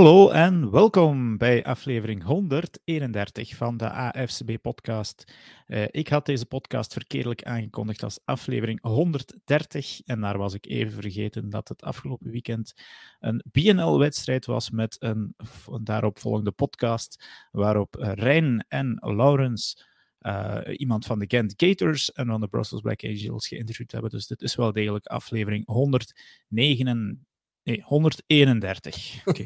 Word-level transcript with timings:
Hallo 0.00 0.30
en 0.30 0.70
welkom 0.70 1.36
bij 1.36 1.64
aflevering 1.64 2.22
131 2.22 3.56
van 3.56 3.76
de 3.76 3.90
AFCB-podcast. 3.90 5.32
Uh, 5.66 5.84
ik 5.90 6.08
had 6.08 6.26
deze 6.26 6.46
podcast 6.46 6.92
verkeerdelijk 6.92 7.42
aangekondigd 7.42 8.02
als 8.02 8.18
aflevering 8.24 8.82
130 8.82 10.00
en 10.04 10.20
daar 10.20 10.38
was 10.38 10.54
ik 10.54 10.66
even 10.66 10.92
vergeten 10.92 11.50
dat 11.50 11.68
het 11.68 11.82
afgelopen 11.82 12.30
weekend 12.30 12.74
een 13.18 13.44
BNL-wedstrijd 13.52 14.46
was 14.46 14.70
met 14.70 14.96
een, 14.98 15.34
daaropvolgende 15.82 16.52
podcast 16.52 17.24
waarop 17.50 17.94
Rijn 17.98 18.64
en 18.68 18.98
Laurens 19.00 19.86
uh, 20.20 20.58
iemand 20.76 21.06
van 21.06 21.18
de 21.18 21.24
Gent 21.28 21.54
Gators 21.56 22.12
en 22.12 22.26
van 22.26 22.40
de 22.40 22.48
Brussels 22.48 22.80
Black 22.80 23.04
Angels 23.04 23.48
geïnterviewd 23.48 23.92
hebben. 23.92 24.10
Dus 24.10 24.26
dit 24.26 24.42
is 24.42 24.54
wel 24.54 24.72
degelijk 24.72 25.06
aflevering 25.06 25.66
109. 25.66 27.26
Nee, 27.62 27.82
131. 27.84 29.26
Oké. 29.26 29.44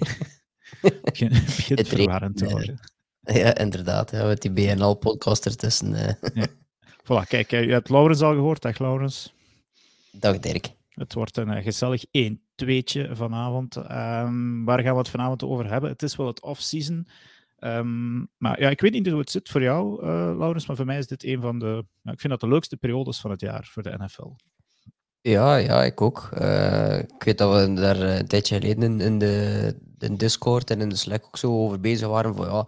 Begin, 0.81 1.29
begint 1.57 1.89
verwarrend 1.89 2.37
te 2.37 2.49
worden. 2.49 2.81
Ja, 3.21 3.57
inderdaad. 3.57 4.11
Ja, 4.11 4.27
met 4.27 4.43
die 4.43 4.51
BNL-podcast 4.51 5.47
ertussen. 5.47 5.93
Uh. 5.93 6.09
Ja. 6.35 6.47
Voilà, 7.05 7.29
kijk, 7.29 7.51
je 7.51 7.57
hebt 7.57 7.89
Laurens 7.89 8.21
al 8.21 8.35
gehoord. 8.35 8.63
Dag, 8.63 8.79
Laurens. 8.79 9.35
Dag, 10.13 10.39
Dirk. 10.39 10.73
Het 10.89 11.15
wordt 11.15 11.37
een 11.37 11.57
uh, 11.57 11.63
gezellig 11.63 12.05
1-2'tje 12.07 13.11
vanavond. 13.11 13.77
Um, 13.77 14.65
waar 14.65 14.81
gaan 14.81 14.93
we 14.93 14.99
het 14.99 15.09
vanavond 15.09 15.43
over 15.43 15.71
hebben? 15.71 15.91
Het 15.91 16.03
is 16.03 16.17
wel 16.17 16.27
het 16.27 16.43
off-season. 16.43 17.07
Um, 17.59 18.29
maar 18.37 18.61
ja, 18.61 18.71
ik 18.71 18.81
weet 18.81 18.93
niet 18.93 19.09
hoe 19.09 19.19
het 19.19 19.31
zit 19.31 19.49
voor 19.49 19.63
jou, 19.63 20.03
uh, 20.03 20.09
Laurens, 20.39 20.67
maar 20.67 20.77
voor 20.77 20.85
mij 20.85 20.99
is 20.99 21.07
dit 21.07 21.25
een 21.25 21.41
van 21.41 21.59
de... 21.59 21.85
ik 22.03 22.21
vind 22.21 22.29
dat 22.29 22.41
de 22.41 22.49
leukste 22.49 22.77
periodes 22.77 23.21
van 23.21 23.31
het 23.31 23.41
jaar 23.41 23.69
voor 23.71 23.83
de 23.83 23.95
NFL. 23.99 24.33
Ja, 25.27 25.57
ja, 25.57 25.85
ik 25.85 26.01
ook. 26.01 26.29
Uh, 26.41 26.99
ik 26.99 27.23
weet 27.23 27.39
dat 27.39 27.69
we 27.69 27.75
daar 27.75 28.01
een 28.01 28.27
tijdje 28.27 28.55
geleden 28.55 29.01
in, 29.01 29.19
de, 29.19 29.77
Discord 30.17 30.71
en 30.71 30.81
in 30.81 30.89
de 30.89 30.97
Slack 30.97 31.25
ook 31.25 31.37
zo 31.37 31.63
over 31.65 31.81
bezig 31.81 32.09
waren. 32.09 32.35
Van, 32.35 32.47
ja, 32.47 32.67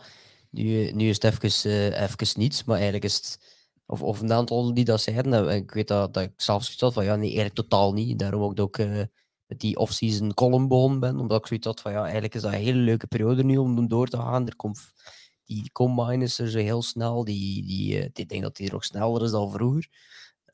nu, 0.50 0.90
nu 0.92 1.08
is 1.08 1.22
het 1.22 1.24
even, 1.24 2.02
even 2.02 2.40
niets, 2.40 2.64
maar 2.64 2.74
eigenlijk 2.76 3.04
is 3.04 3.14
het. 3.14 3.38
Of, 3.86 4.02
of 4.02 4.20
een 4.20 4.32
aantal 4.32 4.74
die 4.74 4.84
dat 4.84 5.00
zeiden. 5.00 5.48
En 5.48 5.56
ik 5.56 5.70
weet 5.70 5.88
dat, 5.88 6.14
dat 6.14 6.22
ik 6.22 6.32
zelfs 6.36 6.64
zoiets 6.64 6.82
had 6.82 6.92
van 6.92 7.04
ja, 7.04 7.14
nee, 7.14 7.24
eigenlijk 7.24 7.54
totaal 7.54 7.92
niet. 7.92 8.18
Daarom 8.18 8.42
ook 8.42 8.56
dat 8.56 8.78
uh, 8.78 9.02
met 9.46 9.60
die 9.60 9.76
off-season 9.76 10.34
column 10.34 10.68
begonnen 10.68 11.00
ben. 11.00 11.18
Omdat 11.18 11.40
ik 11.40 11.46
zoiets 11.46 11.66
had 11.66 11.80
van 11.80 11.92
ja, 11.92 12.02
eigenlijk 12.02 12.34
is 12.34 12.42
dat 12.42 12.52
een 12.52 12.58
hele 12.58 12.78
leuke 12.78 13.06
periode 13.06 13.44
nu 13.44 13.56
om 13.56 13.88
door 13.88 14.08
te 14.08 14.16
gaan. 14.16 14.46
Er 14.46 14.56
komt, 14.56 14.80
die 15.44 15.70
combine 15.72 16.24
is 16.24 16.38
er 16.38 16.50
zo 16.50 16.58
heel 16.58 16.82
snel. 16.82 17.24
Die, 17.24 17.66
die, 17.66 18.10
ik 18.12 18.28
denk 18.28 18.42
dat 18.42 18.56
die 18.56 18.74
ook 18.74 18.84
sneller 18.84 19.22
is 19.22 19.30
dan 19.30 19.50
vroeger. 19.50 19.88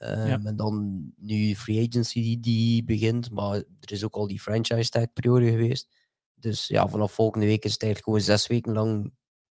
Um, 0.05 0.47
En 0.47 0.57
dan 0.57 1.05
nu 1.17 1.55
free 1.55 1.89
agency 1.89 2.23
die, 2.23 2.41
die 2.41 2.85
begint, 2.85 3.31
maar 3.31 3.55
er 3.57 3.93
is 3.93 4.05
ook 4.05 4.15
al 4.15 4.27
die 4.27 4.41
franchise 4.41 4.91
tag 4.91 5.13
periode 5.13 5.51
geweest. 5.51 5.89
Dus 6.35 6.67
ja, 6.67 6.89
vanaf 6.89 7.13
volgende 7.13 7.47
week 7.47 7.65
is 7.65 7.73
het 7.73 7.83
eigenlijk 7.83 8.13
gewoon 8.13 8.37
zes 8.37 8.47
weken 8.47 8.73
lang 8.73 9.13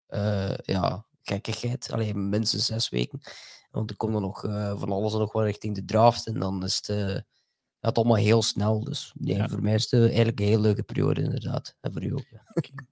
uh, 0.08 0.55
ja, 0.56 1.06
gekkigheid. 1.22 1.92
Alleen 1.92 2.28
minstens 2.28 2.67
zes 2.67 2.89
weken. 2.89 3.20
Want 3.70 3.91
er 3.91 3.97
komt 3.97 4.12
dan 4.12 4.22
nog 4.22 4.44
uh, 4.44 4.78
van 4.78 4.92
alles 4.92 5.12
nog 5.12 5.33
wel 5.33 5.44
richting 5.44 5.74
de 5.74 5.84
draft. 5.84 6.27
En 6.27 6.39
dan 6.39 6.64
is 6.64 6.77
het, 6.77 6.89
uh, 6.89 7.19
gaat 7.80 7.97
allemaal 7.97 8.17
heel 8.17 8.42
snel. 8.42 8.84
Dus 8.84 9.12
nee, 9.19 9.36
ja. 9.36 9.48
voor 9.48 9.62
mij 9.62 9.74
is 9.74 9.91
het 9.91 10.00
eigenlijk 10.00 10.41
een 10.41 10.47
heel 10.47 10.61
leuke 10.61 10.83
periode, 10.83 11.22
inderdaad. 11.22 11.77
En 11.80 11.92
voor 11.92 12.05
u 12.05 12.12
ook. 12.12 12.27
Ja. 12.30 12.44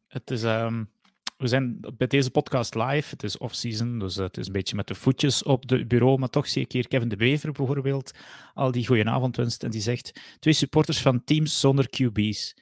Het 0.08 0.30
is 0.30 0.42
um, 0.42 0.90
we 1.36 1.46
zijn 1.46 1.80
bij 1.96 2.06
deze 2.06 2.30
podcast 2.30 2.74
live. 2.74 3.10
Het 3.10 3.22
is 3.22 3.38
off-season, 3.38 3.98
dus 3.98 4.16
het 4.16 4.36
is 4.36 4.46
een 4.46 4.52
beetje 4.52 4.76
met 4.76 4.86
de 4.86 4.94
voetjes 4.94 5.42
op 5.42 5.68
het 5.68 5.88
bureau. 5.88 6.18
Maar 6.18 6.28
toch 6.28 6.48
zie 6.48 6.62
ik 6.62 6.72
hier 6.72 6.88
Kevin 6.88 7.08
de 7.08 7.16
Bever 7.16 7.52
bijvoorbeeld 7.52 8.10
al 8.54 8.70
die 8.70 8.86
goedenavond 8.86 9.36
wenst. 9.36 9.62
En 9.62 9.70
die 9.70 9.80
zegt: 9.80 10.20
Twee 10.38 10.54
supporters 10.54 11.00
van 11.00 11.24
teams 11.24 11.60
zonder 11.60 11.88
QB's. 11.88 12.54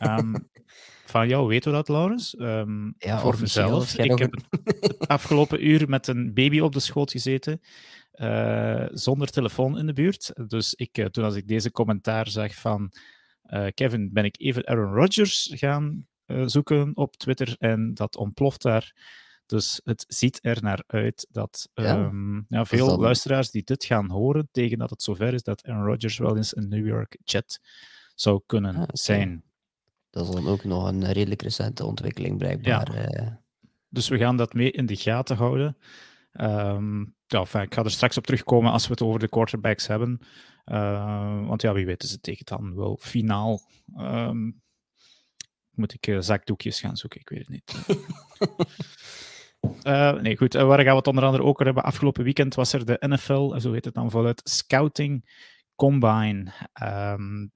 Um, 0.00 0.48
van 1.06 1.28
jou 1.28 1.48
weten 1.48 1.70
we 1.70 1.76
dat, 1.76 1.88
Laurens? 1.88 2.38
Um, 2.38 2.94
ja, 2.98 3.18
voor 3.18 3.40
mezelf. 3.40 3.98
Ik 3.98 4.18
heb 4.18 4.32
het 4.32 4.98
afgelopen 5.08 5.66
uur 5.66 5.88
met 5.88 6.06
een 6.06 6.34
baby 6.34 6.60
op 6.60 6.72
de 6.72 6.80
schoot 6.80 7.10
gezeten. 7.10 7.60
Uh, 8.14 8.86
zonder 8.90 9.30
telefoon 9.30 9.78
in 9.78 9.86
de 9.86 9.92
buurt. 9.92 10.32
Dus 10.46 10.74
ik, 10.74 10.98
uh, 10.98 11.06
toen 11.06 11.24
als 11.24 11.34
ik 11.34 11.48
deze 11.48 11.70
commentaar 11.70 12.28
zag 12.28 12.54
van 12.54 12.92
uh, 13.46 13.66
Kevin, 13.74 14.10
ben 14.12 14.24
ik 14.24 14.34
even 14.38 14.66
Aaron 14.66 14.94
Rodgers 14.94 15.50
gaan 15.54 16.06
zoeken 16.26 16.96
op 16.96 17.16
Twitter 17.16 17.56
en 17.58 17.94
dat 17.94 18.16
ontploft 18.16 18.62
daar. 18.62 18.92
Dus 19.46 19.80
het 19.84 20.04
ziet 20.08 20.38
er 20.42 20.62
naar 20.62 20.82
uit 20.86 21.26
dat 21.30 21.68
ja. 21.74 21.96
Um, 21.96 22.44
ja, 22.48 22.64
veel 22.64 22.86
dat... 22.86 22.98
luisteraars 22.98 23.50
die 23.50 23.62
dit 23.64 23.84
gaan 23.84 24.10
horen, 24.10 24.48
tegen 24.52 24.78
dat 24.78 24.90
het 24.90 25.02
zover 25.02 25.34
is 25.34 25.42
dat 25.42 25.64
Aaron 25.64 25.86
Rodgers 25.86 26.18
wel 26.18 26.36
eens 26.36 26.56
een 26.56 26.68
New 26.68 26.86
York 26.86 27.18
Jet 27.24 27.60
zou 28.14 28.42
kunnen 28.46 28.74
ah, 28.74 28.82
okay. 28.82 28.88
zijn. 28.92 29.44
Dat 30.10 30.28
is 30.28 30.34
dan 30.34 30.48
ook 30.48 30.64
nog 30.64 30.88
een 30.88 31.12
redelijk 31.12 31.42
recente 31.42 31.84
ontwikkeling, 31.84 32.38
blijkbaar. 32.38 32.94
Ja. 32.94 33.10
Uh... 33.12 33.32
Dus 33.88 34.08
we 34.08 34.18
gaan 34.18 34.36
dat 34.36 34.54
mee 34.54 34.70
in 34.70 34.86
de 34.86 34.96
gaten 34.96 35.36
houden. 35.36 35.76
Um, 36.40 37.14
ja, 37.26 37.38
enfin, 37.38 37.60
ik 37.60 37.74
ga 37.74 37.84
er 37.84 37.90
straks 37.90 38.16
op 38.16 38.26
terugkomen 38.26 38.72
als 38.72 38.86
we 38.86 38.92
het 38.92 39.02
over 39.02 39.20
de 39.20 39.28
quarterbacks 39.28 39.86
hebben. 39.86 40.18
Uh, 40.66 41.46
want 41.46 41.62
ja, 41.62 41.72
wie 41.72 41.86
weet 41.86 42.02
is 42.02 42.10
het 42.10 42.22
tegen 42.22 42.44
dan 42.44 42.74
wel 42.74 42.98
finaal. 43.00 43.60
Um, 43.98 44.62
moet 45.76 45.94
ik 45.94 46.06
uh, 46.06 46.20
zakdoekjes 46.20 46.80
gaan 46.80 46.96
zoeken? 46.96 47.20
Ik 47.20 47.28
weet 47.28 47.38
het 47.38 47.48
niet. 47.48 47.74
uh, 49.86 50.20
nee, 50.22 50.36
goed. 50.36 50.54
Uh, 50.54 50.66
waar 50.66 50.78
gaan 50.78 50.90
we 50.90 50.96
het 50.96 51.06
onder 51.06 51.24
andere 51.24 51.42
ook 51.42 51.48
over 51.48 51.64
hebben? 51.64 51.84
Afgelopen 51.84 52.24
weekend 52.24 52.54
was 52.54 52.72
er 52.72 52.84
de 52.84 52.96
NFL, 53.00 53.58
zo 53.58 53.72
heet 53.72 53.84
het 53.84 53.94
dan 53.94 54.10
voluit, 54.10 54.40
Scouting 54.44 55.38
Combine. 55.76 56.52
Um, 56.82 57.52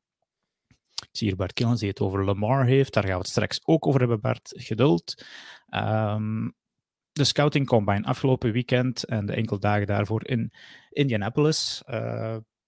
ik 0.99 1.17
zie 1.17 1.29
hier 1.29 1.37
Bart 1.37 1.53
Killens 1.53 1.81
die 1.81 1.89
het 1.89 2.01
over 2.01 2.25
Lamar 2.25 2.65
heeft. 2.65 2.93
Daar 2.93 3.03
gaan 3.03 3.13
we 3.13 3.19
het 3.19 3.29
straks 3.29 3.61
ook 3.65 3.87
over 3.87 4.01
hebben, 4.01 4.21
Bart. 4.21 4.53
Geduld. 4.57 5.25
Um, 5.75 6.55
de 7.13 7.25
Scouting 7.25 7.67
Combine 7.67 8.05
afgelopen 8.05 8.53
weekend 8.53 9.05
en 9.05 9.27
de 9.27 9.33
enkele 9.33 9.59
dagen 9.59 9.87
daarvoor 9.87 10.27
in 10.27 10.53
Indianapolis. 10.91 11.83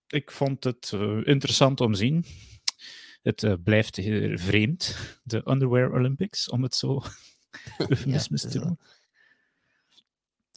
ik 0.06 0.30
vond 0.30 0.64
het 0.64 0.92
interessant 1.24 1.80
om 1.80 1.92
te 1.92 1.98
zien. 1.98 2.24
Het 3.22 3.42
uh, 3.42 3.54
blijft 3.64 4.00
vreemd, 4.34 4.96
de 5.22 5.42
Underwear 5.44 5.92
Olympics, 5.92 6.50
om 6.50 6.62
het 6.62 6.74
zo 6.74 7.02
eufemismus 7.88 8.42
ja, 8.42 8.48
te 8.48 8.58
doen. 8.58 8.78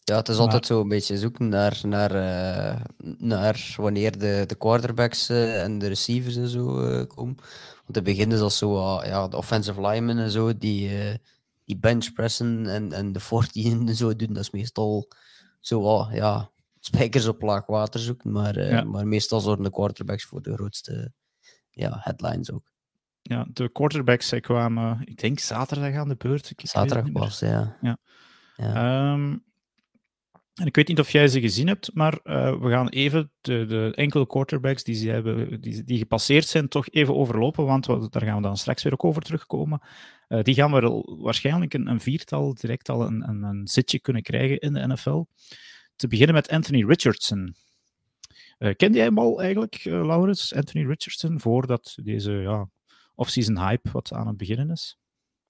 Ja, 0.03 0.15
het 0.15 0.29
is 0.29 0.35
maar... 0.35 0.45
altijd 0.45 0.65
zo 0.65 0.81
een 0.81 0.87
beetje 0.87 1.17
zoeken 1.17 1.49
naar, 1.49 1.81
naar, 1.83 2.15
uh, 2.15 2.81
naar 3.17 3.75
wanneer 3.77 4.17
de, 4.17 4.43
de 4.47 4.55
quarterbacks 4.55 5.29
uh, 5.29 5.63
en 5.63 5.79
de 5.79 5.87
receivers 5.87 6.35
en 6.35 6.47
zo 6.47 6.81
uh, 6.81 7.05
komen. 7.07 7.35
Want 7.35 7.87
in 7.87 7.93
het 7.93 8.03
begin 8.03 8.31
is 8.31 8.39
dat 8.39 8.53
zo, 8.53 9.03
ja, 9.03 9.27
de 9.27 9.37
offensive 9.37 9.81
linemen 9.81 10.17
en 10.17 10.29
zo, 10.29 10.57
die, 10.57 10.89
die 11.65 11.77
benchpressen 11.77 12.67
en, 12.67 12.91
en 12.91 13.11
de 13.11 13.19
14 13.19 13.87
en 13.87 13.95
zo 13.95 14.15
doen. 14.15 14.33
Dat 14.33 14.43
is 14.43 14.51
meestal 14.51 15.07
zo, 15.59 16.07
ja, 16.11 16.49
spijkers 16.79 17.27
op 17.27 17.41
laag 17.41 17.65
water 17.65 17.99
zoeken. 17.99 18.31
Maar, 18.31 18.59
ja. 18.59 18.83
maar 18.83 19.07
meestal 19.07 19.39
zorgen 19.39 19.63
de 19.63 19.71
quarterbacks 19.71 20.23
voor 20.23 20.41
de 20.41 20.53
grootste 20.53 21.11
ja, 21.73 21.97
headlines 21.99 22.51
ook. 22.51 22.71
Ja, 23.21 23.47
de 23.53 23.71
quarterbacks 23.71 24.27
zij 24.27 24.39
kwamen, 24.39 25.01
ik 25.05 25.17
denk 25.17 25.39
zaterdag 25.39 25.95
aan 25.95 26.07
de 26.07 26.15
beurt. 26.15 26.49
Ik 26.49 26.61
zaterdag 26.63 27.11
was, 27.11 27.39
ja. 27.39 27.77
ja. 27.81 27.97
ja. 28.55 29.13
Um, 29.13 29.43
en 30.53 30.65
ik 30.65 30.75
weet 30.75 30.87
niet 30.87 30.99
of 30.99 31.09
jij 31.09 31.27
ze 31.27 31.39
gezien 31.39 31.67
hebt, 31.67 31.89
maar 31.93 32.19
uh, 32.23 32.61
we 32.61 32.69
gaan 32.69 32.89
even 32.89 33.31
de, 33.41 33.65
de, 33.65 33.91
enkele 33.95 34.27
quarterbacks 34.27 34.83
die, 34.83 34.95
ze 34.95 35.09
hebben, 35.09 35.61
die, 35.61 35.83
die 35.83 35.97
gepasseerd 35.97 36.47
zijn, 36.47 36.67
toch 36.67 36.89
even 36.89 37.15
overlopen, 37.15 37.65
want 37.65 37.85
we, 37.85 38.07
daar 38.09 38.21
gaan 38.21 38.35
we 38.35 38.41
dan 38.41 38.57
straks 38.57 38.83
weer 38.83 38.93
ook 38.93 39.03
over 39.03 39.21
terugkomen. 39.21 39.81
Uh, 40.27 40.41
die 40.41 40.55
gaan 40.55 40.71
we 40.71 41.03
waarschijnlijk 41.21 41.73
een, 41.73 41.87
een, 41.87 41.99
viertal 41.99 42.53
direct 42.53 42.89
al 42.89 43.01
een, 43.01 43.29
een, 43.29 43.43
een, 43.43 43.67
zitje 43.67 43.99
kunnen 43.99 44.21
krijgen 44.21 44.59
in 44.59 44.73
de 44.73 44.87
NFL. 44.87 45.23
Te 45.95 46.07
beginnen 46.07 46.35
met 46.35 46.49
Anthony 46.49 46.85
Richardson. 46.85 47.55
Uh, 48.63 48.75
kende 48.75 48.97
jij 48.97 49.05
hem 49.05 49.17
al 49.17 49.41
eigenlijk, 49.41 49.85
uh, 49.85 50.05
Laurens, 50.05 50.53
Anthony 50.55 50.85
Richardson, 50.85 51.39
voordat 51.39 51.95
deze 52.03 52.31
ja, 52.31 52.69
off-season 53.15 53.59
hype 53.59 53.91
wat 53.91 54.11
aan 54.13 54.27
het 54.27 54.37
beginnen 54.37 54.69
is? 54.69 54.97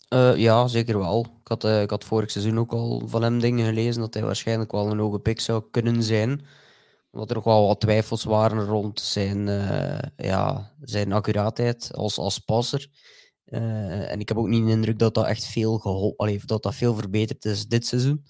Uh, 0.09 0.35
ja, 0.35 0.67
zeker 0.67 0.97
wel. 0.97 1.25
Ik 1.41 1.47
had, 1.47 1.63
ik 1.63 1.89
had 1.89 2.03
vorig 2.03 2.31
seizoen 2.31 2.59
ook 2.59 2.71
al 2.71 3.07
van 3.07 3.23
hem 3.23 3.39
dingen 3.39 3.65
gelezen 3.65 4.01
dat 4.01 4.13
hij 4.13 4.23
waarschijnlijk 4.23 4.71
wel 4.71 4.91
een 4.91 4.99
hoge 4.99 5.19
pick 5.19 5.39
zou 5.39 5.63
kunnen 5.71 6.03
zijn. 6.03 6.45
Omdat 7.11 7.29
er 7.29 7.35
nog 7.35 7.43
wel 7.43 7.67
wat 7.67 7.79
twijfels 7.79 8.23
waren 8.23 8.65
rond 8.65 8.99
zijn, 8.99 9.45
ja, 10.17 10.73
zijn 10.81 11.11
accuraatheid 11.11 11.93
als, 11.93 12.17
als 12.17 12.39
passer. 12.39 12.87
en 13.45 14.19
ik 14.19 14.27
heb 14.27 14.37
ook 14.37 14.47
niet 14.47 14.65
de 14.65 14.71
indruk 14.71 14.99
dat 14.99 15.13
dat 15.13 15.25
echt 15.25 15.45
veel, 15.45 15.77
gehol- 15.77 16.15
dat 16.45 16.63
dat 16.63 16.75
veel 16.75 16.95
verbeterd 16.95 17.45
is 17.45 17.67
dit 17.67 17.85
seizoen. 17.85 18.25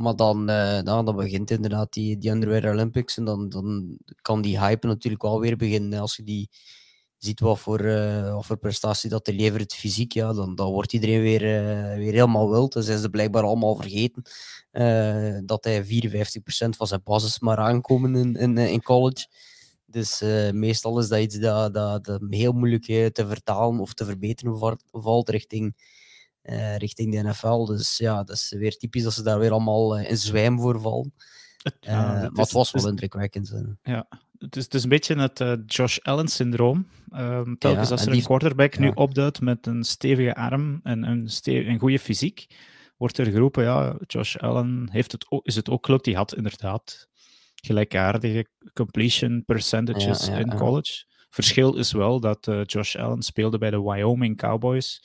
Maar 0.00 0.16
dan, 0.16 0.50
uh, 0.50 0.82
dan, 0.82 1.04
dan 1.04 1.16
begint 1.16 1.50
inderdaad 1.50 1.92
die, 1.92 2.18
die 2.18 2.30
Underwear 2.30 2.72
Olympics. 2.72 3.16
En 3.16 3.24
dan, 3.24 3.48
dan 3.48 3.98
kan 4.22 4.42
die 4.42 4.58
hype 4.60 4.86
natuurlijk 4.86 5.22
wel 5.22 5.40
weer 5.40 5.56
beginnen. 5.56 6.00
Als 6.00 6.16
je 6.16 6.22
die 6.22 6.50
ziet 7.18 7.40
wat 7.40 7.58
voor, 7.58 7.80
uh, 7.80 8.34
wat 8.34 8.46
voor 8.46 8.56
prestatie 8.56 9.10
dat 9.10 9.26
hij 9.26 9.34
levert 9.34 9.74
fysiek, 9.74 10.12
ja, 10.12 10.32
dan, 10.32 10.54
dan 10.54 10.72
wordt 10.72 10.92
iedereen 10.92 11.20
weer, 11.20 11.42
uh, 11.42 11.96
weer 11.96 12.12
helemaal 12.12 12.50
wild. 12.50 12.72
Dus 12.72 12.86
zijn 12.86 12.98
ze 12.98 13.10
blijkbaar 13.10 13.42
allemaal 13.42 13.76
vergeten 13.76 14.22
dat 15.46 15.64
hij 15.64 15.84
54% 15.84 16.76
van 16.76 16.86
zijn 16.86 17.00
basis 17.04 17.40
maar 17.40 17.58
aankomen 17.58 18.14
in, 18.14 18.34
in, 18.34 18.58
in 18.58 18.82
college. 18.82 19.26
Dus 19.86 20.20
meestal 20.52 20.98
is 20.98 21.08
dat 21.08 21.20
iets 21.20 21.38
dat, 21.38 21.74
dat, 21.74 22.04
dat 22.04 22.20
heel 22.28 22.52
moeilijk 22.52 22.84
te 22.84 23.26
vertalen 23.26 23.80
of 23.80 23.94
te 23.94 24.04
verbeteren 24.04 24.78
valt 24.90 25.28
richting 25.28 25.74
eh, 26.42 26.76
richting 26.76 27.12
de 27.12 27.28
NFL. 27.28 27.64
Dus 27.64 27.98
ja, 27.98 28.22
dat 28.22 28.36
is 28.36 28.54
weer 28.58 28.76
typisch 28.76 29.02
dat 29.02 29.12
ze 29.12 29.22
daar 29.22 29.38
weer 29.38 29.50
allemaal 29.50 29.98
in 29.98 30.16
zwijm 30.16 30.60
voor 30.60 30.80
vallen. 30.80 31.14
Ja, 31.80 32.12
maar 32.12 32.22
het 32.22 32.52
was 32.52 32.70
wel 32.70 32.88
indrukwekkend. 32.88 33.54
Ja, 33.82 34.06
het 34.38 34.56
is, 34.56 34.64
het 34.64 34.74
is 34.74 34.82
een 34.82 34.88
beetje 34.88 35.20
het 35.20 35.44
Josh 35.66 35.98
Allen-syndroom. 35.98 36.88
Um, 37.12 37.58
telkens 37.58 37.88
ja, 37.88 37.94
als 37.94 38.06
er 38.06 38.12
een 38.12 38.22
quarterback 38.22 38.78
nu 38.78 38.90
opduidt 38.94 39.40
met 39.40 39.66
een 39.66 39.84
stevige 39.84 40.34
arm 40.34 40.80
en 40.82 41.02
een, 41.02 41.28
een 41.44 41.78
goede 41.78 41.98
fysiek, 41.98 42.46
wordt 42.96 43.18
er 43.18 43.26
geroepen, 43.26 43.64
ja, 43.64 43.96
Josh 44.06 44.36
Allen 44.36 44.88
heeft 44.92 45.12
het 45.12 45.26
ook, 45.28 45.46
is 45.46 45.54
het 45.54 45.70
ook 45.70 45.86
gelukt. 45.86 46.04
Die 46.04 46.16
had 46.16 46.34
inderdaad 46.34 47.08
gelijkaardige 47.54 48.46
completion 48.72 49.44
percentages 49.44 50.28
in 50.28 50.54
college. 50.54 51.04
Verschil 51.30 51.76
is 51.76 51.92
wel 51.92 52.20
dat 52.20 52.46
uh, 52.46 52.60
Josh 52.64 52.96
Allen 52.96 53.22
speelde 53.22 53.58
bij 53.58 53.70
de 53.70 53.82
Wyoming 53.82 54.36
Cowboys. 54.36 55.04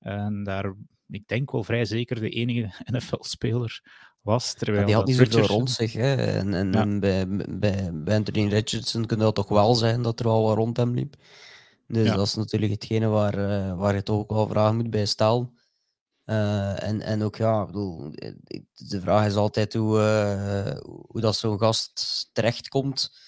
En 0.00 0.44
daar, 0.44 0.74
ik 1.08 1.28
denk 1.28 1.50
wel 1.50 1.64
vrij 1.64 1.84
zeker, 1.84 2.20
de 2.20 2.28
enige 2.28 2.70
NFL-speler 2.92 3.82
was. 4.22 4.54
Terwijl 4.54 4.86
die 4.86 4.94
had 4.94 5.06
niet 5.06 5.16
zoveel 5.16 5.46
rond 5.46 5.70
zich. 5.70 5.92
Hè? 5.92 6.14
En, 6.14 6.54
en, 6.54 6.74
en 6.74 7.00
bij, 7.00 7.28
bij, 7.28 7.90
bij, 7.92 8.16
Anthony 8.16 8.48
Richardson 8.48 9.06
kon 9.06 9.18
dat 9.18 9.34
toch 9.34 9.48
wel 9.48 9.74
zijn 9.74 10.02
dat 10.02 10.18
er 10.18 10.26
wel 10.26 10.42
wat 10.42 10.56
rond 10.56 10.76
hem 10.76 10.94
liep. 10.94 11.16
Dus 11.86 12.08
dat 12.08 12.26
is 12.26 12.34
natuurlijk 12.34 12.72
hetgene 12.72 13.06
waar, 13.06 13.38
uh, 13.38 13.78
waar 13.78 13.94
je 13.94 14.02
toch 14.02 14.18
ook 14.18 14.30
wel 14.30 14.48
vragen 14.48 14.76
moet 14.76 14.90
bij 14.90 15.06
stellen. 15.06 15.58
Uh, 16.26 16.82
en, 16.82 17.00
en 17.00 17.22
ook, 17.22 17.36
ja, 17.36 17.66
bedoel, 17.66 18.10
de 18.72 19.00
vraag 19.00 19.26
is 19.26 19.34
altijd 19.34 19.74
hoe, 19.74 19.98
uh, 19.98 20.80
hoe 21.06 21.20
dat 21.20 21.36
zo'n 21.36 21.58
gast 21.58 22.28
terechtkomt. 22.32 23.18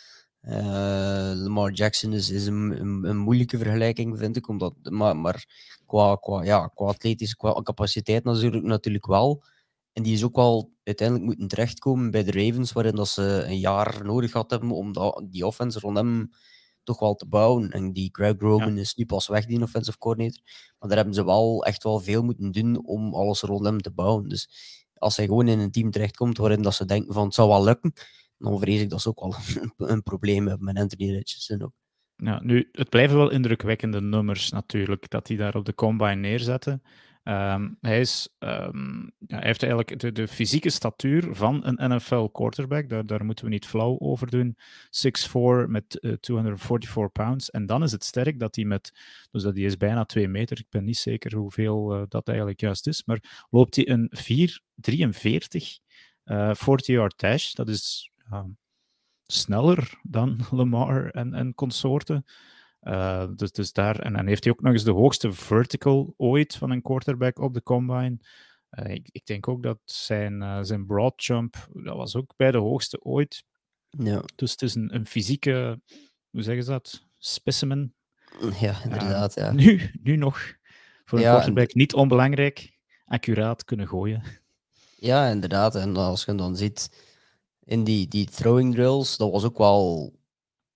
Lamar 1.34 1.72
Jackson 1.72 2.12
is, 2.12 2.30
is 2.30 2.46
een, 2.46 2.80
een, 2.80 3.04
een, 3.04 3.16
moeilijke 3.16 3.58
vergelijking, 3.58 4.18
vind 4.18 4.36
ik. 4.36 4.48
Omdat, 4.48 4.74
maar 4.82 5.16
maar 5.16 5.44
qua, 5.92 6.16
qua, 6.16 6.42
ja, 6.42 6.66
qua 6.74 6.86
atletische 6.86 7.36
qua 7.36 7.62
capaciteit 7.62 8.24
natuurlijk, 8.24 8.64
natuurlijk 8.64 9.06
wel. 9.06 9.42
En 9.92 10.02
die 10.02 10.12
is 10.12 10.24
ook 10.24 10.36
wel 10.36 10.72
uiteindelijk 10.84 11.26
moeten 11.26 11.48
terechtkomen 11.48 12.10
bij 12.10 12.24
de 12.24 12.32
Ravens, 12.32 12.72
waarin 12.72 12.94
dat 12.94 13.08
ze 13.08 13.44
een 13.46 13.58
jaar 13.58 14.04
nodig 14.04 14.30
gehad 14.30 14.50
hebben 14.50 14.70
om 14.70 14.92
die 15.30 15.46
offense 15.46 15.80
rond 15.80 15.96
hem 15.96 16.30
toch 16.82 16.98
wel 16.98 17.14
te 17.14 17.26
bouwen. 17.26 17.70
En 17.70 17.92
die 17.92 18.08
Greg 18.12 18.34
Roman 18.38 18.78
is 18.78 18.94
nu 18.94 19.06
pas 19.06 19.28
weg, 19.28 19.46
die 19.46 19.62
offensive 19.62 19.98
coordinator. 19.98 20.42
Maar 20.78 20.88
daar 20.88 20.96
hebben 20.98 21.14
ze 21.14 21.24
wel 21.24 21.64
echt 21.64 21.82
wel 21.82 22.00
veel 22.00 22.22
moeten 22.22 22.50
doen 22.50 22.86
om 22.86 23.14
alles 23.14 23.40
rond 23.40 23.64
hem 23.64 23.80
te 23.80 23.90
bouwen. 23.90 24.28
Dus 24.28 24.48
als 24.94 25.16
hij 25.16 25.26
gewoon 25.26 25.48
in 25.48 25.58
een 25.58 25.70
team 25.70 25.90
terechtkomt 25.90 26.38
waarin 26.38 26.62
dat 26.62 26.74
ze 26.74 26.84
denken 26.84 27.14
van 27.14 27.24
het 27.24 27.34
zou 27.34 27.48
wel 27.48 27.64
lukken, 27.64 27.92
dan 28.38 28.58
vrees 28.58 28.80
ik 28.80 28.90
dat 28.90 29.00
ze 29.00 29.08
ook 29.08 29.20
wel 29.20 29.34
een, 29.90 30.02
probleem 30.02 30.46
hebben 30.46 30.64
met 30.64 30.78
Anthony 30.78 31.10
Richardson 31.10 31.62
ook. 31.62 31.81
Ja, 32.24 32.40
nu, 32.42 32.68
het 32.72 32.88
blijven 32.88 33.16
wel 33.16 33.30
indrukwekkende 33.30 34.00
nummers 34.00 34.50
natuurlijk, 34.50 35.10
dat 35.10 35.28
hij 35.28 35.36
daar 35.36 35.54
op 35.54 35.64
de 35.64 35.74
combine 35.74 36.14
neerzetten. 36.14 36.82
Ehm, 37.22 37.70
hij, 37.80 38.00
is, 38.00 38.28
ehm, 38.38 39.00
ja, 39.26 39.40
heeft 39.40 39.62
eigenlijk 39.62 40.14
de, 40.14 40.28
fysieke 40.28 40.70
statuur 40.70 41.34
van 41.34 41.66
een 41.66 41.94
NFL 41.94 42.24
quarterback. 42.24 42.88
Daar, 42.88 43.06
daar 43.06 43.24
moeten 43.24 43.44
we 43.44 43.50
niet 43.50 43.66
flauw 43.66 43.98
over 43.98 44.30
doen. 44.30 44.56
6'4 44.90 45.68
met 45.68 45.98
244 46.20 46.96
eh, 46.96 47.06
pounds. 47.12 47.50
En 47.50 47.66
dan 47.66 47.82
is 47.82 47.92
het 47.92 48.04
sterk 48.04 48.38
dat 48.38 48.56
hij 48.56 48.64
met, 48.64 48.92
dus 49.30 49.42
dat 49.42 49.54
hij 49.54 49.64
is 49.64 49.76
bijna 49.76 50.04
2 50.04 50.28
meter. 50.28 50.58
Ik 50.58 50.70
ben 50.70 50.84
niet 50.84 50.96
zeker 50.96 51.34
hoeveel 51.34 51.96
uh, 51.96 52.02
dat 52.08 52.28
eigenlijk 52.28 52.60
juist 52.60 52.86
is. 52.86 53.04
Maar 53.04 53.46
loopt 53.50 53.76
hij 53.76 53.88
een 53.88 54.10
4'43 54.10 55.80
uh, 56.24 56.54
40-yard 56.54 57.18
dash. 57.18 57.52
Dat 57.52 57.68
is 57.68 58.10
sneller 59.32 60.00
dan 60.02 60.40
Lamar 60.50 61.10
en, 61.10 61.34
en 61.34 61.54
consorten. 61.54 62.24
Uh, 62.82 63.26
dus, 63.36 63.52
dus 63.52 63.72
daar, 63.72 63.98
en 63.98 64.12
dan 64.12 64.26
heeft 64.26 64.44
hij 64.44 64.52
ook 64.52 64.60
nog 64.60 64.72
eens 64.72 64.84
de 64.84 64.90
hoogste 64.90 65.32
vertical 65.32 66.14
ooit 66.16 66.56
van 66.56 66.70
een 66.70 66.82
quarterback 66.82 67.38
op 67.38 67.54
de 67.54 67.62
combine. 67.62 68.18
Uh, 68.70 68.94
ik, 68.94 69.08
ik, 69.12 69.26
denk 69.26 69.48
ook 69.48 69.62
dat 69.62 69.78
zijn, 69.84 70.42
uh, 70.42 70.58
zijn 70.62 70.86
broad 70.86 71.24
jump, 71.24 71.68
dat 71.72 71.96
was 71.96 72.16
ook 72.16 72.32
bij 72.36 72.50
de 72.50 72.58
hoogste 72.58 73.02
ooit. 73.02 73.44
Ja. 73.88 74.22
Dus 74.34 74.50
het 74.50 74.62
is 74.62 74.74
een, 74.74 74.94
een 74.94 75.06
fysieke, 75.06 75.80
hoe 76.30 76.42
zeggen 76.42 76.64
ze 76.64 76.70
dat? 76.70 77.06
Specimen. 77.18 77.94
Ja, 78.60 78.82
inderdaad. 78.84 79.34
ja. 79.34 79.52
Nu, 79.52 79.90
nu 80.02 80.16
nog 80.16 80.54
voor 81.04 81.18
een 81.18 81.24
quarterback 81.24 81.74
niet 81.74 81.94
onbelangrijk, 81.94 82.78
accuraat 83.04 83.64
kunnen 83.64 83.88
gooien. 83.88 84.22
Ja, 84.96 85.28
inderdaad. 85.28 85.74
En 85.74 85.96
als 85.96 86.24
je 86.24 86.34
dan 86.34 86.56
ziet 86.56 86.90
in 87.64 87.84
die, 87.84 88.08
die 88.08 88.26
throwing 88.26 88.74
drills, 88.74 89.16
dat 89.16 89.30
was 89.30 89.44
ook 89.44 89.58
wel 89.58 90.12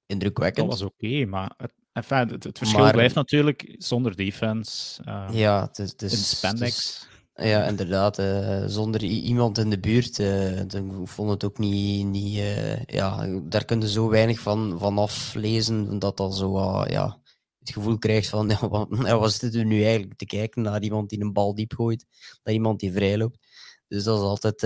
indrukwekkend. 0.07 0.71
Dat 0.71 0.79
was 0.79 0.89
oké, 0.89 1.25
maar 1.25 1.55
het, 1.57 1.73
Enfin, 1.97 2.29
het, 2.29 2.45
het 2.45 2.59
verschil 2.59 2.91
blijft 2.91 3.15
natuurlijk 3.15 3.75
zonder 3.79 4.17
defense. 4.17 5.03
Uh, 5.09 5.29
ja, 5.33 5.67
het 5.67 5.79
is, 5.79 5.91
het 5.91 6.03
is, 6.03 6.13
in 6.13 6.19
spandex. 6.19 7.07
ja, 7.35 7.65
inderdaad. 7.65 8.19
Uh, 8.19 8.65
zonder 8.67 9.03
iemand 9.03 9.59
in 9.59 9.71
de 9.71 9.79
buurt. 9.79 10.19
Uh, 10.19 10.61
dan 10.67 11.07
vond 11.09 11.31
het 11.31 11.45
ook 11.45 11.59
niet. 11.59 12.07
niet 12.07 12.43
ja, 12.87 13.27
daar 13.43 13.65
kun 13.65 13.81
je 13.81 13.89
zo 13.89 14.09
weinig 14.09 14.41
van, 14.41 14.79
van 14.79 14.99
aflezen. 14.99 15.99
Dat 15.99 16.17
dat 16.17 16.37
zo 16.37 16.59
ja, 16.89 17.19
het 17.59 17.71
gevoel 17.71 17.99
krijgt 17.99 18.29
van. 18.29 18.49
Ja, 18.61 18.69
wat, 18.69 18.89
ja, 18.91 19.19
wat 19.19 19.33
zitten 19.33 19.61
we 19.61 19.67
nu 19.67 19.83
eigenlijk 19.83 20.19
te 20.19 20.27
kijken 20.27 20.63
naar 20.63 20.83
iemand 20.83 21.09
die 21.09 21.21
een 21.21 21.33
bal 21.33 21.55
diep 21.55 21.75
gooit? 21.75 22.07
Naar 22.43 22.55
iemand 22.55 22.81
die 22.81 22.93
vrij 22.93 23.19
loopt. 23.19 23.46
Dus 23.89 24.05
dat 24.05 24.19
is 24.19 24.25
altijd 24.25 24.61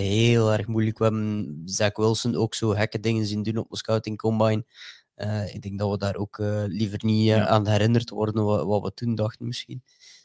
heel 0.00 0.52
erg 0.52 0.66
moeilijk. 0.66 0.98
We 0.98 1.04
hebben 1.04 1.62
Zach 1.64 1.96
Wilson 1.96 2.34
ook 2.34 2.54
zo 2.54 2.70
gekke 2.70 3.00
dingen 3.00 3.26
zien 3.26 3.42
doen 3.42 3.56
op 3.56 3.70
de 3.70 3.76
scouting 3.76 4.18
combine. 4.18 4.64
Uh, 5.16 5.54
ik 5.54 5.62
denk 5.62 5.78
dat 5.78 5.90
we 5.90 5.98
daar 5.98 6.16
ook 6.16 6.38
uh, 6.38 6.64
liever 6.66 6.98
niet 7.04 7.32
aan 7.32 7.66
herinnerd 7.66 8.10
worden 8.10 8.44
wat, 8.44 8.66
wat, 8.66 8.82
we 8.82 8.94
toen 8.94 9.14
dachten 9.14 9.46
misschien. 9.46 9.82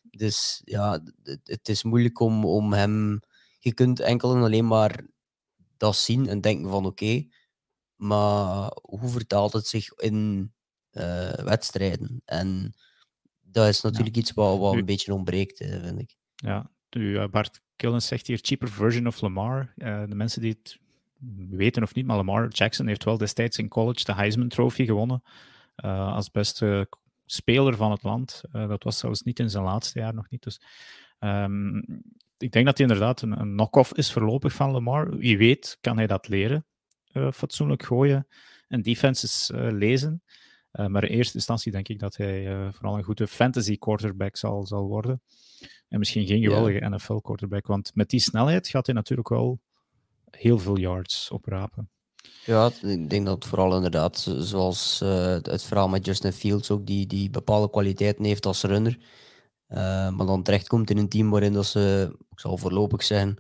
Dus 0.10 0.62
ja, 0.64 1.04
het, 1.24 1.40
het, 1.44 1.70
is 1.70 1.84
moeilijk 1.84 2.20
om, 2.20 2.46
om 2.46 2.74
hem... 2.74 3.20
Je 3.60 3.74
kunt 3.74 4.00
enkel 4.00 4.36
en 4.36 4.42
alleen 4.42 4.68
maar 4.68 5.06
dat 5.78 5.96
zien 5.96 6.28
en 6.28 6.42
denken 6.42 6.70
van 6.70 6.86
oké, 6.86 7.28
maar 7.96 8.72
hoe 8.82 9.10
vertaalt 9.10 9.54
het 9.54 9.68
zich 9.68 9.94
in 9.94 10.52
wedstrijden? 11.44 12.22
En 12.26 12.74
dat 13.42 13.68
is 13.68 13.82
natuurlijk 13.82 14.18
iets 14.18 14.32
wat, 14.32 14.60
wat 14.60 14.74
een 14.74 14.86
beetje 14.86 15.14
ontbreekt, 15.14 15.58
vind 15.58 16.00
ik. 16.00 16.16
Ja, 16.36 16.72
nu, 16.90 17.28
Bart 17.28 17.62
Killens 17.80 18.08
zegt 18.08 18.28
hier 18.28 18.40
cheaper 18.42 18.70
version 18.70 19.08
of 19.08 19.22
Lamar. 19.22 19.74
de 19.76 20.16
mensen 20.16 20.42
die 20.42 20.58
het 20.62 20.80
weten 21.50 21.84
of 21.84 21.94
niet, 21.94 22.06
maar 22.06 22.18
Lamar 22.18 22.48
Jackson 22.48 22.88
heeft 22.88 23.04
wel 23.04 23.18
destijds 23.18 23.58
in 23.58 23.68
college 23.68 24.04
de 24.04 24.14
Heisman 24.14 24.48
Trophy 24.48 24.86
gewonnen. 24.86 25.24
Uh, 25.86 26.14
als 26.14 26.32
beste 26.32 26.90
speler 27.26 27.76
van 27.76 27.92
het 27.92 28.04
land. 28.04 28.42
Uh, 28.54 28.68
dat 28.68 28.84
was 28.84 28.98
zelfs 28.98 29.22
niet 29.22 29.40
in 29.40 29.50
zijn 29.50 29.64
laatste 29.64 30.00
jaar 30.00 30.14
nog 30.14 30.30
niet. 30.30 30.44
Dus 30.44 30.62
um, 31.20 31.84
ik 32.38 32.52
denk 32.52 32.66
dat 32.66 32.78
hij 32.78 32.88
inderdaad 32.88 33.22
een, 33.22 33.40
een 33.40 33.52
knock-off 33.52 33.94
is 33.94 34.12
voorlopig 34.12 34.54
van 34.54 34.72
Lamar. 34.72 35.18
Wie 35.18 35.38
weet 35.38 35.78
kan 35.82 35.98
hij 35.98 36.08
dat 36.08 36.28
leren. 36.28 36.66
Fatsoenlijk 37.34 37.84
gooien 37.84 38.28
en 38.68 38.82
defenses 38.82 39.52
lezen. 39.54 40.24
maar 40.72 41.04
in 41.04 41.10
eerste 41.10 41.36
instantie 41.36 41.72
denk 41.72 41.88
ik 41.88 42.00
dat 42.00 42.16
hij 42.16 42.70
vooral 42.72 42.98
een 42.98 43.04
goede 43.04 43.28
fantasy 43.28 43.78
quarterback 43.78 44.38
zal, 44.38 44.66
zal 44.66 44.88
worden. 44.88 45.22
En 45.88 46.00
misschien 46.00 46.28
geen 46.28 46.42
geweldige 46.42 46.80
yeah. 46.80 46.92
NFL 46.92 47.18
quarterback. 47.18 47.68
Want 47.68 47.92
met 47.96 48.10
die 48.10 48.20
snelheid 48.20 48.68
gaat 48.68 48.86
hij 48.86 48.96
natuurlijk 48.96 49.30
wel 49.30 49.60
heel 50.32 50.60
veel 50.60 50.78
yards 50.78 51.30
oprapen. 51.32 51.90
Ja, 52.46 52.72
ik 52.82 53.10
denk 53.10 53.26
dat 53.26 53.46
vooral 53.46 53.76
inderdaad, 53.76 54.34
zoals 54.38 55.00
uh, 55.04 55.38
het 55.42 55.64
verhaal 55.64 55.90
met 55.90 56.06
Justin 56.06 56.34
Fields 56.34 56.72
ook, 56.72 56.86
die, 56.86 57.08
die 57.08 57.30
bepaalde 57.30 57.70
kwaliteiten 57.70 58.26
heeft 58.26 58.46
als 58.46 58.64
runner. 58.64 58.98
Uh, 59.70 59.78
maar 60.10 60.26
dan 60.26 60.44
terechtkomt 60.44 60.90
in 60.90 60.98
een 60.98 61.10
team 61.10 61.30
waarin 61.30 61.54
dat 61.54 61.66
ze, 61.66 62.16
ik 62.32 62.40
zal 62.40 62.58
voorlopig 62.58 63.04
zijn, 63.04 63.38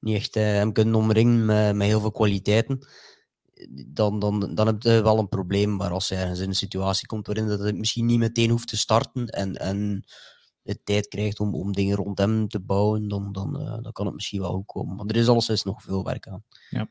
niet 0.00 0.14
echt 0.14 0.36
uh, 0.36 0.42
hem 0.42 0.72
kunnen 0.72 0.94
omringen 0.94 1.44
met, 1.44 1.74
met 1.74 1.86
heel 1.86 2.00
veel 2.00 2.10
kwaliteiten. 2.10 2.86
Dan, 3.86 4.18
dan, 4.18 4.54
dan 4.54 4.66
heb 4.66 4.82
je 4.82 5.02
wel 5.02 5.18
een 5.18 5.28
probleem. 5.28 5.76
Maar 5.76 5.90
als 5.90 6.08
hij 6.08 6.18
ergens 6.18 6.40
in 6.40 6.48
een 6.48 6.54
situatie 6.54 7.06
komt 7.06 7.26
waarin 7.26 7.48
dat 7.48 7.58
het 7.58 7.76
misschien 7.76 8.06
niet 8.06 8.18
meteen 8.18 8.50
hoeft 8.50 8.68
te 8.68 8.76
starten 8.76 9.26
en, 9.26 9.56
en 9.56 10.04
de 10.68 10.82
tijd 10.82 11.08
krijgt 11.08 11.40
om, 11.40 11.54
om 11.54 11.72
dingen 11.72 11.96
rond 11.96 12.18
hem 12.18 12.48
te 12.48 12.60
bouwen, 12.60 13.08
dan, 13.08 13.32
dan, 13.32 13.60
uh, 13.60 13.78
dan 13.82 13.92
kan 13.92 14.06
het 14.06 14.14
misschien 14.14 14.40
wel 14.40 14.52
goed 14.52 14.66
komen. 14.66 14.96
Maar 14.96 15.06
er 15.06 15.16
is 15.16 15.28
alleszins 15.28 15.62
nog 15.62 15.82
veel 15.82 16.04
werk 16.04 16.28
aan. 16.28 16.44
Ja. 16.70 16.88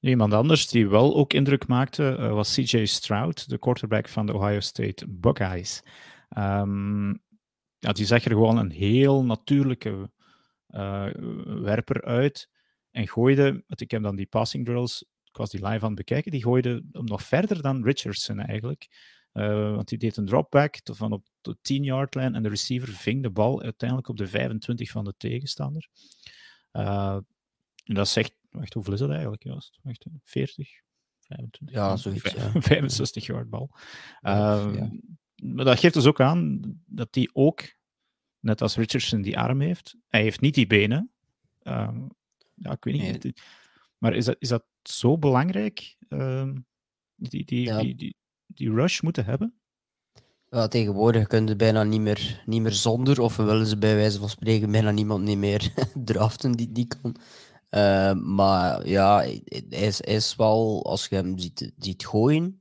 Iemand 0.00 0.32
anders 0.32 0.68
die 0.68 0.88
wel 0.88 1.16
ook 1.16 1.32
indruk 1.32 1.66
maakte 1.66 2.16
uh, 2.20 2.32
was 2.32 2.54
CJ 2.54 2.84
Stroud, 2.84 3.48
de 3.48 3.58
quarterback 3.58 4.08
van 4.08 4.26
de 4.26 4.34
Ohio 4.34 4.60
State 4.60 5.06
Buckeyes. 5.08 5.82
Um, 6.38 7.22
ja, 7.78 7.92
die 7.92 8.06
zag 8.06 8.24
er 8.24 8.30
gewoon 8.30 8.56
een 8.56 8.70
heel 8.70 9.24
natuurlijke 9.24 10.10
uh, 10.68 11.06
werper 11.44 12.04
uit 12.04 12.48
en 12.90 13.08
gooide, 13.08 13.64
ik 13.66 13.90
heb 13.90 14.02
dan 14.02 14.16
die 14.16 14.26
passing 14.26 14.64
drills, 14.64 15.04
ik 15.24 15.36
was 15.36 15.50
die 15.50 15.66
live 15.66 15.80
aan 15.84 15.86
het 15.86 15.94
bekijken, 15.94 16.30
die 16.30 16.42
gooide 16.42 16.84
hem 16.92 17.04
nog 17.04 17.22
verder 17.22 17.62
dan 17.62 17.84
Richardson 17.84 18.38
eigenlijk. 18.38 18.88
Uh, 19.36 19.74
want 19.74 19.88
die 19.88 19.98
deed 19.98 20.16
een 20.16 20.26
dropback 20.26 20.80
van 20.82 21.12
op 21.12 21.26
de 21.40 21.56
10-yard 21.56 22.14
lijn 22.14 22.34
en 22.34 22.42
de 22.42 22.48
receiver 22.48 22.88
ving 22.88 23.22
de 23.22 23.30
bal 23.30 23.62
uiteindelijk 23.62 24.08
op 24.08 24.16
de 24.16 24.26
25 24.26 24.90
van 24.90 25.04
de 25.04 25.14
tegenstander. 25.16 25.88
Uh, 26.72 27.18
en 27.84 27.94
dat 27.94 28.08
zegt, 28.08 28.34
wacht, 28.50 28.72
hoeveel 28.74 28.92
is 28.92 28.98
dat 28.98 29.10
eigenlijk 29.10 29.42
juist? 29.42 29.78
Wacht, 29.82 30.06
40, 30.24 30.80
25, 31.20 31.76
ja, 31.76 31.96
zoiets, 31.96 32.32
ja. 32.32 32.50
65 32.60 33.26
yard 33.26 33.50
bal. 33.50 33.70
Uh, 34.22 34.72
ja. 34.74 34.90
Maar 35.36 35.64
dat 35.64 35.78
geeft 35.78 35.94
dus 35.94 36.06
ook 36.06 36.20
aan 36.20 36.60
dat 36.86 37.12
die 37.12 37.30
ook 37.34 37.62
net 38.40 38.62
als 38.62 38.76
Richardson 38.76 39.22
die 39.22 39.38
arm 39.38 39.60
heeft. 39.60 39.96
Hij 40.08 40.22
heeft 40.22 40.40
niet 40.40 40.54
die 40.54 40.66
benen. 40.66 41.10
Ehm, 41.62 42.06
ja, 42.54 42.70
ik 42.70 42.84
weet 42.84 42.94
niet. 42.94 43.22
Nee. 43.22 43.34
Maar 43.98 44.14
is 44.14 44.24
dat, 44.24 44.36
is 44.38 44.48
dat 44.48 44.64
zo 44.82 45.18
belangrijk? 45.18 45.96
ehm, 46.08 46.58
die, 47.14 47.44
die, 47.44 47.64
Ja. 47.64 47.80
die, 47.80 47.94
die, 47.94 48.16
die 48.46 48.70
rush 48.70 49.00
moeten 49.00 49.24
hebben? 49.24 49.54
Tegenwoordig 50.68 51.26
kunnen 51.26 51.48
ze 51.48 51.56
bijna 51.56 51.82
niet 51.82 52.00
meer, 52.00 52.42
niet 52.46 52.62
meer 52.62 52.72
zonder, 52.72 53.20
of 53.20 53.36
willen 53.36 53.66
ze 53.66 53.78
bij 53.78 53.94
wijze 53.94 54.18
van 54.18 54.28
spreken 54.28 54.70
bijna 54.70 54.90
niemand 54.90 55.24
niet 55.24 55.38
meer 55.38 55.72
draften 56.04 56.52
die 56.52 56.72
die 56.72 56.86
kan. 56.86 57.16
Eh, 57.68 58.12
maar 58.12 58.88
ja, 58.88 59.16
hij 59.16 59.42
is, 59.68 60.00
is 60.00 60.36
wel, 60.36 60.84
als 60.84 61.06
je 61.06 61.14
hem 61.14 61.38
ziet, 61.38 61.72
ziet 61.78 62.06
gooien, 62.06 62.58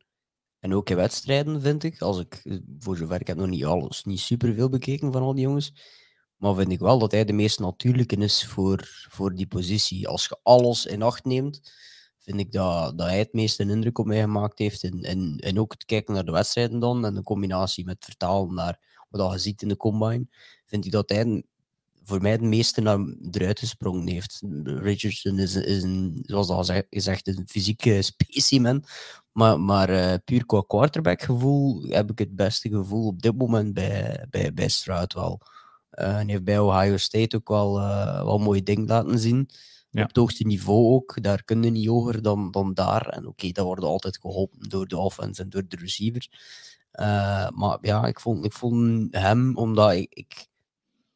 en 0.60 0.74
ook 0.74 0.89
in 0.89 0.96
wedstrijden 0.96 1.62
vind 1.62 1.84
ik, 1.84 2.01
als 2.01 2.20
ik, 2.20 2.60
voor 2.80 2.98
zover 2.98 3.22
ik 3.22 3.27
heb 3.27 3.38
nog 3.38 3.48
niet 3.48 3.65
alles, 3.65 4.04
niet 4.04 4.20
superveel 4.20 4.70
bekeken 4.70 5.12
van 5.12 5.22
al 5.22 5.34
die 5.34 5.44
jongens, 5.44 5.74
maar 6.38 6.56
vind 6.56 6.72
ik 6.72 6.80
wel 6.80 7.00
dat 7.00 7.12
hij 7.12 7.25
de 7.25 7.34
meest 7.34 7.60
natuurlijke 7.60 8.15
is 8.15 8.46
voor, 8.46 9.08
voor 9.10 9.36
die 9.36 9.48
positie. 9.48 10.08
Als 10.08 10.25
je 10.25 10.39
alles 10.44 10.86
in 10.86 11.01
acht 11.01 11.25
neemt, 11.25 11.74
vind 12.25 12.39
ik 12.39 12.51
dat, 12.51 12.98
dat 12.98 13.08
hij 13.08 13.17
het 13.20 13.34
meeste 13.34 13.63
indruk 13.70 13.98
op 13.98 14.05
mij 14.05 14.22
gemaakt 14.22 14.60
heeft. 14.60 14.84
En, 14.84 15.03
en, 15.03 15.38
en 15.39 15.60
ook 15.60 15.72
het 15.72 15.86
kijken 15.86 16.13
naar 16.13 16.25
de 16.25 16.32
wedstrijden 16.32 16.79
dan, 16.79 17.05
en 17.05 17.13
de 17.13 17.24
combinatie 17.24 17.86
met 17.86 17.98
vertalen 18.05 18.53
naar 18.53 18.79
wat 19.10 19.32
je 19.32 19.38
ziet 19.39 19.62
in 19.62 19.67
de 19.67 19.77
combine, 19.77 20.27
vind 20.65 20.86
ik 20.86 20.91
dat 20.91 21.10
hij 21.10 21.22
een- 21.22 21.46
voor 22.03 22.22
mij 22.22 22.32
het 22.32 22.41
meeste 22.41 22.82
naar 22.82 23.00
eruit 23.32 23.60
gesprongen 23.60 24.08
heeft. 24.08 24.41
Richardson 24.63 25.39
is, 25.39 25.55
is 25.55 25.84
een, 25.84 26.20
zoals 26.25 26.50
al 26.50 26.63
ze- 26.63 26.88
gezegd, 26.89 27.27
een 27.27 27.48
fysieke 27.48 28.01
specimen. 28.01 28.84
Maar, 29.32 29.60
maar 29.60 29.89
eh, 29.89 30.13
puur 30.25 30.46
qua 30.46 30.63
quarterback 30.67 31.22
gevoel 31.22 31.84
heb 31.84 32.12
ik 32.12 32.20
het 32.20 32.36
beste 32.36 32.70
gevoel 32.70 33.08
op 33.08 33.22
dit 33.22 33.38
moment 33.38 33.74
bij, 33.74 34.25
bij, 34.29 34.53
bij 34.53 34.67
Stroud 34.70 35.13
wel. 35.13 35.41
Eh, 35.89 36.17
en 36.20 36.27
heeft 36.29 36.44
bij 36.44 36.60
Ohio 36.60 36.98
State 36.98 37.36
ook 37.36 37.48
wel, 37.48 37.79
eh, 37.79 38.24
wel 38.24 38.38
mooie 38.38 38.63
dingen 38.63 38.88
laten 38.88 39.20
zien. 39.20 39.50
Ja. 39.96 40.02
Op 40.02 40.08
het 40.08 40.18
hoogste 40.18 40.44
niveau 40.44 40.94
ook. 40.94 41.22
Daar 41.22 41.44
kun 41.44 41.64
je 41.64 41.70
niet 41.70 41.88
hoger 41.88 42.22
dan, 42.22 42.52
dan 42.52 42.74
daar. 42.74 43.08
En 43.10 43.28
oké, 43.28 43.52
dat 43.52 43.66
wordt 43.66 43.84
altijd 43.84 44.18
geholpen 44.20 44.70
door 44.70 44.88
de 44.88 44.98
offense 44.98 45.42
en 45.42 45.50
door 45.50 45.64
de 45.68 45.75
receiver. 45.75 46.28
Eh, 46.92 47.50
maar 47.50 47.78
ja, 47.82 48.06
ik 48.06 48.20
vond, 48.20 48.46
ik 48.46 48.54
vond 48.54 49.08
hem, 49.16 49.58
omdat 49.58 49.92
ik, 49.92 50.14
ik 50.14 50.48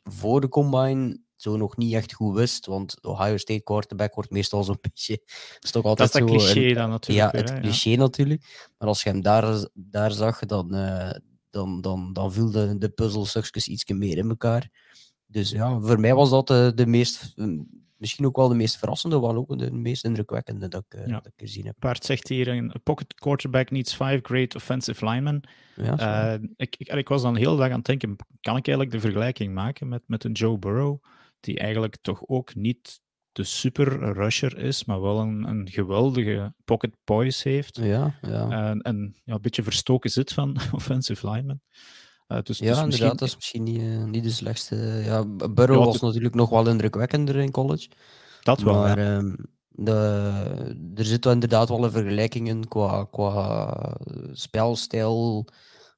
voor 0.03 0.41
de 0.41 0.47
combine 0.49 1.19
zo 1.35 1.57
nog 1.57 1.77
niet 1.77 1.93
echt 1.93 2.13
goed 2.13 2.35
wist. 2.35 2.65
Want 2.65 3.03
Ohio 3.03 3.37
State 3.37 3.63
quarterback 3.63 4.15
wordt 4.15 4.29
meestal 4.31 4.63
zo'n 4.63 4.77
beetje. 4.89 5.17
Dat 5.53 5.63
is 5.63 5.71
toch 5.71 5.83
Dat 5.83 5.99
altijd 5.99 6.13
is 6.13 6.19
dat 6.19 6.29
zo 6.29 6.33
een- 6.35 6.53
cliché 6.53 6.73
dan 6.73 6.89
natuurlijk. 6.89 7.33
ja, 7.33 7.39
het 7.39 7.49
hè, 7.49 7.55
ja. 7.55 7.61
cliché 7.61 7.95
natuurlijk. 7.95 8.71
Maar 8.77 8.87
als 8.87 9.03
je 9.03 9.09
hem 9.09 9.21
daar, 9.21 9.65
daar 9.73 10.11
zag, 10.11 10.39
dan, 10.39 10.73
eh, 10.75 11.19
dan, 11.49 11.81
dan, 11.81 12.13
dan 12.13 12.33
viel 12.33 12.51
de, 12.51 12.77
de 12.77 12.89
puzzelstukjes 12.89 13.67
iets 13.67 13.85
meer 13.85 14.17
in 14.17 14.29
elkaar. 14.29 14.69
Dus 15.25 15.49
ja, 15.49 15.79
voor 15.79 15.99
mij 15.99 16.13
was 16.15 16.29
dat 16.29 16.47
de, 16.47 16.71
de 16.75 16.85
meest, 16.85 17.33
misschien 17.99 18.25
ook 18.25 18.35
wel 18.35 18.47
de 18.47 18.55
meest 18.55 18.77
verrassende, 18.77 19.19
maar 19.19 19.35
ook 19.35 19.57
de 19.59 19.71
meest 19.71 20.03
indrukwekkende 20.03 20.67
dat 20.67 20.83
ik, 20.89 20.99
eh, 20.99 21.07
Ja. 21.07 21.13
dat 21.13 21.25
ik 21.25 21.33
gezien 21.35 21.65
heb. 21.65 21.75
Bart 21.79 22.05
zegt 22.05 22.27
hier, 22.27 22.47
een 22.47 22.73
pocket 22.83 23.13
quarterback 23.13 23.71
needs 23.71 23.93
five 23.93 24.19
great 24.21 24.55
offensive 24.55 25.05
linemen. 25.05 25.41
Ja. 25.75 25.97
Eh, 26.33 26.41
ik, 26.55 26.75
ik, 26.77 26.87
ik 26.87 27.07
was 27.07 27.21
dan 27.21 27.33
de 27.33 27.39
hele 27.39 27.57
dag 27.57 27.69
aan 27.69 27.77
het 27.77 27.85
denken, 27.85 28.15
kan 28.41 28.57
ik 28.57 28.67
eigenlijk 28.67 28.91
de 28.91 28.99
vergelijking 28.99 29.53
maken 29.53 29.87
met, 29.87 30.01
met 30.05 30.23
een 30.23 30.31
Joe 30.31 30.57
Burrow, 30.59 31.03
die 31.39 31.59
eigenlijk 31.59 31.97
toch 32.01 32.27
ook 32.27 32.55
niet 32.55 32.99
de 33.31 33.43
super 33.43 34.13
rusher 34.13 34.57
is, 34.57 34.85
maar 34.85 35.01
wel 35.01 35.19
een, 35.19 35.43
een 35.43 35.69
geweldige 35.69 36.53
pocket 36.65 36.95
poise 37.03 37.49
heeft. 37.49 37.77
ja, 37.77 38.15
ja. 38.21 38.49
En, 38.69 38.81
en 38.81 39.15
ja, 39.23 39.33
een 39.33 39.41
beetje 39.41 39.63
verstoken 39.63 40.09
zit 40.09 40.33
van 40.33 40.57
offensive 40.71 41.29
linemen. 41.29 41.61
Eh, 42.29 42.37
dus, 42.43 42.57
ja, 42.57 42.65
dus 42.65 42.77
inderdaad, 42.77 42.85
misschien- 42.85 43.09
dat 43.17 43.21
is 43.27 43.35
misschien 43.35 43.63
niet, 43.63 43.81
eh, 43.81 44.03
niet 44.03 44.23
de 44.23 44.29
slechtste. 44.29 44.75
Ja, 45.05 45.25
Burrow 45.25 45.79
Ja, 45.79 45.85
was 45.85 46.01
natuurlijk 46.01 46.35
nog 46.35 46.49
wel 46.49 46.67
indrukwekkender 46.67 47.35
in 47.35 47.51
college. 47.51 47.87
dat 48.41 48.61
wel. 48.61 48.73
maar 48.73 48.99
ja. 48.99 49.17
ehm, 49.17 49.35
de, 49.69 49.93
er 50.95 51.05
zit 51.05 51.23
wel 51.23 51.33
inderdaad 51.33 51.69
wel 51.69 51.83
een 51.83 51.91
vergelijking 51.91 52.47
in 52.47 52.67
qua, 52.67 53.03
qua 53.11 53.97
spelstijl 54.31 55.45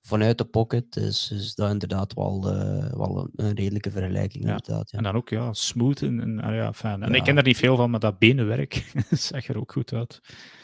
vanuit 0.02 0.38
de 0.38 0.46
pocket. 0.46 0.92
Dus, 0.94 1.28
dus 1.28 1.56
dat 1.56 1.72
inderdaad 1.72 2.14
wel, 2.14 2.50
eh, 2.52 2.94
wel 2.98 3.18
een, 3.36 3.46
een 3.46 3.56
redelijke 3.56 3.92
vergelijking. 3.92 4.44
Ja, 4.44 4.50
Inderdaad, 4.50 4.92
ja. 4.92 4.98
En 4.98 5.04
dan 5.04 5.16
ook 5.16 5.30
ja, 5.30 5.54
smooth 5.54 6.02
en, 6.02 6.20
en, 6.22 6.40
ah 6.42 6.54
ja, 6.56 6.74
fijn. 6.74 7.04
En 7.04 7.10
Ja. 7.10 7.16
ik 7.16 7.24
ken 7.24 7.38
er 7.38 7.44
niet 7.44 7.58
veel 7.58 7.76
van, 7.76 7.90
maar 7.90 8.00
dat 8.00 8.20
benenwerk 8.20 8.92
zag 9.10 9.48
er 9.48 9.58
ook 9.60 9.72
goed 9.72 9.94
uit. 9.94 10.20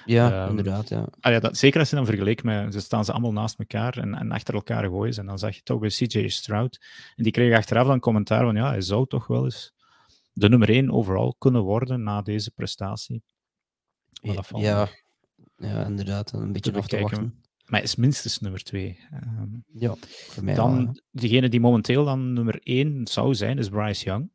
Ja, 0.07 0.41
ehm, 0.41 0.49
inderdaad. 0.49 0.89
Ja. 0.89 1.07
Ah 1.19 1.31
ja, 1.31 1.39
dat, 1.39 1.57
zeker 1.57 1.79
als 1.79 1.89
je 1.89 1.95
dan 1.95 2.05
vergelijkt 2.05 2.43
met, 2.43 2.73
ze 2.73 2.79
staan 2.79 3.05
ze 3.05 3.11
allemaal 3.11 3.31
naast 3.31 3.59
elkaar 3.59 3.97
en, 3.97 4.15
en 4.15 4.31
achter 4.31 4.53
elkaar 4.53 4.83
gooien. 4.83 5.13
ze. 5.13 5.19
En 5.19 5.25
dan 5.25 5.39
zag 5.39 5.55
je 5.55 5.61
toch 5.63 5.79
bij 5.79 5.89
CJ 5.89 6.27
Stroud. 6.27 6.85
En 7.15 7.23
die 7.23 7.31
kreeg 7.31 7.57
achteraf 7.57 7.87
dan 7.87 7.99
commentaar 7.99 8.43
van, 8.43 8.55
ja, 8.55 8.69
hij 8.69 8.81
zou 8.81 9.07
toch 9.07 9.27
wel 9.27 9.43
eens 9.43 9.73
de 10.33 10.49
nummer 10.49 10.69
1 10.69 10.91
overal 10.91 11.35
kunnen 11.37 11.61
worden 11.61 12.03
na 12.03 12.21
deze 12.21 12.51
prestatie. 12.51 13.23
Ja, 14.11 14.33
nog 14.33 14.89
ja, 15.57 15.85
inderdaad. 15.85 16.33
Een 16.33 16.51
beetje 16.51 16.73
af 16.73 16.87
te 16.87 16.99
wachten. 16.99 17.41
Maar 17.65 17.79
hij 17.79 17.89
is 17.89 17.95
minstens 17.95 18.39
nummer 18.39 18.63
2. 18.63 18.99
Ja, 19.73 19.95
voor 19.99 20.43
mij 20.43 20.55
wel, 20.55 20.69
ja. 20.69 20.75
dan, 20.75 21.01
degene 21.11 21.49
die 21.49 21.59
momenteel 21.59 22.05
dan 22.05 22.33
nummer 22.33 22.59
1 22.63 23.07
zou 23.07 23.35
zijn, 23.35 23.57
is 23.57 23.69
Bryce 23.69 24.05
Young. 24.05 24.31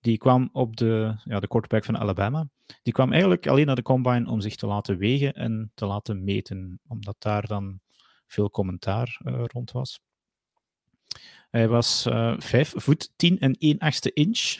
Die 0.00 0.18
kwam 0.18 0.48
op 0.52 0.76
de, 0.76 1.20
ja, 1.24 1.40
de 1.40 1.48
quarterback 1.48 1.84
van 1.84 1.98
Alabama. 1.98 2.48
Die 2.82 2.92
kwam 2.92 3.10
eigenlijk 3.10 3.46
alleen 3.46 3.66
naar 3.66 3.76
de 3.76 3.82
combine 3.82 4.30
om 4.30 4.40
zich 4.40 4.56
te 4.56 4.66
laten 4.66 4.98
wegen 4.98 5.34
en 5.34 5.70
te 5.74 5.86
laten 5.86 6.24
meten, 6.24 6.80
omdat 6.86 7.16
daar 7.18 7.46
dan 7.46 7.80
veel 8.26 8.50
commentaar 8.50 9.20
eh, 9.24 9.44
rond 9.46 9.70
was. 9.70 10.00
Hij 11.50 11.68
was 11.68 12.06
eh 12.06 12.34
5 12.38 12.72
voet 12.76 13.12
10 13.16 13.38
en 13.38 13.54
1 13.58 13.78
achtste 13.78 14.12
inch, 14.12 14.58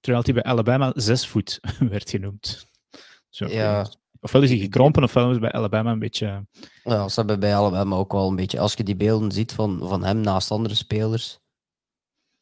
terwijl 0.00 0.24
hij 0.24 0.34
bij 0.34 0.42
Alabama 0.42 0.92
6 0.94 1.26
voet 1.26 1.60
werd 1.90 2.10
genoemd. 2.10 2.70
Zo, 3.28 3.46
Ja. 3.46 3.86
Ofwel 4.20 4.42
is 4.42 4.50
hij 4.50 4.58
gekrompen, 4.58 5.02
ofwel 5.02 5.24
is 5.24 5.30
hij 5.30 5.40
bij 5.40 5.52
Alabama 5.52 5.92
een 5.92 5.98
beetje... 5.98 6.46
Ja, 6.84 7.08
ze 7.08 7.18
hebben 7.18 7.40
bij 7.40 7.54
Alabama 7.54 7.96
ook 7.96 8.12
wel 8.12 8.28
een 8.28 8.36
beetje. 8.36 8.60
Als 8.60 8.74
je 8.74 8.84
die 8.84 8.96
beelden 8.96 9.32
ziet 9.32 9.52
van, 9.52 9.78
van 9.78 10.04
hem 10.04 10.20
naast 10.20 10.50
andere 10.50 10.74
spelers. 10.74 11.38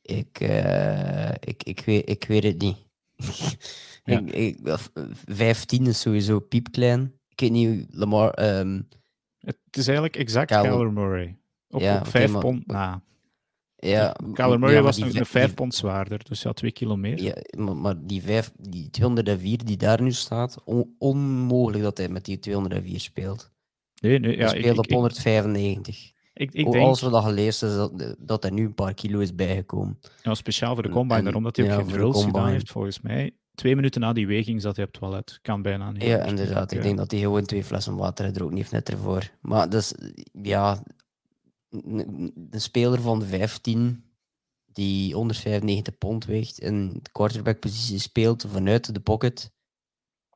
Ik, 0.03 0.41
eh, 0.41 1.31
ik, 1.31 1.63
ik, 1.63 1.81
weet, 1.81 2.09
ik 2.09 2.25
weet 2.25 2.43
het 2.43 2.59
niet. 2.59 2.77
Ja. 4.05 4.19
ik, 4.19 4.31
ik, 4.31 4.69
of, 4.69 4.91
eh, 4.95 5.05
15 5.25 5.87
is 5.87 6.01
sowieso 6.01 6.41
piepklein. 6.41 7.13
Ik 7.29 7.41
weet 7.41 7.51
niet, 7.51 7.87
Lamar. 7.91 8.31
ehm, 8.31 8.81
Het 9.39 9.57
is 9.71 9.85
eigenlijk 9.87 10.17
exact 10.17 10.51
Kyler- 10.51 10.93
Murray. 10.93 11.37
Op, 11.69 11.81
Ja, 11.81 11.95
op 11.95 12.01
oké, 12.01 12.11
5 12.11 12.33
maar- 12.33 12.41
pond 12.41 12.67
na. 12.67 13.03
ja, 13.77 14.13
Kyler 14.33 14.57
m- 14.59 14.61
Murray 14.61 14.69
ja, 14.69 14.83
maar 14.83 14.83
was 14.83 14.99
nog 14.99 15.15
een 15.15 15.27
5 15.27 15.47
die- 15.47 15.55
pond 15.55 15.75
zwaarder, 15.75 16.25
dus 16.29 16.43
ja, 16.43 16.53
2 16.53 16.73
kilo 16.73 16.97
meer. 16.97 17.23
Ja, 17.23 17.35
maar, 17.59 17.77
maar 17.77 17.95
die, 18.07 18.23
vijf, 18.23 18.53
die 18.59 18.91
204 18.91 19.65
die 19.65 19.77
daar 19.77 20.03
nu 20.03 20.13
staat, 20.13 20.57
on- 20.65 20.95
onmogelijk 20.99 21.83
dat 21.83 21.97
hij 21.99 22.09
met 22.09 22.25
die 22.25 22.39
204 22.39 23.01
speelt. 23.01 23.51
Nee, 24.01 24.19
nee, 24.19 24.31
hij 24.37 24.39
ja, 24.47 24.53
ik, 24.53 24.59
speelt 24.61 24.73
ik, 24.73 24.79
op 24.79 24.87
ik, 24.87 24.93
195. 24.93 26.13
ik, 26.35 26.53
ik 26.53 26.71
denk, 26.71 26.85
Alles 26.85 27.01
wat 27.01 27.13
dat 27.13 27.25
gelezen 27.25 27.69
is, 27.69 27.75
dat, 27.75 28.17
dat 28.19 28.43
hij 28.43 28.53
nu 28.53 28.65
een 28.65 28.75
paar 28.75 28.95
kilo 28.95 29.19
is 29.19 29.35
bijgekomen. 29.35 29.99
ja, 30.23 30.35
speciaal 30.35 30.75
voor 30.75 30.83
de 30.83 30.89
combine, 30.89 31.19
en- 31.19 31.25
daarom 31.25 31.43
dat 31.43 31.57
hij 31.57 31.67
ook 31.67 31.73
geen 31.81 31.87
drills 31.93 32.25
gedaan 32.25 32.49
heeft, 32.49 32.71
volgens 32.71 33.01
mij. 33.01 33.33
Twee 33.55 33.77
minuten 33.77 34.01
na 34.01 34.13
die 34.13 34.27
weging 34.27 34.63
zat 34.63 34.77
hij 34.77 34.85
op 34.85 34.91
het 34.93 35.01
toilet. 35.01 35.39
Kan 35.43 35.63
bijna 35.63 35.91
niet. 35.91 36.03
Ja, 36.03 36.23
inderdaad. 36.25 36.73
Ik 36.73 36.83
denk 36.83 36.97
dat 36.97 37.11
hij 37.11 37.21
gewoon 37.21 37.45
twee 37.45 37.65
flessen 37.65 37.97
water 37.97 38.25
gedronken 38.27 38.57
heeft 38.57 38.71
net 38.71 38.89
ervoor. 38.91 39.31
Maar 39.41 39.69
dus, 39.71 39.95
ja, 40.43 40.83
een 41.71 42.33
speler 42.51 43.01
van 43.01 43.23
15 43.23 44.05
die 44.67 45.15
195 45.15 45.99
pond 45.99 46.25
weegt 46.25 46.59
en 46.61 46.93
de 47.03 47.11
quarterback-positie 47.13 47.99
speelt 47.99 48.45
vanuit 48.49 48.95
de 48.95 49.01
pocket. 49.01 49.53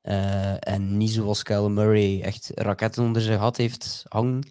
eh, 0.00 0.68
en 0.68 0.96
niet 0.96 1.10
zoals 1.10 1.42
Kyle 1.42 1.68
Murray 1.68 2.20
echt 2.22 2.50
raketten 2.54 3.02
onder 3.04 3.22
zijn 3.22 3.38
gat 3.38 3.56
heeft 3.56 4.04
hangen. 4.08 4.42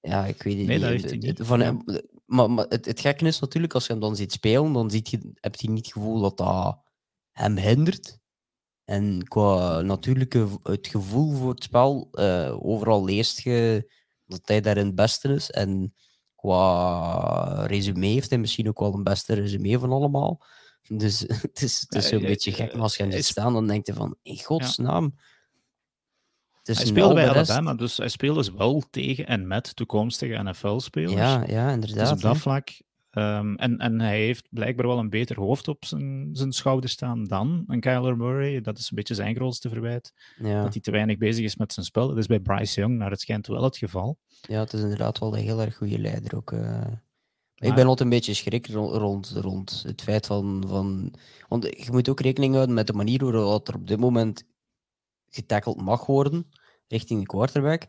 Ja, 0.00 0.24
ik 0.26 0.42
weet 0.42 0.58
het 0.58 0.66
Nee, 0.66 0.76
niet. 0.76 0.80
dat 0.80 0.90
heeft 0.90 1.04
hij 1.04 1.12
Het- 1.12 1.22
niet. 1.22 1.38
het- 1.38 1.46
Van 1.46 1.60
Ja. 1.60 1.76
maar 2.26 2.50
maar 2.50 2.66
het, 2.68 2.84
het 2.86 3.00
gekke 3.00 3.26
is 3.26 3.38
natuurlijk, 3.40 3.74
als 3.74 3.86
je 3.86 3.92
hem 3.92 4.00
dan 4.00 4.16
ziet 4.16 4.32
spelen, 4.32 4.72
dan 4.72 4.90
ziet 4.90 5.10
je, 5.10 5.32
heb 5.34 5.54
je 5.54 5.70
niet 5.70 5.84
het 5.84 5.92
gevoel 5.94 6.20
dat 6.20 6.36
dat 6.36 6.78
hem 7.32 7.56
hindert. 7.56 8.20
En 8.84 9.22
qua 9.28 9.80
natuurlijke 9.80 10.48
het 10.62 10.86
gevoel 10.86 11.32
voor 11.36 11.50
het 11.50 11.62
spel, 11.62 12.08
eh, 12.12 12.56
overal 12.60 13.04
leest 13.04 13.40
je 13.40 13.90
dat 14.26 14.40
hij 14.44 14.60
daarin 14.60 14.86
het 14.86 14.94
beste 14.94 15.34
is. 15.34 15.50
En 15.50 15.94
qua 16.36 17.66
resume 17.66 18.06
heeft 18.06 18.30
hij 18.30 18.38
misschien 18.38 18.68
ook 18.68 18.78
wel 18.78 18.94
een 18.94 19.02
beste 19.02 19.34
resume 19.34 19.78
van 19.78 19.92
allemaal. 19.92 20.40
Dus 20.88 21.20
het 21.20 21.62
is, 21.62 21.80
het 21.80 21.94
is 21.94 22.08
zo'n 22.08 22.20
ja, 22.20 22.26
beetje 22.26 22.52
gek, 22.52 22.72
maar 22.72 22.82
als 22.82 22.96
je 22.96 23.02
hem 23.02 23.12
ziet 23.12 23.24
staan, 23.24 23.52
dan 23.52 23.66
denk 23.66 23.86
je 23.86 23.94
van, 23.94 24.16
in 24.22 24.42
godsnaam. 24.42 25.14
Is 26.62 26.76
Hij 26.76 26.86
speelde 26.86 27.14
bij 27.14 27.28
Alabama, 27.28 27.74
dus 27.74 27.96
hij 27.96 28.08
speelde 28.08 28.38
dus 28.38 28.50
wel 28.50 28.82
tegen 28.90 29.26
en 29.26 29.46
met 29.46 29.76
toekomstige 29.76 30.42
NFL-spelers. 30.42 31.12
Ja, 31.12 31.44
ja, 31.46 31.76
dus 31.76 31.90
inderdaad. 31.90 32.12
op 32.12 32.20
dat 32.20 32.38
vlak. 32.38 32.68
Ehm, 33.12 33.54
en, 33.54 33.78
en 33.78 34.00
hij 34.00 34.18
heeft 34.20 34.48
blijkbaar 34.50 34.86
wel 34.86 34.98
een 34.98 35.10
beter 35.10 35.36
hoofd 35.40 35.68
op 35.68 35.84
zijn, 35.84 36.30
zijn 36.32 36.52
schouder 36.52 36.90
staan 36.90 37.24
dan 37.24 37.64
een 37.66 37.80
Kyler 37.80 38.16
Murray. 38.16 38.60
Dat 38.60 38.78
is 38.78 38.90
een 38.90 38.96
beetje 38.96 39.14
zijn 39.14 39.34
grootste 39.34 39.68
verwijt. 39.68 40.12
Ja. 40.38 40.62
Dat 40.62 40.72
hij 40.72 40.82
te 40.82 40.90
weinig 40.90 41.18
bezig 41.18 41.44
is 41.44 41.56
met 41.56 41.72
zijn 41.72 41.86
spel. 41.86 42.08
Dat 42.08 42.18
is 42.18 42.26
bij 42.26 42.40
Bryce 42.40 42.80
Young 42.80 42.98
naar 42.98 43.10
het 43.10 43.20
schijnt 43.20 43.46
wel 43.46 43.62
het 43.62 43.76
geval. 43.76 44.18
ja, 44.48 44.60
het 44.60 44.72
is 44.72 44.80
inderdaad 44.80 45.18
wel 45.18 45.36
een 45.36 45.42
heel 45.42 45.60
erg 45.60 45.76
goede 45.76 45.98
leider 45.98 46.36
ook. 46.36 46.52
eh. 46.52 46.86
Ik 47.54 47.74
ben 47.74 47.86
altijd 47.86 48.00
een 48.00 48.14
beetje 48.14 48.34
schrik 48.34 48.66
rond, 48.66 49.28
rond, 49.30 49.82
het 49.86 50.02
feit 50.02 50.26
van, 50.26 50.64
van... 50.66 51.14
Want 51.48 51.64
je 51.64 51.88
moet 51.92 52.08
ook 52.08 52.20
rekening 52.20 52.54
houden 52.54 52.74
met 52.74 52.86
de 52.86 52.92
manier 52.92 53.24
waarop 53.32 53.68
er 53.68 53.74
op 53.74 53.86
dit 53.86 53.98
moment 54.00 54.44
getackeld 55.28 55.80
mag 55.80 56.06
worden 56.06 56.48
richting 56.88 57.20
de 57.20 57.26
quarterback. 57.26 57.82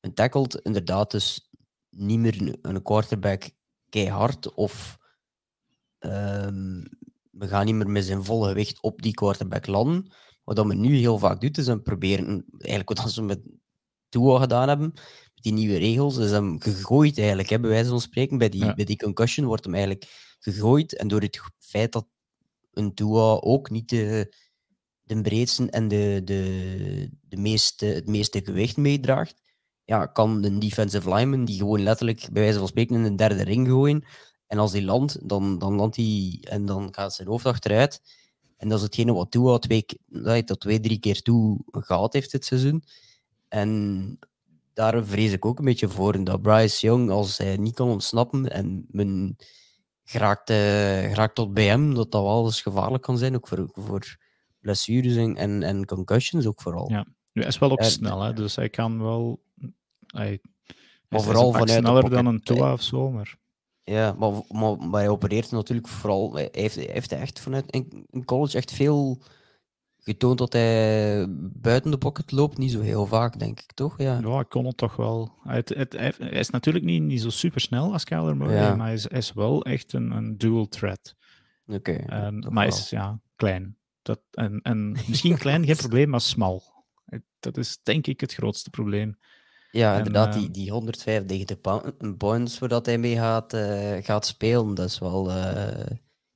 Een 0.00 0.14
tackled 0.14 0.54
inderdaad 0.54 1.10
dus 1.10 1.50
niet 1.90 2.18
meer 2.18 2.56
een 2.62 2.82
quarterback 2.82 3.50
keihard 3.88 4.54
of 4.54 4.98
ehm, 5.98 6.82
we 7.30 7.48
gaan 7.48 7.66
niet 7.66 7.74
meer 7.74 7.90
met 7.90 8.04
zijn 8.04 8.24
volle 8.24 8.48
gewicht 8.48 8.82
op 8.82 9.02
die 9.02 9.14
quarterback 9.14 9.66
landen. 9.66 10.12
Wat 10.44 10.66
men 10.66 10.80
nu 10.80 10.96
heel 10.96 11.18
vaak 11.18 11.40
doet, 11.40 11.58
is 11.58 11.64
dan 11.64 11.82
proberen, 11.82 12.44
eigenlijk 12.58 12.88
wat 12.88 13.14
we 13.14 13.22
met 13.22 13.40
Tua 14.08 14.38
gedaan 14.38 14.68
hebben, 14.68 14.92
met 15.34 15.42
die 15.42 15.52
nieuwe 15.52 15.78
regels, 15.78 16.16
is 16.16 16.30
hem 16.30 16.60
gegooid 16.60 17.18
eigenlijk, 17.18 17.48
hè, 17.48 17.60
bij 17.60 17.70
wijze 17.70 17.88
van 17.88 18.00
spreken. 18.00 18.38
Bij 18.38 18.48
die, 18.48 18.74
bij 18.74 18.84
die 18.84 18.96
concussion 18.96 19.46
wordt 19.46 19.64
hem 19.64 19.74
eigenlijk 19.74 20.36
gegooid. 20.38 20.96
En 20.96 21.08
door 21.08 21.20
het 21.20 21.40
feit 21.58 21.92
dat 21.92 22.06
een 22.72 22.94
Tua 22.94 23.38
ook 23.40 23.70
niet 23.70 23.88
de, 23.88 24.34
de 25.02 25.20
breedste 25.20 25.70
en 25.70 25.88
de, 25.88 26.20
de, 26.24 27.10
de 27.22 27.36
meeste, 27.36 27.86
het 27.86 28.06
meeste 28.06 28.40
gewicht 28.44 28.76
meedraagt, 28.76 29.42
ja, 29.86 30.06
kan 30.06 30.44
een 30.44 30.58
defensive 30.58 31.14
lineman 31.14 31.44
die 31.44 31.58
gewoon 31.58 31.82
letterlijk, 31.82 32.28
bij 32.32 32.42
wijze 32.42 32.58
van 32.58 32.68
spreken, 32.68 32.96
in 32.96 33.04
een 33.04 33.16
derde 33.16 33.44
ring 33.44 33.68
gooien. 33.68 34.04
En 34.46 34.58
als 34.58 34.72
hij 34.72 34.82
landt, 34.82 35.28
dan, 35.28 35.58
dan 35.58 35.74
landt 35.74 35.96
hij 35.96 36.38
en 36.40 36.66
dan 36.66 36.94
gaat 36.94 37.14
zijn 37.14 37.28
hoofd 37.28 37.46
achteruit. 37.46 38.00
En 38.56 38.68
dat 38.68 38.78
is 38.78 38.84
hetgene 38.84 39.12
wat 39.12 39.30
Tua 39.30 39.58
twee, 39.58 39.84
tot 40.44 40.60
twee, 40.60 40.80
drie 40.80 40.98
keer 40.98 41.22
toe 41.22 41.58
gehad 41.70 42.12
heeft 42.12 42.30
dit 42.30 42.44
seizoen. 42.44 42.82
En 43.48 44.18
daar 44.72 45.04
vrees 45.04 45.32
ik 45.32 45.44
ook 45.44 45.58
een 45.58 45.64
beetje 45.64 45.88
voor 45.88 46.24
dat 46.24 46.42
Bryce 46.42 46.86
Young, 46.86 47.10
als 47.10 47.38
hij 47.38 47.56
niet 47.56 47.74
kan 47.74 47.88
ontsnappen 47.88 48.50
en 48.50 48.86
men 48.88 49.36
geraakt, 50.04 50.50
uh, 50.50 50.56
geraakt 50.56 51.34
tot 51.34 51.54
bij 51.54 51.66
hem, 51.66 51.94
dat 51.94 52.10
dat 52.10 52.22
wel 52.22 52.44
eens 52.44 52.62
gevaarlijk 52.62 53.02
kan 53.02 53.18
zijn, 53.18 53.34
ook 53.34 53.48
voor, 53.48 53.68
voor 53.72 54.16
blessures 54.60 55.16
en, 55.16 55.36
en, 55.36 55.62
en 55.62 55.84
concussions 55.84 56.46
ook 56.46 56.62
vooral. 56.62 56.90
Ja, 56.90 57.06
hij 57.32 57.46
is 57.46 57.58
wel 57.58 57.70
ook 57.70 57.82
snel, 57.82 58.20
hè? 58.20 58.32
dus 58.32 58.56
hij 58.56 58.68
kan 58.68 59.02
wel... 59.02 59.44
Hij, 60.16 60.40
maar 61.08 61.20
vooral 61.20 61.52
vanuit 61.52 61.70
sneller 61.70 62.10
dan 62.10 62.26
een 62.26 62.40
Tua 62.40 62.72
of 62.72 62.82
zo, 62.82 63.10
maar... 63.10 63.36
Ja, 63.82 64.12
maar, 64.18 64.32
maar, 64.48 64.76
maar 64.78 65.00
hij 65.00 65.08
opereert 65.08 65.50
natuurlijk 65.50 65.88
vooral. 65.88 66.34
Hij 66.34 66.48
heeft, 66.52 66.74
hij 66.74 66.88
heeft 66.92 67.12
echt 67.12 67.40
vanuit 67.40 67.72
in 68.10 68.24
college 68.24 68.56
echt 68.56 68.72
veel 68.72 69.22
getoond 69.98 70.38
dat 70.38 70.52
hij 70.52 71.26
buiten 71.38 71.90
de 71.90 71.98
pocket 71.98 72.32
loopt. 72.32 72.58
Niet 72.58 72.70
zo 72.70 72.80
heel 72.80 73.06
vaak, 73.06 73.38
denk 73.38 73.60
ik, 73.60 73.72
toch? 73.72 73.98
Ja, 73.98 74.18
ja 74.22 74.40
ik 74.40 74.48
kon 74.48 74.66
het 74.66 74.76
toch 74.76 74.96
wel. 74.96 75.32
Het, 75.42 75.68
het, 75.68 75.92
hij 75.92 76.12
is 76.18 76.50
natuurlijk 76.50 76.84
niet, 76.84 77.02
niet 77.02 77.20
zo 77.20 77.30
super 77.30 77.60
snel 77.60 77.92
als 77.92 78.04
Kyler 78.04 78.36
Murray, 78.36 78.76
maar 78.76 78.86
hij 78.86 78.94
is, 78.94 79.06
is, 79.06 79.32
wel 79.32 79.64
echt 79.64 79.92
een, 79.92 80.10
een 80.10 80.38
dual 80.38 80.68
threat. 80.68 81.16
Oké. 81.66 82.04
maar 82.40 82.64
hij 82.64 82.66
is 82.66 82.90
ja, 82.90 83.20
klein. 83.36 83.76
Dat, 84.02 84.20
en, 84.30 84.60
en 84.62 84.90
misschien 85.08 85.38
klein, 85.38 85.64
geen 85.64 85.76
probleem, 85.86 86.08
maar 86.08 86.20
smal. 86.20 86.62
Dat 87.40 87.56
is 87.56 87.78
denk 87.82 88.06
ik 88.06 88.20
het 88.20 88.34
grootste 88.34 88.70
probleem. 88.70 89.18
Ja, 89.76 89.96
inderdaad, 89.96 90.32
die, 90.32 90.46
eh, 90.46 90.52
die 90.52 90.70
195 90.70 91.60
pounds 92.16 92.58
voordat 92.58 92.86
hij 92.86 92.98
mee 92.98 93.16
gaat, 93.16 93.54
uh, 93.54 93.96
gaat 94.00 94.26
spelen, 94.26 94.74
dat 94.74 94.88
is 94.88 94.98
wel 94.98 95.30
uh, 95.30 95.54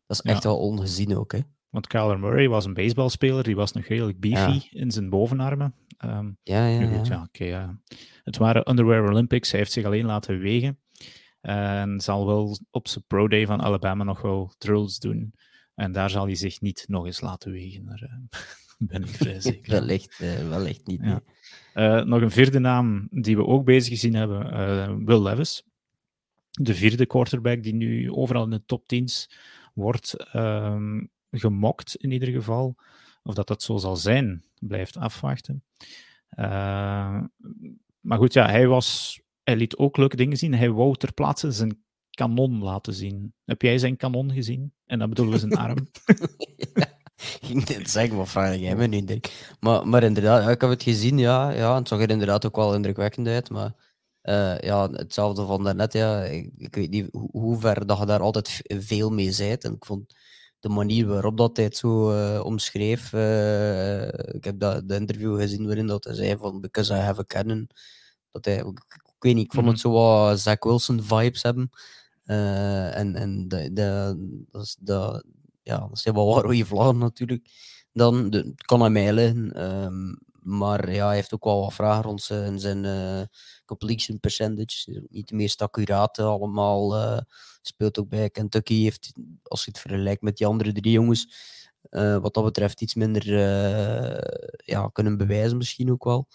dat 0.06 0.18
is 0.18 0.20
echt 0.20 0.44
wel 0.44 0.58
ongezien 0.58 1.16
ook. 1.16 1.32
Hè? 1.32 1.38
Want 1.68 1.86
Kyler 1.86 2.18
Murray 2.18 2.48
was 2.48 2.64
een 2.64 2.74
baseballspeler, 2.74 3.42
die 3.42 3.56
was 3.56 3.72
nog 3.72 3.84
redelijk 3.84 4.20
beefy 4.20 4.68
in 4.70 4.90
zijn 4.90 5.10
bovenarmen. 5.10 5.74
Um, 6.04 6.38
ja, 6.42 6.66
ja, 6.66 6.80
ja. 6.80 7.02
ja, 7.04 7.22
okay, 7.22 7.76
Het 8.24 8.36
waren 8.36 8.70
Underwear 8.70 9.08
Olympics, 9.08 9.50
hij 9.50 9.60
heeft 9.60 9.72
zich 9.72 9.84
alleen 9.84 10.06
laten 10.06 10.38
wegen. 10.38 10.78
En 11.40 12.00
zal 12.00 12.26
wel 12.26 12.58
op 12.70 12.88
zijn 12.88 13.04
pro 13.06 13.28
day 13.28 13.46
van 13.46 13.62
Alabama 13.62 14.04
nog 14.04 14.20
wel 14.20 14.54
drills 14.58 14.98
doen. 14.98 15.34
En 15.74 15.92
daar 15.92 16.10
zal 16.10 16.24
hij 16.24 16.34
zich 16.34 16.60
niet 16.60 16.84
nog 16.88 17.06
eens 17.06 17.20
laten 17.20 17.52
wegen. 17.52 17.84
Daar 17.86 18.20
ben 18.78 19.02
ik 19.02 19.08
vrij 19.08 19.40
zeker. 19.50 19.72
wellicht, 19.72 20.18
wellicht 20.48 20.86
niet. 20.86 21.00
Ja. 21.02 21.22
Uh, 21.80 22.02
nog 22.02 22.20
een 22.20 22.30
vierde 22.30 22.58
naam 22.58 23.08
die 23.10 23.36
we 23.36 23.46
ook 23.46 23.64
bezig 23.64 23.88
gezien 23.88 24.14
hebben, 24.14 24.46
uh, 24.46 24.96
Will 25.04 25.22
Levis. 25.22 25.64
De 26.50 26.74
vierde 26.74 27.06
quarterback 27.06 27.62
die 27.62 27.74
nu 27.74 28.12
overal 28.12 28.44
in 28.44 28.50
de 28.50 28.64
top 28.66 28.86
10 28.86 29.08
wordt 29.74 30.14
uh, 30.34 30.76
gemokt, 31.30 31.94
in 31.96 32.10
ieder 32.10 32.28
geval. 32.28 32.76
Of 33.22 33.34
dat 33.34 33.46
dat 33.46 33.62
zo 33.62 33.76
zal 33.76 33.96
zijn, 33.96 34.44
blijft 34.58 34.96
afwachten. 34.96 35.64
Uh, 36.38 37.20
maar 38.00 38.18
goed, 38.18 38.32
ja, 38.32 38.48
hij, 38.48 38.66
was, 38.66 39.20
hij 39.42 39.56
liet 39.56 39.76
ook 39.76 39.96
leuke 39.96 40.16
dingen 40.16 40.36
zien. 40.36 40.54
Hij 40.54 40.70
wou 40.70 40.96
ter 40.96 41.12
plaatse 41.12 41.52
zijn 41.52 41.82
kanon 42.10 42.62
laten 42.62 42.94
zien. 42.94 43.34
Heb 43.44 43.62
jij 43.62 43.78
zijn 43.78 43.96
kanon 43.96 44.32
gezien? 44.32 44.72
En 44.86 44.98
dat 44.98 45.08
bedoelen 45.08 45.34
we 45.34 45.40
zijn 45.40 45.56
arm. 45.56 45.88
ja. 46.74 46.88
ging 47.46 47.68
net 47.68 47.90
zeggen, 47.90 48.16
wat 48.16 48.28
vraag 48.28 48.56
jij 48.56 48.76
me 48.76 48.87
nu, 48.87 49.04
Dirk? 49.04 49.54
Maar, 49.61 49.88
maar 49.88 50.02
inderdaad, 50.02 50.48
ik 50.48 50.61
heb 50.61 50.70
het 50.70 50.83
gezien, 50.83 51.18
ja, 51.18 51.50
ja. 51.50 51.74
Het 51.78 51.88
zag 51.88 52.00
er 52.00 52.11
inderdaad 52.11 52.46
ook 52.46 52.56
wel 52.56 52.74
indrukwekkend 52.74 53.26
uit, 53.26 53.50
maar 53.50 53.72
uh, 54.22 54.59
ja, 54.59 54.90
hetzelfde 54.90 55.46
van 55.46 55.64
daarnet, 55.64 55.92
ja. 55.92 56.22
Ik, 56.22 56.50
ik 56.56 56.74
weet 56.74 56.90
niet 56.90 57.09
hoe, 57.12 57.28
hoe, 57.30 57.59
ver 57.59 57.87
dat 57.87 57.98
je 57.98 58.06
daar 58.06 58.20
altijd 58.20 58.61
veel 58.64 59.11
mee 59.11 59.33
zijt. 59.33 59.64
En 59.64 59.72
ik 59.72 59.85
vond 59.85 60.14
de 60.61 60.68
manier 60.68 61.06
waarop 61.06 61.37
dat 61.37 61.56
hij 61.56 61.64
het 61.64 61.76
zo 61.76 62.12
uh, 62.12 62.44
omschreef, 62.44 63.12
uh, 63.12 64.06
ik 64.09 64.44
heb 64.44 64.59
dat, 64.61 64.88
de 64.88 64.94
interview 64.94 65.40
gezien 65.40 65.66
waarin 65.66 65.87
dat 65.87 66.04
hij 66.04 66.14
zei 66.14 66.37
van, 66.37 66.61
because 66.61 66.94
I 66.94 66.96
have 66.96 67.20
a 67.20 67.24
cannon. 67.24 67.68
Dat 68.30 68.44
hij, 68.44 68.56
ik, 68.56 68.85
ik 68.88 69.12
weet 69.18 69.35
niet, 69.35 69.44
ik 69.44 69.52
vond 69.52 69.66
het 69.66 69.74
mhm. 69.74 69.85
zo 69.85 69.92
wat 69.92 70.40
Zach 70.40 70.64
Wilson 70.64 71.02
vibes 71.02 71.42
hebben. 71.42 71.70
en 72.24 73.14
en 73.14 73.48
de, 73.48 73.72
de, 73.72 74.16
dat, 74.50 74.76
dat, 74.80 75.24
ja, 75.62 75.78
dat 75.78 75.98
zijn 75.98 76.14
wel 76.14 76.26
wat 76.34 76.44
rode 76.44 76.64
vlaggen 76.64 76.98
natuurlijk. 76.98 77.48
Dan 77.92 78.30
de, 78.30 78.54
kan 78.54 78.80
hij 78.80 78.90
mij. 78.90 79.28
Um, 79.28 80.18
maar 80.42 80.92
ja, 80.92 81.06
hij 81.06 81.14
heeft 81.14 81.34
ook 81.34 81.44
wel 81.44 81.60
wat 81.60 81.74
vragen 81.74 82.02
rond 82.02 82.22
zijn, 82.22 82.58
zijn 82.58 82.84
uh, 82.84 83.22
completion 83.64 84.20
percentage. 84.20 85.06
Niet 85.08 85.28
de 85.28 85.34
meest 85.34 85.62
accurate 85.62 86.22
allemaal. 86.22 86.96
Uh, 86.96 87.18
speelt 87.62 87.98
ook 87.98 88.08
bij 88.08 88.30
Kentucky. 88.30 88.82
Heeft, 88.82 89.12
als 89.42 89.64
je 89.64 89.70
het 89.70 89.80
vergelijkt 89.80 90.22
met 90.22 90.36
die 90.36 90.46
andere 90.46 90.72
drie 90.72 90.92
jongens, 90.92 91.34
wat 91.90 92.34
dat 92.34 92.44
betreft 92.44 92.80
iets 92.80 92.94
minder 92.94 93.28
ja, 94.64 94.88
kunnen 94.92 95.16
bewijzen 95.16 95.56
misschien 95.56 95.90
ook 95.90 96.04
wel. 96.04 96.28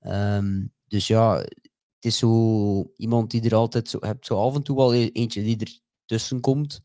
Um, 0.00 0.72
dus 0.86 1.06
ja, 1.06 1.36
het 1.36 2.04
is 2.04 2.18
zo 2.18 2.92
iemand 2.96 3.30
die 3.30 3.42
er 3.42 3.54
altijd 3.54 3.88
zo 3.88 3.98
hebt, 4.00 4.26
zo 4.26 4.36
af 4.36 4.54
en 4.54 4.62
toe 4.62 4.76
wel 4.76 4.94
e-, 4.94 5.10
eentje 5.12 5.42
die 5.42 5.60
er 5.60 5.80
tussen 6.04 6.40
komt 6.40 6.80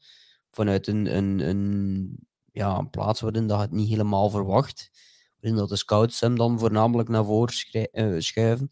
vanuit 0.54 0.88
een, 0.88 1.18
een, 1.18 1.39
een, 1.39 2.18
ja, 2.52 2.78
een 2.78 2.89
plaats 2.89 3.22
waarin 3.22 3.48
dat 3.48 3.60
het 3.60 3.72
niet 3.72 3.89
helemaal 3.89 4.30
verwacht. 4.30 4.92
Waarin 5.39 5.60
dat 5.60 5.70
de 5.70 5.76
scouts 5.76 6.20
hem 6.20 6.38
dan 6.38 6.60
voornamelijk 6.60 7.10
naar 7.10 7.26
voren 7.26 7.54
uh, 7.92 8.20
schuiven. 8.20 8.70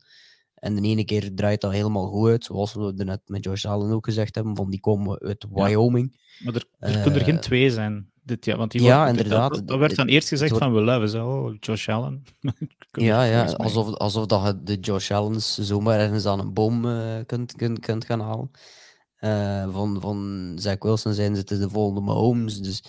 En 0.55 0.75
de 0.75 0.81
ene 0.81 1.05
keer 1.05 1.35
draait 1.35 1.61
dat 1.61 1.71
helemaal 1.71 2.07
goed 2.07 2.29
uit, 2.29 2.43
zoals 2.43 2.73
we 2.73 2.93
er 2.97 3.05
net 3.05 3.21
met 3.25 3.43
Josh 3.43 3.65
Allen 3.65 3.91
ook 3.91 4.05
gezegd 4.05 4.35
hebben, 4.35 4.55
van 4.55 4.69
die 4.69 4.79
komen 4.79 5.19
uit 5.19 5.45
Wyoming. 5.51 6.19
Maar 6.39 6.53
er, 6.53 6.65
er 6.79 7.01
kunnen 7.01 7.19
er 7.19 7.25
geen 7.25 7.35
eh, 7.35 7.41
twee 7.41 7.71
zijn 7.71 8.11
dit 8.23 8.45
jaar, 8.45 8.57
want 8.57 8.71
die 8.71 8.81
ja, 8.81 9.07
inderdaad. 9.07 9.67
Dat, 9.67 9.79
werd 9.79 9.95
dan 9.95 10.07
eerst 10.07 10.27
gezegd 10.27 10.57
van 10.57 10.73
we 10.73 10.81
Levis, 10.81 11.13
oh, 11.13 11.55
Josh 11.59 11.89
Allen. 11.89 12.23
ja, 12.91 13.23
ja 13.23 13.45
alsof, 13.45 13.95
alsof 13.95 14.25
dat 14.25 14.45
je 14.45 14.63
de 14.63 14.79
Josh 14.79 15.11
Allens 15.11 15.57
zomaar 15.57 15.99
ergens 15.99 16.25
aan 16.25 16.39
een 16.39 16.53
boom 16.53 16.85
uh, 16.85 17.19
kunt, 17.25 17.55
kunt, 17.55 17.79
kunt 17.79 18.05
gaan 18.05 18.19
halen. 18.19 18.51
Uh, 19.21 19.73
van, 19.73 20.01
van 20.01 20.51
Zach 20.59 20.79
Wilson 20.79 21.13
zijn 21.13 21.35
ze 21.35 21.43
de 21.43 21.69
volgende 21.69 22.01
Mahomes. 22.01 22.59
Dus 22.59 22.83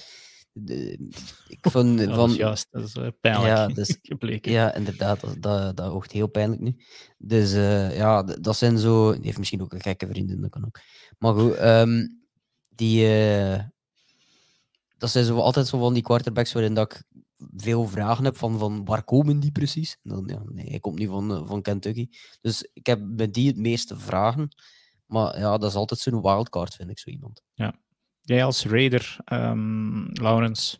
de, 0.53 1.11
ik 1.47 1.59
vond 1.71 2.01
van... 2.03 2.07
Dat 2.07 2.31
is 2.31 2.37
juist, 2.37 2.66
dat 2.71 2.85
is 2.85 2.95
uh, 2.95 3.09
pijnlijk 3.21 3.47
ja, 3.47 3.66
dus, 3.66 3.99
gebleken. 4.03 4.53
Ja, 4.53 4.75
inderdaad, 4.75 5.21
dat, 5.21 5.42
dat, 5.42 5.77
dat 5.77 5.90
oogt 5.90 6.12
heel 6.12 6.27
pijnlijk 6.27 6.61
nu. 6.61 6.77
Dus 7.18 7.53
uh, 7.53 7.97
ja, 7.97 8.23
dat 8.23 8.57
zijn 8.57 8.79
zo... 8.79 9.12
Die 9.12 9.25
heeft 9.25 9.38
misschien 9.38 9.62
ook 9.62 9.73
een 9.73 9.83
gekke 9.83 10.07
vrienden, 10.07 10.40
dat 10.40 10.51
kan 10.51 10.64
ook. 10.64 10.81
Maar 11.18 11.35
goed, 11.35 11.61
um, 11.61 12.23
die... 12.68 13.07
dat 14.99 15.11
zijn 15.11 15.25
zo 15.25 15.37
altijd 15.37 15.66
zo 15.66 15.79
van 15.79 15.95
die 15.95 16.03
quarterbacks 16.03 16.53
waarin 16.53 16.75
dat 16.75 16.92
ik 16.92 17.03
veel 17.57 17.88
vragen 17.88 18.25
heb 18.25 18.37
van, 18.37 18.59
van 18.59 18.85
waar 18.85 19.05
komen 19.05 19.40
die 19.40 19.53
precies? 19.53 19.99
Dan, 20.03 20.25
ja, 20.27 20.42
nee, 20.45 20.68
hij 20.68 20.81
komt 20.81 20.99
niet 20.99 21.09
van, 21.09 21.47
van 21.47 21.62
Kentucky. 21.62 22.09
Dus 22.40 22.68
ik 22.73 22.87
heb 22.87 23.01
met 23.01 23.35
die 23.35 23.49
het 23.49 23.57
meeste 23.57 23.99
vragen. 23.99 24.49
Maar 25.12 25.38
ja, 25.38 25.59
dat 25.59 25.70
is 25.70 25.77
altijd 25.77 26.01
zo'n 26.01 26.22
wildcard, 26.22 26.75
vind 26.75 26.90
ik, 26.90 26.98
zo 26.98 27.11
iemand. 27.11 27.42
Ja. 27.55 27.75
Jij 28.20 28.44
als 28.44 28.64
Raider, 28.64 29.16
um, 29.33 30.11
Lawrence. 30.12 30.79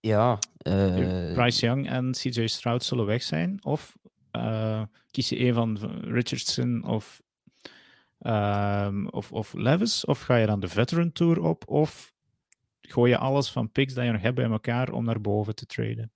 Ja. 0.00 0.38
Uh... 0.66 1.32
Bryce 1.34 1.66
Young 1.66 1.88
en 1.88 2.12
CJ 2.12 2.46
Stroud 2.46 2.84
zullen 2.84 3.06
weg 3.06 3.22
zijn. 3.22 3.64
Of 3.64 3.96
uh, 4.32 4.82
kies 5.10 5.28
je 5.28 5.40
een 5.40 5.54
van 5.54 5.78
Richardson 6.00 6.84
of, 6.86 7.22
um, 8.20 9.08
of, 9.08 9.32
of 9.32 9.52
Levis? 9.52 10.04
Of 10.04 10.20
ga 10.20 10.36
je 10.36 10.46
dan 10.46 10.60
de 10.60 10.68
Veteran 10.68 11.12
Tour 11.12 11.40
op? 11.40 11.68
Of 11.68 12.12
gooi 12.80 13.10
je 13.10 13.18
alles 13.18 13.50
van 13.50 13.72
picks 13.72 13.94
dat 13.94 14.04
je 14.04 14.10
nog 14.10 14.22
hebt 14.22 14.36
bij 14.36 14.50
elkaar 14.50 14.92
om 14.92 15.04
naar 15.04 15.20
boven 15.20 15.54
te 15.54 15.66
traden? 15.66 16.12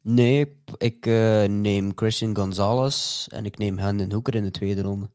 Nee, 0.00 0.62
ik 0.78 1.06
uh, 1.06 1.44
neem 1.44 1.92
Christian 1.94 2.36
Gonzalez 2.36 3.26
en 3.26 3.44
ik 3.44 3.58
neem 3.58 3.78
Hendon 3.78 4.12
Hooker 4.12 4.34
in 4.34 4.42
de 4.42 4.50
tweede 4.50 4.82
ronde. 4.82 5.10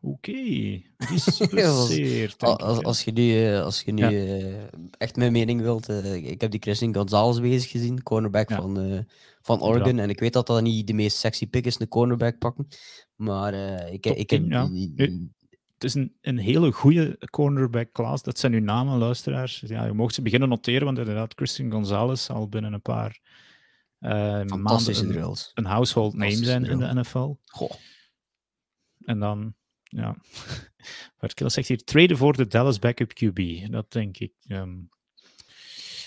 Oké, 0.00 0.32
disperseerd. 1.10 2.42
als, 2.42 2.58
als, 2.62 2.82
als 2.82 3.02
je 3.04 3.12
nu, 3.12 3.44
eh, 3.46 3.62
als 3.62 3.80
je 3.82 3.92
nu 3.92 4.02
Ja. 4.02 4.10
eh, 4.10 4.62
echt 4.98 5.16
mijn 5.16 5.32
mening 5.32 5.60
wilt, 5.60 5.88
eh, 5.88 6.14
ik 6.14 6.40
heb 6.40 6.50
die 6.50 6.60
Christian 6.60 6.94
Gonzalez 6.94 7.38
bezig 7.40 7.70
gezien, 7.70 8.02
cornerback 8.02 8.48
Ja. 8.48 8.56
van, 8.56 9.04
van 9.42 9.60
Oregon. 9.62 9.98
En 9.98 10.08
ik 10.10 10.20
weet 10.20 10.32
dat 10.32 10.46
dat 10.46 10.62
niet 10.62 10.86
de 10.86 10.92
meest 10.92 11.16
sexy 11.16 11.46
pick 11.46 11.64
is, 11.66 11.80
een 11.80 11.88
cornerback 11.88 12.38
pakken. 12.38 12.68
Maar 13.16 13.54
ik, 13.92 14.02
Top 14.02 14.16
ik 14.16 14.30
heb 14.30 14.40
10, 14.40 14.48
ja. 14.50 14.66
die- 14.68 14.94
die- 14.94 15.36
Het 15.74 15.84
is 15.86 15.94
een, 15.94 16.12
een 16.20 16.38
hele 16.38 16.72
goede 16.72 17.18
cornerback 17.30 17.92
class. 17.92 18.22
Dat 18.22 18.38
zijn 18.38 18.52
uw 18.52 18.60
namen, 18.60 18.98
luisteraars. 18.98 19.62
Ja, 19.66 19.84
je 19.84 19.92
mocht 19.92 20.14
ze 20.14 20.22
beginnen 20.22 20.48
noteren, 20.48 20.84
want 20.84 20.98
inderdaad, 20.98 21.32
Christian 21.34 21.70
Gonzalez 21.70 22.24
zal 22.24 22.48
binnen 22.48 22.72
een 22.72 22.82
paar 22.82 23.20
maanden 23.98 24.98
een, 24.98 25.36
een 25.54 25.64
household 25.64 26.14
name 26.14 26.30
zijn 26.44 26.64
in 26.64 26.78
de. 26.78 26.94
NFL. 26.94 27.32
Goh. 27.44 27.70
En 29.04 29.18
dan, 29.18 29.54
ja, 29.88 30.16
Bart 31.18 31.34
Kille 31.34 31.50
zegt 31.50 31.68
hier, 31.68 31.84
traden 31.84 32.16
voor 32.16 32.36
de 32.36 32.46
Dallas 32.46 32.78
backup 32.78 33.12
QB. 33.12 33.70
Dat 33.70 33.92
denk 33.92 34.18
ik. 34.18 34.32
ehm, 34.46 34.76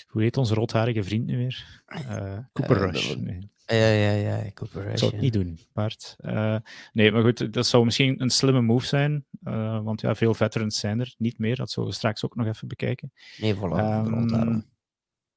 hoe 0.06 0.22
heet 0.22 0.36
onze 0.36 0.54
roodharige 0.54 1.02
vriend 1.02 1.26
nu 1.26 1.36
weer? 1.36 1.82
Eh, 1.86 2.38
Cooper 2.52 2.76
Eh, 2.76 2.90
Rush. 2.90 3.14
Nee. 3.14 3.50
Ja, 3.66 3.86
ja, 3.90 4.12
ja, 4.12 4.50
Cooper 4.54 4.82
Rush. 4.82 4.98
zou 4.98 5.12
het 5.12 5.20
niet 5.20 5.32
doen, 5.32 5.58
Bart. 5.72 6.14
Eh, 6.18 6.56
nee, 6.92 7.12
maar 7.12 7.22
goed, 7.22 7.52
dat 7.52 7.66
zou 7.66 7.84
misschien 7.84 8.20
een 8.20 8.30
slimme 8.30 8.60
move 8.60 8.86
zijn. 8.86 9.24
want 9.84 10.00
ja, 10.00 10.14
veel 10.14 10.34
veterans 10.34 10.78
zijn 10.78 11.00
er 11.00 11.14
niet 11.18 11.38
meer. 11.38 11.56
Dat 11.56 11.70
zullen 11.70 11.88
we 11.88 11.94
straks 11.94 12.24
ook 12.24 12.36
nog 12.36 12.46
even 12.46 12.68
bekijken. 12.68 13.12
Nee, 13.36 13.54
voilà. 13.54 13.58
Daarom. 13.60 14.70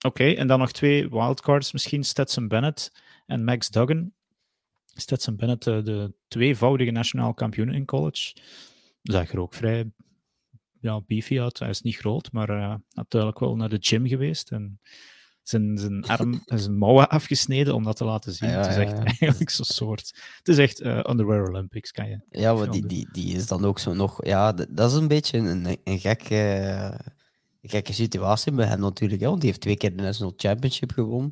Oké, 0.05 0.31
en 0.31 0.47
dan 0.47 0.59
nog 0.59 0.71
twee 0.71 1.09
wildcards. 1.09 1.71
Misschien 1.71 2.03
Stetson 2.03 2.47
Bennett 2.47 2.91
en 3.25 3.43
Max 3.43 3.69
Duggan. 3.69 4.11
Stetson 5.01 5.35
Bennett, 5.35 5.67
eh, 5.67 5.83
de 5.83 6.13
tweevoudige 6.27 6.91
nationaal 6.91 7.33
kampioen 7.33 7.73
in 7.73 7.85
college. 7.85 8.35
Zag 9.01 9.31
er 9.31 9.39
ook 9.39 9.53
vrij 9.53 9.91
ja, 10.79 11.01
beefy 11.01 11.39
uit. 11.39 11.59
Hij 11.59 11.69
is 11.69 11.81
niet 11.81 11.95
groot, 11.95 12.31
maar 12.31 12.49
eh 12.49 12.75
natuurlijk 12.91 13.39
wel 13.39 13.55
naar 13.55 13.69
de 13.69 13.77
gym 13.79 14.07
geweest. 14.07 14.51
En 14.51 14.79
zijn, 15.47 15.77
zijn 15.77 16.05
arm 16.17 16.41
en 16.45 16.59
zijn 16.59 16.77
mouwen 16.77 17.09
afgesneden 17.09 17.75
om 17.75 17.83
dat 17.83 17.97
te 17.97 18.05
laten 18.05 18.33
zien. 18.33 18.49
Ja, 18.49 18.57
het 18.57 18.67
is 18.67 18.75
echt 18.75 18.91
ja. 18.91 19.03
eigenlijk 19.03 19.49
zo'n 19.49 19.65
soort... 19.65 20.13
Het 20.37 20.47
is 20.47 20.57
echt 20.57 20.81
eh, 20.81 20.99
Underwear 21.09 21.47
Olympics, 21.47 21.91
kan 21.91 22.09
je. 22.09 22.19
Ja, 22.29 22.53
maar 22.53 22.71
die, 22.71 22.85
die, 22.85 23.07
die 23.11 23.35
is 23.35 23.47
dan 23.47 23.65
ook 23.65 23.79
zo 23.79 23.93
nog... 23.93 24.25
Ja, 24.25 24.51
dat 24.53 24.91
is 24.91 24.97
een 24.97 25.07
beetje 25.07 25.37
een, 25.37 25.77
een, 25.83 25.99
gekke, 25.99 26.35
een 27.61 27.69
gekke 27.69 27.93
situatie 27.93 28.51
bij 28.51 28.67
hem 28.67 28.79
natuurlijk. 28.79 29.21
Hè, 29.21 29.27
want 29.27 29.39
die 29.39 29.49
heeft 29.49 29.61
twee 29.61 29.77
keer 29.77 29.95
de 29.95 30.03
National 30.03 30.33
Championship 30.37 30.91
gewonnen. 30.91 31.31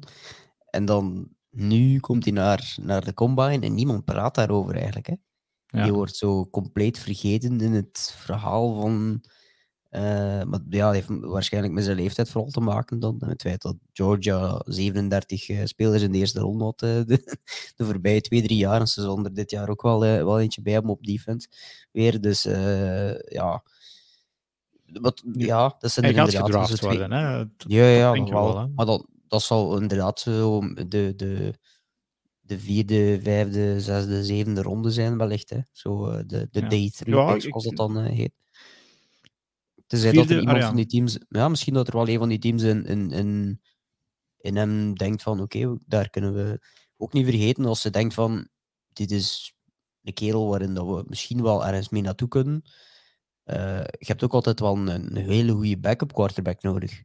En 0.69 0.85
dan 0.85 1.29
nu 1.55 1.99
komt 1.99 2.23
hij 2.23 2.33
naar, 2.33 2.75
naar 2.81 3.05
de 3.05 3.13
Combine 3.13 3.65
en 3.65 3.73
niemand 3.73 4.05
praat 4.05 4.35
daarover 4.35 4.75
eigenlijk. 4.75 5.07
Hè. 5.07 5.13
Ja. 5.67 5.83
Die 5.83 5.93
wordt 5.93 6.15
zo 6.15 6.45
compleet 6.49 6.99
vergeten 6.99 7.61
in 7.61 7.73
het 7.73 8.13
verhaal 8.17 8.81
van... 8.81 9.23
eh, 9.89 10.01
maar 10.43 10.59
ja, 10.69 10.85
dat 10.85 10.93
heeft 10.93 11.07
waarschijnlijk 11.09 11.73
met 11.73 11.83
zijn 11.83 11.95
leeftijd 11.97 12.29
vooral 12.29 12.51
te 12.51 12.59
maken 12.59 12.99
dan. 12.99 13.17
En 13.19 13.29
het 13.29 13.41
feit 13.41 13.61
dat 13.61 13.75
Georgia 13.93 14.61
37 14.65 15.49
eh, 15.49 15.65
spelers 15.65 16.01
in 16.01 16.11
de 16.11 16.17
eerste 16.17 16.39
ronde 16.39 16.63
had 16.63 16.81
eh, 16.81 16.89
de, 17.05 17.37
de 17.75 17.85
voorbije 17.85 18.21
twee, 18.21 18.41
drie 18.41 18.57
jaar. 18.57 18.79
En 18.79 18.87
ze 18.87 19.01
zullen 19.01 19.25
er 19.25 19.33
dit 19.33 19.51
jaar 19.51 19.69
ook 19.69 19.81
wel, 19.81 19.99
wel 19.99 20.39
eentje 20.39 20.61
bij 20.61 20.73
hebben 20.73 20.91
op 20.91 21.03
defense. 21.05 21.47
Weer, 21.91 22.21
dus 22.21 22.43
ja... 23.27 23.63
Wat, 25.01 25.23
ja, 25.33 25.75
dat 25.79 25.91
zijn 25.91 26.05
Hij 26.05 26.13
gaat 26.13 26.25
inderdaad 26.25 26.45
gedraft 26.49 26.69
zo 26.69 26.75
twee- 26.75 26.97
worden, 26.97 27.17
hè. 27.17 27.37
Dat- 27.37 27.47
ja, 27.71 27.85
ja, 27.87 28.11
wel. 28.11 28.25
wel, 28.29 28.57
hè. 28.59 28.67
maar 28.67 28.85
dat, 28.85 29.07
dat 29.33 29.43
zal 29.43 29.79
inderdaad 29.81 30.19
zo 30.19 30.59
de, 30.73 31.13
de, 31.15 31.53
de 32.39 32.59
vierde, 32.59 33.19
vijfde, 33.21 33.81
zesde, 33.81 34.23
zevende 34.23 34.61
ronde 34.61 34.91
zijn, 34.91 35.17
wellicht. 35.17 35.49
Hè. 35.49 35.59
Zo 35.71 36.07
eh, 36.09 36.17
de, 36.27 36.47
de 36.51 36.59
Ja. 36.59 36.67
day 36.67 36.89
three 36.95 37.15
Ja, 37.15 37.31
picks, 37.31 37.43
ik- 37.45 37.49
zoals 37.49 37.63
dat 37.65 37.75
dan 37.75 37.97
eh, 37.99 38.11
heet. 38.15 38.31
Tenzij 39.87 40.11
dat 40.11 40.25
Vierde- 40.25 40.33
er 40.33 40.39
iemand 40.39 40.57
ah, 40.57 40.61
ja. 40.63 40.67
van 40.67 40.75
die 40.75 40.85
teams... 40.85 41.17
Ja, 41.29 41.47
misschien 41.49 41.73
dat 41.73 41.87
er 41.87 41.93
wel 41.95 42.07
een 42.07 42.17
van 42.17 42.29
die 42.29 42.39
teams 42.39 42.63
in, 42.63 42.85
in, 42.85 43.11
in, 43.11 43.61
in 44.37 44.55
hem 44.55 44.95
denkt 44.95 45.21
van, 45.21 45.41
oké, 45.41 45.77
daar 45.85 46.09
kunnen 46.09 46.33
we 46.33 46.65
ook 46.97 47.13
niet 47.13 47.25
vergeten 47.25 47.65
als 47.65 47.81
ze 47.81 47.89
denkt 47.89 48.13
van, 48.13 48.47
dit 48.93 49.11
is 49.11 49.53
een 50.03 50.13
kerel 50.13 50.47
waarin 50.49 50.73
dat 50.73 50.85
we 50.85 51.03
misschien 51.07 51.41
wel 51.41 51.65
ergens 51.65 51.89
mee 51.89 52.01
naartoe 52.01 52.27
kunnen. 52.27 52.61
Eh, 53.43 53.77
je 53.83 54.05
hebt 54.05 54.23
ook 54.23 54.33
altijd 54.33 54.59
wel 54.59 54.77
een, 54.77 54.87
een 54.87 55.15
hele 55.15 55.51
goede 55.51 55.77
backup 55.79 56.13
quarterback 56.13 56.61
nodig. 56.61 57.01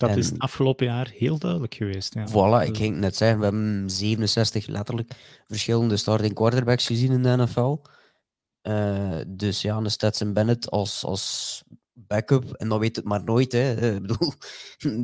Dat 0.00 0.16
is 0.16 0.26
En- 0.26 0.32
het 0.32 0.42
afgelopen 0.42 0.86
jaar 0.86 1.10
heel 1.16 1.38
duidelijk 1.38 1.74
geweest. 1.74 2.14
Ja. 2.14 2.28
Voilà, 2.28 2.62
ik 2.66 2.68
Dus- 2.68 2.78
ging 2.78 2.96
net 2.96 3.16
zeggen, 3.16 3.38
we 3.38 3.44
hebben 3.44 3.90
67 3.90 4.66
letterlijk 4.66 5.10
verschillende 5.46 5.96
starting 5.96 6.34
quarterbacks 6.34 6.86
gezien 6.86 7.12
in 7.12 7.22
de 7.22 7.36
NFL. 7.36 7.76
Eh, 8.60 9.18
dus 9.28 9.62
ja, 9.62 9.76
een 9.76 9.90
Stetson 9.90 10.32
Bennett 10.32 10.70
als, 10.70 11.04
als 11.04 11.62
backup, 11.92 12.52
en 12.52 12.68
dan 12.68 12.78
weet 12.78 12.96
het 12.96 13.04
maar 13.04 13.24
nooit. 13.24 13.52
Hè. 13.52 13.70
Ik 13.96 14.00
bedoel, 14.02 14.32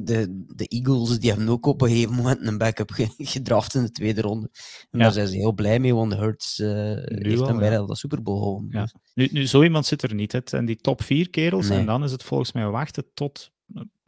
de, 0.05 0.45
de 0.55 0.67
Eagles 0.67 1.19
die 1.19 1.31
hebben 1.31 1.49
ook 1.49 1.67
op 1.67 1.83
een 1.83 1.89
gegeven 1.89 2.15
moment 2.15 2.47
een 2.47 2.59
backup 2.59 2.91
ge- 2.91 3.15
gedraft 3.19 3.75
in 3.75 3.83
de 3.83 3.91
tweede 3.91 4.21
ronde. 4.21 4.49
En 4.91 4.99
Ja. 4.99 5.05
daar 5.05 5.13
zijn 5.13 5.29
ze 5.29 5.37
heel 5.37 5.53
blij 5.53 5.79
mee, 5.79 5.95
want 5.95 6.15
Hurts 6.15 6.59
eh, 6.59 6.69
heeft 6.97 7.47
hem 7.47 7.59
bijna 7.59 7.75
ja. 7.77 7.87
de 7.87 7.97
Super 7.97 8.23
Bowl 8.23 8.39
gewonnen. 8.43 8.71
Ja. 8.73 8.89
Nu, 9.15 9.29
nu, 9.33 9.47
zo 9.47 9.63
iemand 9.63 9.87
zit 9.87 10.03
er 10.03 10.15
niet. 10.15 10.41
Zijn 10.45 10.65
die 10.65 10.77
top 10.77 11.03
vier 11.03 11.31
kerels. 11.31 11.69
Nee. 11.69 11.79
En 11.79 11.87
dan 11.87 12.05
is 12.05 12.13
het 12.13 12.23
volgens 12.23 12.53
mij 12.53 12.67
wachten 12.67 13.05
tot 13.15 13.51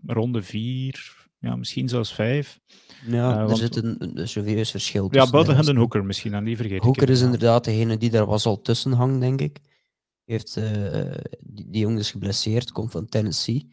ronde 0.07 0.43
vier. 0.43 1.17
Ja, 1.41 1.57
misschien 1.57 1.89
zelfs 1.89 2.15
vijf. 2.15 2.61
Ja, 3.07 3.33
Eh, 3.33 3.39
er 3.41 3.47
want- 3.47 3.59
zit 3.59 3.77
een, 3.77 4.19
een 4.19 4.29
serieus 4.29 4.71
verschil 4.71 5.03
Ja, 5.05 5.09
tussen. 5.11 5.31
buiten 5.31 5.55
hè. 5.55 5.61
hen 5.61 5.71
en 5.71 5.77
Hooker 5.77 6.05
misschien. 6.05 6.35
Aan 6.35 6.45
die 6.45 6.57
vergeet 6.57 6.77
ik 6.77 6.83
Hooker 6.83 7.11
is 7.11 7.21
inderdaad. 7.21 7.65
degene 7.65 7.97
die 7.97 8.11
daar 8.11 8.27
was 8.27 8.47
al 8.47 8.61
tussen 8.61 8.93
hangt, 8.93 9.21
denk 9.21 9.41
ik. 9.41 9.59
Heeft, 10.25 10.57
eh, 10.57 11.13
die, 11.41 11.71
die 11.71 11.81
jongen 11.81 11.99
is 11.99 12.11
geblesseerd, 12.11 12.73
komt 12.73 12.91
van 12.91 13.07
Tennessee, 13.07 13.69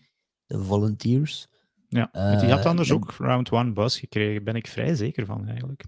de 0.46 0.64
Volunteers. 0.64 1.48
Ja, 1.90 2.10
want 2.12 2.40
die 2.40 2.50
had 2.50 2.66
anders 2.66 2.90
en- 2.90 2.96
ook 2.96 3.12
round 3.18 3.52
one 3.52 3.72
bus 3.74 4.00
gekregen. 4.00 4.44
Ben 4.44 4.56
ik 4.56 4.68
vrij 4.68 4.96
zeker 4.96 5.26
van 5.26 5.48
eigenlijk. 5.48 5.84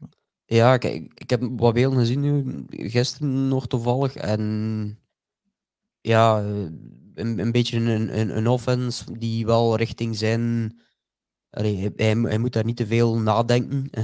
Ja, 0.45 0.78
kijk, 0.78 1.12
ik 1.15 1.30
heb 1.30 1.43
wat 1.52 1.73
beelden 1.73 2.00
gezien 2.00 2.19
nu, 2.19 2.65
gisteren 2.69 3.47
nog 3.47 3.67
toevallig. 3.67 4.15
En 4.15 5.00
ja, 6.02 6.43
een, 7.18 7.40
een 7.40 7.52
beetje 7.52 7.78
een, 7.78 8.20
een, 8.20 8.38
een 8.38 8.48
offense 8.48 9.18
die 9.18 9.46
wel 9.46 9.76
richting 9.78 10.18
zijn. 10.18 10.76
Allee, 11.50 11.78
hij, 11.78 11.92
hij, 11.96 12.16
hij 12.16 12.38
moet 12.38 12.54
daar 12.54 12.66
niet 12.66 12.78
te 12.78 12.88
veel 12.88 13.18
nadenken. 13.20 13.90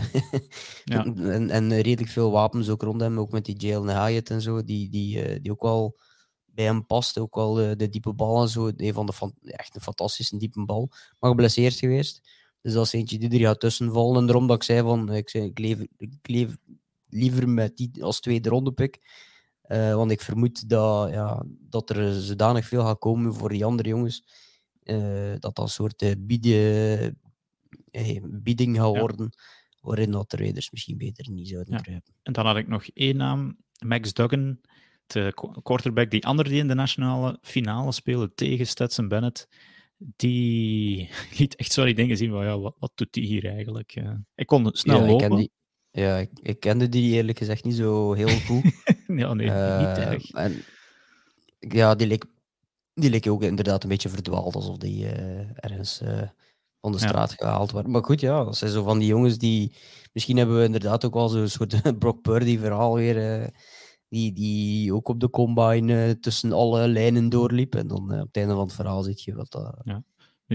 Ja. 0.83 1.05
en, 1.05 1.49
en 1.49 1.81
redelijk 1.81 2.11
veel 2.11 2.31
wapens 2.31 2.69
ook 2.69 2.81
rond 2.81 3.01
hem, 3.01 3.19
ook 3.19 3.31
met 3.31 3.45
die 3.45 3.57
Jalen 3.57 4.05
Hyatt 4.05 4.29
en 4.29 4.41
zo, 4.41 4.63
die, 4.63 4.89
die, 4.89 5.21
eh, 5.23 5.41
die 5.41 5.51
ook 5.51 5.61
wel 5.61 5.99
bij 6.45 6.65
hem 6.65 6.85
past. 6.85 7.17
Ook 7.17 7.35
wel 7.35 7.59
eh, 7.61 7.71
de 7.77 7.89
diepe 7.89 8.13
bal 8.13 8.41
en 8.41 8.49
zo. 8.49 8.71
Een 8.77 8.93
van 8.93 9.05
de 9.05 9.13
fan- 9.13 9.35
echt 9.41 9.75
een 9.75 9.81
fantastische 9.81 10.37
diepe 10.37 10.65
bal. 10.65 10.89
Maar 11.19 11.29
geblesseerd 11.29 11.73
geweest. 11.75 12.21
Dus 12.61 12.73
dat 12.73 12.85
is 12.85 12.93
eentje 12.93 13.17
die 13.19 13.29
er 13.29 13.39
gaat 13.47 13.59
tussenvallen. 13.59 14.17
En 14.19 14.25
daarom 14.25 14.47
dat 14.47 14.55
ik 14.55 14.63
zei 14.63 14.81
van, 14.81 15.13
ik, 15.13 15.29
zei, 15.29 15.45
ik, 15.45 15.59
leef, 15.59 15.79
ik 15.97 16.13
leef 16.21 16.55
liever 17.09 17.49
met 17.49 17.77
die 17.77 18.03
als 18.03 18.19
tweede 18.19 18.49
ronde 18.49 18.71
pick. 18.71 18.99
Eh, 19.63 19.95
want 19.95 20.11
ik 20.11 20.21
vermoed 20.21 20.69
dat, 20.69 21.09
ja, 21.11 21.43
dat 21.69 21.89
er 21.89 22.21
zodanig 22.21 22.65
veel 22.67 22.81
gaat 22.83 22.99
komen 22.99 23.33
voor 23.33 23.49
die 23.49 23.65
andere 23.65 23.89
jongens. 23.89 24.41
eh, 24.83 25.31
dat 25.31 25.41
dat 25.55 25.59
een 25.59 25.67
soort 25.67 26.01
eh, 26.01 26.11
bieden, 26.17 27.19
bieding 28.43 28.77
gaat 28.77 28.93
Ja. 28.93 28.99
worden. 28.99 29.29
Waarin 29.81 30.11
dat 30.11 30.29
de 30.31 30.37
Raiders 30.37 30.71
misschien 30.71 30.97
beter 30.97 31.29
niet 31.31 31.47
zouden 31.47 31.73
Ja. 31.73 31.79
kruipen. 31.81 32.13
En 32.23 32.33
dan 32.33 32.45
had 32.45 32.57
ik 32.57 32.67
nog 32.67 32.87
één 32.93 33.17
naam. 33.17 33.57
Max 33.85 34.13
Duggan, 34.13 34.59
de 35.07 35.31
qu- 35.35 35.61
quarterback, 35.61 36.11
die 36.11 36.25
andere 36.25 36.49
die 36.49 36.59
in 36.59 36.67
de 36.67 36.73
nationale 36.73 37.37
finale 37.41 37.91
speelde 37.91 38.33
tegen 38.33 38.67
Stetson 38.67 39.07
Bennett. 39.07 39.47
Die 39.97 41.09
liet 41.37 41.55
echt 41.55 41.71
zo 41.71 41.85
die 41.85 41.93
dingen 41.95 42.17
zien 42.17 42.29
van, 42.31 42.43
ja, 42.45 42.59
wat, 42.59 42.75
wat 42.79 42.91
doet 42.95 43.13
die 43.13 43.25
hier 43.25 43.45
eigenlijk? 43.45 44.03
Ik 44.35 44.45
kon 44.47 44.69
snel 44.71 44.97
ja, 44.97 45.03
ik 45.03 45.09
lopen. 45.09 45.27
ken 45.27 45.37
die, 45.37 45.51
ja, 45.93 46.17
ik, 46.17 46.29
ik 46.41 46.59
kende 46.59 46.89
die 46.89 47.13
eerlijk 47.13 47.37
gezegd 47.37 47.63
niet 47.63 47.75
zo 47.75 48.13
heel 48.13 48.39
goed. 48.39 48.63
ja, 49.21 49.33
nee, 49.33 49.45
niet 49.47 49.55
Eh, 49.97 50.07
erg. 50.11 50.31
En, 50.31 50.63
ja, 51.59 51.95
die 51.95 52.07
leek, 52.07 52.25
die 52.93 53.09
leek 53.09 53.27
ook 53.27 53.43
inderdaad 53.43 53.83
een 53.83 53.89
beetje 53.89 54.09
verdwaald, 54.09 54.55
alsof 54.55 54.77
die 54.77 55.07
eh, 55.09 55.39
ergens 55.55 56.01
eh, 56.01 56.21
van 56.81 56.91
de 56.91 56.97
Ja. 56.99 57.07
straat 57.07 57.33
gehaald 57.33 57.71
werd. 57.71 57.87
Maar 57.87 58.03
goed, 58.03 58.19
ja, 58.19 58.43
dat 58.43 58.57
zijn 58.57 58.71
zo 58.71 58.83
van 58.83 58.99
die 58.99 59.07
jongens 59.07 59.37
die... 59.37 59.75
Misschien 60.13 60.37
hebben 60.37 60.57
we 60.57 60.63
inderdaad 60.63 61.05
ook 61.05 61.13
wel 61.13 61.29
zo'n 61.29 61.47
soort 61.47 61.81
Brock 61.99 62.21
Purdy-verhaal 62.21 62.93
weer, 62.95 63.41
eh, 63.41 63.47
die, 64.09 64.33
die 64.33 64.93
ook 64.93 65.07
op 65.07 65.19
de 65.19 65.29
combine 65.29 66.19
tussen 66.19 66.51
alle 66.53 66.87
lijnen 66.87 67.29
doorliep. 67.29 67.75
En 67.75 67.87
dan 67.87 68.11
op 68.11 68.27
het 68.27 68.35
einde 68.37 68.53
van 68.53 68.63
het 68.63 68.73
verhaal 68.73 69.03
zit 69.03 69.23
je 69.23 69.35
wat 69.35 69.51
dat... 69.51 69.79
Nu, 69.83 69.93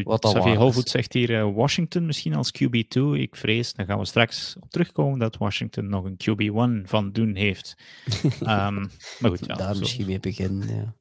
wat 0.02 0.24
Xavier 0.24 0.56
Holvoet 0.56 0.88
zegt 0.88 1.12
hier 1.12 1.38
eh, 1.38 1.54
Washington 1.54 2.06
misschien 2.06 2.34
als 2.34 2.52
QB2. 2.62 3.00
Ik 3.12 3.37
vrees, 3.37 3.72
daar 3.72 3.87
gaan 3.87 3.98
we 3.98 4.04
straks 4.04 4.56
op 4.61 4.70
terugkomen, 4.70 5.18
dat 5.18 5.37
Washington 5.37 5.88
nog 5.88 6.04
een 6.04 6.16
QB1 6.16 6.88
van 6.88 7.12
doen 7.12 7.34
heeft. 7.34 7.74
Ehm, 8.40 8.87
maar 9.18 9.30
goed, 9.30 9.46
ja, 9.46 9.54
daar 9.54 9.74
zo, 9.74 9.80
misschien 9.80 10.06
mee 10.06 10.20
beginnen. 10.20 10.76
Ja. 10.76 10.94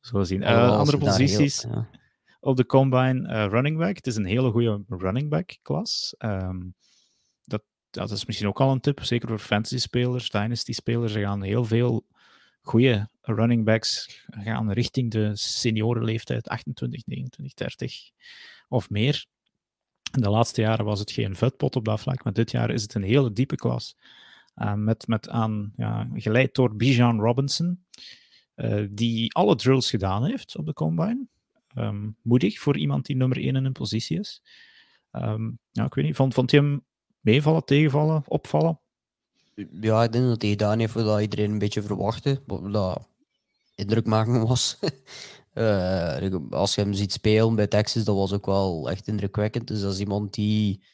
zo 0.00 0.22
zien. 0.22 0.42
Eh, 0.42 0.70
andere 0.78 0.98
heel- 0.98 1.06
posities 1.06 1.62
ja. 1.62 1.88
op 2.40 2.56
de 2.56 2.66
combine, 2.66 3.28
eh, 3.28 3.46
running 3.48 3.78
back. 3.78 3.96
Het 3.96 4.06
is 4.06 4.16
een 4.16 4.24
hele 4.24 4.50
goede 4.50 4.84
running 4.88 5.30
back 5.30 5.56
klas. 5.62 6.14
Ehm, 6.18 6.60
dat, 7.44 7.62
dat 7.90 8.10
is 8.10 8.26
misschien 8.26 8.48
ook 8.48 8.60
al 8.60 8.72
een 8.72 8.80
tip, 8.80 9.04
zeker 9.04 9.28
voor 9.28 9.38
fantasy 9.38 9.78
spelers, 9.78 10.30
dynasty 10.30 10.72
spelers. 10.72 11.14
Er 11.14 11.22
gaan 11.22 11.42
heel 11.42 11.64
veel 11.64 12.06
goede 12.60 13.08
running 13.28 13.64
backs 13.64 14.24
gaan 14.30 14.72
richting 14.72 15.10
de 15.10 15.30
seniorenleeftijd, 15.36 16.48
28, 16.48 17.06
29, 17.06 17.54
30 17.54 18.10
of 18.68 18.90
meer. 18.90 19.26
De 20.10 20.30
laatste 20.30 20.60
jaren 20.60 20.84
was 20.84 20.98
het 20.98 21.10
geen 21.10 21.36
vetpot 21.36 21.76
op 21.76 21.84
dat 21.84 22.00
vlak, 22.00 22.24
maar 22.24 22.32
dit 22.32 22.50
jaar 22.50 22.70
is 22.70 22.82
het 22.82 22.94
een 22.94 23.02
hele 23.02 23.32
diepe 23.32 23.54
klas. 23.54 23.96
Uh, 24.56 24.74
met, 24.74 25.06
met 25.06 25.28
aan, 25.28 25.72
ja, 25.76 26.08
geleid 26.14 26.54
door 26.54 26.76
Bijan 26.76 27.20
Robinson, 27.20 27.84
uh, 28.56 28.86
die 28.90 29.34
alle 29.34 29.56
drills 29.56 29.90
gedaan 29.90 30.24
heeft 30.24 30.56
op 30.56 30.66
de 30.66 30.72
combine. 30.72 31.26
Um, 31.78 32.16
moedig 32.22 32.58
voor 32.58 32.76
iemand 32.76 33.06
die 33.06 33.16
nummer 33.16 33.38
1 33.38 33.56
in 33.56 33.64
een 33.64 33.72
positie 33.72 34.18
is. 34.18 34.42
Um, 35.12 35.58
ik 35.72 35.94
weet 35.94 36.04
niet, 36.04 36.16
vond, 36.16 36.34
vond 36.34 36.50
je 36.50 36.56
hem 36.56 36.84
meevallen, 37.20 37.64
tegenvallen, 37.64 38.22
opvallen? 38.26 38.80
Ja, 39.80 40.02
ik 40.02 40.12
denk 40.12 40.24
dat 40.24 40.42
hij 40.42 40.50
gedaan 40.50 40.78
heeft 40.78 40.92
wat 40.92 41.20
iedereen 41.20 41.50
een 41.50 41.58
beetje 41.58 41.82
verwachtte. 41.82 42.42
Dat 42.46 43.08
indrukmakend 43.76 44.48
was. 44.48 44.78
uh, 45.54 46.34
als 46.50 46.74
je 46.74 46.80
hem 46.80 46.92
ziet 46.92 47.12
spelen 47.12 47.54
bij 47.54 47.66
Texas, 47.66 48.04
dat 48.04 48.16
was 48.16 48.32
ook 48.32 48.46
wel 48.46 48.90
echt 48.90 49.08
indrukwekkend. 49.08 49.68
Dus 49.68 49.80
dat 49.80 49.92
is 49.92 50.00
iemand 50.00 50.34
die, 50.34 50.84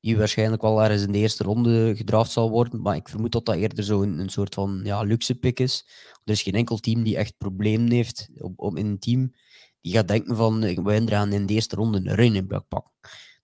die 0.00 0.16
waarschijnlijk 0.16 0.62
wel 0.62 0.82
ergens 0.82 1.02
in 1.02 1.12
de 1.12 1.18
eerste 1.18 1.44
ronde 1.44 1.96
gedraft 1.96 2.30
zal 2.30 2.50
worden. 2.50 2.82
Maar 2.82 2.96
ik 2.96 3.08
vermoed 3.08 3.32
dat 3.32 3.46
dat 3.46 3.56
eerder 3.56 3.84
zo 3.84 4.02
een, 4.02 4.28
soort 4.28 4.54
van 4.54 4.80
ja, 4.84 5.02
luxe 5.02 5.34
pick 5.34 5.60
is. 5.60 5.86
Er 6.24 6.32
is 6.32 6.42
geen 6.42 6.54
enkel 6.54 6.78
team 6.78 7.02
die 7.02 7.16
echt 7.16 7.38
problemen 7.38 7.90
heeft 7.90 8.28
op, 8.56 8.76
in 8.76 8.86
een 8.86 8.98
team. 8.98 9.34
Die 9.80 9.92
gaat 9.92 10.08
denken 10.08 10.36
van, 10.36 10.60
we 10.60 11.02
gaan 11.06 11.32
in 11.32 11.46
de 11.46 11.52
eerste 11.52 11.76
ronde 11.76 11.98
een 11.98 12.14
running 12.14 12.48
back 12.48 12.68
pakken. 12.68 12.92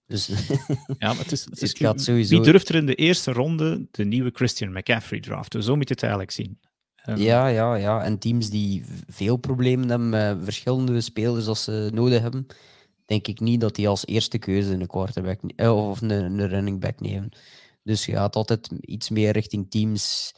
Dus, 0.07 0.26
ja, 0.98 1.12
maar 1.12 1.18
het 1.18 1.33
is, 1.33 1.44
het 1.44 1.62
is, 1.62 1.72
gaat 1.72 2.00
sowieso... 2.03 2.35
Wie 2.35 2.50
durft 2.53 2.68
er 2.68 2.74
in 2.74 2.87
de 2.87 2.94
eerste 2.94 3.33
ronde 3.33 3.88
de 3.90 4.05
nieuwe 4.05 4.31
Christian 4.33 4.72
McCaffrey 4.72 5.20
draften? 5.20 5.62
Zo 5.62 5.76
moet 5.76 5.88
je 5.88 5.94
het 5.94 6.03
eigenlijk 6.03 6.33
zien. 6.33 6.59
Um... 7.07 7.17
Ja, 7.17 7.47
ja, 7.47 7.75
ja. 7.75 8.03
En 8.05 8.19
teams 8.19 8.51
die 8.51 8.85
veel 9.09 9.37
problemen 9.37 9.89
hebben 9.89 10.09
met 10.09 10.39
verschillende 10.43 11.01
spelers 11.01 11.47
als 11.47 11.65
ze 11.65 11.91
nodig 11.93 12.21
hebben, 12.21 12.47
denk 13.05 13.27
ik 13.27 13.41
niet 13.41 13.61
dat 13.61 13.75
die 13.75 13.89
als 13.89 14.07
eerste 14.07 14.39
keuze 14.39 14.73
een 14.73 14.87
quarterback 14.87 15.41
eh, 15.57 15.89
of 15.89 16.01
een, 16.01 16.47
running 16.49 16.81
back 16.81 17.01
nemen. 17.01 17.29
Dus 17.83 18.07
je 18.07 18.13
gaat 18.13 18.37
altijd 18.37 18.69
iets 18.81 19.09
meer 19.09 19.33
richting 19.33 19.71
teams 19.71 20.35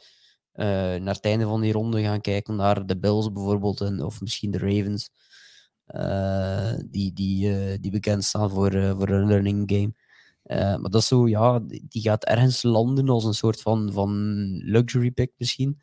uh, 0.55 0.65
naar 0.65 1.13
het 1.13 1.25
einde 1.25 1.45
van 1.45 1.61
die 1.61 1.71
ronde 1.71 2.01
gaan 2.01 2.21
kijken, 2.21 2.55
naar 2.55 2.85
de 2.85 2.97
Bills 2.97 3.31
bijvoorbeeld, 3.31 3.81
en, 3.81 4.03
of 4.03 4.21
misschien 4.21 4.51
de 4.51 4.57
Ravens. 4.57 5.09
Uh, 5.87 6.73
die, 6.85 7.13
die, 7.13 7.79
die 7.79 7.91
bekend 7.91 8.23
staan 8.23 8.49
voor, 8.49 8.71
voor 8.71 9.09
een 9.09 9.27
learning 9.27 9.71
game. 9.71 9.93
maar 10.79 10.89
dat 10.89 11.01
is 11.01 11.07
zo, 11.07 11.27
ja, 11.27 11.59
die 11.67 12.01
gaat 12.01 12.25
ergens 12.25 12.63
landen 12.63 13.09
als 13.09 13.23
een 13.23 13.33
soort 13.33 13.61
van, 13.61 13.91
van 13.91 14.41
luxury 14.57 15.11
pick 15.11 15.31
misschien. 15.37 15.79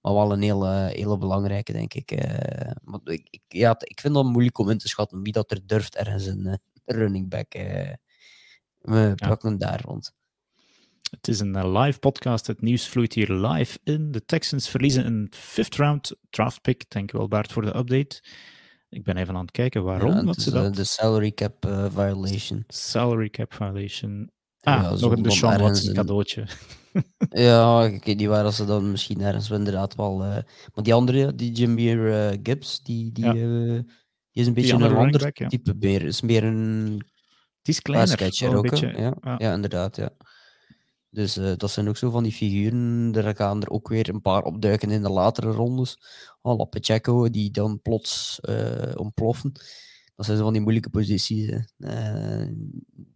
Maar 0.00 0.14
wel 0.14 0.32
een 0.32 0.42
hele, 0.42 0.90
hele 0.92 1.18
belangrijke, 1.18 1.72
denk 1.72 1.94
ik. 1.94 2.10
maar 2.82 3.00
ik, 3.04 3.26
ik, 3.30 3.42
ja, 3.48 3.74
ik 3.78 4.00
vind 4.00 4.14
dat 4.14 4.24
moeilijk 4.24 4.58
om 4.58 4.70
in 4.70 4.78
te 4.78 4.88
schatten 4.88 5.22
wie 5.22 5.32
dat 5.32 5.50
er 5.50 5.66
durft 5.66 5.96
ergens 5.96 6.26
een 6.26 6.58
running 6.84 7.28
back. 7.28 7.52
we 8.78 9.12
plakken 9.14 9.50
ja. 9.50 9.56
daar 9.56 9.80
rond. 9.84 10.12
Het 11.10 11.28
is 11.28 11.40
een 11.40 11.78
live 11.78 11.98
podcast. 11.98 12.46
Het 12.46 12.60
nieuws 12.60 12.88
vloeit 12.88 13.12
hier 13.12 13.32
live 13.32 13.78
in. 13.84 14.10
De 14.10 14.24
Texans 14.24 14.68
verliezen 14.68 15.06
een 15.06 15.26
fifth 15.30 15.76
round 15.76 16.16
draft 16.30 16.60
pick. 16.62 16.84
Dank 16.88 17.10
je 17.10 17.16
wel, 17.16 17.28
Bart, 17.28 17.52
voor 17.52 17.62
de 17.62 17.76
update. 17.76 18.22
Ik 18.88 19.04
ben 19.04 19.16
even 19.16 19.34
aan 19.34 19.40
het 19.40 19.50
kijken 19.50 19.82
waarom 19.82 20.14
ja, 20.14 20.22
dat 20.22 20.40
ze 20.40 20.50
dat... 20.50 20.74
De 20.74 20.84
salary 20.84 21.32
cap 21.32 21.66
uh, 21.66 21.86
violation. 21.90 22.64
Salary 22.68 23.28
cap 23.28 23.54
violation. 23.54 24.30
Ah, 24.60 24.82
ja, 24.82 24.90
nog 25.00 25.12
een 25.12 25.22
Deshaun 25.22 25.60
Watson 25.60 25.94
cadeautje. 25.94 26.46
ja, 27.30 27.84
ik 27.84 28.04
weet 28.04 28.16
niet 28.16 28.28
waar 28.28 28.44
als 28.44 28.56
ze 28.56 28.64
dan 28.64 28.90
misschien 28.90 29.20
ergens 29.20 29.50
inderdaad 29.50 29.94
wel... 29.94 30.24
Uh, 30.24 30.28
maar 30.74 30.84
die 30.84 30.94
andere, 30.94 31.34
die 31.34 31.52
Jameer 31.52 31.98
uh, 31.98 32.38
Gibbs, 32.42 32.82
die, 32.82 33.12
die, 33.12 33.24
ja. 33.24 33.32
die 33.32 33.84
is 34.32 34.46
een 34.46 34.54
beetje 34.54 34.74
een 34.74 34.96
ander 34.96 35.20
back, 35.20 35.48
type 35.48 35.74
beer. 35.76 36.02
is 36.02 36.20
meer 36.20 36.44
een... 36.44 36.96
Die 37.62 37.74
is 37.74 37.82
kleiner. 37.82 38.56
ook, 38.56 38.70
beetje, 38.70 38.94
ja. 38.96 39.34
ja, 39.38 39.52
inderdaad, 39.52 39.96
ja. 39.96 40.10
Dus 41.10 41.38
uh, 41.38 41.52
dat 41.56 41.70
zijn 41.70 41.88
ook 41.88 41.96
zo 41.96 42.10
van 42.10 42.22
die 42.22 42.32
figuren. 42.32 43.12
Er 43.14 43.36
gaan 43.36 43.62
er 43.62 43.70
ook 43.70 43.88
weer 43.88 44.08
een 44.08 44.20
paar 44.20 44.42
opduiken 44.42 44.90
in 44.90 45.02
de 45.02 45.10
latere 45.10 45.50
rondes. 45.50 45.98
Oh, 46.42 46.68
Pacheco, 46.68 47.30
die 47.30 47.50
dan 47.50 47.80
plots 47.82 48.40
uh, 48.48 48.92
ontploffen. 48.94 49.52
Dat 50.20 50.28
zijn 50.28 50.40
van 50.40 50.52
die 50.52 50.62
moeilijke 50.62 50.90
posities. 50.90 51.48
Uh, 51.78 52.48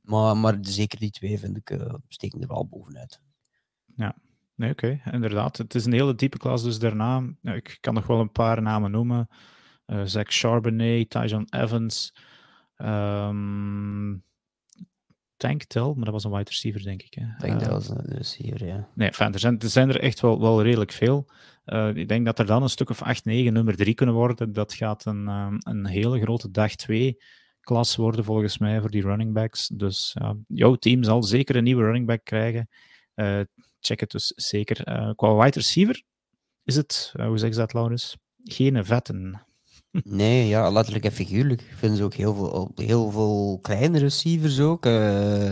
maar, 0.03 0.37
maar 0.37 0.57
zeker 0.61 0.99
die 0.99 1.11
twee 1.11 1.39
vind 1.39 1.57
ik 1.57 1.99
steken 2.09 2.41
er 2.41 2.49
wel 2.49 2.67
bovenuit. 2.67 3.21
Ja, 3.97 4.17
nee, 4.55 4.71
oké. 4.71 5.01
Inderdaad. 5.11 5.57
Het 5.57 5.75
is 5.75 5.85
een 5.85 5.93
hele 5.93 6.15
diepe 6.15 6.39
klas. 6.39 6.63
Dus 6.63 6.79
daarna, 6.79 7.35
ik 7.43 7.79
kan 7.81 7.95
nog 7.95 8.07
wel 8.07 8.21
een 8.21 8.33
paar 8.33 8.63
namen 8.63 8.91
noemen. 8.91 9.29
Zach 10.05 10.29
Charbonnet, 10.29 11.11
Tyjon 11.11 11.47
Evans. 11.51 12.15
Um, 12.77 14.25
Tank 15.45 15.65
Tel, 15.65 15.95
maar 15.95 16.05
dat 16.05 16.13
was 16.13 16.25
een 16.25 16.31
wide 16.31 16.51
receiver, 16.51 16.83
denk 16.83 17.03
ik. 17.03 17.15
Hè. 17.15 17.27
Tank 17.39 17.61
Tel 17.61 17.71
was 17.71 17.89
een 17.89 18.05
receiver, 18.05 18.67
ja. 18.67 18.89
Nee, 18.95 19.11
er, 19.11 19.39
zijn, 19.39 19.59
er 19.59 19.69
zijn 19.69 19.89
er 19.89 20.01
echt 20.01 20.21
wel, 20.21 20.41
wel 20.41 20.63
redelijk 20.63 20.93
veel. 20.93 21.27
Uh, 21.67 21.95
ik 21.95 22.09
denk 22.09 22.25
dat 22.25 22.39
er 22.39 22.47
dan 22.47 22.63
een 22.63 22.69
stuk 22.69 22.91
of 22.91 23.03
8, 23.03 23.25
9 23.25 23.53
nummer 23.53 23.77
3 23.77 23.95
kunnen 23.95 24.15
worden. 24.15 24.53
Dat 24.53 24.75
gaat 24.75 25.05
een, 25.05 25.29
um, 25.29 25.57
een 25.59 25.87
hele 25.87 26.21
grote 26.21 26.51
dag 26.51 26.75
2 26.75 27.23
klas 27.61 27.97
worden, 27.97 28.25
volgens 28.25 28.59
mij, 28.59 28.81
voor 28.81 28.91
die 28.91 29.03
running 29.03 29.33
backs. 29.33 29.69
Dus 29.69 30.17
jouw 30.47 30.75
team 30.75 31.03
zal 31.03 31.23
zeker 31.23 31.57
een 31.57 31.65
nieuwe 31.65 31.83
running 31.83 32.07
back 32.07 32.25
krijgen. 32.25 32.69
Uh, 33.15 33.41
check 33.81 34.01
het 34.01 34.11
dus 34.11 34.33
zeker. 34.37 34.83
qua 35.15 35.35
wide 35.35 35.59
receiver 35.59 36.03
is 36.65 36.77
het, 36.77 37.13
hoe 37.17 37.39
zeg 37.39 37.51
je 37.51 37.57
dat, 37.57 37.73
Laurens? 37.73 38.17
Geen 38.45 38.85
vetten. 38.85 39.44
Nee, 40.03 40.49
ja, 40.49 40.71
letterlijk 40.71 41.05
en 41.05 41.13
figuurlijk. 41.13 41.61
Ik 41.61 41.75
vind 41.77 41.97
ze 41.97 42.03
ook 42.03 42.15
heel 42.15 42.35
veel, 42.35 42.73
heel 42.75 43.11
veel 43.11 43.59
kleine 43.63 43.99
receivers 43.99 44.61
ook. 44.61 44.87
Uh, 44.87 45.51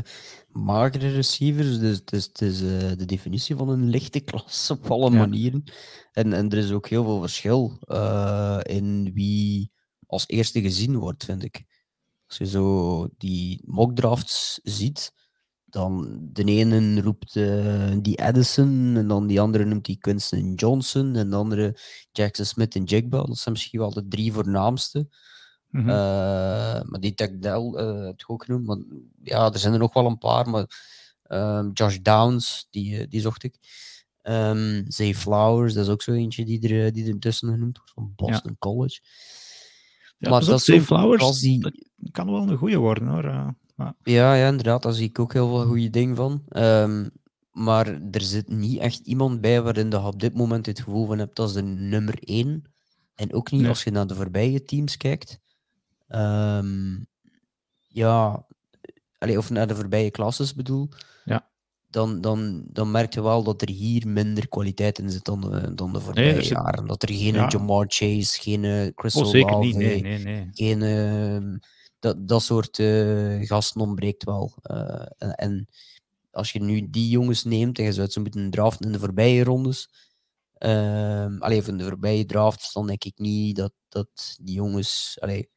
magere 0.48 1.08
receivers. 1.08 1.78
Dus 1.78 2.02
het 2.04 2.40
is, 2.40 2.62
uh, 2.62 2.68
de 2.96 3.04
definitie 3.04 3.56
van 3.56 3.68
een 3.68 3.88
lichte 3.88 4.20
klas 4.20 4.70
op 4.70 4.90
alle 4.90 5.10
ja. 5.10 5.18
manieren. 5.18 5.64
En, 6.12 6.32
en 6.32 6.50
er 6.50 6.58
is 6.58 6.70
ook 6.70 6.88
heel 6.88 7.04
veel 7.04 7.20
verschil 7.20 7.78
uh, 7.86 8.58
in 8.62 9.12
wie 9.14 9.70
als 10.06 10.24
eerste 10.26 10.60
gezien 10.60 10.96
wordt, 10.96 11.24
vind 11.24 11.44
ik. 11.44 11.64
Als 12.26 12.38
je 12.38 12.46
zo 12.46 13.08
die 13.16 13.62
mockdrafts 13.64 14.60
ziet, 14.62 15.12
dan 15.72 16.18
de 16.32 16.44
ene 16.44 17.00
roept 17.00 17.34
uh, 17.34 17.92
die 18.02 18.20
Edison 18.20 18.96
en 18.96 19.08
dan 19.08 19.26
die 19.26 19.40
andere 19.40 19.64
noemt 19.64 19.84
die 19.84 19.96
Quincy 19.96 20.52
Johnson 20.56 21.16
en 21.16 21.30
de 21.30 21.36
andere 21.36 21.76
Jackson 22.12 22.44
Smith 22.44 22.74
en 22.74 22.84
Jigba. 22.84 23.22
Dat 23.22 23.38
zijn 23.38 23.54
misschien 23.54 23.78
wel 23.78 23.92
de 23.92 24.08
drie 24.08 24.32
voornaamste. 24.32 25.08
Mm 25.68 25.80
-hmm. 25.80 25.88
uh, 25.88 25.94
maar 26.82 27.00
die 27.00 27.14
Tagdell 27.14 27.72
uh, 27.74 28.04
het 28.04 28.24
ook 28.26 28.44
genoemd. 28.44 28.66
Maar 28.66 28.78
ja, 29.22 29.52
er 29.52 29.58
zijn 29.58 29.72
er 29.72 29.78
nog 29.78 29.92
wel 29.92 30.06
een 30.06 30.18
paar. 30.18 30.48
Maar 30.48 30.66
um, 31.28 31.70
Josh 31.72 31.98
Downs, 32.02 32.66
die, 32.70 33.08
die 33.08 33.20
zocht 33.20 33.42
ik. 33.42 33.54
Um, 34.22 34.84
Zay 34.88 35.14
Flowers, 35.14 35.74
dat 35.74 35.84
is 35.84 35.90
ook 35.90 36.02
zo 36.02 36.12
eentje 36.12 36.44
die 36.44 36.68
er, 36.68 36.92
die 36.92 37.08
er 37.08 37.18
tussen 37.18 37.50
genoemd 37.50 37.76
wordt, 37.76 37.92
van 37.92 38.12
Boston 38.16 38.50
ja. 38.50 38.56
College. 38.58 39.00
Ja, 40.18 40.30
maar 40.30 40.44
dat 40.44 40.62
Zay 40.62 40.80
Flowers 40.80 41.40
die... 41.40 41.60
dat 41.60 41.74
kan 42.10 42.30
wel 42.30 42.48
een 42.48 42.56
goede 42.56 42.76
worden 42.76 43.08
hoor. 43.08 43.54
Ja, 44.02 44.34
ja, 44.34 44.46
inderdaad. 44.46 44.82
Daar 44.82 44.92
zie 44.92 45.08
ik 45.08 45.18
ook 45.18 45.32
heel 45.32 45.48
veel 45.48 45.66
goede 45.66 45.90
dingen 45.90 46.16
van. 46.16 46.42
Um, 46.48 47.10
maar 47.52 47.86
er 48.10 48.20
zit 48.20 48.48
niet 48.48 48.78
echt 48.78 49.06
iemand 49.06 49.40
bij 49.40 49.62
waarin 49.62 49.90
je 49.90 50.00
op 50.00 50.20
dit 50.20 50.34
moment 50.34 50.66
het 50.66 50.80
gevoel 50.80 51.06
van 51.06 51.18
hebt 51.18 51.38
als 51.38 51.52
de 51.52 51.62
nummer 51.62 52.18
1. 52.20 52.64
En 53.14 53.32
ook 53.32 53.50
niet 53.50 53.60
nee. 53.60 53.70
als 53.70 53.84
je 53.84 53.90
naar 53.90 54.06
de 54.06 54.14
voorbije 54.14 54.64
teams 54.64 54.96
kijkt. 54.96 55.40
Um, 56.08 57.06
ja, 57.88 58.46
allee, 59.18 59.38
of 59.38 59.50
naar 59.50 59.66
de 59.66 59.74
voorbije 59.74 60.10
klasses 60.10 60.54
bedoel. 60.54 60.88
Ja. 61.24 61.50
Dan, 61.88 62.20
dan, 62.20 62.64
dan 62.66 62.90
merk 62.90 63.14
je 63.14 63.22
wel 63.22 63.42
dat 63.42 63.62
er 63.62 63.68
hier 63.68 64.08
minder 64.08 64.48
kwaliteit 64.48 64.98
in 64.98 65.10
zit 65.10 65.24
dan 65.24 65.40
de, 65.40 65.74
dan 65.74 65.92
de 65.92 66.00
voorbije 66.00 66.32
nee, 66.32 66.48
jaren. 66.48 66.86
Dat 66.86 67.02
er 67.02 67.08
geen 67.08 67.34
ja. 67.34 67.48
Jamar 67.48 67.84
Chase, 67.88 68.40
geen 68.40 68.92
Chris 68.96 69.14
oh, 69.14 69.26
zeker 69.26 69.58
niet. 69.58 69.76
Nee, 69.76 70.02
nee, 70.02 70.18
nee. 70.18 70.48
geen... 70.52 70.80
Uh, 70.80 71.58
dat, 72.02 72.28
dat 72.28 72.42
soort 72.42 72.78
uh, 72.78 73.46
gasten 73.46 73.80
ontbreekt 73.80 74.24
wel. 74.24 74.52
Uh, 74.70 75.06
en, 75.18 75.34
en, 75.34 75.68
als 76.30 76.52
je 76.52 76.60
nu 76.60 76.90
die 76.90 77.08
jongens 77.08 77.44
neemt 77.44 77.78
en 77.78 77.84
je 77.84 77.92
zou 77.92 78.08
ze 78.08 78.20
moeten 78.20 78.50
draften 78.50 78.86
in 78.86 78.92
de 78.92 78.98
voorbije 78.98 79.44
rondes, 79.44 79.88
uh, 80.58 81.38
alleen 81.38 81.66
in 81.66 81.76
de 81.76 81.84
voorbije 81.84 82.24
drafts, 82.24 82.72
dan 82.72 82.86
denk 82.86 83.04
ik 83.04 83.18
niet 83.18 83.56
dat, 83.56 83.72
dat 83.88 84.38
die 84.40 84.54
jongens 84.54 85.16
allee, 85.20 85.48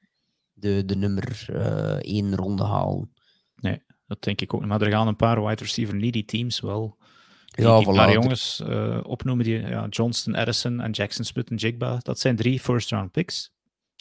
de, 0.54 0.86
de 0.86 0.96
nummer 0.96 1.48
uh, 1.52 1.96
één 2.02 2.36
ronde 2.36 2.64
halen. 2.64 3.14
Nee, 3.56 3.84
dat 4.08 4.22
denk 4.22 4.42
ik 4.42 4.54
ook 4.54 4.60
niet. 4.60 4.70
Maar 4.70 4.82
er 4.82 4.92
gaan 4.92 5.08
een 5.08 5.16
paar 5.16 5.46
wide 5.46 5.64
receiver 5.64 5.96
needy 5.96 6.26
teams 6.26 6.60
wel. 6.60 6.98
Die, 7.46 7.66
ja, 7.66 7.78
die 7.78 7.94
paar 7.94 8.12
jongens 8.12 8.62
opnoemen, 9.04 9.46
die, 9.46 9.60
ja, 9.60 9.88
Johnston, 9.88 10.36
Edison 10.36 10.80
en 10.82 10.92
Jackson 10.92 11.26
Smith 11.26 11.50
en 11.50 11.56
Jigba, 11.56 11.98
dat 12.02 12.20
zijn 12.20 12.36
drie 12.36 12.60
first 12.60 12.90
round 12.90 13.12
picks. 13.12 13.54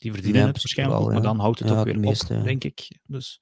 Die 0.05 0.13
verdienen 0.13 0.41
ja, 0.41 0.47
het 0.47 0.57
waarschijnlijk 0.57 0.99
wel, 0.99 1.07
ook, 1.09 1.15
maar 1.15 1.23
dan 1.23 1.39
houdt 1.39 1.59
het 1.59 1.71
ook 1.71 1.85
weer 1.85 1.99
meeste, 2.01 2.35
op, 2.35 2.45
denk 2.45 2.65
ik. 2.65 2.99
Dus, 3.07 3.41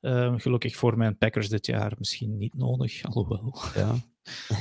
Ehm, 0.00 0.38
gelukkig 0.38 0.76
voor 0.76 0.96
mijn 0.96 1.18
Packers 1.18 1.48
dit 1.48 1.66
jaar 1.66 1.92
misschien 1.98 2.36
niet 2.38 2.54
nodig, 2.54 3.02
alhoewel. 3.12 3.54
Ja, 3.74 3.94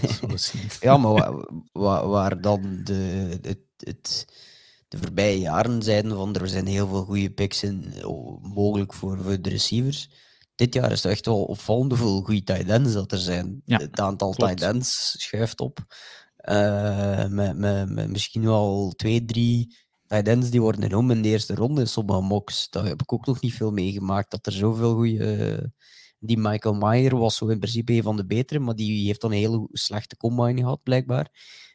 ja 0.80 0.98
maar 0.98 1.14
wa- 1.14 1.46
wa- 1.72 2.08
waar, 2.08 2.42
dan 2.42 2.82
de, 2.84 2.94
het, 3.42 3.60
het, 3.78 4.26
de 4.88 4.98
voorbije 4.98 5.40
jaren 5.40 5.82
zeiden 5.82 6.12
van 6.16 6.36
er 6.36 6.48
zijn 6.48 6.68
heel 6.68 6.88
veel 6.88 7.04
goede 7.04 7.30
picks 7.32 7.64
in, 7.64 7.94
mogelijk 8.42 8.94
voor, 8.94 9.22
voor 9.22 9.42
de 9.42 9.50
receivers. 9.50 10.10
Dit 10.56 10.74
jaar 10.74 10.92
is 10.92 11.04
het 11.04 11.12
echt 11.12 11.26
wel 11.26 11.44
opvallend 11.44 11.92
hoeveel 11.92 12.22
goede 12.22 12.44
tight 12.44 12.70
ends 12.70 12.94
dat 12.94 13.12
er 13.12 13.18
zijn. 13.18 13.62
Ja, 13.66 13.78
het 13.78 14.00
aantal 14.00 14.34
klopt. 14.34 14.58
tight 14.58 14.74
ends 14.74 15.16
schuift 15.18 15.60
op. 15.60 15.80
Eh, 16.38 17.26
met, 17.28 17.58
met, 17.58 17.90
met 17.90 18.10
misschien 18.10 18.44
wel 18.46 18.94
twee, 18.96 19.26
drie 19.26 19.76
tight 20.08 20.52
die 20.52 20.62
worden 20.62 20.82
genomen 20.82 21.16
in 21.16 21.22
de 21.22 21.30
eerste 21.30 21.56
ronde 21.56 21.82
in 21.82 21.88
sommige 21.88 22.22
mocks. 22.22 22.70
Daar 22.70 22.86
heb 22.86 23.02
ik 23.02 23.14
ook 23.14 23.26
nog 23.26 23.42
niet 23.42 23.54
veel 23.54 23.72
meegemaakt, 23.72 24.32
dat 24.32 24.46
er 24.46 24.52
zoveel 24.52 24.94
goede... 24.96 25.72
die 26.20 26.38
Michael 26.38 26.76
Mayer 26.76 27.18
was 27.18 27.36
zo 27.36 27.48
in 27.48 27.60
principe 27.60 27.94
een 27.94 28.04
van 28.04 28.18
de 28.18 28.26
betere, 28.26 28.60
maar 28.60 28.76
die 28.76 29.06
heeft 29.06 29.22
dan 29.22 29.32
een 29.32 29.38
hele 29.38 29.68
slechte 29.72 30.18
combine 30.18 30.62
gehad, 30.62 30.84
blijkbaar. 30.84 31.30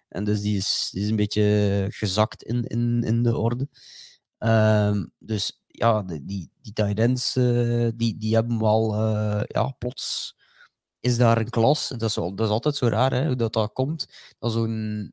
En 0.08 0.24
dus 0.24 0.40
die 0.40 0.56
is, 0.56 0.88
die 0.92 1.02
is 1.02 1.08
een 1.08 1.16
beetje 1.16 1.86
gezakt 1.90 2.42
in, 2.42 2.64
in, 2.64 3.02
in 3.02 3.22
de 3.22 3.36
orde. 3.36 3.68
Ehm, 4.38 5.06
dus 5.18 5.62
ja, 5.66 6.02
die, 6.02 6.50
die 6.62 6.72
tight 6.72 7.36
eh, 7.36 7.88
die, 7.94 8.16
die 8.16 8.34
hebben 8.34 8.58
wel, 8.58 8.94
eh, 8.94 9.42
ja, 9.46 9.70
plots 9.78 10.36
is 11.00 11.16
daar 11.16 11.38
een 11.38 11.50
klas. 11.50 11.88
Dat 11.88 12.02
is, 12.02 12.14
dat 12.14 12.40
is 12.40 12.48
altijd 12.48 12.76
zo 12.76 12.86
raar, 12.88 13.12
hè, 13.12 13.26
hoe 13.26 13.36
dat, 13.36 13.52
dat 13.52 13.72
komt. 13.72 14.06
Dat 14.38 14.52
zo'n 14.52 15.12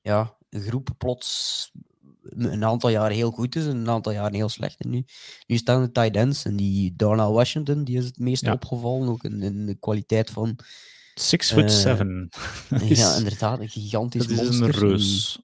ja, 0.00 0.36
groep 0.50 0.88
plots 0.98 1.70
een 2.28 2.64
aantal 2.64 2.90
jaren 2.90 3.16
heel 3.16 3.30
goed 3.30 3.56
is 3.56 3.64
en 3.66 3.76
een 3.76 3.88
aantal 3.90 4.12
jaren 4.12 4.34
heel 4.34 4.48
slecht. 4.48 4.80
En 4.80 4.90
nu, 4.90 5.04
nu 5.46 5.56
staan 5.56 5.82
de 5.82 5.92
tight 5.92 6.16
ends 6.16 6.44
en 6.44 6.56
die 6.56 6.92
Darnell 6.96 7.26
Washington, 7.30 7.84
die 7.84 7.96
is 7.98 8.04
het 8.04 8.18
meest 8.18 8.42
Ja. 8.44 8.52
opgevallen, 8.52 9.08
ook 9.08 9.24
in, 9.24 9.42
in 9.42 9.66
de 9.66 9.74
kwaliteit 9.74 10.30
van... 10.30 10.58
Six 11.14 11.52
foot 11.52 11.64
Eh, 11.64 11.68
seven. 11.70 12.28
Ja, 12.88 13.14
inderdaad, 13.18 13.60
een 13.60 13.68
gigantisch 13.68 14.26
dat 14.26 14.30
is 14.30 14.42
monster. 14.42 14.66
een 14.66 14.72
Die- 14.72 14.80
reus. 14.88 15.38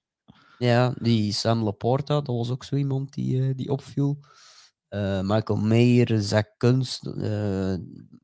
ja, 0.58 0.94
die 0.98 1.32
Sam 1.32 1.62
Laporta, 1.62 2.14
dat 2.20 2.36
was 2.36 2.50
ook 2.50 2.64
zo 2.64 2.76
iemand 2.76 3.12
die, 3.14 3.42
eh, 3.48 3.50
die 3.56 3.70
opviel. 3.70 4.18
Eh, 4.88 5.20
Michael 5.22 5.58
Mayer, 5.58 6.22
Zach 6.22 6.44
Kunst 6.56 7.06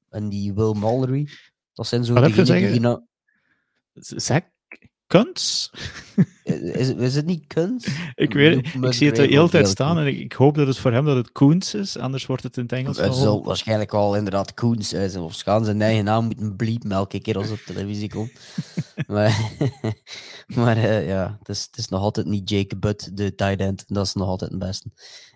en 0.08 0.28
die 0.28 0.54
Will 0.54 0.72
Mallory. 0.74 1.28
Dat 1.72 1.86
zijn 1.86 2.04
zo 2.04 2.14
die... 2.14 2.98
Zach 3.94 4.42
Kunz? 5.06 5.68
Is, 6.44 6.88
is 6.88 7.14
het 7.14 7.26
niet 7.26 7.46
Kunst? 7.46 7.88
Ik 8.14 8.32
weet 8.32 8.74
Ik 8.80 8.92
zie 8.92 9.06
het 9.06 9.16
de 9.16 9.22
hele 9.22 9.48
tijd 9.48 9.68
staan 9.68 9.98
en 9.98 10.06
ik, 10.06 10.18
ik 10.18 10.32
hoop 10.32 10.54
dat 10.54 10.66
het 10.66 10.78
voor 10.78 10.92
hem 10.92 11.04
dat 11.04 11.16
het 11.16 11.32
Koens 11.32 11.74
is, 11.74 11.98
anders 11.98 12.26
wordt 12.26 12.42
het 12.42 12.56
in 12.56 12.62
het 12.62 12.72
Engels 12.72 12.98
Het 12.98 13.14
zal 13.14 13.44
waarschijnlijk 13.44 13.92
wel 13.92 14.16
inderdaad 14.16 14.54
Koens 14.54 14.88
zijn. 14.88 15.18
Of 15.18 15.40
gaan 15.40 15.64
zijn 15.64 15.82
eigen 15.82 16.04
naam 16.04 16.24
moeten 16.24 16.56
bliepen 16.56 16.92
elke 16.92 17.20
keer 17.20 17.36
als 17.36 17.48
het 17.48 17.58
op 17.58 17.64
televisie 17.64 18.08
komt. 18.08 18.32
maar 19.06 19.50
maar 20.56 20.76
eh, 20.76 21.06
ja, 21.06 21.36
het 21.38 21.48
is, 21.48 21.62
het 21.62 21.76
is 21.76 21.88
nog 21.88 22.00
altijd 22.00 22.26
niet 22.26 22.50
Jake 22.50 22.76
Butt, 22.76 23.16
de 23.16 23.34
tight 23.34 23.60
end. 23.60 23.84
Dat 23.86 24.06
is 24.06 24.12
nog 24.12 24.28
altijd 24.28 24.50
het 24.50 24.60
beste. 24.60 24.90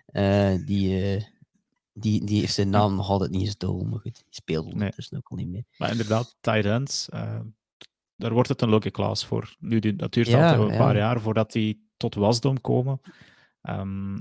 Eh, 0.07 0.55
die, 0.65 1.03
eh, 1.03 1.23
die, 1.93 2.25
die 2.25 2.41
heeft 2.41 2.55
zijn 2.55 2.71
naam 2.71 2.95
nog 2.95 3.09
altijd 3.09 3.31
niet 3.31 3.47
gestolen. 3.47 3.89
Maar 3.89 4.01
goed, 4.01 4.15
die 4.15 4.25
speelt 4.29 4.67
ondertussen 4.67 5.17
ook 5.17 5.29
al 5.29 5.37
niet 5.37 5.49
meer. 5.49 5.65
Maar 5.77 5.91
inderdaad, 5.91 6.37
tight 6.41 6.65
ends, 6.65 7.09
eh, 7.09 7.41
daar 8.21 8.33
wordt 8.33 8.49
het 8.49 8.63
een 8.63 8.69
leuke 8.71 8.91
klas 8.91 9.25
voor. 9.27 9.57
Nu, 9.59 9.79
die- 9.79 9.97
dat 9.97 10.13
duurt 10.13 10.27
Ja, 10.27 10.43
altijd 10.43 10.61
een 10.71 10.77
paar 10.77 10.97
jaar 10.97 11.21
voordat 11.21 11.53
die 11.53 11.89
tot 11.97 12.15
wasdom 12.15 12.61
komen. 12.61 13.01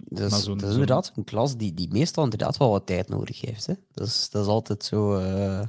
Is, 0.09 0.43
zo'n- 0.43 0.57
dat 0.57 0.67
is 0.67 0.71
inderdaad 0.73 1.11
een 1.15 1.23
klas 1.23 1.57
die, 1.57 1.73
die 1.73 1.91
meestal 1.91 2.23
inderdaad 2.23 2.57
wel 2.57 2.69
wat 2.69 2.85
tijd 2.85 3.09
nodig 3.09 3.41
heeft. 3.41 3.65
Hè? 3.65 3.73
Dat, 3.91 4.07
is, 4.07 4.29
dat 4.29 4.41
is 4.41 4.47
altijd 4.47 4.83
zo. 4.83 5.15
eh, 5.17 5.67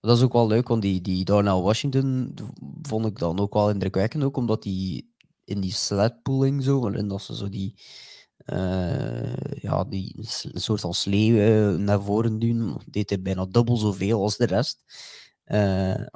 Dat 0.00 0.16
is 0.16 0.22
ook 0.22 0.32
wel 0.32 0.46
leuk, 0.46 0.68
want 0.68 0.82
die, 0.82 1.00
die 1.00 1.24
Darnell 1.24 1.60
Washington 1.60 2.34
vond 2.82 3.06
ik 3.06 3.18
dan 3.18 3.38
ook 3.40 3.54
wel 3.54 3.70
indrukwekkend. 3.70 4.24
Ook 4.24 4.36
omdat 4.36 4.62
die 4.62 5.12
in 5.44 5.60
die 5.60 5.72
sledpooling 5.72 6.62
zo, 6.62 6.80
waarin 6.80 7.08
dat 7.08 7.22
ze 7.22 7.36
zo 7.36 7.48
die. 7.48 7.74
eh, 8.44 9.34
ja, 9.60 9.84
die 9.84 10.14
een 10.52 10.60
soort 10.60 10.80
van 10.80 10.94
slee 10.94 11.30
naar 11.78 12.02
voren 12.02 12.38
doen, 12.38 12.76
deed 12.86 13.08
hij 13.10 13.22
bijna 13.22 13.46
dubbel 13.46 13.76
zoveel 13.76 14.22
als 14.22 14.36
de 14.36 14.46
rest. 14.46 14.84
Eh, 15.44 16.06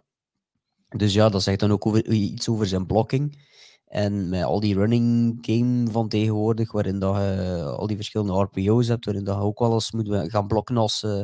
dus 0.96 1.12
ja, 1.12 1.28
dat 1.28 1.42
zegt 1.42 1.60
dan 1.60 1.70
ook 1.72 1.86
over, 1.86 2.06
iets 2.06 2.48
over 2.48 2.66
zijn 2.66 2.86
blocking. 2.86 3.46
En 3.84 4.28
met 4.28 4.42
al 4.42 4.60
die 4.60 4.74
running 4.74 5.38
game 5.40 5.90
van 5.90 6.08
tegenwoordig, 6.08 6.72
waarin 6.72 6.98
dat 6.98 7.16
je 7.16 7.74
al 7.78 7.86
die 7.86 7.96
verschillende 7.96 8.40
RPO's 8.40 8.88
hebt, 8.88 9.04
waarin 9.04 9.24
dat 9.24 9.36
je 9.36 9.42
ook 9.42 9.58
wel 9.58 9.72
eens 9.72 9.92
moet 9.92 10.30
gaan 10.30 10.46
blokken 10.46 10.76
als, 10.76 11.02
eh 11.02 11.22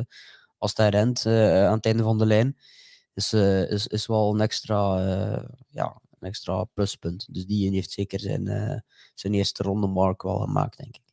als 0.57 0.73
tight 0.73 0.93
end 0.93 1.25
eh, 1.25 1.65
aan 1.65 1.75
het 1.75 1.85
einde 1.85 2.03
van 2.03 2.17
de 2.17 2.25
lijn, 2.25 2.57
is, 3.13 3.33
eh, 3.33 3.71
is, 3.71 3.87
is 3.87 4.07
wel 4.07 4.33
een 4.33 4.41
extra, 4.41 4.97
ja, 5.69 6.01
een 6.19 6.27
extra 6.27 6.63
pluspunt. 6.63 7.33
Dus 7.33 7.45
die 7.45 7.71
heeft 7.71 7.91
zeker 7.91 8.19
zijn, 8.19 8.45
zijn 9.13 9.33
eerste 9.33 9.63
ronde 9.63 9.87
mark 9.87 10.21
wel 10.21 10.39
gemaakt, 10.39 10.77
denk 10.77 10.95
ik. 10.95 11.03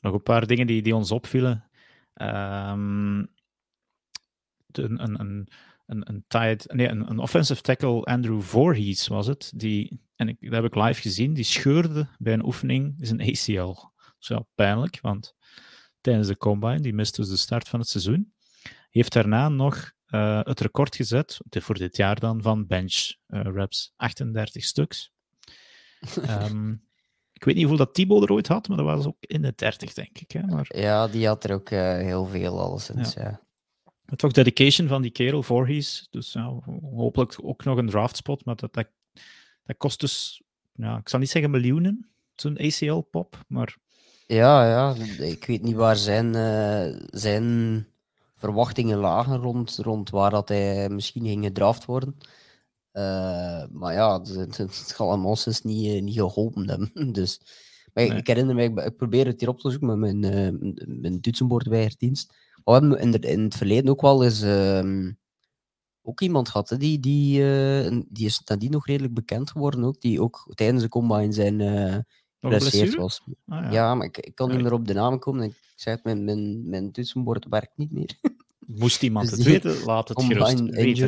Nog 0.00 0.12
een 0.12 0.22
paar 0.22 0.46
dingen 0.46 0.66
die, 0.66 0.82
die 0.82 0.96
ons 0.96 1.10
opvielen. 1.10 1.64
Ehm, 2.14 3.18
een, 4.72 5.20
een, 5.20 5.48
een, 5.88 6.08
een, 6.08 6.24
tight, 6.28 6.72
nee, 6.72 6.88
een, 6.88 7.10
een 7.10 7.18
offensive 7.18 7.60
tackle, 7.60 8.02
Andrew 8.02 8.40
Voorhees 8.40 9.06
was 9.06 9.26
het, 9.26 9.52
die, 9.54 10.00
en 10.16 10.28
ik, 10.28 10.36
dat 10.40 10.52
heb 10.52 10.64
ik 10.64 10.74
live 10.74 11.00
gezien, 11.00 11.34
die 11.34 11.44
scheurde 11.44 12.08
bij 12.18 12.32
een 12.32 12.44
oefening 12.44 12.94
zijn 13.00 13.20
ACL. 13.20 13.74
Dat 13.96 14.16
is 14.20 14.28
wel 14.28 14.48
pijnlijk, 14.54 14.98
want 15.00 15.34
tijdens 16.00 16.28
de 16.28 16.36
combine, 16.36 16.80
die 16.80 16.94
miste 16.94 17.20
dus 17.20 17.30
de 17.30 17.36
start 17.36 17.68
van 17.68 17.80
het 17.80 17.88
seizoen, 17.88 18.32
heeft 18.90 19.12
daarna 19.12 19.48
nog 19.48 19.92
eh, 20.06 20.40
het 20.42 20.60
record 20.60 20.96
gezet, 20.96 21.40
voor 21.50 21.74
dit 21.74 21.96
jaar 21.96 22.20
dan, 22.20 22.42
van 22.42 22.66
bench 22.66 23.14
eh, 23.26 23.40
reps, 23.42 23.92
38 23.96 24.64
stuks. 24.64 25.12
Ehm, 26.22 26.72
ik 27.32 27.44
weet 27.44 27.54
niet 27.54 27.64
hoeveel 27.66 27.84
dat 27.84 27.94
Thibaut 27.94 28.22
er 28.22 28.32
ooit 28.32 28.48
had, 28.48 28.68
maar 28.68 28.76
dat 28.76 28.86
was 28.86 29.06
ook 29.06 29.16
in 29.20 29.42
de 29.42 29.52
30, 29.56 29.94
denk 29.94 30.18
ik. 30.18 30.30
Hè? 30.30 30.42
Maar 30.42 30.66
Ja, 30.68 31.08
die 31.08 31.26
had 31.26 31.44
er 31.44 31.52
ook 31.52 31.70
eh, 31.70 31.96
heel 31.96 32.24
veel, 32.26 32.60
alleszins. 32.60 33.14
Ja. 33.14 33.47
Toch 34.16 34.32
dedication 34.32 34.88
van 34.88 35.02
die 35.02 35.10
kerel, 35.10 35.42
Voorhees. 35.42 36.06
Dus 36.10 36.32
ja, 36.32 36.60
hopelijk 36.94 37.36
ook 37.42 37.64
nog 37.64 37.78
een 37.78 37.88
draftspot, 37.88 38.44
maar 38.44 38.56
dat, 38.56 38.74
dat, 38.74 38.88
dat 39.64 39.76
kost 39.76 40.00
dus, 40.00 40.42
ja, 40.74 40.96
ik 40.98 41.08
zal 41.08 41.18
niet 41.18 41.30
zeggen 41.30 41.50
miljoenen, 41.50 42.10
zo'n 42.36 42.58
ACL-pop, 42.58 43.44
maar 43.48 43.76
Ja, 44.26 44.68
ja, 44.68 44.94
ik 45.18 45.44
weet 45.44 45.62
niet 45.62 45.74
waar 45.74 45.96
zijn, 45.96 46.34
eh, 46.34 47.00
zijn 47.10 47.86
verwachtingen 48.36 48.98
lagen 48.98 49.36
rond, 49.36 49.78
rond 49.82 50.10
waar 50.10 50.30
dat 50.30 50.48
hij 50.48 50.88
misschien 50.88 51.26
ging 51.26 51.44
gedraft 51.44 51.84
worden. 51.84 52.16
Eh, 52.92 53.64
maar 53.70 53.92
ja, 53.92 54.20
het, 54.20 54.74
zal 54.96 55.10
hem 55.10 55.26
alleszins 55.26 55.62
niet, 55.62 55.86
eh, 55.86 56.02
niet 56.02 56.16
geholpen 56.16 56.68
hebben. 56.68 56.90
Dus, 57.12 57.40
maar 57.92 58.04
ik, 58.04 58.10
Nee. 58.10 58.18
ik 58.18 58.26
herinner 58.26 58.54
me, 58.54 58.62
ik, 58.62 58.78
ik 58.80 58.96
probeer 58.96 59.26
het 59.26 59.40
hier 59.40 59.48
op 59.48 59.60
te 59.60 59.70
zoeken 59.70 59.98
met 59.98 59.98
mijn, 59.98 60.24
eh 60.24 60.70
mijn 60.86 61.20
toetsenbordwijgerdienst. 61.20 62.28
Maar 62.28 62.38
we 62.74 62.80
hebben 62.80 62.98
in, 63.00 63.10
de- 63.10 63.18
in 63.18 63.42
het 63.42 63.54
verleden 63.56 63.90
ook 63.90 64.00
wel 64.00 64.24
eens 64.24 64.42
ehm, 64.42 65.12
ook 66.02 66.20
iemand 66.20 66.48
gehad, 66.48 66.68
hè, 66.68 66.76
die, 66.76 67.00
die, 67.00 67.42
eh, 67.52 68.00
die 68.08 68.26
is 68.26 68.40
nadien 68.44 68.70
nog 68.70 68.86
redelijk 68.86 69.14
bekend 69.14 69.50
geworden, 69.50 69.84
ook, 69.84 70.00
die 70.00 70.22
ook 70.22 70.52
tijdens 70.54 70.82
de 70.82 70.88
combine 70.88 71.32
zijn 71.32 71.60
eh 71.60 71.96
geblesseerd 72.40 72.94
was. 72.94 73.20
Ah, 73.46 73.72
Ja, 73.72 73.94
maar 73.94 74.06
ik, 74.06 74.18
ik 74.18 74.34
kan 74.34 74.48
Ja, 74.48 74.54
niet 74.54 74.62
meer 74.62 74.72
op 74.72 74.86
de 74.86 74.92
naam 74.94 75.18
komen. 75.18 75.42
Ik 75.44 75.54
zeg 75.76 75.94
het, 75.94 76.04
mijn, 76.04 76.24
mijn, 76.24 76.68
mijn 76.68 76.92
toetsenbord 76.92 77.46
werkt 77.48 77.76
niet 77.76 77.92
meer. 77.92 78.18
Moest 78.66 79.02
iemand 79.02 79.28
Dus 79.28 79.38
het 79.38 79.46
die 79.46 79.52
weten, 79.60 79.84
laat 79.84 80.08
het 80.08 80.16
gerust 80.26 80.46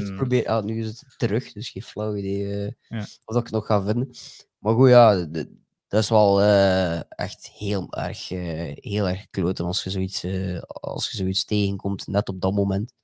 weten. 0.02 0.14
probeer... 0.16 0.46
Ah, 0.48 0.64
nu 0.64 0.78
is 0.80 0.86
het 0.86 1.04
terug, 1.16 1.52
dus 1.52 1.68
geen 1.70 1.82
flauw 1.82 2.14
idee 2.16 2.52
eh, 2.52 2.72
Ja. 2.88 3.00
of 3.00 3.18
dat 3.24 3.36
ik 3.36 3.42
het 3.44 3.52
nog 3.52 3.66
ga 3.66 3.82
vinden. 3.82 4.10
Maar 4.58 4.74
goed, 4.74 4.88
ja, 4.88 5.26
d- 5.30 5.46
dat 5.90 6.02
is 6.02 6.08
wel 6.08 6.42
eh, 6.42 7.00
echt 7.08 7.50
heel 7.50 7.92
erg, 7.92 8.30
eh, 8.30 8.72
heel 8.74 9.08
erg 9.08 9.30
kloten 9.30 9.64
als 9.64 9.84
je, 9.84 9.90
zoiets, 9.90 10.24
eh, 10.24 10.58
als 10.62 11.10
je 11.10 11.16
zoiets 11.16 11.44
tegenkomt, 11.44 12.06
net 12.06 12.28
op 12.28 12.40
dat 12.40 12.52
moment. 12.52 12.94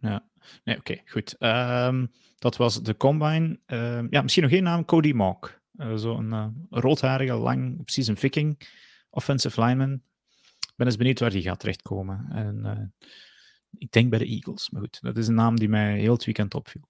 Ja, 0.00 0.28
nee, 0.64 0.76
oké, 0.76 1.00
goed. 1.06 1.36
Ehm, 1.38 2.06
dat 2.38 2.56
was 2.56 2.82
de 2.82 2.96
combine. 2.96 3.58
Ehm, 3.66 4.06
ja, 4.10 4.22
misschien 4.22 4.42
nog 4.42 4.52
één 4.52 4.62
naam, 4.62 4.84
Cody 4.84 5.12
Mock. 5.12 5.60
Zo'n 5.94 6.66
roodharige, 6.70 7.34
lang, 7.34 7.84
precies 7.84 8.06
een 8.06 8.16
viking, 8.16 8.68
offensive 9.10 9.64
lineman. 9.64 9.92
Ik 10.60 10.72
ben 10.76 10.86
eens 10.86 10.96
benieuwd 10.96 11.20
waar 11.20 11.30
die 11.30 11.42
gaat 11.42 11.60
terechtkomen. 11.60 12.26
En, 12.30 12.94
ik 13.78 13.92
denk 13.92 14.10
bij 14.10 14.18
de 14.18 14.26
Eagles, 14.26 14.70
maar 14.70 14.80
goed, 14.80 14.98
dat 15.02 15.16
is 15.16 15.28
een 15.28 15.34
naam 15.34 15.58
die 15.58 15.68
mij 15.68 15.98
heel 15.98 16.12
het 16.12 16.24
weekend 16.24 16.54
opviel. 16.54 16.88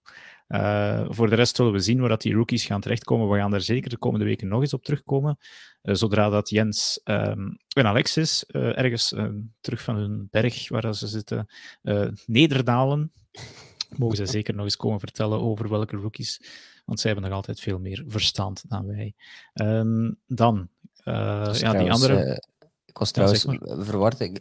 Eh, 0.53 1.05
voor 1.09 1.29
de 1.29 1.35
rest 1.35 1.57
zullen 1.57 1.73
we 1.73 1.81
zien 1.81 2.01
waar 2.01 2.09
dat 2.09 2.23
die 2.23 2.35
rookies 2.35 2.65
gaan 2.65 2.81
terechtkomen. 2.81 3.29
We 3.29 3.39
gaan 3.39 3.51
daar 3.51 3.61
zeker 3.61 3.91
de 3.91 3.97
komende 3.97 4.25
weken 4.25 4.49
nog 4.49 4.61
eens 4.61 4.73
op 4.73 4.85
terugkomen. 4.85 5.39
Eh, 5.83 5.95
zodra 5.95 6.29
dat 6.29 6.49
Jens 6.51 7.01
ehm, 7.05 7.51
en 7.69 7.87
Alexis 7.87 8.47
eh, 8.47 8.79
ergens 8.79 9.15
terug 9.61 9.83
van 9.83 9.97
hun 9.97 10.29
berg 10.31 10.69
waar 10.69 10.95
ze 10.95 11.07
zitten 11.07 11.47
nederdalen, 12.27 13.13
mogen 13.97 14.17
ze 14.17 14.27
zeker 14.27 14.55
nog 14.55 14.65
eens 14.65 14.77
komen 14.77 15.01
vertellen 15.01 15.41
over 15.41 15.69
welke 15.69 15.97
rookies. 15.97 16.41
Want 16.85 17.01
zij 17.01 17.11
hebben 17.11 17.29
nog 17.29 17.39
altijd 17.39 17.61
veel 17.61 17.79
meer 17.79 18.05
verstand 18.07 18.65
dan 18.69 18.87
wij. 18.87 19.15
Ehm, 19.53 20.13
dan, 20.27 20.69
ja, 21.05 21.73
die 21.73 21.93
andere. 21.93 22.43
ik 22.87 22.99
was 22.99 23.11
Ja, 23.11 23.15
trouwens 23.15 23.47
verward. 23.89 24.21
Ik 24.21 24.41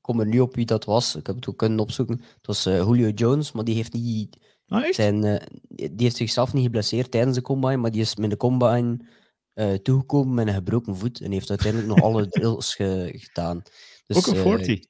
kom 0.00 0.20
er 0.20 0.26
nu 0.26 0.40
op 0.40 0.54
wie 0.54 0.66
dat 0.66 0.84
was. 0.84 1.16
Ik 1.16 1.26
heb 1.26 1.36
het 1.36 1.48
ook 1.48 1.58
kunnen 1.58 1.78
opzoeken. 1.78 2.16
Het 2.16 2.46
was 2.46 2.66
uh, 2.66 2.76
Julio 2.76 3.08
Jones, 3.08 3.52
maar 3.52 3.64
die 3.64 3.74
heeft 3.74 3.92
niet... 3.92 4.38
Ah? 4.66 4.92
Zijn, 4.92 5.24
uh, 5.24 5.36
die 5.68 5.90
heeft 5.96 6.16
zichzelf 6.16 6.52
niet 6.52 6.64
geblesseerd 6.64 7.10
tijdens 7.10 7.36
de 7.36 7.42
combine, 7.42 7.76
maar 7.76 7.90
die 7.90 8.00
is 8.00 8.16
met 8.16 8.30
de 8.30 8.36
combine 8.36 9.06
uh, 9.54 9.74
toegekomen 9.74 10.34
met 10.34 10.46
een 10.46 10.54
gebroken 10.54 10.96
voet 10.96 11.20
en 11.20 11.32
heeft 11.32 11.50
uiteindelijk 11.50 11.88
nog 11.94 12.02
alle 12.02 12.28
drills 12.34 12.74
ge 12.74 13.12
gedaan. 13.16 13.62
Dus, 14.06 14.16
ook 14.16 14.26
een 14.26 14.36
40? 14.36 14.80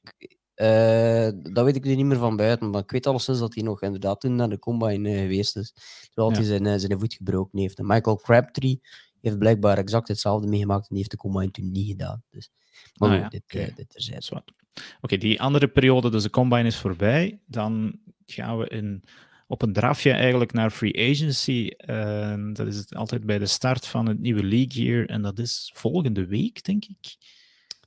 dat 1.53 1.65
weet 1.65 1.77
ik 1.77 1.85
nu 1.85 1.95
niet 1.95 2.05
meer 2.05 2.19
van 2.19 2.37
buiten, 2.37 2.71
maar 2.71 2.83
ik 2.83 2.91
weet 2.91 3.07
alleszins 3.07 3.39
dat 3.39 3.55
hij 3.55 3.63
nog 3.63 3.83
inderdaad 3.83 4.21
toen 4.21 4.35
naar 4.35 4.49
de 4.49 4.59
combine 4.59 5.19
geweest 5.19 5.57
is, 5.57 5.73
terwijl 6.13 6.31
ja. 6.31 6.37
hij 6.37 6.47
zijn, 6.47 6.81
zijn 6.81 6.99
voet 6.99 7.15
gebroken 7.15 7.59
heeft. 7.59 7.79
En 7.79 7.87
Michael 7.87 8.17
Crabtree 8.17 8.81
heeft 9.21 9.39
blijkbaar 9.39 9.79
exact 9.79 10.09
hetzelfde 10.09 10.49
meegemaakt 10.49 10.83
en 10.83 10.89
die 10.89 10.99
heeft 10.99 11.11
de 11.11 11.17
combine 11.17 11.51
toen 11.51 11.71
niet 11.71 11.89
gedaan. 11.89 12.23
Dus, 12.31 12.51
maar 12.95 13.11
ah, 13.11 13.19
ja. 13.19 13.29
dit, 13.29 13.43
okay. 13.43 13.73
dit 13.75 13.89
terzijde. 13.89 14.43
Oké, 14.75 14.85
okay, 15.01 15.19
die 15.19 15.41
andere 15.41 15.69
periode, 15.69 16.11
dus 16.11 16.23
de 16.23 16.31
combine 16.31 16.65
is 16.67 16.77
voorbij. 16.77 17.41
Dan 17.47 17.99
gaan 18.27 18.59
we 18.59 18.69
in, 18.69 19.03
op 19.47 19.63
een 19.63 19.73
drafje 19.73 20.13
eigenlijk 20.13 20.53
naar 20.53 20.71
free 20.71 21.11
agency. 21.11 21.71
Uh, 21.87 22.45
dat 22.53 22.67
is 22.67 22.77
het 22.77 22.95
altijd 22.95 23.25
bij 23.27 23.39
de 23.39 23.47
start 23.47 23.87
van 23.87 24.07
het 24.07 24.19
nieuwe 24.21 24.43
league 24.45 24.83
year. 24.85 25.09
En 25.09 25.23
dat 25.23 25.39
is 25.39 25.71
volgende 25.75 26.27
week, 26.27 26.65
denk 26.65 26.85
ik. 26.85 27.17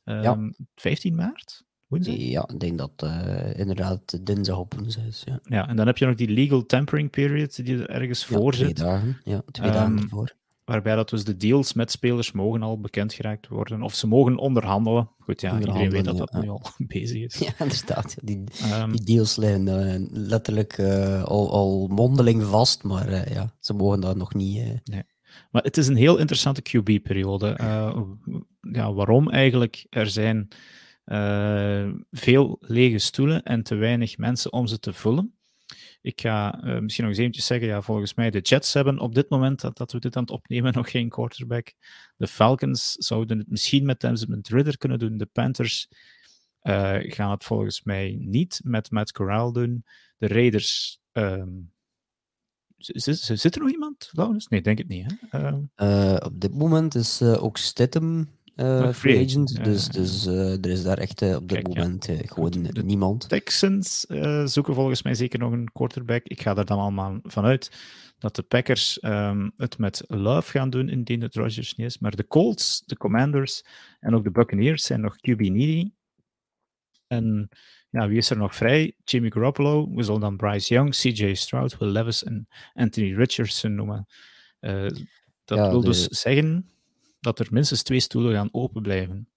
Um, 0.05 0.21
Ja. 0.21 0.51
15 0.75 1.15
maart? 1.15 1.63
Woensdag? 1.88 2.15
Ja, 2.15 2.47
ik 2.53 2.59
denk 2.59 2.77
dat 2.77 2.91
uh, 3.03 3.59
inderdaad 3.59 4.25
dinsdag 4.25 4.57
op 4.57 4.73
woensdag 4.73 5.03
is. 5.05 5.21
Ja. 5.25 5.39
Ja, 5.43 5.67
en 5.67 5.75
dan 5.75 5.88
heb 5.88 5.97
je 5.97 6.05
nog 6.05 6.15
die 6.15 6.29
legal 6.29 6.65
tampering 6.65 7.09
period 7.09 7.65
die 7.65 7.77
er 7.77 7.89
ergens 7.89 8.27
Ja, 8.27 8.36
voor 8.38 8.51
twee 8.51 8.67
zit. 8.67 8.77
dagen. 8.77 9.19
Ja, 9.23 9.41
twee 9.51 9.69
Ehm, 9.69 9.77
dagen 9.77 9.97
ervoor. 10.01 10.36
Waarbij 10.66 10.95
dat 10.95 11.09
dus 11.09 11.24
de 11.24 11.38
deals 11.38 11.74
met 11.74 11.91
spelers 11.91 12.32
mogen 12.32 12.61
al 12.64 12.80
bekend 12.80 13.14
geraakt 13.14 13.47
worden. 13.47 13.82
Of 13.82 13.93
ze 13.95 14.07
mogen 14.07 14.38
onderhandelen. 14.38 15.09
Goed, 15.20 15.41
ja, 15.41 15.59
iedereen 15.59 15.89
weet 15.89 16.05
dat 16.05 16.18
dat 16.18 16.34
nu 16.34 16.49
al 16.49 16.61
bezig 16.88 17.22
is. 17.24 17.38
Ja, 17.39 17.51
inderdaad. 17.59 18.11
ja, 18.16 18.22
Die, 18.24 18.43
Ehm, 18.61 18.91
die 18.91 19.03
deals 19.03 19.36
liggen 19.36 19.68
eh, 19.68 20.07
letterlijk 20.11 20.74
eh, 20.78 21.24
al, 21.24 21.51
al 21.51 21.88
mondeling 21.88 22.43
vast, 22.43 22.84
maar 22.84 23.07
eh, 23.07 23.34
ja, 23.34 23.55
ze 23.59 23.74
mogen 23.74 23.99
dat 24.01 24.16
nog 24.18 24.34
niet. 24.34 24.57
eh, 24.84 24.99
Maar 25.51 25.64
het 25.64 25.78
is 25.78 25.88
een 25.88 25.95
heel 25.95 26.18
interessante 26.18 26.61
QB-periode. 26.61 27.55
Ja, 28.61 28.93
waarom 28.93 29.30
eigenlijk? 29.30 29.86
Er 29.89 30.07
zijn 30.09 30.47
veel 32.11 32.57
lege 32.59 32.97
stoelen 32.97 33.43
en 33.43 33.64
te 33.64 33.76
weinig 33.76 34.18
mensen 34.18 34.53
om 34.53 34.68
ze 34.68 34.80
te 34.80 34.93
vullen. 34.93 35.34
Ik 36.03 36.21
ga 36.21 36.61
eh, 36.61 36.79
misschien 36.79 37.03
nog 37.03 37.13
eens 37.13 37.21
eventjes 37.21 37.45
zeggen, 37.45 37.67
ja, 37.67 37.81
volgens 37.81 38.13
mij 38.13 38.29
de 38.29 38.39
Jets 38.39 38.73
hebben 38.73 38.99
op 38.99 39.15
dit 39.15 39.29
moment 39.29 39.61
dat, 39.77 39.91
we 39.91 39.99
dit 39.99 40.15
aan 40.15 40.21
het 40.21 40.31
opnemen 40.31 40.73
nog 40.77 40.91
geen 40.91 41.09
quarterback. 41.09 41.73
De 42.17 42.27
Falcons 42.27 42.91
zouden 42.91 43.37
het 43.37 43.49
misschien 43.49 43.85
met 43.85 43.99
Desmond 43.99 44.47
Ridder 44.47 44.77
kunnen 44.77 44.99
doen. 44.99 45.17
De 45.17 45.25
Panthers 45.25 45.87
eh, 46.59 46.95
gaan 46.99 47.31
het 47.31 47.43
volgens 47.43 47.83
mij 47.83 48.15
niet 48.19 48.61
met 48.63 48.91
Matt 48.91 49.11
Corral 49.11 49.51
doen. 49.53 49.85
De 50.17 50.27
Raiders... 50.27 50.99
z- 52.77 53.33
zit 53.33 53.55
er 53.55 53.61
nog 53.61 53.71
iemand? 53.71 54.09
Nee, 54.49 54.61
denk 54.61 54.77
het 54.77 54.87
niet. 54.87 55.15
Hè? 55.29 55.39
Ehm, 55.39 55.61
eh, 55.75 56.17
op 56.25 56.39
dit 56.41 56.53
moment 56.53 56.95
is 56.95 57.21
ook 57.21 57.57
Stidham 57.57 58.29
eh, 58.55 58.93
free 58.93 59.25
agent, 59.25 59.51
ja, 59.57 59.63
dus, 59.63 59.85
ja, 59.85 59.91
dus 59.91 60.25
eh, 60.25 60.51
er 60.51 60.69
is 60.69 60.83
daar 60.83 60.97
echt 60.97 61.21
eh, 61.21 61.35
op 61.35 61.49
dit 61.49 61.61
Kijk, 61.61 61.67
ja. 61.73 61.81
moment 61.81 62.07
eh, 62.07 62.19
gewoon 62.23 62.51
de- 62.51 62.83
niemand. 62.83 63.29
Texans 63.29 64.05
zoeken 64.45 64.73
volgens 64.73 65.03
mij 65.03 65.13
zeker 65.13 65.39
nog 65.39 65.51
een 65.51 65.71
quarterback. 65.71 66.23
Ik 66.23 66.41
ga 66.41 66.55
er 66.55 66.65
dan 66.65 66.79
allemaal 66.79 67.19
vanuit 67.23 67.71
dat 68.17 68.35
de 68.35 68.41
Packers 68.43 68.99
ehm, 68.99 69.49
het 69.57 69.77
met 69.77 70.03
Love 70.07 70.51
gaan 70.51 70.69
doen 70.69 70.89
indien 70.89 71.21
het 71.21 71.35
Rodgers 71.35 71.75
niet 71.75 71.87
is. 71.87 71.99
Maar 71.99 72.15
de 72.15 72.27
Colts, 72.27 72.83
de 72.85 72.97
Commanders 72.97 73.63
en 73.99 74.15
ook 74.15 74.23
de 74.23 74.31
Buccaneers 74.31 74.83
zijn 74.83 75.01
nog 75.01 75.15
QB 75.15 75.39
needy. 75.39 75.91
En 77.07 77.49
ja, 77.89 78.07
wie 78.07 78.17
is 78.17 78.29
er 78.29 78.37
nog 78.37 78.55
vrij? 78.55 78.95
Jimmy 79.03 79.29
Garoppolo, 79.31 79.93
we 79.95 80.03
zullen 80.03 80.21
dan 80.21 80.37
Bryce 80.37 80.73
Young, 80.73 80.95
CJ 80.95 81.33
Stroud, 81.33 81.77
Will 81.77 81.89
Levis 81.89 82.23
en 82.23 82.47
Anthony 82.73 83.13
Richardson 83.13 83.75
noemen. 83.75 84.05
Dat 85.45 85.57
Ja, 85.57 85.69
wil 85.69 85.79
de- 85.81 85.85
dus 85.87 86.07
zeggen 86.07 86.69
dat 87.24 87.39
er 87.39 87.47
minstens 87.51 87.84
twee 87.84 87.99
stoelen 87.99 88.34
gaan 88.34 88.49
open 88.51 88.82
blijven. 88.82 89.28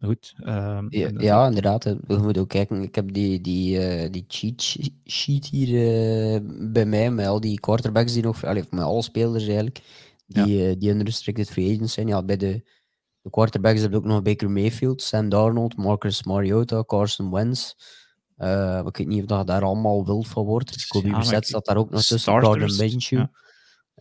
Goed. 0.00 0.34
ehm, 0.36 0.86
Ja, 0.88 1.10
ja, 1.18 1.46
inderdaad. 1.46 1.84
We 1.84 2.16
moeten 2.18 2.42
ook 2.42 2.48
kijken. 2.48 2.82
Ik 2.82 2.94
heb 2.94 3.12
die, 3.12 3.40
die, 3.40 3.78
eh, 3.78 4.10
die 4.10 4.24
cheat 4.28 4.62
she- 4.62 4.94
sheet 5.04 5.46
hier 5.46 5.68
eh, 5.68 6.40
bij 6.72 6.86
mij, 6.86 7.10
met 7.10 7.26
al 7.26 7.40
die 7.40 7.60
quarterbacks 7.60 8.12
die 8.12 8.22
nog, 8.22 8.44
allee, 8.44 8.64
met 8.70 8.84
alle 8.84 9.02
spelers 9.02 9.44
eigenlijk, 9.44 9.80
die, 10.26 10.68
eh, 10.68 10.74
die 10.78 10.90
unrestricted 10.90 11.50
free 11.50 11.74
agents 11.74 11.92
zijn. 11.92 12.06
Ja, 12.06 12.22
bij 12.22 12.36
de, 12.36 12.62
de 13.20 13.30
quarterbacks 13.30 13.80
heb 13.80 13.90
je 13.90 13.96
ook 13.96 14.04
nog 14.04 14.22
Baker 14.22 14.50
Mayfield, 14.50 15.02
Sam 15.02 15.28
Darnold, 15.28 15.76
Marcus 15.76 16.22
Mariota, 16.22 16.82
Carson 16.86 17.30
Wentz. 17.30 17.72
Ik 18.86 18.96
weet 18.96 19.06
niet 19.06 19.20
of 19.20 19.26
dat 19.26 19.46
daar 19.46 19.62
allemaal 19.62 20.04
wild 20.04 20.28
van 20.28 20.44
wordt. 20.44 20.74
Jacoby 20.80 21.06
Ja, 21.08 21.12
Brissett 21.14 21.46
staat 21.46 21.64
daar 21.64 21.76
ook 21.76 21.90
nog 21.90 22.00
tussen. 22.02 22.18
Minshew. 22.90 23.18
ja. 23.18 23.30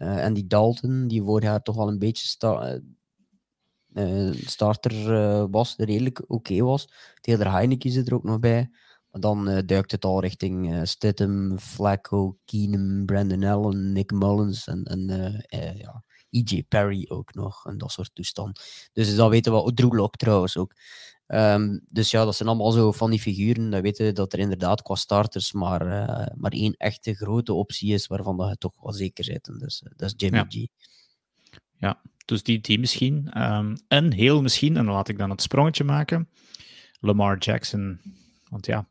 Eh, 0.01 0.23
en 0.25 0.33
die 0.33 0.47
Dalton, 0.47 1.07
die 1.07 1.21
vorig 1.21 1.43
jaar 1.43 1.61
toch 1.61 1.75
wel 1.75 1.87
een 1.87 1.99
beetje 1.99 2.47
eh, 2.47 2.75
eh, 3.93 4.33
starter 4.45 5.13
eh, 5.15 5.45
was, 5.51 5.75
redelijk 5.77 6.23
oké 6.27 6.61
was. 6.61 6.87
Taylor 7.21 7.51
Heineke 7.51 7.89
zit 7.89 8.07
er 8.07 8.13
ook 8.13 8.23
nog 8.23 8.39
bij. 8.39 8.69
Maar 9.11 9.21
dan 9.21 9.47
eh, 9.49 9.65
duikt 9.65 9.91
het 9.91 10.05
al 10.05 10.21
richting 10.21 10.73
eh 10.73 10.81
Stidham, 10.83 11.59
Flacco, 11.59 12.37
Keenum, 12.45 13.05
Brandon 13.05 13.43
Allen, 13.43 13.91
Nick 13.91 14.11
Mullins 14.11 14.67
en, 14.67 14.83
en 14.83 15.09
eh, 15.09 15.69
eh, 15.69 15.77
ja, 15.77 16.03
EJ 16.29 16.63
Perry 16.63 17.05
ook 17.09 17.33
nog. 17.33 17.65
En 17.65 17.77
dat 17.77 17.91
soort 17.91 18.15
toestand. 18.15 18.61
Dus 18.93 19.15
dat 19.15 19.29
weten 19.29 19.53
we. 19.53 19.73
Drew 19.73 19.95
Lock 19.95 20.15
trouwens 20.15 20.57
ook. 20.57 20.73
Ehm, 21.32 21.79
dus 21.89 22.11
ja, 22.11 22.25
dat 22.25 22.36
zijn 22.36 22.49
allemaal 22.49 22.71
zo 22.71 22.91
van 22.91 23.09
die 23.09 23.19
figuren. 23.19 23.69
Dan 23.69 23.82
weten 23.82 24.05
we 24.05 24.11
dat 24.11 24.34
er 24.34 24.39
inderdaad 24.39 24.82
qua 24.82 24.95
starters 24.95 25.51
maar, 25.51 25.82
eh, 25.82 26.36
maar 26.36 26.51
één 26.51 26.73
echte 26.77 27.13
grote 27.13 27.53
optie 27.53 27.93
is 27.93 28.07
waarvan 28.07 28.38
dat 28.38 28.49
je 28.49 28.57
toch 28.57 28.82
wel 28.82 28.93
zeker. 28.93 29.29
En 29.29 29.57
dus, 29.59 29.82
eh, 29.84 29.91
dat 29.95 30.09
is 30.09 30.13
Jimmy 30.17 30.45
Ja. 31.77 31.93
G. 31.93 31.95
Dus 32.25 32.43
die, 32.43 32.61
die 32.61 32.79
misschien. 32.79 33.29
Ehm, 33.32 33.75
en 33.88 34.13
heel 34.13 34.41
misschien, 34.41 34.77
en 34.77 34.86
dan 34.86 34.93
laat 34.93 35.09
ik 35.09 35.17
dan 35.17 35.29
het 35.29 35.41
sprongetje 35.41 35.84
maken, 35.84 36.29
Lamar 36.99 37.38
Jackson. 37.38 37.99
Want 38.49 38.65
ja, 38.65 38.89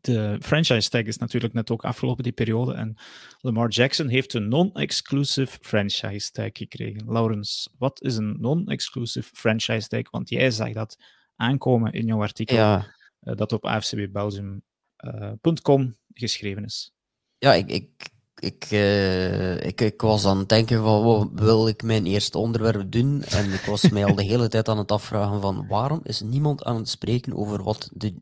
de 0.00 0.38
franchise 0.40 0.88
tag 0.88 1.02
is 1.02 1.18
natuurlijk 1.18 1.54
net 1.54 1.70
ook 1.70 1.84
afgelopen 1.84 2.22
die 2.22 2.32
periode. 2.32 2.74
En 2.74 2.96
Lamar 3.40 3.68
Jackson 3.68 4.08
heeft 4.08 4.34
een 4.34 4.48
non-exclusive 4.48 5.58
franchise 5.60 6.30
tag 6.30 6.50
gekregen. 6.52 7.12
Laurens, 7.12 7.74
wat 7.78 8.02
is 8.02 8.16
een 8.16 8.36
non-exclusive 8.40 9.30
franchise 9.34 9.88
tag? 9.88 10.10
Want 10.10 10.28
jij 10.28 10.50
zag 10.50 10.72
dat 10.72 10.96
aankomen 11.38 11.92
in 11.92 12.06
jouw 12.06 12.20
artikel 12.20 12.56
Ja, 12.56 12.94
eh, 13.20 13.36
dat 13.36 13.52
op 13.52 13.64
afcbbelgium.com 13.64 15.96
geschreven 16.12 16.64
is. 16.64 16.92
Ja, 17.38 17.54
ik, 17.54 17.70
ik, 17.70 18.10
ik, 18.34 18.66
eh, 18.70 19.62
ik, 19.62 19.80
ik 19.80 20.00
was 20.00 20.24
aan 20.24 20.38
het 20.38 20.48
denken 20.48 20.82
van, 20.82 21.02
wow, 21.02 21.38
wil 21.38 21.68
ik 21.68 21.82
mijn 21.82 22.06
eerste 22.06 22.38
onderwerp 22.38 22.92
doen? 22.92 23.22
En 23.22 23.52
ik 23.52 23.60
was 23.60 23.88
mij 23.88 24.04
al 24.04 24.14
de 24.14 24.24
hele 24.24 24.48
tijd 24.48 24.68
aan 24.68 24.78
het 24.78 24.92
afvragen 24.92 25.40
van, 25.40 25.66
waarom 25.66 26.00
is 26.02 26.20
niemand 26.20 26.64
aan 26.64 26.76
het 26.76 26.88
spreken 26.88 27.36
over 27.36 27.62
wat 27.62 27.90
de, 27.92 28.14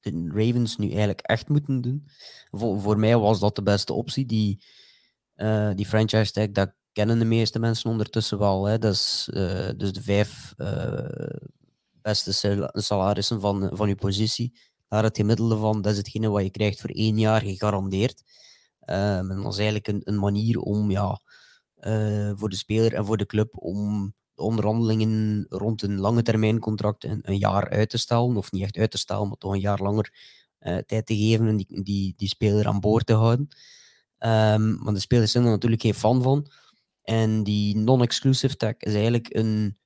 de 0.00 0.30
Ravens 0.34 0.76
nu 0.76 0.88
eigenlijk 0.88 1.20
echt 1.20 1.48
moeten 1.48 1.80
doen? 1.80 2.06
Voor, 2.50 2.80
voor 2.80 2.98
mij 2.98 3.16
was 3.16 3.40
dat 3.40 3.56
de 3.56 3.62
beste 3.62 3.92
optie. 3.92 4.26
Die, 4.26 4.64
eh, 5.34 5.70
die 5.74 5.86
franchise 5.86 6.32
tag, 6.32 6.50
dat 6.50 6.72
kennen 6.92 7.18
de 7.18 7.24
meeste 7.24 7.58
mensen 7.58 7.90
ondertussen 7.90 8.38
wel. 8.38 8.64
Hè? 8.64 8.78
Dat 8.78 8.92
is 8.92 9.28
eh, 9.32 9.68
dus 9.76 9.92
de 9.92 10.02
vijf 10.02 10.54
eh, 10.56 11.48
beste 12.02 12.32
sal- 12.32 12.70
salarissen 12.72 13.40
van, 13.40 13.70
van 13.72 13.88
je 13.88 13.94
positie. 13.94 14.58
Daar 14.88 15.02
het 15.02 15.16
gemiddelde 15.16 15.56
van, 15.56 15.82
dat 15.82 15.92
is 15.92 15.98
hetgene 15.98 16.28
wat 16.28 16.42
je 16.42 16.50
krijgt 16.50 16.80
voor 16.80 16.90
één 16.90 17.18
jaar 17.18 17.40
gegarandeerd. 17.40 18.22
Ehm, 18.80 19.30
en 19.30 19.42
dat 19.42 19.52
is 19.52 19.58
eigenlijk 19.58 19.88
een, 19.88 20.00
een 20.04 20.18
manier 20.18 20.58
om 20.58 20.90
ja, 20.90 21.20
eh, 21.74 22.32
voor 22.34 22.48
de 22.48 22.56
speler 22.56 22.94
en 22.94 23.04
voor 23.06 23.16
de 23.16 23.26
club 23.26 23.58
om 23.58 24.14
de 24.34 24.42
onderhandelingen 24.42 25.46
rond 25.48 25.82
een 25.82 25.98
lange 25.98 26.22
termijn 26.22 26.58
contract 26.58 27.04
een, 27.04 27.38
jaar 27.38 27.70
uit 27.70 27.90
te 27.90 27.98
stellen. 27.98 28.36
Of 28.36 28.52
niet 28.52 28.62
echt 28.62 28.76
uit 28.76 28.90
te 28.90 28.98
stellen, 28.98 29.28
maar 29.28 29.36
toch 29.36 29.52
een 29.52 29.60
jaar 29.60 29.82
langer 29.82 30.12
eh, 30.58 30.76
tijd 30.76 31.06
te 31.06 31.16
geven 31.16 31.48
en 31.48 31.56
die, 31.56 31.82
die, 31.82 32.14
die 32.16 32.28
speler 32.28 32.66
aan 32.66 32.80
boord 32.80 33.06
te 33.06 33.12
houden. 33.12 33.48
Ehm, 34.18 34.82
maar 34.82 34.94
de 34.94 35.00
spelers 35.00 35.32
zijn 35.32 35.44
er 35.44 35.50
natuurlijk 35.50 35.82
geen 35.82 35.94
fan 35.94 36.22
van. 36.22 36.50
En 37.02 37.42
die 37.42 37.76
non-exclusive 37.76 38.56
tag 38.56 38.76
is 38.76 38.92
eigenlijk 38.92 39.34
een, 39.34 39.78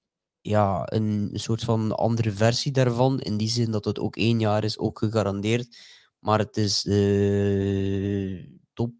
ja, 0.48 0.82
een 0.84 1.30
soort 1.32 1.62
van 1.64 1.96
andere 1.96 2.32
versie 2.32 2.72
daarvan. 2.72 3.20
In 3.20 3.36
die 3.36 3.48
zin 3.48 3.70
dat 3.70 3.84
het 3.84 3.98
ook 3.98 4.16
één 4.16 4.40
jaar 4.40 4.64
is, 4.64 4.78
ook 4.78 4.98
gegarandeerd. 4.98 5.78
Maar 6.18 6.38
het 6.38 6.56
is 6.56 6.82
de 6.82 8.58
top. 8.72 8.92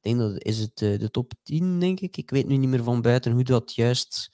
denk 0.00 0.18
dat 0.18 0.42
is 0.44 0.58
het 0.58 0.82
eh, 0.82 0.98
de 0.98 1.10
top 1.10 1.32
10, 1.42 1.80
denk 1.80 2.00
ik. 2.00 2.16
Ik 2.16 2.30
weet 2.30 2.46
nu 2.46 2.56
niet 2.56 2.68
meer 2.68 2.82
van 2.82 3.02
buiten 3.02 3.32
hoe 3.32 3.42
dat 3.44 3.74
juist 3.74 4.30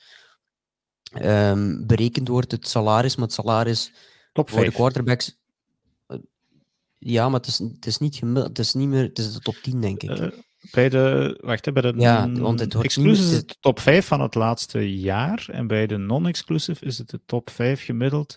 ehm, 1.12 1.86
berekend 1.86 2.28
wordt, 2.28 2.53
het 2.53 2.68
salaris. 2.68 3.16
Maar 3.16 3.24
het 3.26 3.34
salaris 3.34 3.93
Top 4.32 4.49
voor 4.49 4.59
de 4.59 4.64
5. 4.64 4.76
quarterbacks. 4.76 5.38
eh, 6.07 6.18
Ja, 6.99 7.28
maar 7.28 7.40
het 7.40 7.49
is, 7.49 7.59
het 7.59 7.86
is 7.86 7.99
niet 7.99 8.16
gemiddeld. 8.16 8.49
Het 8.49 8.59
is 8.59 8.74
niet 8.74 8.88
meer. 8.88 9.03
Het 9.03 9.18
is 9.18 9.32
de 9.32 9.40
top 9.40 9.55
10, 9.55 9.80
denk 9.80 10.03
ik. 10.03 10.11
Eh, 10.11 10.28
bij 10.70 10.88
de, 10.88 11.38
wacht, 11.40 11.64
hè, 11.64 11.72
bij 11.72 11.82
de 11.82 11.92
Ja, 11.96 12.30
want 12.32 12.60
het 12.60 12.72
wordt 12.72 12.86
exclusive 12.88 13.30
is 13.30 13.36
het- 13.36 13.48
de 13.48 13.56
top 13.60 13.80
5 13.80 14.06
van 14.06 14.20
het 14.20 14.34
laatste 14.34 14.98
jaar. 14.98 15.46
En 15.52 15.66
bij 15.66 15.86
de 15.86 15.96
non-exclusive 15.96 16.84
is 16.84 16.98
het 16.98 17.10
de 17.10 17.20
top 17.26 17.50
5 17.50 17.84
gemiddeld. 17.84 18.36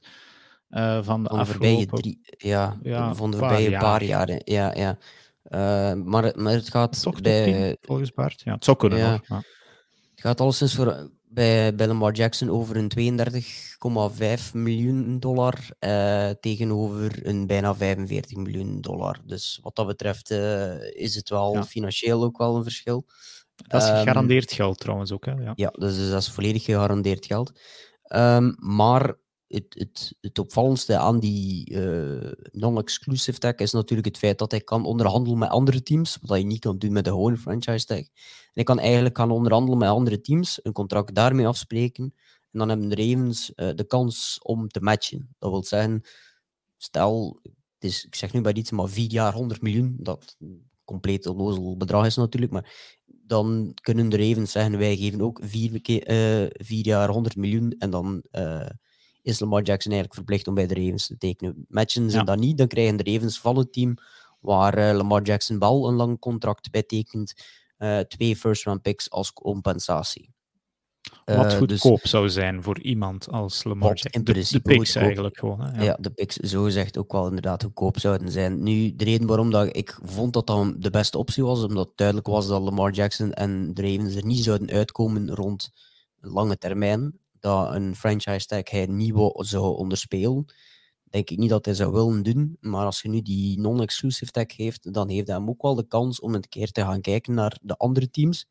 uh, 0.69 0.99
van 1.03 1.23
de 1.23 1.30
Van 1.30 1.39
afgelopen... 1.39 2.01
drie, 2.01 2.19
ja, 2.38 2.78
Ja, 2.84 3.13
van 3.15 3.32
de 3.32 3.38
paar 3.38 3.47
voorbije 3.49 3.69
jaar. 3.69 3.82
paar 3.82 4.03
jaren. 4.03 4.41
Ja, 4.43 4.73
ja. 4.76 4.97
Eh, 5.43 5.93
maar, 6.03 6.23
het- 6.23 6.36
maar 6.36 6.53
het 6.53 6.69
gaat 6.69 7.01
Toch 7.01 7.21
bij, 7.21 7.43
10, 7.43 7.78
volgens 7.82 8.13
Bart? 8.13 8.41
Ja, 8.45 8.53
het 8.53 8.63
zou 8.63 8.78
kunnen 8.78 8.97
Ja. 8.99 9.21
Ja. 9.28 9.36
Het 10.11 10.21
gaat 10.21 10.41
alleszins 10.41 10.76
voor, 10.76 11.09
bij, 11.36 11.75
bij 11.75 11.88
Lamar 11.88 12.13
Jackson 12.13 12.49
over 12.49 12.75
een 12.77 12.91
32,5 14.49 14.51
miljoen 14.53 15.19
dollar 15.19 15.59
eh, 15.79 16.29
tegenover 16.39 17.27
een 17.27 17.47
bijna 17.47 17.75
45 17.75 18.38
miljoen 18.38 18.81
dollar. 18.81 19.19
Dus 19.25 19.59
wat 19.61 19.75
dat 19.75 19.88
betreft 19.88 20.31
eh, 20.31 20.95
is 20.95 21.15
het 21.15 21.29
wel 21.29 21.53
Ja. 21.53 21.63
financieel 21.63 22.23
ook 22.23 22.38
wel 22.38 22.55
een 22.55 22.63
verschil. 22.63 23.05
Dat 23.55 23.81
is 23.81 23.88
Ehm, 23.89 23.97
gegarandeerd 23.97 24.51
geld 24.51 24.79
trouwens 24.79 25.11
ook. 25.11 25.25
Hè? 25.25 25.31
Ja. 25.31 25.51
Ja, 25.55 25.69
dus, 25.69 25.95
dus 25.95 26.09
dat 26.09 26.21
is 26.21 26.31
volledig 26.31 26.63
gegarandeerd 26.63 27.25
geld. 27.25 27.59
Ehm, 28.03 28.53
maar 28.57 29.15
het, 29.47 29.65
het, 29.69 30.15
het 30.21 30.39
opvallendste 30.39 30.97
aan 30.97 31.19
die 31.19 31.65
eh, 31.65 32.31
non-exclusive 32.51 33.39
tag 33.39 33.55
is 33.55 33.71
natuurlijk 33.71 34.07
het 34.07 34.17
feit 34.17 34.39
dat 34.39 34.51
hij 34.51 34.61
kan 34.61 34.85
onderhandelen 34.85 35.37
met 35.37 35.49
andere 35.49 35.83
teams, 35.83 36.17
wat 36.21 36.37
je 36.37 36.45
niet 36.45 36.59
kan 36.59 36.77
doen 36.77 36.91
met 36.91 37.03
de 37.03 37.09
gewone 37.09 37.37
franchise 37.37 37.85
tag. 37.85 38.03
Hij 38.53 38.63
kan 38.63 38.79
eigenlijk 38.79 39.17
gaan 39.17 39.31
onderhandelen 39.31 39.79
met 39.79 39.89
andere 39.89 40.21
teams, 40.21 40.59
een 40.63 40.71
contract 40.71 41.15
daarmee 41.15 41.47
afspreken, 41.47 42.13
en 42.51 42.59
dan 42.59 42.69
hebben 42.69 42.89
de 42.89 42.95
Ravens 42.95 43.53
eh, 43.53 43.69
de 43.75 43.83
kans 43.83 44.39
om 44.41 44.67
te 44.67 44.81
matchen. 44.81 45.35
Dat 45.39 45.51
wil 45.51 45.63
zeggen, 45.63 46.01
stel, 46.77 47.39
het 47.43 47.83
is, 47.91 48.05
ik 48.05 48.15
zeg 48.15 48.33
nu 48.33 48.41
bij 48.41 48.53
iets, 48.53 48.71
maar 48.71 48.89
vier 48.89 49.11
jaar 49.11 49.33
100 49.33 49.61
miljoen, 49.61 49.95
dat 49.99 50.37
compleet 50.83 51.25
onnozel 51.25 51.77
bedrag 51.77 52.05
is 52.05 52.15
natuurlijk, 52.15 52.51
maar 52.51 52.95
dan 53.05 53.71
kunnen 53.81 54.09
de 54.09 54.17
Ravens 54.17 54.51
zeggen, 54.51 54.77
wij 54.77 54.97
geven 54.97 55.21
ook 55.21 55.39
vier, 55.43 55.81
eh, 55.81 56.45
vier 56.65 56.85
jaar 56.85 57.09
100 57.09 57.35
miljoen 57.35 57.75
en 57.77 57.89
dan 57.89 58.23
is 59.26 59.39
Lamar 59.39 59.61
Jackson 59.63 59.91
eigenlijk 59.91 60.13
verplicht 60.13 60.47
om 60.47 60.53
bij 60.53 60.67
de 60.67 60.73
Ravens 60.73 61.07
te 61.07 61.17
tekenen. 61.17 61.65
Matchen 61.67 62.09
ze 62.11 62.17
Ja. 62.17 62.23
dat 62.23 62.39
niet, 62.39 62.57
dan 62.57 62.67
krijgen 62.67 62.97
de 62.97 63.11
Ravens 63.11 63.39
van 63.39 63.57
het 63.57 63.73
team 63.73 63.93
waar 64.39 64.73
eh, 64.78 64.95
Lamar 64.95 65.21
Jackson 65.21 65.59
wel 65.59 65.88
een 65.88 65.95
lang 65.95 66.19
contract 66.19 66.71
bij 66.71 66.84
tekent, 66.84 67.34
eh, 67.78 67.99
twee 67.99 68.36
first-round 68.36 68.82
picks 68.82 69.09
als 69.09 69.34
compensatie. 69.34 70.34
Wat 71.26 71.36
Eh, 71.53 71.59
dus- 71.59 71.82
goedkoop 71.82 72.07
zou 72.07 72.30
zijn 72.30 72.63
voor 72.63 72.80
iemand 72.82 73.30
als 73.30 73.63
Lamar 73.63 73.88
Jackson. 73.88 74.11
in 74.11 74.19
De, 74.19 74.26
de 74.26 74.32
principe 74.32 74.61
picks 74.69 74.84
goedkoop. 74.86 75.03
eigenlijk 75.03 75.38
gewoon. 75.39 75.61
Hè? 75.61 75.78
ja. 75.78 75.84
Ja. 75.84 75.97
de 75.99 76.09
picks 76.09 76.36
zogezegd 76.36 76.97
ook 76.97 77.11
wel 77.11 77.26
inderdaad 77.28 77.63
goedkoop 77.63 77.99
zouden 77.99 78.32
zijn. 78.32 78.63
Nu, 78.63 78.95
de 78.95 79.03
reden 79.03 79.28
waarom 79.28 79.51
dat 79.51 79.76
ik 79.76 79.97
vond 80.03 80.34
dat 80.34 80.47
dat 80.47 80.73
de 80.82 80.89
beste 80.89 81.17
optie 81.17 81.43
was, 81.43 81.63
omdat 81.63 81.91
duidelijk 81.95 82.28
was 82.28 82.47
dat 82.47 82.61
Lamar 82.61 82.91
Jackson 82.91 83.34
en 83.34 83.73
de 83.73 83.82
Ravens 83.82 84.15
er 84.15 84.26
niet 84.26 84.43
zouden 84.43 84.69
uitkomen 84.69 85.30
rond 85.34 85.69
lange 86.19 86.57
termijn, 86.57 87.19
dat 87.45 87.75
een 87.75 87.95
franchise 87.95 88.45
tag 88.45 88.69
hij 88.69 88.85
niet 88.85 89.13
zou 89.35 89.77
onderspelen. 89.77 90.45
Denk 91.03 91.29
ik 91.29 91.37
niet 91.37 91.49
dat 91.49 91.65
hij 91.65 91.73
zou 91.73 91.91
willen 91.91 92.23
doen, 92.23 92.57
maar 92.59 92.85
als 92.85 93.01
je 93.01 93.09
nu 93.09 93.21
die 93.21 93.59
non-exclusive 93.59 94.31
tag 94.31 94.55
heeft, 94.55 94.93
dan 94.93 95.09
heeft 95.09 95.27
hij 95.27 95.35
hem 95.35 95.49
ook 95.49 95.61
wel 95.61 95.75
de 95.75 95.87
kans 95.87 96.19
om 96.19 96.35
een 96.35 96.49
keer 96.49 96.71
te 96.71 96.81
gaan 96.81 97.01
kijken 97.01 97.33
naar 97.33 97.57
de 97.61 97.77
andere 97.77 98.09
teams, 98.09 98.47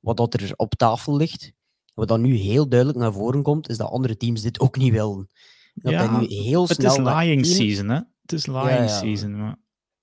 wat 0.00 0.16
dat 0.16 0.34
er 0.34 0.52
op 0.56 0.74
tafel 0.74 1.16
ligt. 1.16 1.52
Wat 1.94 2.08
dan 2.08 2.20
nu 2.20 2.34
heel 2.34 2.68
duidelijk 2.68 2.98
naar 2.98 3.12
voren 3.12 3.42
komt, 3.42 3.68
is 3.68 3.76
dat 3.76 3.90
andere 3.90 4.16
teams 4.16 4.42
dit 4.42 4.60
ook 4.60 4.76
niet 4.76 4.92
willen. 4.92 5.30
Dat 5.74 5.92
Ja, 5.92 6.20
nu 6.20 6.26
heel 6.26 6.62
Het 6.62 6.76
snel 6.76 6.92
is 6.92 6.98
met 6.98 7.14
lying 7.14 7.46
season, 7.46 7.88
hè? 7.88 8.00
Het 8.22 8.32
is 8.32 8.46
lying 8.46 8.68
ja. 8.68 8.88
season. 8.88 9.36
Maar... 9.36 9.56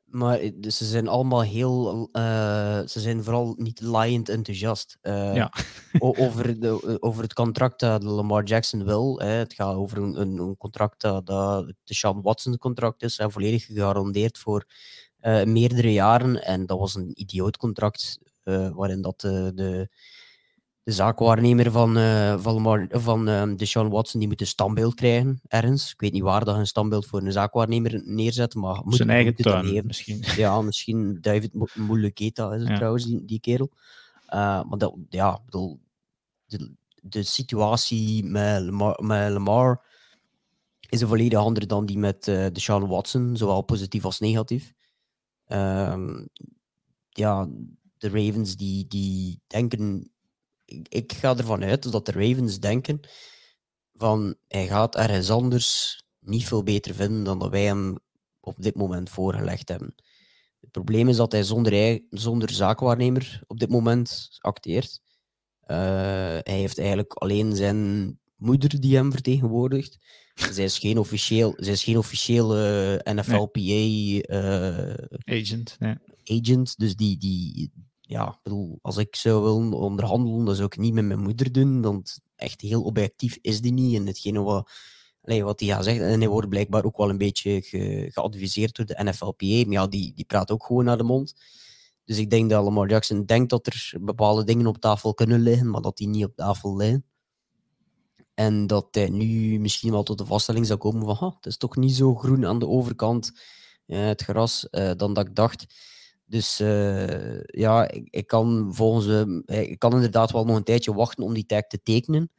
Maar 0.10 0.40
eh, 0.40 0.52
dus 0.56 0.78
ze 0.78 0.86
zijn 0.86 1.08
allemaal 1.08 1.42
heel. 1.42 2.10
eh, 2.12 2.80
ze 2.86 3.00
zijn 3.00 3.24
vooral 3.24 3.54
niet 3.58 3.82
liend 3.82 4.30
enthousiast. 4.30 4.98
eh, 5.02 5.36
Ja. 5.36 5.52
over, 6.00 6.60
de, 6.60 6.98
over 7.02 7.24
het 7.24 7.34
contract 7.34 7.80
dat 7.80 8.04
Lamar 8.04 8.44
Jackson 8.44 8.84
wil. 8.86 9.20
Hè. 9.20 9.28
Het 9.28 9.54
gaat 9.54 9.76
over 9.76 9.98
een, 9.98 10.22
een, 10.22 10.58
contract 10.58 11.02
dat, 11.02 11.26
dat 11.26 11.66
het 11.66 11.76
Sean 11.84 12.22
Watson 12.22 12.58
contract 12.58 13.02
is. 13.04 13.18
Hè, 13.18 13.32
volledig 13.32 13.66
gegarandeerd 13.66 14.38
voor 14.38 14.66
meerdere 15.46 15.94
jaren. 15.94 16.44
En 16.44 16.66
dat 16.66 16.80
was 16.80 16.96
een 16.96 17.12
idioot 17.22 17.58
contract. 17.58 18.20
waarin 18.74 19.02
dat 19.02 19.20
de, 19.20 19.90
de, 20.84 20.90
de 20.90 20.92
zaakwaarnemer 20.92 21.72
van, 21.72 21.98
eh 21.98 22.40
van, 22.40 22.88
van 22.90 23.56
Deshaun 23.56 23.90
Watson 23.90 24.20
die 24.20 24.30
moet 24.30 24.42
een 24.42 24.48
standbeeld 24.48 24.94
krijgen 24.94 25.40
ergens. 25.48 25.92
Ik 25.92 26.00
weet 26.02 26.14
niet 26.14 26.22
waar 26.22 26.46
dat 26.46 26.56
een 26.56 26.68
standbeeld 26.68 27.06
voor 27.06 27.22
een 27.22 27.32
zaakwaarnemer 27.32 28.02
neerzet, 28.06 28.56
maar 28.56 28.82
moet, 28.84 28.96
Zijn 28.96 29.10
eigen 29.10 29.34
moet 29.38 29.44
tuin 29.44 29.86
misschien. 29.86 30.24
Ja, 30.44 30.62
misschien 30.62 31.18
David 31.22 31.54
Mo- 31.54 31.68
is 32.54 32.60
het 32.60 32.68
Ja. 32.68 32.76
trouwens, 32.76 33.06
die, 33.06 33.26
die 33.26 33.40
kerel. 33.40 33.70
Eh, 34.26 34.64
maar 34.64 34.78
dat, 34.78 34.96
ja, 35.10 35.40
bedoel, 35.46 35.80
de, 36.46 36.72
de 37.02 37.24
situatie 37.24 38.24
met 38.24 38.62
Lamar, 38.62 39.04
met 39.04 39.32
Lamar 39.32 39.86
is 40.90 41.02
een 41.02 41.08
volledig 41.08 41.40
andere 41.40 41.66
dan 41.66 41.86
die 41.86 41.98
met 41.98 42.28
eh 42.28 42.46
Deshaun 42.54 42.88
Watson, 42.88 43.38
zowel 43.38 43.62
positief 43.62 44.06
als 44.06 44.20
negatief. 44.20 44.74
Ehm, 45.46 46.26
ja, 47.10 47.48
de 47.98 48.10
Ravens 48.10 48.56
die, 48.56 48.88
die 48.88 49.42
denken... 49.48 50.12
Ik, 50.70 50.88
ik 50.90 51.14
ga 51.14 51.38
ervan 51.38 51.64
uit 51.64 51.92
dat 51.92 52.06
de 52.06 52.12
Ravens 52.12 52.60
denken 52.60 53.00
van 53.94 54.36
hij 54.48 54.68
gaat 54.68 54.96
ergens 54.96 55.30
anders 55.30 56.02
niet 56.20 56.48
veel 56.48 56.64
beter 56.64 56.96
vinden 56.96 57.24
dan 57.24 57.40
dat 57.40 57.50
wij 57.50 57.64
hem 57.64 57.98
op 58.40 58.56
dit 58.58 58.76
moment 58.76 59.10
voorgelegd 59.10 59.70
hebben. 59.70 59.96
Het 60.60 60.72
probleem 60.72 61.10
is 61.10 61.16
dat 61.16 61.32
hij 61.32 61.44
zonder, 61.44 62.02
zonder 62.10 62.50
zaakwaarnemer 62.50 63.42
op 63.48 63.60
dit 63.60 63.70
moment 63.70 64.30
acteert. 64.38 65.02
Eh, 65.60 65.78
hij 66.42 66.58
heeft 66.60 66.78
eigenlijk 66.78 67.14
alleen 67.14 67.56
zijn 67.56 68.20
moeder 68.36 68.80
die 68.80 68.96
hem 68.96 69.12
vertegenwoordigt. 69.12 69.98
Zij 70.52 70.64
is 70.64 70.80
geen 70.80 70.98
officieel, 70.98 71.54
zij 71.58 71.74
is 71.74 71.84
geen 71.84 71.98
officiële 71.98 73.02
NFLPA 73.04 73.60
eh, 73.60 75.40
Agent. 75.40 75.76
Nee. 75.80 75.96
agent. 76.26 76.78
Dus 76.78 76.96
die, 76.96 77.18
die 77.18 77.72
ja, 78.10 78.40
bedoel, 78.44 78.80
als 78.82 78.98
ik 78.98 79.16
zou 79.16 79.44
willen 79.44 79.74
onderhandelen, 79.74 80.46
dan 80.46 80.56
zou 80.56 80.66
ik 80.68 80.78
niet 80.78 80.94
met 80.94 81.06
mijn 81.06 81.20
moeder 81.20 81.52
doen. 81.52 81.82
Want 81.82 82.20
echt 82.36 82.62
heel 82.62 82.84
objectief 82.84 83.38
is 83.42 83.62
die 83.62 83.72
niet. 83.72 83.96
En 83.96 84.08
hetgene 84.08 84.40
wat, 84.42 84.72
allee, 85.22 85.44
wat 85.44 85.60
hij 85.60 85.70
gaat 85.70 85.84
zeggen, 85.84 86.06
en 86.08 86.20
hij 86.20 86.30
wordt 86.30 86.50
blijkbaar 86.50 86.84
ook 86.86 86.98
wel 86.98 87.10
een 87.10 87.18
beetje 87.18 87.62
ge- 87.62 88.10
geadviseerd 88.12 88.76
door 88.76 88.86
de 88.86 89.04
NFLPA. 89.04 89.46
Maar 89.66 89.72
ja, 89.74 89.88
die, 89.88 90.14
die 90.14 90.26
praat 90.26 90.52
ook 90.52 90.66
gewoon 90.66 90.84
naar 90.86 90.98
de 90.98 91.04
mond. 91.04 91.34
Dus 92.06 92.18
ik 92.18 92.30
denk 92.30 92.50
dat 92.50 92.64
Lamar 92.64 92.90
Jackson 92.90 93.26
denkt 93.26 93.50
dat 93.50 93.68
er 93.68 93.94
bepaalde 94.02 94.44
dingen 94.44 94.68
op 94.68 94.78
tafel 94.78 95.14
kunnen 95.14 95.40
liggen, 95.40 95.70
maar 95.70 95.82
dat 95.82 95.98
die 95.98 96.08
niet 96.08 96.26
op 96.26 96.36
tafel 96.36 96.76
liggen. 96.78 97.06
En 98.34 98.68
dat 98.68 98.88
hij 98.92 99.10
nu 99.10 99.60
misschien 99.60 99.92
wel 99.92 100.04
tot 100.04 100.18
de 100.18 100.26
vaststelling 100.26 100.66
zou 100.66 100.80
komen 100.80 101.06
van 101.06 101.16
"Ha, 101.16 101.34
het 101.36 101.46
is 101.46 101.58
toch 101.58 101.76
niet 101.76 101.96
zo 101.96 102.16
groen 102.16 102.46
aan 102.46 102.60
de 102.60 102.68
overkant, 102.68 103.32
eh, 103.86 104.06
het 104.06 104.22
gras, 104.22 104.70
eh, 104.70 104.92
dan 104.98 105.14
dat 105.14 105.28
ik 105.28 105.36
dacht. 105.36 105.66
Dus 106.30 106.60
eh, 106.60 107.42
ja, 107.44 107.90
ik, 107.90 108.08
ik 108.10 108.28
kan 108.28 108.70
volgens 108.76 109.06
hem, 109.06 109.42
eh, 109.46 109.62
ik 109.70 109.80
kan 109.80 109.94
inderdaad 109.94 110.32
wel 110.32 110.46
nog 110.46 110.56
een 110.56 110.64
tijdje 110.64 110.94
wachten 110.94 111.24
om 111.24 111.34
die 111.34 111.46
tag 111.46 111.68
te 111.68 111.82
tekenen. 111.84 112.32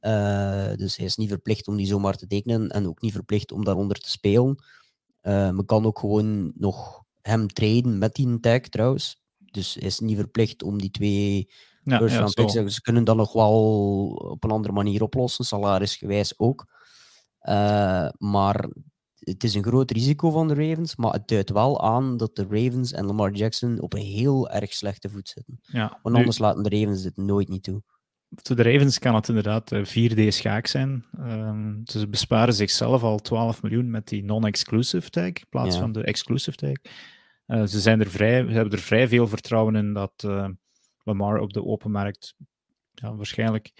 Eh, 0.00 0.72
dus 0.76 0.96
hij 0.96 1.06
is 1.06 1.16
niet 1.16 1.28
verplicht 1.28 1.68
om 1.68 1.76
die 1.76 1.86
zomaar 1.86 2.16
te 2.16 2.26
tekenen 2.26 2.68
en 2.68 2.86
ook 2.88 3.00
niet 3.00 3.12
verplicht 3.12 3.52
om 3.52 3.64
daaronder 3.64 4.00
te 4.00 4.10
spelen. 4.10 4.64
Eh 5.20 5.50
men 5.50 5.66
kan 5.66 5.86
ook 5.86 5.98
gewoon 5.98 6.52
nog 6.56 7.02
hem 7.22 7.48
traden 7.48 7.98
met 7.98 8.14
die 8.14 8.40
tag 8.40 8.60
trouwens. 8.60 9.22
Dus 9.38 9.74
hij 9.74 9.82
is 9.86 9.98
niet 9.98 10.16
verplicht 10.16 10.62
om 10.62 10.78
die 10.78 10.90
twee 10.90 11.50
Ja, 11.82 11.98
ja. 12.06 12.68
Ze 12.68 12.80
kunnen 12.82 13.04
dat 13.04 13.16
nog 13.16 13.32
wel 13.32 14.08
op 14.08 14.44
een 14.44 14.50
andere 14.50 14.72
manier 14.74 15.02
oplossen, 15.02 15.44
salarisgewijs 15.44 16.38
ook. 16.38 16.66
Maar 18.18 18.68
het 19.24 19.44
is 19.44 19.54
een 19.54 19.62
groot 19.62 19.90
risico 19.90 20.30
van 20.30 20.48
de 20.48 20.54
Ravens, 20.54 20.96
maar 20.96 21.12
het 21.12 21.28
duidt 21.28 21.50
wel 21.50 21.82
aan 21.82 22.16
dat 22.16 22.36
de 22.36 22.46
Ravens 22.50 22.92
en 22.92 23.04
Lamar 23.04 23.32
Jackson 23.32 23.80
op 23.80 23.92
een 23.92 24.02
heel 24.02 24.50
erg 24.50 24.72
slechte 24.72 25.08
voet 25.10 25.28
zitten. 25.28 25.58
Ja. 25.62 25.98
Want 26.02 26.14
Nu, 26.14 26.20
anders 26.20 26.38
laten 26.38 26.62
de 26.62 26.78
Ravens 26.78 27.02
dit 27.02 27.16
nooit 27.16 27.48
niet 27.48 27.62
toe. 27.62 27.82
voor 28.42 28.56
de 28.56 28.62
Ravens 28.62 28.98
kan 28.98 29.14
het 29.14 29.28
inderdaad 29.28 29.72
eh, 29.72 29.84
4D-schaak 29.84 30.66
zijn. 30.66 31.04
Ehm, 31.18 31.74
ze 31.84 32.08
besparen 32.08 32.54
zichzelf 32.54 33.02
al 33.02 33.18
12 33.18 33.62
miljoen 33.62 33.90
met 33.90 34.08
die 34.08 34.24
non-exclusive 34.24 35.10
tag 35.10 35.24
in 35.26 35.46
plaats 35.48 35.74
Ja. 35.74 35.80
van 35.80 35.92
de 35.92 36.02
exclusive 36.04 36.56
tag. 36.56 36.92
Eh, 37.46 37.62
ze, 37.66 37.80
zijn 37.80 38.00
er 38.00 38.10
vrij, 38.10 38.44
ze 38.46 38.52
hebben 38.52 38.72
er 38.72 38.78
vrij 38.84 39.08
veel 39.08 39.28
vertrouwen 39.28 39.74
in 39.76 39.92
dat 39.92 40.12
eh, 40.16 40.48
Lamar 41.04 41.38
op 41.38 41.52
de 41.52 41.64
open 41.64 41.90
markt 41.90 42.34
ja, 42.92 43.14
waarschijnlijk 43.14 43.72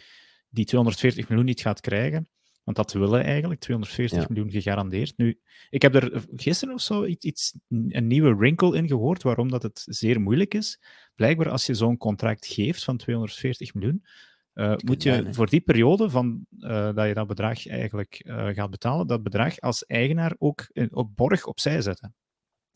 die 0.49 0.64
240 0.64 1.28
miljoen 1.28 1.47
niet 1.47 1.61
gaat 1.61 1.80
krijgen. 1.80 2.28
Want 2.65 2.77
dat 2.77 2.93
willen 2.93 3.25
eigenlijk, 3.25 3.61
240 3.61 4.19
Ja. 4.19 4.27
miljoen 4.29 4.51
gegarandeerd. 4.51 5.17
Nu, 5.17 5.41
ik 5.71 5.83
heb 5.83 5.95
er 5.95 6.25
gisteren 6.37 6.75
of 6.75 6.81
zo 6.81 7.05
iets, 7.05 7.55
een 7.69 8.07
nieuwe 8.07 8.35
wrinkle 8.35 8.77
in 8.77 8.89
gehoord, 8.89 9.23
waarom 9.23 9.51
dat 9.51 9.62
het 9.62 9.83
zeer 9.85 10.21
moeilijk 10.21 10.55
is. 10.55 10.81
Blijkbaar 11.15 11.49
als 11.49 11.67
je 11.67 11.75
zo'n 11.75 11.97
contract 11.97 12.47
geeft 12.47 12.85
van 12.85 12.97
240 12.97 13.75
miljoen, 13.75 14.05
eh, 14.55 14.75
moet 14.85 15.03
je 15.03 15.27
voor 15.31 15.47
die 15.49 15.61
periode 15.61 16.11
van, 16.11 16.47
eh, 16.59 16.95
dat 16.95 17.07
je 17.07 17.15
dat 17.15 17.27
bedrag 17.27 17.67
eigenlijk 17.67 18.21
eh, 18.25 18.47
gaat 18.47 18.71
betalen, 18.71 19.07
dat 19.07 19.23
bedrag 19.23 19.61
als 19.61 19.87
eigenaar 19.87 20.35
ook 20.39 20.71
op 20.91 21.17
borg 21.17 21.47
opzij 21.47 21.81
zetten. 21.81 22.15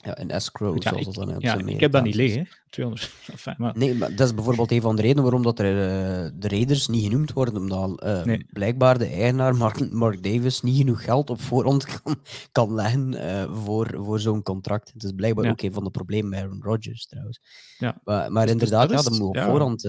Ja, 0.05 0.19
een 0.21 0.31
escrow, 0.31 0.75
Ja, 0.83 0.89
zoals 0.89 1.07
ik, 1.07 1.15
dat 1.15 1.27
dan 1.27 1.37
op 1.37 1.43
ja, 1.43 1.59
ik 1.67 1.81
heb 1.81 1.93
dat 1.93 2.03
niet 2.03 2.15
liggen. 2.15 2.49
200. 2.71 3.13
Enfin, 3.31 3.55
maar, 3.63 3.73
Nee, 3.79 3.95
maar 3.95 4.15
dat 4.15 4.27
is 4.27 4.35
bijvoorbeeld 4.35 4.71
een 4.73 4.81
van 4.81 4.97
de 4.97 5.03
redenen 5.03 5.23
waarom 5.23 5.43
dat 5.43 5.59
er, 5.59 5.65
eh, 5.67 6.31
de 6.35 6.49
Raiders 6.49 6.89
niet 6.89 7.05
genoemd 7.05 7.33
worden. 7.33 7.57
Omdat 7.57 8.01
eh, 8.03 8.23
Nee. 8.25 8.47
blijkbaar 8.51 8.99
de 8.99 9.07
eigenaar 9.07 9.57
Mark, 9.57 9.91
Mark 9.93 10.23
Davis 10.23 10.61
niet 10.61 10.77
genoeg 10.77 11.05
geld 11.05 11.31
op 11.31 11.41
voorhand 11.41 11.85
kan, 12.03 12.17
kan 12.53 12.75
leggen 12.75 13.15
eh, 13.15 13.55
voor, 13.55 13.91
voor 13.97 14.21
zo'n 14.21 14.43
contract. 14.43 14.91
Het 14.93 15.03
is 15.05 15.13
blijkbaar 15.13 15.45
Ja. 15.45 15.51
ook 15.51 15.63
een 15.63 15.73
van 15.73 15.85
de 15.85 15.91
problemen 15.91 16.31
bij 16.31 16.43
Aaron 16.43 16.63
Rodgers 16.63 17.07
trouwens. 17.07 17.41
Ja. 17.79 18.01
Maar, 18.05 18.33
maar 18.33 18.47
Dus- 18.47 18.53
dus 18.55 18.63
inderdaad, 18.63 18.89
dat 18.89 18.99
ja, 18.99 19.05
dat 19.05 19.13
is- 19.13 19.19
moet 19.19 19.29
op 19.37 19.43
voorhand. 19.43 19.83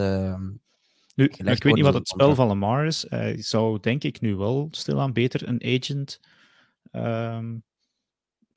Nu, 1.16 1.26
ik 1.26 1.64
weet 1.64 1.74
niet 1.76 1.84
wat 1.84 1.94
het 1.94 2.08
spel 2.08 2.28
contract. 2.28 2.36
van 2.36 2.48
Lamar 2.48 2.86
is. 2.86 3.06
Hij 3.10 3.42
zou 3.42 3.80
denk 3.82 4.04
ik 4.04 4.22
nu 4.22 4.36
wel 4.36 4.68
stilaan 4.72 5.14
beter 5.14 5.48
een 5.48 5.64
agent. 5.82 6.20
ehm 6.92 7.46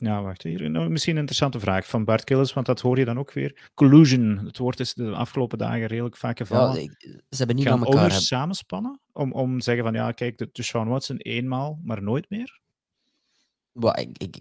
ja, 0.03 0.23
wacht 0.23 0.43
hier. 0.43 0.71
Nou, 0.71 0.89
misschien 0.91 1.13
een 1.13 1.19
interessante 1.19 1.61
vraag 1.61 1.87
van 1.87 2.05
Bart 2.05 2.25
Killis, 2.25 2.53
want 2.53 2.67
dat 2.67 2.81
hoor 2.81 2.99
je 2.99 3.05
dan 3.05 3.19
ook 3.19 3.33
weer. 3.33 3.71
Collusion. 3.75 4.39
Het 4.45 4.59
woord 4.59 4.81
is 4.81 4.95
de 4.95 5.11
afgelopen 5.11 5.59
dagen 5.59 5.87
redelijk 5.87 6.17
vaak 6.17 6.39
ja, 6.39 6.45
gevallen. 6.45 6.83
ik- 6.83 7.01
ze 7.29 7.37
hebben 7.37 7.57
niet 7.57 7.65
Gaan 7.67 7.79
aan 7.79 7.85
elkaar. 7.85 8.01
hebben- 8.01 8.21
samenspannen 8.21 9.01
om, 9.13 9.33
om 9.33 9.59
te 9.59 9.65
zeggen 9.65 9.85
van 9.85 9.95
ja, 9.95 10.13
kijk, 10.13 10.39
de, 10.39 10.49
de 10.53 10.63
Sean 10.63 10.89
Watson 10.89 11.17
eenmaal, 11.17 11.79
maar 11.85 12.03
nooit 12.03 12.31
meer? 12.31 12.61
Wel, 13.73 13.99
ik, 13.99 14.19
ik, 14.19 14.41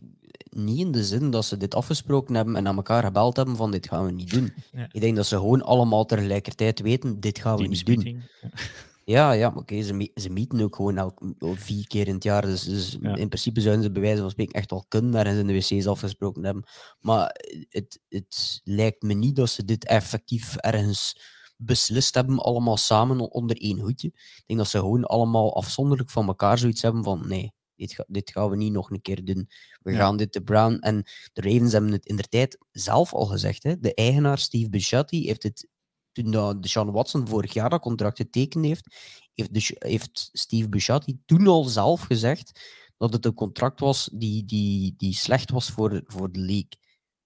niet 0.50 0.80
in 0.80 0.92
de 0.92 1.04
zin 1.04 1.30
dat 1.32 1.46
ze 1.46 1.58
dit 1.58 1.76
afgesproken 1.76 2.36
hebben 2.36 2.56
en 2.56 2.68
aan 2.68 2.76
elkaar 2.76 3.04
gebeld 3.04 3.36
hebben 3.36 3.56
van 3.56 3.72
dit 3.72 3.88
gaan 3.88 4.06
we 4.06 4.12
niet 4.12 4.32
doen. 4.32 4.54
Ja. 4.72 4.88
Ik 4.92 5.02
denk 5.02 5.16
dat 5.16 5.26
ze 5.26 5.36
gewoon 5.36 5.62
allemaal 5.62 6.06
tegelijkertijd 6.06 6.80
weten, 6.80 7.20
dit 7.20 7.40
gaan 7.40 7.58
we 7.58 7.68
niet 7.68 7.86
doen. 7.86 8.02
Ja. 8.42 8.50
Ja, 9.04 9.32
ja, 9.32 9.54
oké, 9.56 9.82
ze, 9.82 10.12
ze 10.14 10.30
meeten 10.30 10.62
ook 10.62 10.76
gewoon 10.76 10.98
elk, 10.98 11.22
vier 11.40 11.88
keer 11.88 12.08
in 12.08 12.14
het 12.14 12.24
jaar. 12.24 12.42
Dus, 12.42 12.64
dus 12.64 12.98
Ja. 13.02 13.16
in 13.16 13.28
principe 13.28 13.62
zouden 13.62 13.84
ze 13.84 13.92
bij 13.92 14.02
wijze 14.02 14.22
van 14.22 14.30
spreken 14.30 14.54
echt 14.54 14.72
al 14.72 14.86
kunnen 14.88 15.12
daar 15.12 15.26
eens 15.28 15.38
in 15.40 15.48
de 15.48 15.54
wc's 15.54 15.86
afgesproken 15.88 16.44
hebben. 16.44 16.64
Maar 17.00 17.36
het, 17.70 18.00
het 18.10 18.62
lijkt 18.64 19.02
me 19.02 19.14
niet 19.14 19.36
dat 19.36 19.50
ze 19.50 19.66
dit 19.66 19.86
effectief 19.86 20.56
ergens 20.56 21.22
beslist 21.58 22.16
hebben, 22.16 22.38
allemaal 22.40 22.78
samen 22.78 23.32
onder 23.32 23.58
één 23.58 23.80
hoedje. 23.80 24.08
Ik 24.08 24.44
denk 24.46 24.60
dat 24.60 24.70
ze 24.70 24.78
gewoon 24.80 25.04
allemaal 25.06 25.56
afzonderlijk 25.56 26.10
van 26.10 26.28
elkaar 26.28 26.58
zoiets 26.58 26.82
hebben 26.82 27.04
van 27.04 27.28
nee, 27.28 27.52
dit, 27.76 27.94
ga- 27.94 28.06
dit 28.08 28.32
gaan 28.32 28.50
we 28.50 28.56
niet 28.56 28.72
nog 28.72 28.90
een 28.92 29.02
keer 29.02 29.26
doen. 29.26 29.50
We 29.82 29.92
Ja. 29.92 29.98
gaan 29.98 30.18
dit 30.18 30.34
de 30.34 30.42
Brown... 30.44 30.74
En 30.74 31.04
de 31.34 31.42
Ravens 31.42 31.72
hebben 31.72 31.92
het 31.92 32.06
in 32.06 32.16
de 32.16 32.24
tijd 32.24 32.58
zelf 32.72 33.14
al 33.14 33.26
gezegd. 33.26 33.64
Hè. 33.64 33.80
De 33.80 33.94
eigenaar 33.94 34.38
Steve 34.38 34.70
Bisciotti 34.70 35.26
heeft 35.26 35.44
het 35.44 35.68
toen 36.12 36.32
dat 36.32 36.62
Deshaun 36.62 36.92
Watson 36.92 37.28
vorig 37.28 37.54
jaar 37.54 37.70
dat 37.70 37.82
contract 37.82 38.18
getekend 38.18 38.66
heeft, 38.66 38.96
heeft, 39.34 39.54
de, 39.54 39.76
heeft 39.88 40.30
Steve 40.32 40.70
Bisciotti 40.70 41.18
toen 41.26 41.48
al 41.48 41.64
zelf 41.64 42.02
gezegd 42.02 42.62
dat 42.98 43.14
het 43.14 43.26
een 43.26 43.34
contract 43.34 43.80
was 43.80 44.10
die, 44.14 44.46
die, 44.46 44.94
die 44.98 45.14
slecht 45.14 45.52
was 45.52 45.70
voor, 45.70 46.02
voor 46.06 46.32
de 46.32 46.40
league. 46.40 46.80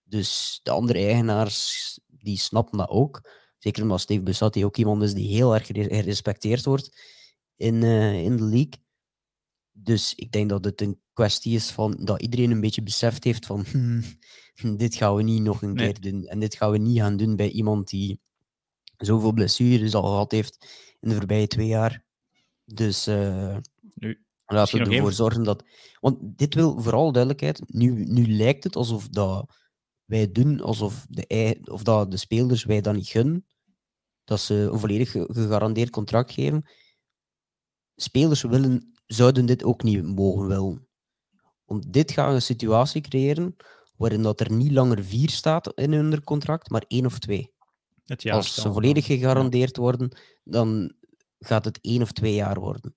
Dus 0.04 0.60
de 0.64 0.72
andere 0.72 1.00
eigenaars 1.00 2.00
die 2.08 2.38
snappen 2.38 2.78
dat 2.78 2.90
ook. 2.90 3.30
Zeker 3.58 3.84
omdat 3.84 4.02
Steve 4.02 4.24
Bisciotti 4.24 4.66
ook 4.66 4.78
iemand 4.78 5.04
is 5.04 5.14
die 5.14 5.28
heel 5.28 5.54
erg 5.54 5.66
gere- 5.66 5.96
gerespecteerd 5.96 6.66
wordt 6.66 7.02
in, 7.56 7.84
eh, 7.84 8.24
in 8.24 8.38
de 8.38 8.44
league. 8.44 8.84
Dus 9.72 10.16
ik 10.16 10.32
denk 10.32 10.50
dat 10.50 10.66
het 10.66 10.82
een 10.82 11.00
kwestie 11.14 11.56
is 11.56 11.70
van 11.72 11.98
dat 12.00 12.22
iedereen 12.22 12.52
een 12.52 12.62
beetje 12.62 12.84
beseft 12.84 13.24
heeft 13.24 13.46
van 13.46 13.66
hmm, 13.72 14.78
dit 14.78 14.96
gaan 14.96 15.16
we 15.16 15.24
niet 15.24 15.42
nog 15.42 15.62
een 15.62 15.74
Nee. 15.74 15.92
keer 15.92 16.12
doen. 16.12 16.24
En 16.26 16.40
dit 16.40 16.56
gaan 16.56 16.72
we 16.72 16.78
niet 16.78 16.98
gaan 17.00 17.18
doen 17.18 17.36
bij 17.36 17.50
iemand 17.50 17.90
die 17.90 18.20
zoveel 19.06 19.34
blessures 19.34 19.94
al 19.96 20.04
gehad 20.04 20.32
heeft 20.32 20.68
in 21.00 21.10
de 21.10 21.16
voorbije 21.16 21.48
twee 21.48 21.68
jaar. 21.68 22.04
Dus 22.66 23.08
eh, 23.08 23.58
Nu, 23.96 24.26
laten 24.46 24.74
we 24.80 24.84
ervoor 24.96 25.14
zorgen 25.14 25.44
dat... 25.44 25.64
Want 26.00 26.18
dit 26.38 26.54
wil 26.54 26.80
vooral 26.82 27.12
duidelijkheid. 27.12 27.62
Nu, 27.66 28.06
nu 28.06 28.28
lijkt 28.28 28.64
het 28.64 28.76
alsof 28.76 29.08
dat 29.08 29.56
wij 30.06 30.32
doen 30.32 30.62
alsof 30.62 31.06
de, 31.10 31.60
of 31.72 31.84
dat 31.84 32.12
de 32.12 32.18
spelers 32.18 32.64
wij 32.64 32.82
dat 32.82 32.96
niet 32.96 33.08
gunnen. 33.08 33.46
Dat 34.24 34.40
ze 34.40 34.54
een 34.54 34.80
volledig 34.80 35.12
ge- 35.12 35.30
gegarandeerd 35.32 35.90
contract 35.90 36.32
geven. 36.32 36.70
Spelers 37.96 38.42
willen, 38.42 38.94
zouden 39.06 39.46
dit 39.46 39.64
ook 39.64 39.84
niet 39.84 40.04
mogen 40.04 40.48
willen. 40.48 40.88
Want 41.66 41.94
dit 41.94 42.12
gaat 42.12 42.34
een 42.34 42.42
situatie 42.42 43.02
creëren 43.02 43.56
waarin 43.98 44.22
dat 44.22 44.40
er 44.40 44.52
niet 44.52 44.72
langer 44.72 45.04
vier 45.04 45.30
staat 45.30 45.74
in 45.74 45.94
hun 45.94 46.24
contract, 46.24 46.70
maar 46.70 46.84
één 46.88 47.06
of 47.06 47.20
twee. 47.20 47.54
Het 48.06 48.30
Als 48.30 48.54
ze 48.54 48.72
volledig 48.72 49.06
gegarandeerd 49.06 49.78
worden, 49.78 50.18
dan 50.44 50.94
gaat 51.40 51.66
het 51.66 51.80
één 51.82 52.02
of 52.02 52.12
twee 52.12 52.34
jaar 52.34 52.60
worden. 52.60 52.96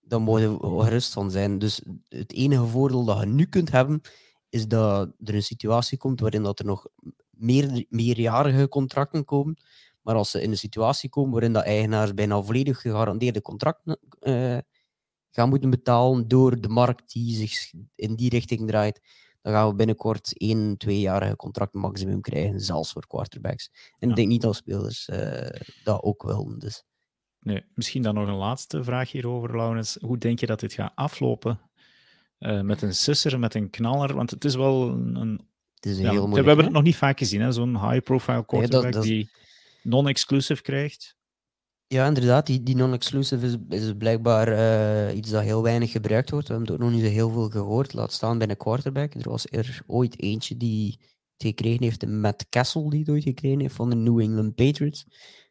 Dan 0.00 0.22
mogen 0.22 0.76
we 0.76 0.82
gerust 0.82 1.12
van 1.12 1.30
zijn. 1.30 1.58
Dus 1.58 1.82
het 2.08 2.32
enige 2.32 2.66
voordeel 2.66 3.04
dat 3.04 3.20
je 3.20 3.26
nu 3.26 3.46
kunt 3.46 3.70
hebben, 3.70 4.00
is 4.48 4.68
dat 4.68 5.12
er 5.24 5.34
een 5.34 5.42
situatie 5.42 5.98
komt 5.98 6.20
waarin 6.20 6.42
dat 6.42 6.58
er 6.58 6.64
nog 6.64 6.86
meer, 7.30 7.84
meerjarige 7.88 8.68
contracten 8.68 9.24
komen. 9.24 9.56
Maar 10.02 10.14
als 10.14 10.30
ze 10.30 10.42
in 10.42 10.50
een 10.50 10.58
situatie 10.58 11.08
komen 11.08 11.30
waarin 11.32 11.52
dat 11.52 11.64
eigenaars 11.64 12.14
bijna 12.14 12.42
volledig 12.42 12.80
gegarandeerde 12.80 13.42
contracten 13.42 13.98
eh, 14.20 14.58
gaan 15.30 15.48
moeten 15.48 15.70
betalen 15.70 16.28
door 16.28 16.60
de 16.60 16.68
markt 16.68 17.12
die 17.12 17.34
zich 17.34 17.72
in 17.94 18.14
die 18.14 18.30
richting 18.30 18.66
draait, 18.68 19.00
dan 19.42 19.52
gaan 19.52 19.68
we 19.68 19.74
binnenkort 19.74 20.38
één, 20.38 20.76
tweejarige 20.76 21.36
contract 21.36 21.72
maximum 21.72 22.20
krijgen, 22.20 22.60
zelfs 22.60 22.92
voor 22.92 23.06
quarterbacks. 23.06 23.70
En 23.72 23.88
Ja. 23.98 24.08
ik 24.08 24.16
denk 24.16 24.28
niet 24.28 24.42
dat 24.42 24.56
spelers 24.56 25.08
eh, 25.08 25.60
dat 25.84 26.02
ook 26.02 26.22
willen. 26.22 26.58
Dus. 26.58 26.84
Nee, 27.40 27.64
misschien 27.74 28.02
dan 28.02 28.14
nog 28.14 28.28
een 28.28 28.34
laatste 28.34 28.84
vraag 28.84 29.10
hierover, 29.12 29.56
Laurens. 29.56 29.96
Hoe 30.00 30.18
denk 30.18 30.38
je 30.40 30.46
dat 30.46 30.60
dit 30.60 30.72
gaat 30.72 30.92
aflopen? 30.94 31.60
Eh, 32.38 32.60
met 32.60 32.82
een 32.82 32.94
sisser, 32.94 33.38
met 33.38 33.54
een 33.54 33.70
knaller? 33.70 34.14
Want 34.14 34.30
het 34.30 34.44
is 34.44 34.54
wel 34.54 34.88
een... 34.88 35.14
een- 35.16 35.50
Het 35.74 35.86
is 35.86 35.96
een 35.96 36.02
ja, 36.04 36.10
heel 36.10 36.20
we 36.20 36.26
moeilijk. 36.28 36.46
hebben 36.46 36.56
hè? 36.64 36.70
het 36.70 36.72
nog 36.72 36.82
niet 36.82 36.96
vaak 36.96 37.18
gezien, 37.18 37.40
hè? 37.40 37.52
zo'n 37.52 37.90
high-profile 37.90 38.44
quarterback 38.46 38.92
dat 38.92 39.02
die 39.02 39.30
non-exclusive 39.82 40.62
krijgt. 40.62 41.16
Ja, 41.92 42.06
inderdaad. 42.06 42.46
Die, 42.46 42.62
die 42.62 42.76
non-exclusive 42.76 43.46
is, 43.46 43.56
is 43.68 43.92
blijkbaar 43.98 44.48
eh, 44.48 45.16
iets 45.16 45.30
dat 45.30 45.42
heel 45.42 45.62
weinig 45.62 45.90
gebruikt 45.90 46.30
wordt. 46.30 46.48
We 46.48 46.54
hebben 46.54 46.72
het 46.72 46.82
nog 46.82 46.90
niet 46.90 47.02
zo 47.02 47.08
heel 47.08 47.30
veel 47.30 47.48
gehoord. 47.48 47.92
Laat 47.92 48.12
staan 48.12 48.38
bij 48.38 48.48
een 48.48 48.56
quarterback. 48.56 49.14
Er 49.14 49.30
was 49.30 49.46
er 49.50 49.82
ooit 49.86 50.20
eentje 50.20 50.56
die 50.56 50.98
het 51.36 51.46
gekregen 51.46 51.82
heeft, 51.82 52.06
Matt 52.06 52.48
Castle, 52.48 52.90
die 52.90 52.98
het 52.98 53.08
ooit 53.08 53.22
gekregen 53.22 53.60
heeft 53.60 53.74
van 53.74 53.90
de 53.90 53.96
New 53.96 54.20
England 54.20 54.54
Patriots. 54.54 55.04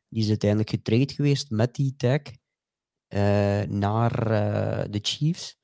Die 0.10 0.22
is 0.24 0.30
uiteindelijk 0.30 0.70
getraind 0.70 1.12
geweest 1.12 1.50
met 1.50 1.76
die 1.76 1.94
tag 1.98 2.22
eh, 3.08 3.62
naar 3.62 4.32
eh, 4.32 4.86
de 4.90 5.00
Chiefs. 5.02 5.58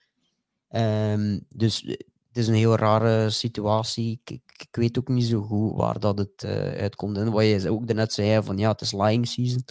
Ehm, 0.67 1.39
dus 1.49 1.81
het 2.27 2.37
is 2.37 2.47
een 2.47 2.53
heel 2.53 2.75
rare 2.75 3.29
situatie. 3.29 4.21
Ik, 4.23 4.39
ik, 4.57 4.75
weet 4.75 4.99
ook 4.99 5.07
niet 5.07 5.25
zo 5.25 5.41
goed 5.41 5.75
waar 5.75 5.99
dat 5.99 6.17
het 6.17 6.43
uitkomt. 6.77 7.17
En 7.17 7.31
wat 7.31 7.43
je 7.43 7.69
ook 7.69 7.87
daarnet 7.87 8.13
zei, 8.13 8.43
van 8.43 8.57
ja, 8.57 8.71
het 8.71 8.81
is 8.81 8.91
lying 8.91 9.27
season. 9.27 9.63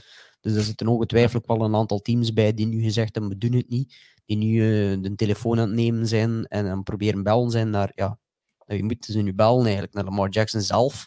Dus 0.46 0.54
er 0.56 0.62
zitten 0.62 0.86
ongetwijfeld 0.88 1.46
wel 1.46 1.60
een 1.64 1.74
aantal 1.74 1.98
teams 1.98 2.32
bij 2.32 2.54
die 2.54 2.66
nu 2.66 2.82
gezegd 2.82 3.14
hebben, 3.14 3.32
we 3.32 3.38
doen 3.38 3.52
het 3.52 3.68
niet. 3.68 3.96
Die 4.24 4.36
nu 4.36 4.60
eh, 4.60 5.02
de 5.02 5.14
telefoon 5.14 5.58
aan 5.58 5.66
het 5.68 5.76
nemen 5.76 6.06
zijn 6.06 6.46
en 6.46 6.66
het 6.66 6.84
proberen 6.84 7.22
bellen 7.22 7.50
zijn 7.50 7.70
naar, 7.70 7.92
ja, 7.94 8.18
nou, 8.66 8.78
je 8.80 8.84
moet 8.84 9.04
ze 9.04 9.22
nu 9.22 9.34
bellen 9.34 9.62
eigenlijk, 9.64 9.94
naar 9.94 10.04
Lamar 10.04 10.28
Jackson 10.28 10.60
zelf. 10.60 11.06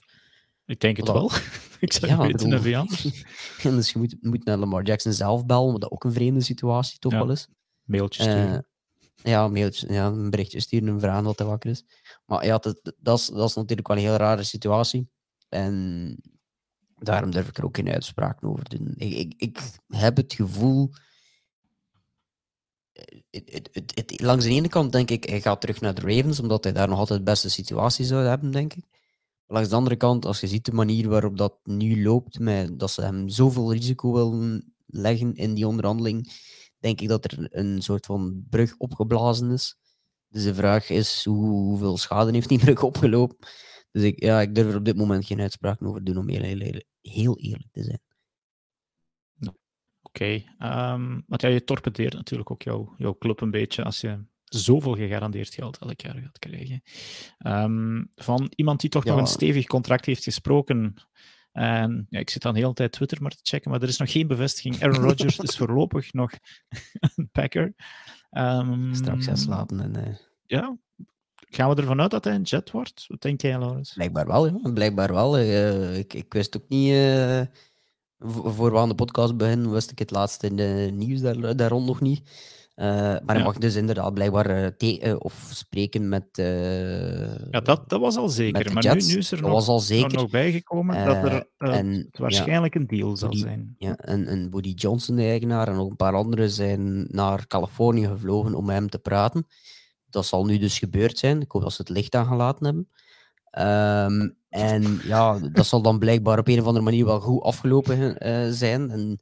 Ik 0.66 0.80
denk 0.80 0.98
het 0.98 1.08
wel. 1.08 1.32
ik 1.80 1.94
zou 1.94 2.12
Ja, 2.12 2.18
het 2.18 2.26
weten, 2.32 2.50
bedoel- 2.50 2.52
hè, 2.52 2.62
Vian. 2.62 3.14
en 3.72 3.76
dus 3.76 3.92
je 3.92 4.00
moet, 4.00 4.16
moet 4.22 4.46
naar 4.46 4.58
Lamar 4.58 4.84
Jackson 4.84 5.14
zelf 5.14 5.46
bellen, 5.46 5.72
wat 5.72 5.82
dat 5.82 5.92
ook 5.92 6.04
een 6.04 6.14
vreemde 6.14 6.42
situatie 6.42 7.00
toch 7.00 7.12
Ja. 7.12 7.18
wel 7.18 7.32
is. 7.32 7.48
Mailtje 7.84 8.22
sturen. 8.24 8.54
Eh, 8.54 9.32
ja, 9.32 9.44
een 9.46 9.52
mailtje, 9.52 9.94
ja, 9.94 10.06
een 10.08 10.30
berichtje 10.30 10.60
sturen 10.60 10.88
en 10.88 11.00
vragen 11.00 11.24
wat 11.24 11.38
hij 11.40 11.48
wakker 11.48 11.70
is. 11.70 11.84
Maar 12.26 12.46
ja, 12.46 12.58
dat, 12.58 12.94
dat 13.00 13.20
is, 13.20 13.26
dat 13.28 13.50
is 13.50 13.56
natuurlijk 13.56 13.88
wel 13.88 13.98
een 13.98 14.04
heel 14.04 14.16
rare 14.16 14.44
situatie. 14.44 15.10
En 15.50 16.16
daarom 17.00 17.32
durf 17.32 17.48
ik 17.48 17.58
er 17.58 17.66
ook 17.66 17.76
geen 17.76 17.90
uitspraak 17.90 18.44
over 18.44 18.70
doen. 18.70 18.94
Ik, 18.98 19.34
ik, 19.38 19.60
heb 19.88 20.18
het 20.18 20.34
gevoel. 20.34 20.92
Het, 23.30 23.70
het, 23.72 23.92
het, 23.96 24.22
langs 24.22 24.46
de 24.46 24.52
ene 24.52 24.68
kant 24.68 24.92
denk 24.92 25.10
ik, 25.10 25.24
hij 25.24 25.42
gaat 25.42 25.62
terug 25.62 25.82
naar 25.82 25.94
de 25.94 26.02
Ravens, 26.02 26.40
omdat 26.40 26.64
hij 26.64 26.74
daar 26.74 26.88
nog 26.88 26.98
altijd 26.98 27.20
de 27.20 27.26
beste 27.26 27.50
situatie 27.50 28.06
zou 28.06 28.26
hebben, 28.26 28.52
denk 28.52 28.74
ik. 28.74 28.84
Langs 29.48 29.70
de 29.70 29.76
andere 29.76 29.96
kant, 29.96 30.26
als 30.26 30.40
je 30.40 30.48
ziet 30.48 30.66
de 30.66 30.72
manier 30.72 31.10
waarop 31.10 31.38
dat 31.38 31.56
nu 31.64 32.04
loopt, 32.04 32.40
met, 32.40 32.80
dat 32.80 32.92
ze 32.92 33.02
hem 33.02 33.30
zoveel 33.30 33.74
risico 33.74 34.14
willen 34.14 34.74
leggen 34.86 35.36
in 35.36 35.54
die 35.54 35.68
onderhandeling, 35.68 36.32
denk 36.80 37.02
ik 37.02 37.08
dat 37.08 37.26
er 37.26 37.48
een 37.52 37.82
soort 37.82 38.06
van 38.06 38.46
brug 38.50 38.76
opgeblazen 38.78 39.52
is. 39.52 39.78
Dus 40.30 40.44
de 40.44 40.56
vraag 40.56 40.90
is, 40.90 41.26
hoe, 41.26 41.50
hoeveel 41.50 41.98
schade 41.98 42.32
heeft 42.32 42.50
die 42.50 42.60
brug 42.60 42.84
opgelopen? 42.84 43.38
Dus 43.92 44.04
ik, 44.04 44.24
ja, 44.24 44.42
ik 44.42 44.56
durf 44.56 44.68
er 44.68 44.76
op 44.78 44.86
dit 44.86 44.98
moment 44.98 45.26
geen 45.26 45.40
uitspraak 45.42 45.82
over 45.84 46.04
doen, 46.04 46.18
om 46.18 46.30
heel, 46.30 46.42
heel, 46.42 46.82
heel, 47.02 47.40
eerlijk 47.40 47.72
te 47.72 47.84
zijn. 47.84 48.00
Oké. 50.02 50.44
ehm, 50.58 51.20
want 51.28 51.42
ja, 51.42 51.50
je 51.50 51.64
torpedeert 51.64 52.14
natuurlijk 52.14 52.52
ook 52.52 52.62
jouw, 52.62 52.94
jouw 52.98 53.18
club 53.18 53.42
een 53.42 53.52
beetje 53.52 53.84
als 53.84 54.02
je 54.02 54.24
zoveel 54.44 54.96
gegarandeerd 54.96 55.54
geld 55.54 55.78
elk 55.78 56.02
jaar 56.02 56.16
gaat 56.16 56.40
krijgen. 56.40 56.82
Ehm, 57.38 58.04
van 58.16 58.52
iemand 58.56 58.82
die 58.82 58.90
toch 58.90 59.04
nog 59.04 59.18
een 59.18 59.28
stevig 59.28 59.66
contract 59.66 60.06
heeft 60.06 60.24
gesproken. 60.24 60.94
En 61.52 62.08
ja, 62.10 62.20
ik 62.20 62.30
zit 62.30 62.42
dan 62.42 62.54
de 62.54 62.60
hele 62.60 62.74
tijd 62.74 62.92
Twitter 62.92 63.22
maar 63.22 63.32
te 63.32 63.40
checken, 63.44 63.72
maar 63.72 63.82
er 63.82 63.88
is 63.88 63.98
nog 63.98 64.12
geen 64.12 64.28
bevestiging. 64.28 64.84
Aaron 64.84 65.04
Rodgers 65.04 65.38
is 65.40 65.58
voorlopig 65.62 66.14
nog 66.14 66.32
een 67.16 67.30
Packer. 67.32 67.74
Ehm, 68.30 68.94
Straks 68.94 69.26
gaan 69.26 69.38
slapen 69.38 69.80
en... 69.80 69.96
eh, 69.96 70.16
Ja, 70.46 70.78
gaan 71.50 71.70
we 71.70 71.76
ervan 71.76 72.02
uit 72.02 72.12
dat 72.12 72.24
hij 72.24 72.36
een 72.36 72.42
jet 72.42 72.72
wordt? 72.72 73.06
Wat 73.08 73.22
denk 73.22 73.42
jij, 73.42 73.60
Laurens? 73.60 73.94
Blijkbaar 73.94 74.28
wel, 74.28 74.46
ja. 74.48 74.72
Blijkbaar 74.74 75.14
wel. 75.14 75.40
Uh, 75.40 75.98
ik, 75.98 76.14
ik 76.14 76.34
wist 76.34 76.58
ook 76.58 76.68
niet... 76.68 76.92
Uh, 76.92 77.42
voor 78.44 78.72
we 78.72 78.78
aan 78.78 78.90
de 78.90 78.96
podcast 78.96 79.38
beginnen, 79.38 79.72
wist 79.72 79.92
ik 79.92 80.00
het 80.00 80.12
laatste 80.12 80.48
in 80.48 80.56
de 80.56 80.90
nieuws 80.94 81.22
daar, 81.22 81.56
daar 81.56 81.70
rond 81.70 81.86
nog 81.86 82.02
niet. 82.02 82.22
Uh, 82.76 82.86
maar 82.86 83.36
hij 83.36 83.44
mag 83.44 83.58
dus 83.58 83.76
inderdaad 83.76 84.14
blijkbaar 84.14 84.74
of 85.18 85.50
spreken 85.54 86.10
met. 86.10 86.26
ja, 87.52 87.60
dat, 87.60 87.90
dat 87.90 88.00
was 88.00 88.16
al 88.16 88.30
zeker. 88.30 88.74
Maar 88.74 88.96
nu, 88.96 89.02
nu, 89.02 89.18
is 89.18 89.32
er 89.32 89.42
nog, 89.42 89.52
was 89.52 89.68
al 89.68 89.80
zeker. 89.80 90.18
nog 90.18 90.30
bijgekomen 90.30 91.06
dat 91.06 91.16
er 91.16 91.48
en, 91.58 92.10
waarschijnlijk 92.12 92.74
ja, 92.74 92.80
een 92.80 92.88
deal 92.88 93.18
zal 93.18 93.34
zijn. 93.34 93.76
Ja, 93.78 93.96
en, 93.96 94.28
en 94.28 94.50
Woody 94.50 94.74
Johnson, 94.74 95.16
de 95.16 95.22
eigenaar, 95.22 95.68
en 95.68 95.78
ook 95.78 95.90
een 95.90 95.96
paar 95.96 96.16
anderen 96.16 96.50
zijn 96.50 97.08
naar 97.10 97.48
Californië 97.48 98.08
gevlogen 98.08 98.56
om 98.56 98.66
met 98.66 98.76
hem 98.76 98.90
te 98.90 99.00
praten. 99.00 99.48
Dat 100.10 100.26
zal 100.26 100.46
nu 100.46 100.58
dus 100.58 100.80
gebeurd 100.80 101.18
zijn. 101.18 101.42
Ik 101.42 101.52
hoop 101.52 101.62
dat 101.62 101.74
ze 101.74 101.82
het 101.82 101.92
licht 101.92 102.16
aangelaten 102.16 102.66
hebben. 102.66 102.88
Um, 103.52 104.38
en 104.50 105.00
ja, 105.04 105.40
dat 105.40 105.66
zal 105.66 105.82
dan 105.82 106.00
blijkbaar 106.00 106.40
op 106.40 106.48
een 106.48 106.60
of 106.60 106.66
andere 106.66 106.86
manier 106.86 107.06
wel 107.06 107.20
goed 107.20 107.42
afgelopen 107.42 108.28
uh, 108.28 108.52
zijn. 108.52 108.92
En 108.92 109.20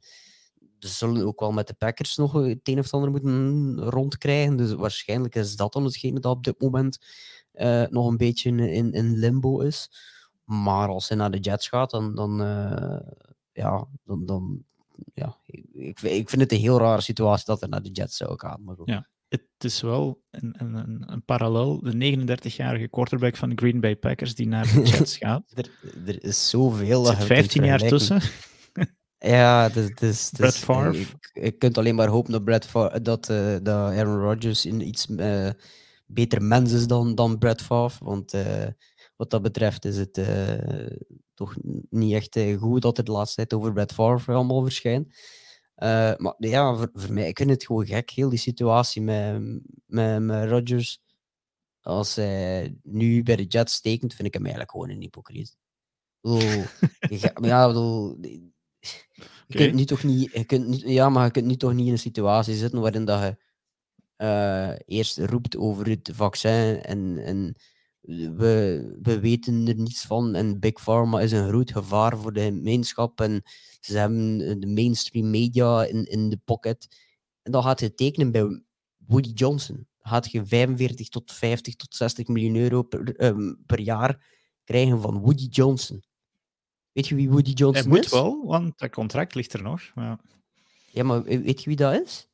ze 0.78 0.88
zullen 0.88 1.26
ook 1.26 1.40
wel 1.40 1.52
met 1.52 1.66
de 1.66 1.74
Packers 1.74 2.16
nog 2.16 2.32
het 2.32 2.58
een 2.62 2.78
of 2.78 2.94
ander 2.94 3.10
moeten 3.10 3.80
rondkrijgen. 3.80 4.56
Dus 4.56 4.72
waarschijnlijk 4.72 5.34
is 5.34 5.56
dat 5.56 5.72
dan 5.72 5.84
hetgene 5.84 6.20
dat 6.20 6.36
op 6.36 6.44
dit 6.44 6.60
moment 6.60 6.98
uh, 7.54 7.86
nog 7.86 8.06
een 8.06 8.16
beetje 8.16 8.50
in, 8.50 8.92
in 8.92 9.16
limbo 9.16 9.60
is. 9.60 9.90
Maar 10.44 10.88
als 10.88 11.08
hij 11.08 11.18
naar 11.18 11.30
de 11.30 11.38
Jets 11.38 11.68
gaat, 11.68 11.90
dan, 11.90 12.14
dan, 12.14 12.40
uh, 12.42 13.00
ja, 13.52 13.86
dan, 14.04 14.26
dan 14.26 14.64
ja, 15.14 15.36
ik, 15.72 16.00
ik 16.00 16.28
vind 16.28 16.42
het 16.42 16.52
een 16.52 16.58
heel 16.58 16.78
rare 16.78 17.00
situatie 17.00 17.46
dat 17.46 17.60
hij 17.60 17.68
naar 17.68 17.82
de 17.82 17.90
Jets 17.90 18.16
zou 18.16 18.38
gaan. 18.38 18.64
Maar 18.64 18.76
goed. 18.76 18.88
Ja 18.88 19.06
het 19.28 19.42
is 19.58 19.80
wel 19.80 20.22
een, 20.30 20.54
een, 20.58 21.12
een 21.12 21.24
parallel. 21.24 21.80
De 21.80 22.16
39-jarige 22.16 22.88
quarterback 22.88 23.36
van 23.36 23.48
de 23.48 23.56
Green 23.56 23.80
Bay 23.80 23.96
Packers 23.96 24.34
die 24.34 24.48
naar 24.48 24.72
de 24.74 24.82
Jets 24.82 25.16
gaat. 25.26 25.52
er, 25.54 25.70
er 26.06 26.24
is 26.24 26.48
zoveel. 26.48 27.08
Er 27.08 27.16
zit 27.16 27.24
15 27.24 27.64
jaar 27.64 27.78
tussen. 27.78 28.20
ja, 29.18 29.62
het 29.62 29.76
is, 29.76 29.88
het 29.88 30.02
is, 30.02 30.30
Brett 30.36 30.56
Favre. 30.56 31.04
Je, 31.32 31.50
kunt 31.50 31.78
alleen 31.78 31.94
maar 31.94 32.08
hopen 32.08 32.32
dat, 32.32 32.44
Brett 32.44 32.66
Favre, 32.66 33.02
dat, 33.02 33.28
uh, 33.30 33.56
dat 33.62 33.92
Aaron 33.92 34.20
Rodgers 34.20 34.66
in 34.66 34.88
iets 34.88 35.06
uh, 35.08 35.50
beter 36.06 36.42
mens 36.42 36.72
is 36.72 36.86
dan, 36.86 37.14
dan 37.14 37.38
Brett 37.38 37.62
Favre. 37.62 38.04
Want 38.04 38.34
uh, 38.34 38.66
wat 39.16 39.30
dat 39.30 39.42
betreft 39.42 39.84
is 39.84 39.96
het 39.96 40.20
toch 41.34 41.56
niet 41.90 42.14
echt 42.14 42.38
goed 42.58 42.82
dat 42.82 42.98
er 42.98 43.04
de 43.04 43.12
laatste 43.12 43.36
tijd 43.36 43.54
over 43.54 43.72
Brett 43.72 43.92
Favre 43.92 44.32
allemaal 44.32 44.62
verschijnt. 44.62 45.14
Uh, 45.82 46.16
maar 46.16 46.34
ja, 46.38 46.76
voor, 46.76 46.90
voor, 46.92 47.12
mij, 47.12 47.28
ik 47.28 47.36
vind 47.36 47.50
het 47.50 47.66
gewoon 47.66 47.86
gek, 47.86 48.10
heel 48.10 48.28
die 48.28 48.38
situatie 48.38 49.02
met, 49.02 49.42
met, 49.86 50.22
met 50.22 50.50
Rodgers. 50.50 51.00
Als 51.80 52.14
hij 52.14 52.76
nu 52.82 53.22
bij 53.22 53.36
de 53.36 53.44
Jets 53.44 53.80
tekent, 53.80 54.14
vind 54.14 54.28
ik 54.28 54.34
hem 54.34 54.42
eigenlijk 54.42 54.72
gewoon 54.72 54.90
een 54.90 55.00
hypocriet. 55.00 55.56
ja, 57.40 57.66
bedoel, 57.66 58.18
je 59.46 59.56
kunt 59.56 59.74
nu 59.74 59.84
toch 59.84 60.02
niet, 60.02 60.32
je 60.32 60.44
kunt 60.44 60.66
niet, 60.66 60.80
ja, 60.80 61.08
maar 61.08 61.24
je 61.24 61.30
kunt 61.30 61.46
nu 61.46 61.56
toch 61.56 61.74
niet 61.74 61.86
in 61.86 61.92
een 61.92 61.98
situatie 61.98 62.54
zitten 62.54 62.80
waarin 62.80 63.04
dat 63.04 63.22
je 63.22 63.36
uh, 64.24 64.78
eerst 64.96 65.18
roept 65.18 65.56
over 65.56 65.88
het 65.88 66.10
vaccin 66.14 66.82
en, 66.82 67.18
en 67.18 67.54
we, 68.00 68.82
we 69.02 69.20
weten 69.20 69.66
er 69.66 69.74
niets 69.74 70.02
van 70.02 70.34
en 70.34 70.60
Big 70.60 70.82
Pharma 70.82 71.20
is 71.20 71.32
een 71.32 71.48
groot 71.48 71.72
gevaar 71.72 72.18
voor 72.18 72.32
de 72.32 72.42
gemeenschap 72.42 73.20
en 73.20 73.42
ze 73.78 73.98
hebben 73.98 74.60
de 74.60 74.66
mainstream 74.66 75.30
media 75.30 75.84
in, 75.84 76.04
in 76.04 76.28
de 76.28 76.40
pocket. 76.44 76.96
En 77.42 77.52
dan 77.52 77.62
gaat 77.62 77.80
je 77.80 77.94
tekenen 77.94 78.32
bij 78.32 78.62
Woody 79.06 79.30
Johnson. 79.30 79.86
Gaat 79.98 80.30
je 80.30 80.46
45 80.46 81.08
tot 81.08 81.32
50 81.32 81.74
tot 81.74 81.94
60 81.94 82.26
miljoen 82.26 82.56
euro 82.56 82.82
per, 82.82 83.16
ehm, 83.16 83.54
per 83.66 83.80
jaar 83.80 84.26
krijgen 84.64 85.00
van 85.00 85.18
Woody 85.18 85.46
Johnson. 85.50 86.04
Weet 86.92 87.08
je 87.08 87.14
wie 87.14 87.30
Woody 87.30 87.50
Johnson 87.50 87.96
is? 87.96 88.10
Hij 88.10 88.20
moet 88.22 88.32
wel, 88.32 88.46
want 88.46 88.78
dat 88.78 88.90
contract 88.90 89.34
ligt 89.34 89.52
er 89.52 89.62
nog. 89.62 89.80
Ja. 89.94 90.20
ja, 90.90 91.02
maar 91.02 91.22
weet 91.22 91.62
je 91.62 91.68
wie 91.68 91.76
dat 91.76 92.02
is? 92.02 92.28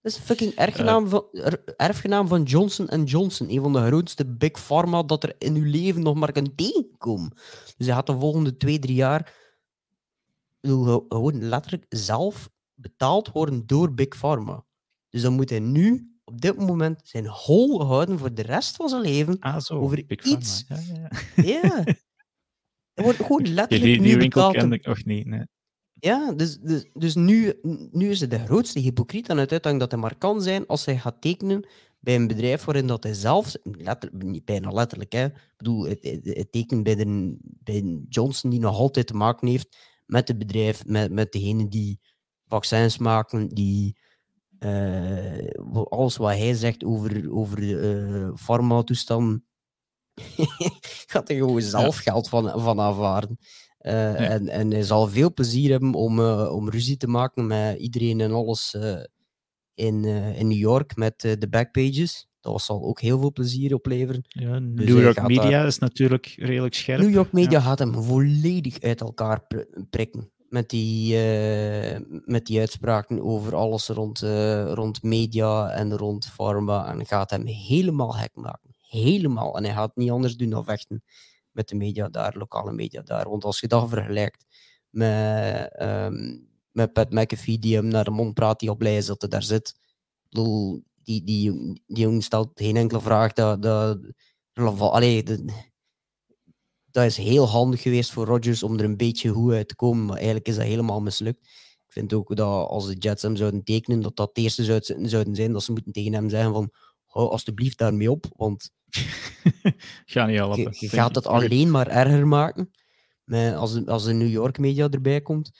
Dat 0.00 0.12
is 0.12 0.18
een 0.18 0.24
fucking 0.24 0.54
erfgenaam, 0.54 1.04
uh, 1.04 1.10
van, 1.10 1.24
erfgenaam 1.76 2.28
van 2.28 2.42
Johnson 2.42 3.04
Johnson. 3.04 3.50
Een 3.50 3.60
van 3.60 3.72
de 3.72 3.86
grootste 3.86 4.26
big 4.26 4.66
pharma 4.66 5.02
dat 5.02 5.22
er 5.22 5.34
in 5.38 5.54
uw 5.54 5.70
leven 5.70 6.02
nog 6.02 6.14
maar 6.14 6.32
kan 6.32 6.54
tegenkomen. 6.54 7.30
Dus 7.76 7.86
hij 7.86 7.94
gaat 7.94 8.06
de 8.06 8.18
volgende 8.18 8.56
twee, 8.56 8.78
drie 8.78 8.94
jaar 8.94 9.39
gewoon 10.60 11.42
letterlijk 11.42 11.84
zelf 11.88 12.50
betaald 12.74 13.32
worden 13.32 13.66
door 13.66 13.94
Big 13.94 14.08
Pharma. 14.08 14.64
Dus 15.08 15.22
dan 15.22 15.32
moet 15.32 15.50
hij 15.50 15.60
nu 15.60 16.14
op 16.24 16.40
dit 16.40 16.56
moment 16.56 17.00
zijn 17.04 17.26
hol 17.26 17.86
houden 17.86 18.18
voor 18.18 18.34
de 18.34 18.42
rest 18.42 18.76
van 18.76 18.88
zijn 18.88 19.02
leven 19.02 19.38
ah, 19.38 19.60
zo, 19.60 19.74
over 19.74 20.04
Big 20.06 20.24
iets. 20.24 20.64
Pharma. 20.64 20.92
Ja, 20.92 21.08
ja. 21.34 21.82
ja. 21.84 21.84
Hij 22.92 23.04
wordt 23.04 23.18
gewoon 23.18 23.48
letterlijk 23.58 23.92
die, 23.92 24.00
die, 24.00 24.02
die 24.02 24.16
winkel 24.16 24.50
kende 24.50 24.76
ik 24.76 24.86
nog 24.86 25.04
niet. 25.04 25.26
Nee. 25.26 25.44
Ja, 25.92 26.32
dus, 26.32 26.58
dus, 26.58 26.86
dus 26.92 27.14
nu, 27.14 27.54
nu 27.90 28.10
is 28.10 28.20
het 28.20 28.30
de 28.30 28.38
grootste 28.38 28.78
hypocriet 28.78 29.30
aan 29.30 29.38
het 29.38 29.52
uithangen 29.52 29.78
dat 29.78 29.90
hij 29.90 30.00
maar 30.00 30.16
kan 30.16 30.42
zijn 30.42 30.66
als 30.66 30.84
hij 30.84 30.98
gaat 30.98 31.20
tekenen 31.20 31.66
bij 31.98 32.14
een 32.14 32.26
bedrijf 32.26 32.64
waarin 32.64 32.86
dat 32.86 33.02
hij 33.02 33.14
zelf, 33.14 33.54
letter, 33.62 34.10
niet 34.12 34.44
bijna 34.44 34.70
letterlijk, 34.70 35.12
hè, 35.12 35.24
ik 35.24 35.54
bedoel, 35.56 35.84
het, 35.84 36.20
het, 36.22 36.52
tekenen 36.52 36.82
bij, 36.82 36.94
de, 36.94 37.36
bij 37.40 38.00
Johnson 38.08 38.50
die 38.50 38.60
nog 38.60 38.76
altijd 38.76 39.06
te 39.06 39.14
maken 39.14 39.48
heeft 39.48 39.76
met 40.10 40.28
het 40.28 40.38
bedrijf, 40.38 40.86
met, 40.86 41.12
met 41.12 41.32
degene 41.32 41.68
die 41.68 42.00
vaccins 42.46 42.98
maken, 42.98 43.48
die 43.48 43.98
uh, 44.58 45.48
alles 45.88 46.16
wat 46.16 46.30
hij 46.30 46.54
zegt 46.54 46.84
over, 46.84 47.32
over 47.32 47.58
uh, 47.58 48.30
farmatoestanden, 48.36 49.44
gaat 51.10 51.28
er 51.28 51.36
gewoon 51.36 51.62
zelf 51.62 51.96
geld 51.96 52.28
van, 52.28 52.60
van 52.60 52.80
aanvaarden. 52.80 53.38
Uh, 53.80 54.30
en, 54.30 54.48
en 54.48 54.70
hij 54.70 54.82
zal 54.82 55.08
veel 55.08 55.32
plezier 55.32 55.70
hebben 55.70 55.94
om, 55.94 56.20
om 56.30 56.70
ruzie 56.70 56.96
te 56.96 57.06
maken 57.06 57.46
met 57.46 57.78
iedereen 57.78 58.20
en 58.20 58.32
alles 58.32 58.76
in, 59.74 60.04
in 60.34 60.48
New 60.48 60.58
York 60.58 60.96
met 60.96 61.20
de 61.20 61.48
backpages. 61.50 62.29
Dat 62.40 62.62
zal 62.62 62.82
ook 62.82 63.00
heel 63.00 63.18
veel 63.18 63.32
plezier 63.32 63.74
opleveren. 63.74 64.22
Ja, 64.28 64.60
dus 64.60 64.86
New 64.86 65.00
York 65.00 65.26
Media 65.26 65.64
is 65.64 65.78
natuurlijk 65.78 66.34
redelijk 66.36 66.74
scherp. 66.74 67.00
New 67.00 67.12
York 67.12 67.32
Media 67.32 67.60
gaat 67.60 67.78
hem 67.78 67.94
volledig 67.94 68.80
uit 68.80 69.00
elkaar 69.00 69.46
prikken 69.90 70.30
met 70.50 70.68
die, 70.68 71.14
uh, 71.14 71.98
met 72.24 72.46
die 72.46 72.60
uitspraken 72.60 73.22
over 73.22 73.54
alles 73.54 73.88
rond, 73.88 74.22
uh, 74.22 74.72
rond 74.72 75.02
media 75.02 75.70
en 75.70 75.96
rond 75.96 76.26
pharma. 76.26 76.92
En 76.92 77.06
gaat 77.06 77.30
hem 77.30 77.46
helemaal 77.46 78.16
hek 78.16 78.34
maken. 78.34 78.74
Helemaal. 78.80 79.56
En 79.56 79.64
hij 79.64 79.72
gaat 79.74 79.96
niet 79.96 80.10
anders 80.10 80.36
doen 80.36 80.50
dan 80.50 80.64
vechten 80.64 81.02
met 81.50 81.68
de 81.68 81.74
media 81.74 82.08
daar, 82.08 82.36
lokale 82.36 82.72
media 82.72 83.02
daar. 83.02 83.28
Want 83.28 83.44
als 83.44 83.60
je 83.60 83.68
dat 83.68 83.88
vergelijkt 83.88 84.46
met, 84.90 85.82
um, 85.82 86.48
met 86.72 86.92
Pat 86.92 87.10
McAfee, 87.10 87.58
die 87.58 87.74
hem 87.74 87.86
naar 87.86 88.04
de 88.04 88.10
mond 88.10 88.34
praat, 88.34 88.60
die 88.60 88.70
op 88.70 88.78
blij 88.78 88.96
is 88.96 89.06
dat 89.06 89.20
hij 89.20 89.30
daar 89.30 89.42
zit. 89.42 89.74
Die, 91.02 91.24
die, 91.24 91.52
die 91.86 92.04
jongen 92.04 92.22
stelt 92.22 92.50
geen 92.54 92.76
enkele 92.76 93.00
vraag. 93.00 93.32
Dat, 93.32 93.62
dat, 93.62 93.98
allee, 94.78 95.22
dat 96.90 97.04
is 97.04 97.16
heel 97.16 97.48
handig 97.48 97.82
geweest 97.82 98.12
voor 98.12 98.26
Rodgers 98.26 98.62
om 98.62 98.78
er 98.78 98.84
een 98.84 98.96
beetje 98.96 99.28
goed 99.28 99.52
uit 99.52 99.68
te 99.68 99.76
komen, 99.76 100.04
maar 100.04 100.16
eigenlijk 100.16 100.48
is 100.48 100.56
dat 100.56 100.64
helemaal 100.64 101.00
mislukt. 101.00 101.44
Ik 101.86 101.92
vind 101.96 102.12
ook 102.12 102.36
dat 102.36 102.68
als 102.68 102.86
de 102.86 102.94
Jets 102.94 103.22
hem 103.22 103.36
zouden 103.36 103.64
tekenen, 103.64 104.00
dat 104.00 104.16
dat 104.16 104.28
het 104.28 104.38
eerste 104.38 104.64
zouden 104.86 105.34
zijn 105.34 105.52
dat 105.52 105.62
ze 105.62 105.72
moeten 105.72 105.92
tegen 105.92 106.12
hem 106.12 106.28
zeggen 106.28 106.52
van 106.52 106.70
hou 107.06 107.30
alsjeblieft 107.30 107.78
daarmee 107.78 108.10
op, 108.10 108.26
want 108.36 108.70
Ga 110.06 110.26
niet 110.26 110.36
helpen, 110.36 110.58
je, 110.58 110.76
je 110.78 110.88
gaat 110.88 111.14
het 111.14 111.26
alleen 111.26 111.70
maar 111.70 111.86
erger 111.86 112.26
maken 112.26 112.70
als, 113.36 113.72
de, 113.72 113.86
als 113.86 114.04
de 114.04 114.12
New 114.12 114.30
York 114.30 114.58
media 114.58 114.88
erbij 114.88 115.20
komt. 115.20 115.50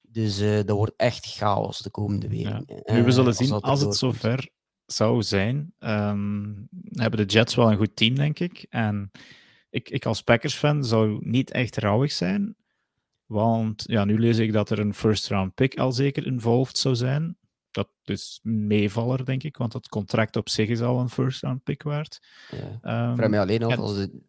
Dus 0.00 0.40
uh, 0.40 0.56
dat 0.56 0.76
wordt 0.76 0.92
echt 0.96 1.26
chaos 1.26 1.78
de 1.78 1.90
komende 1.90 2.28
weken. 2.28 2.64
Ja. 2.66 2.94
Nu, 2.94 3.04
we 3.04 3.10
zullen 3.10 3.34
zien, 3.34 3.52
als, 3.52 3.62
als 3.62 3.80
het 3.80 3.96
zover 3.96 4.48
zou 4.92 5.22
zijn, 5.22 5.72
um, 5.78 6.68
hebben 6.92 7.26
de 7.26 7.32
Jets 7.32 7.54
wel 7.54 7.70
een 7.70 7.76
goed 7.76 7.96
team, 7.96 8.14
denk 8.14 8.38
ik. 8.38 8.66
En 8.70 9.10
ik, 9.70 9.90
ik 9.90 10.06
als 10.06 10.22
Packers-fan 10.22 10.84
zou 10.84 11.18
niet 11.20 11.50
echt 11.50 11.76
rouwig 11.76 12.12
zijn. 12.12 12.56
Want 13.26 13.84
ja, 13.86 14.04
nu 14.04 14.18
lees 14.18 14.38
ik 14.38 14.52
dat 14.52 14.70
er 14.70 14.78
een 14.78 14.94
first-round 14.94 15.54
pick 15.54 15.78
al 15.78 15.92
zeker 15.92 16.26
involved 16.26 16.78
zou 16.78 16.94
zijn. 16.94 17.36
Dat 17.70 17.88
is 18.04 18.40
meevaller, 18.42 19.24
denk 19.24 19.42
ik, 19.42 19.56
want 19.56 19.72
het 19.72 19.88
contract 19.88 20.36
op 20.36 20.48
zich 20.48 20.68
is 20.68 20.80
al 20.80 21.00
een 21.00 21.10
first-round 21.10 21.62
pick 21.62 21.82
waard. 21.82 22.22
Ja. 22.82 23.10
Um, 23.10 23.30
mij 23.30 23.40
alleen 23.40 23.62
al 23.62 23.72
als 23.72 23.94
de, 23.94 24.20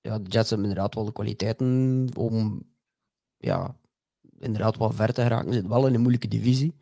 ja, 0.00 0.18
de 0.18 0.28
Jets 0.30 0.50
hebben 0.50 0.68
inderdaad 0.68 0.94
wel 0.94 1.04
de 1.04 1.12
kwaliteiten 1.12 2.08
om 2.16 2.62
ja, 3.36 3.76
inderdaad 4.38 4.76
wel 4.76 4.90
ver 4.90 5.12
te 5.12 5.22
geraken. 5.22 5.46
Ze 5.46 5.52
zitten 5.52 5.72
wel 5.72 5.86
in 5.86 5.94
een 5.94 6.00
moeilijke 6.00 6.28
divisie. 6.28 6.74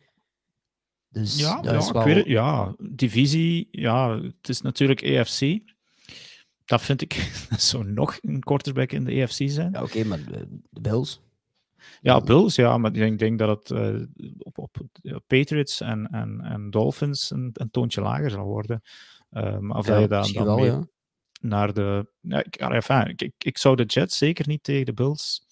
Dus 1.19 1.39
ja, 1.39 1.59
ja, 1.61 1.71
is 1.71 1.91
wel... 1.91 2.27
ja, 2.27 2.75
divisie, 2.79 3.67
ja, 3.71 4.21
het 4.21 4.49
is 4.49 4.61
natuurlijk 4.61 5.01
EFC 5.01 5.59
dat 6.67 6.81
vind 6.81 7.01
ik 7.01 7.13
zo 7.69 7.83
nog 7.83 8.17
een 8.21 8.39
quarterback 8.39 8.91
in 8.91 9.03
de 9.03 9.11
EFC 9.11 9.49
zijn. 9.49 9.71
Ja, 9.71 9.83
oké, 9.83 10.03
maar 10.03 10.23
de, 10.23 10.59
Bills? 10.69 11.21
Ja, 12.01 12.21
Bills, 12.21 12.55
ja, 12.55 12.77
maar 12.77 12.95
ik 12.95 13.19
denk, 13.19 13.39
dat 13.39 13.69
het 13.69 13.69
uh, 13.69 14.01
op, 14.37 14.57
op, 14.57 14.77
Patriots 15.27 15.81
en, 15.81 16.07
en, 16.07 16.41
en 16.41 16.69
Dolphins 16.69 17.31
een, 17.31 17.49
een, 17.53 17.69
toontje 17.69 18.01
lager 18.01 18.29
zal 18.29 18.45
worden. 18.45 18.81
Um, 19.31 19.71
of 19.71 19.87
ja, 19.87 20.07
dat 20.07 20.27
je 20.27 20.33
dan, 20.33 20.45
dan 20.45 20.55
wel, 20.55 20.65
ja. 20.65 20.87
naar 21.41 21.73
de. 21.73 22.11
Ja, 22.21 22.43
ik, 22.43 22.55
enfin, 22.55 23.13
ik, 23.15 23.33
ik, 23.37 23.57
zou 23.57 23.75
de 23.75 23.83
Jets 23.83 24.17
zeker 24.17 24.47
niet 24.47 24.63
tegen 24.63 24.85
de 24.85 24.93
Bills. 24.93 25.45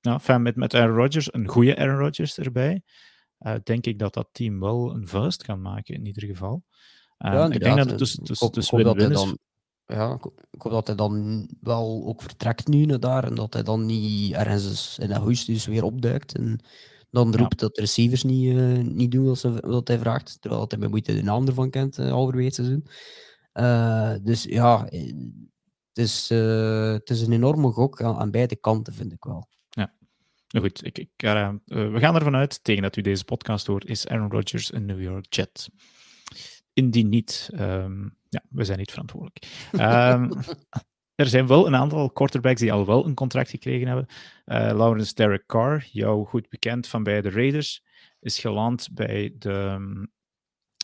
Ja, 0.00 0.12
enfin, 0.12 0.42
met, 0.42 0.56
met 0.56 0.74
Aaron 0.74 0.96
Rodgers, 0.96 1.34
een 1.34 1.48
goede 1.48 1.76
Aaron 1.76 1.98
Rodgers 1.98 2.38
erbij, 2.38 2.82
uh, 3.42 3.54
denk 3.62 3.86
ik 3.86 3.98
dat 3.98 4.14
dat 4.14 4.28
team 4.32 4.60
wel 4.60 4.94
een 4.94 5.08
vuist 5.08 5.42
kan 5.42 5.62
maken 5.62 5.94
in 5.94 6.06
ieder 6.06 6.22
geval. 6.22 6.62
Uh, 7.18 7.32
ja, 7.32 7.50
ik 7.50 7.60
denk 7.60 7.76
dat 7.76 7.90
het 7.90 7.98
dus, 7.98 8.14
dus, 8.14 8.40
ik 8.40 8.52
dus 8.52 8.70
is. 8.70 9.34
Ja, 9.86 10.18
ik 10.50 10.62
hoop 10.62 10.72
dat 10.72 10.86
hij 10.86 10.96
dan 10.96 11.48
wel 11.60 12.02
ook 12.06 12.22
vertrekt 12.22 12.68
nu 12.68 12.84
naar 12.84 13.00
daar 13.00 13.24
en 13.24 13.34
dat 13.34 13.52
hij 13.52 13.62
dan 13.62 13.86
niet 13.86 14.34
ergens 14.34 14.98
in 14.98 15.12
augustus 15.12 15.66
weer 15.66 15.84
opduikt. 15.84 16.36
En 16.36 16.60
dan 17.10 17.36
roept 17.36 17.58
dat 17.58 17.74
de 17.74 17.80
receivers 17.80 18.22
niet, 18.22 18.54
uh, 18.54 18.78
niet 18.78 19.10
doen 19.10 19.24
wat, 19.24 19.38
ze, 19.38 19.60
wat 19.60 19.88
hij 19.88 19.98
vraagt, 19.98 20.36
terwijl 20.40 20.64
hij 20.68 20.78
met 20.78 20.90
moeite 20.90 21.14
de 21.14 21.22
naam 21.22 21.46
ervan 21.46 21.70
kent, 21.70 21.98
uh, 21.98 22.26
het 22.26 22.54
seizoen. 22.54 22.86
Uh, 23.54 24.14
dus 24.22 24.42
ja, 24.42 24.84
het 24.84 25.98
is, 25.98 26.28
het 26.28 27.10
is 27.10 27.20
een 27.20 27.32
enorme 27.32 27.70
gok 27.70 28.02
aan, 28.02 28.16
aan, 28.16 28.30
beide 28.30 28.56
kanten, 28.56 28.94
vind 28.94 29.12
ik 29.12 29.24
wel. 29.24 29.48
Nou 30.52 30.64
goed, 30.64 30.86
ik, 30.86 30.98
ik, 30.98 31.10
we 31.64 31.98
gaan 31.98 32.14
ervan 32.14 32.36
uit, 32.36 32.64
tegen 32.64 32.82
dat 32.82 32.96
u 32.96 33.00
deze 33.00 33.24
podcast 33.24 33.66
hoort, 33.66 33.84
is 33.84 34.06
Aaron 34.06 34.30
Rodgers 34.30 34.72
een 34.72 34.86
New 34.86 35.02
York 35.02 35.34
Jet. 35.34 35.68
Indien 36.72 37.08
niet, 37.08 37.50
um, 37.54 38.16
ja, 38.28 38.42
we 38.48 38.64
zijn 38.64 38.78
niet 38.78 38.90
verantwoordelijk. 38.90 39.68
Um, 39.72 40.30
er 41.22 41.26
zijn 41.26 41.46
wel 41.46 41.66
een 41.66 41.76
aantal 41.76 42.10
quarterbacks 42.10 42.60
die 42.60 42.72
al 42.72 42.86
wel 42.86 43.06
een 43.06 43.14
contract 43.14 43.50
gekregen 43.50 43.86
hebben. 43.86 44.06
Uh, 44.46 44.78
Lawrence 44.78 45.14
Derek 45.14 45.46
Carr, 45.46 45.88
jou 45.90 46.26
goed 46.26 46.48
bekend 46.48 46.86
van 46.86 47.02
bij 47.02 47.22
de 47.22 47.30
Raiders, 47.30 47.84
is 48.20 48.38
geland 48.38 48.88
bij 48.92 49.34
de, 49.38 49.78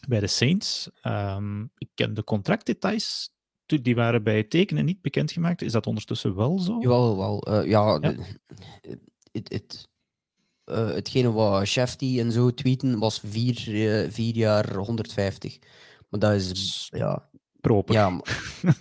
bij 0.09 0.21
de 0.21 0.27
Saints. 0.27 0.91
Um, 1.03 1.71
ik 1.79 1.89
ken 1.95 2.15
de 2.15 2.25
contractdetails. 2.25 3.37
Die 3.67 3.95
waren 3.95 4.23
bij 4.23 4.37
het 4.37 4.51
tekenen 4.51 4.85
niet 4.85 5.01
bekendgemaakt. 5.01 5.63
Is 5.63 5.73
dat 5.73 5.87
ondertussen 5.87 6.37
wel 6.37 6.59
zo? 6.59 6.79
Jawel, 6.81 7.17
wel. 7.17 7.49
Uh, 7.49 7.71
ja, 7.71 7.99
ja. 8.01 8.15
Het, 9.33 9.53
het, 9.53 9.89
uh, 10.67 10.95
hetgene 10.95 11.33
wat 11.33 11.67
Shefty 11.67 12.21
en 12.21 12.33
zo 12.33 12.55
tweeten 12.55 12.99
was 12.99 13.21
vier, 13.25 13.69
uh, 13.69 14.11
vier 14.11 14.35
jaar 14.35 14.75
150. 14.75 15.59
Maar 16.09 16.21
dat 16.21 16.33
is, 16.33 16.89
ja, 16.95 17.29
proper. 17.61 17.95
Ja, 17.95 18.11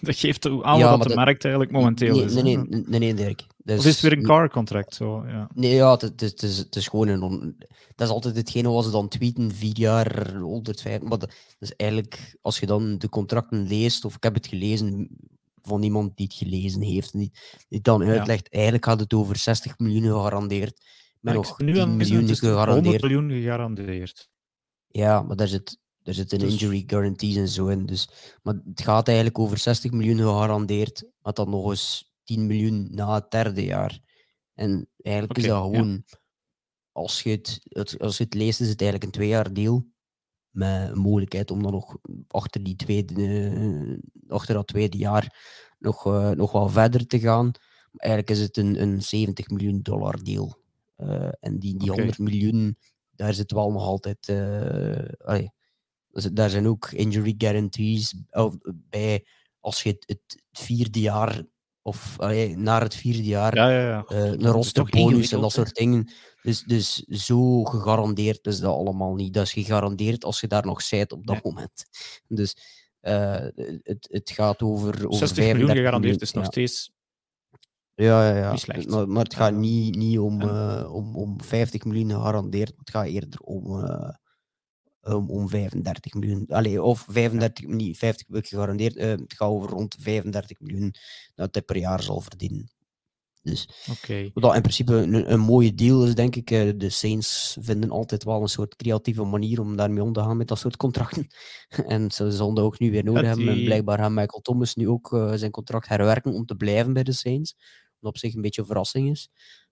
dat 0.02 0.16
geeft 0.16 0.46
aan 0.46 0.78
ja, 0.78 0.98
wat 0.98 1.08
de 1.08 1.16
markt 1.16 1.44
eigenlijk 1.44 1.74
momenteel 1.74 2.16
nee, 2.16 2.26
is. 2.26 2.34
Nee, 2.34 2.44
nee, 2.44 2.58
nee, 2.58 2.84
nee, 2.88 3.00
nee 3.00 3.14
Dirk. 3.14 3.46
Dus, 3.64 3.80
of 3.80 3.86
is 3.86 3.92
het 3.92 4.02
weer 4.02 4.18
een 4.18 4.24
car-contract? 4.24 4.96
Zo, 4.96 5.24
ja. 5.28 5.50
Nee, 5.54 5.74
ja, 5.74 5.92
het, 5.92 6.02
het, 6.02 6.22
het, 6.22 6.44
is, 6.44 6.58
het 6.58 6.76
is 6.76 6.88
gewoon 6.88 7.08
een... 7.08 7.56
Dat 7.96 8.08
is 8.08 8.14
altijd 8.14 8.36
hetgene 8.36 8.70
wat 8.70 8.84
ze 8.84 8.92
dan 8.92 9.08
tweeten, 9.08 9.52
vier 9.52 9.78
jaar, 9.78 10.36
150. 10.36 11.10
Maar 11.10 11.20
dat, 11.20 11.34
is 11.60 11.76
eigenlijk, 11.76 12.38
als 12.42 12.60
je 12.60 12.66
dan 12.66 12.98
de 12.98 13.10
contracten 13.10 13.68
leest, 13.68 14.06
of 14.06 14.16
ik 14.16 14.24
heb 14.24 14.34
het 14.34 14.48
gelezen 14.48 15.10
van 15.68 15.84
iemand 15.84 16.18
die 16.18 16.26
het 16.26 16.36
gelezen 16.36 16.82
heeft, 16.82 17.12
die, 17.12 17.32
die 17.70 17.82
dan 17.82 18.04
uitlegt, 18.04 18.50
eigenlijk 18.50 18.86
gaat 18.86 19.00
het 19.00 19.14
over 19.14 19.38
60 19.38 19.78
miljoen 19.78 20.04
gegarandeerd. 20.04 20.86
Met 21.20 21.34
ja, 21.34 21.40
nog 21.40 21.56
10 21.56 21.66
miljoen 21.98 22.36
gegarandeerd. 22.36 23.02
100 23.02 23.02
miljoen 23.02 23.32
gegarandeerd. 23.32 24.30
Ja, 24.88 25.22
maar 25.22 25.36
daar 25.36 25.48
zit 25.48 25.80
er 26.08 26.14
zitten 26.14 26.40
dus... 26.40 26.52
injury 26.52 26.84
guarantees 26.88 27.36
en 27.36 27.48
zo 27.48 27.68
in. 27.68 27.86
Dus, 27.86 28.10
maar 28.42 28.54
het 28.66 28.82
gaat 28.82 29.08
eigenlijk 29.08 29.40
over 29.40 29.58
60 29.58 29.92
miljoen 29.92 30.18
gegarandeerd, 30.18 31.10
maar 31.22 31.34
dan 31.34 31.50
nog 31.50 31.70
eens 31.70 32.14
10 32.24 32.48
miljoen 32.48 32.88
na 32.92 33.14
het 33.14 33.32
derde 33.32 33.64
jaar. 33.64 34.00
En 34.54 34.90
eigenlijk 35.02 35.38
okay, 35.38 35.44
is 35.44 35.58
dat 35.58 35.64
gewoon, 35.64 36.04
ja. 36.06 36.18
als, 36.92 37.24
je 37.24 37.30
het, 37.30 38.00
als 38.00 38.18
je 38.18 38.24
het 38.24 38.34
leest, 38.34 38.62
is 38.62 38.70
het 38.70 38.82
eigenlijk 38.82 39.04
een 39.04 39.20
twee 39.20 39.30
jaar 39.30 39.54
deal. 39.54 39.86
Met 40.58 40.90
een 40.90 41.00
mogelijkheid 41.00 41.52
om 41.52 41.64
dan 41.64 41.72
nog 41.72 41.98
achter, 42.28 42.64
die 42.64 42.76
tweede, 42.76 43.22
uh, 43.22 43.98
achter 44.28 44.54
dat 44.54 44.68
tweede 44.68 44.98
jaar 44.98 45.36
nog, 45.80 46.06
uh, 46.06 46.30
nog 46.30 46.52
wel 46.52 46.70
verder 46.70 47.08
te 47.08 47.20
gaan. 47.20 47.52
Eigenlijk 47.96 48.32
is 48.32 48.40
het 48.40 48.58
een, 48.58 48.82
een 48.82 49.02
70 49.02 49.50
miljoen 49.50 49.80
dollar 49.82 50.24
deal. 50.24 50.58
Uh, 50.98 51.30
en 51.40 51.60
die, 51.60 51.78
die 51.78 51.92
okay. 51.92 51.96
100 51.96 52.20
miljoen, 52.20 52.78
daar 53.16 53.34
zit 53.34 53.52
wel 53.52 53.72
nog 53.72 53.84
altijd. 53.84 54.30
Allee, 55.18 55.52
daar 56.34 56.50
zijn 56.50 56.68
ook 56.68 56.92
injury 56.92 57.36
guarantees 57.38 58.16
bij 58.90 59.26
als 59.60 59.84
je 59.84 59.90
het, 59.90 60.04
het 60.06 60.44
vierde 60.52 61.00
jaar 61.00 61.44
of 61.88 62.20
allee, 62.20 62.58
naar 62.58 62.82
het 62.82 62.96
vierde 62.96 63.24
jaar 63.24 63.56
ja, 63.56 63.70
ja, 63.70 63.88
ja. 63.88 64.06
Uh, 64.10 64.26
een 64.26 64.48
rosterbonus 64.48 65.32
en 65.32 65.42
dat 65.42 65.52
soort 65.52 65.76
dingen. 65.76 66.12
Dus, 66.42 66.64
dus 66.64 66.96
zo 66.96 67.64
gegarandeerd 67.64 68.48
is 68.48 68.60
dat 68.60 68.74
allemaal 68.74 69.16
niet. 69.16 69.34
Dat 69.34 69.46
is 69.46 69.52
gegarandeerd 69.52 70.26
als 70.26 70.40
je 70.40 70.48
daar 70.48 70.66
nog 70.66 70.82
zijt 70.82 71.12
op 71.12 71.28
dat 71.28 71.44
moment. 71.44 71.86
Dus 72.28 72.58
uh, 73.02 73.46
het, 73.84 74.08
het 74.12 74.30
gaat 74.30 74.62
over, 74.62 75.08
over 75.08 75.28
60 75.28 75.46
miljoen 75.46 75.76
gegarandeerd 75.76 76.22
is 76.22 76.32
nog 76.32 76.46
steeds 76.46 76.92
ja, 77.94 78.30
ja, 78.30 78.36
ja. 78.36 78.84
Maar, 78.88 79.10
maar, 79.10 79.24
het 79.24 79.36
gaat 79.36 79.54
niet, 79.54 79.96
niet 79.96 80.20
om, 80.20 80.42
uh, 80.42 80.94
om, 80.94 81.16
om 81.16 81.42
50 81.42 81.84
miljoen 81.84 82.12
gegarandeerd. 82.12 82.74
Het 82.78 82.90
gaat 82.90 83.06
eerder 83.06 83.40
om, 83.40 83.84
um, 85.08 85.30
om 85.30 85.50
35 85.50 86.14
miljoen. 86.14 86.46
Allee, 86.48 86.82
of 86.84 87.06
35, 87.10 87.66
niet 87.66 87.98
50 87.98 88.48
gegarandeerd. 88.48 88.96
Uh, 88.96 89.06
het 89.06 89.34
gaat 89.36 89.50
over 89.50 89.70
rond 89.70 89.96
35 90.00 90.60
miljoen 90.60 90.94
dat 91.36 91.54
hij 91.54 91.64
per 91.64 91.78
jaar 91.78 92.04
zal 92.04 92.22
verdienen. 92.22 92.76
Dus 93.42 93.70
okay. 93.92 94.32
wat 94.34 94.56
in 94.56 94.62
principe 94.62 94.94
een, 94.94 95.32
een, 95.32 95.40
mooie 95.40 95.76
deal 95.76 96.06
is, 96.06 96.16
denk 96.16 96.36
ik. 96.36 96.52
Uh, 96.52 96.72
de 96.78 96.90
Saints 96.90 97.58
vinden 97.60 97.90
altijd 97.90 98.24
wel 98.24 98.42
een 98.42 98.48
soort 98.48 98.76
creatieve 98.76 99.24
manier 99.24 99.60
om 99.60 99.76
daarmee 99.76 100.04
om 100.04 100.14
te 100.14 100.20
gaan 100.20 100.38
met 100.38 100.48
dat 100.48 100.60
soort 100.60 100.78
contracten. 100.78 101.28
en 101.88 102.12
ze 102.12 102.32
zullen 102.32 102.54
dat 102.54 102.66
ook 102.66 102.80
nu 102.80 102.92
weer 102.92 103.04
nodig 103.04 103.26
hebben. 103.26 103.48
En 103.48 103.64
blijkbaar 103.64 103.98
gaat 103.98 104.12
Michael 104.12 104.42
Thomas 104.42 104.76
nu 104.76 104.90
ook 104.90 105.12
uh, 105.12 105.34
zijn 105.34 105.52
contract 105.52 105.88
herwerken 105.88 106.34
om 106.34 106.46
te 106.46 106.56
blijven 106.56 106.94
bij 106.94 107.04
de 107.04 107.12
Saints. 107.12 107.56
Wat 108.00 108.12
op 108.12 108.18
zich 108.18 108.36
een 108.36 108.42
beetje 108.42 108.62
een 108.62 108.68
verrassing 108.68 109.10
is. 109.10 109.30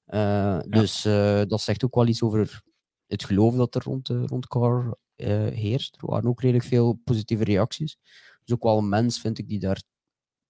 Uh, 0.07 0.19
ja. 0.19 0.59
Dus 0.59 1.01
dat 1.47 1.61
zegt 1.61 1.83
ook 1.85 1.95
wel 1.95 2.07
iets 2.07 2.23
over 2.23 2.61
het 3.07 3.23
geloof 3.23 3.55
dat 3.55 3.75
er 3.75 3.83
rond, 3.83 4.07
rond 4.07 4.47
Carr 4.47 4.97
uh, 5.17 5.27
heerst. 5.47 5.95
Er 5.95 6.07
waren 6.07 6.29
ook 6.29 6.41
redelijk 6.41 6.65
veel 6.65 6.93
positieve 7.03 7.43
reacties. 7.43 7.97
Dus 8.43 8.55
ook 8.55 8.63
wel 8.63 8.77
een 8.77 8.89
mens, 8.89 9.19
vind 9.19 9.37
ik, 9.37 9.47
die 9.47 9.59
daar 9.59 9.81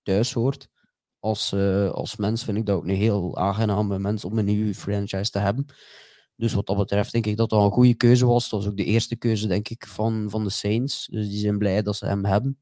thuis 0.01 0.34
hoort. 0.34 0.68
Als, 1.20 1.53
uh, 1.53 1.89
als 1.89 2.16
mens 2.16 2.43
vind 2.43 2.57
ik 2.57 2.66
dat 2.66 2.76
ook 2.76 2.84
een 2.84 2.95
heel 2.95 3.38
aangename 3.38 3.99
mens 3.99 4.26
om 4.26 4.38
een 4.38 4.45
nieuwe 4.45 4.76
franchise 4.76 5.32
te 5.32 5.39
hebben. 5.39 5.66
Dus 6.36 6.53
wat 6.53 6.66
dat 6.66 6.78
betreft 6.78 7.11
denk 7.11 7.26
ik 7.26 7.38
dat 7.38 7.49
dat 7.49 7.63
een 7.63 7.72
goede 7.72 7.95
keuze 7.95 8.26
was. 8.26 8.49
Dat 8.49 8.59
was 8.59 8.70
ook 8.70 8.78
de 8.78 8.84
eerste 8.84 9.16
keuze, 9.16 9.47
denk 9.47 9.70
ik, 9.70 9.88
van, 9.88 10.30
van 10.30 10.43
de 10.43 10.49
Saints. 10.49 11.07
Dus 11.07 11.30
die 11.30 11.39
zijn 11.39 11.57
blij 11.57 11.82
dat 11.82 11.95
ze 11.95 12.05
hem 12.05 12.26
hebben. 12.26 12.59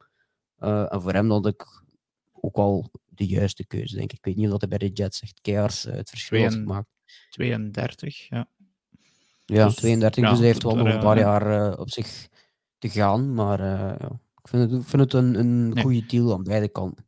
Uh, 0.59 0.93
en 0.93 1.01
voor 1.01 1.13
hem 1.13 1.27
dat 1.27 1.47
ik 1.47 1.83
ook 2.31 2.55
wel 2.55 2.91
de 3.05 3.25
juiste 3.25 3.65
keuze, 3.65 3.95
denk 3.95 4.11
ik. 4.11 4.17
Ik 4.17 4.25
weet 4.25 4.35
niet 4.35 4.51
of 4.51 4.59
hij 4.59 4.69
bij 4.69 4.77
de 4.77 4.89
Jets 4.89 5.21
echt 5.21 5.41
keihard 5.41 5.83
het 5.83 6.09
verschil 6.09 6.41
heeft 6.41 6.53
gemaakt. 6.53 6.87
32, 7.29 8.27
ja. 8.27 8.49
Ja, 9.45 9.65
dus, 9.65 9.75
32, 9.75 10.23
ja, 10.23 10.29
dus 10.29 10.39
hij 10.39 10.47
heeft 10.47 10.63
wel 10.63 10.75
nog 10.75 10.87
een 10.87 10.99
paar 10.99 11.17
jaar 11.17 11.71
uh, 11.71 11.79
op 11.79 11.89
zich 11.89 12.27
te 12.77 12.89
gaan. 12.89 13.33
Maar 13.33 13.59
uh, 13.59 13.65
ja. 13.99 14.19
ik 14.41 14.47
vind 14.47 14.71
het, 14.71 14.81
ik 14.81 14.87
vind 14.87 15.01
het 15.01 15.13
een, 15.13 15.39
een 15.39 15.69
nee. 15.69 15.83
goede 15.83 16.05
deal 16.05 16.33
aan 16.33 16.43
beide 16.43 16.69
kanten. 16.69 17.05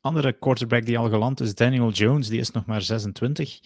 Andere 0.00 0.32
quarterback 0.32 0.86
die 0.86 0.98
al 0.98 1.08
geland 1.08 1.40
is, 1.40 1.54
Daniel 1.54 1.90
Jones, 1.90 2.28
die 2.28 2.40
is 2.40 2.50
nog 2.50 2.66
maar 2.66 2.82
26. 2.82 3.60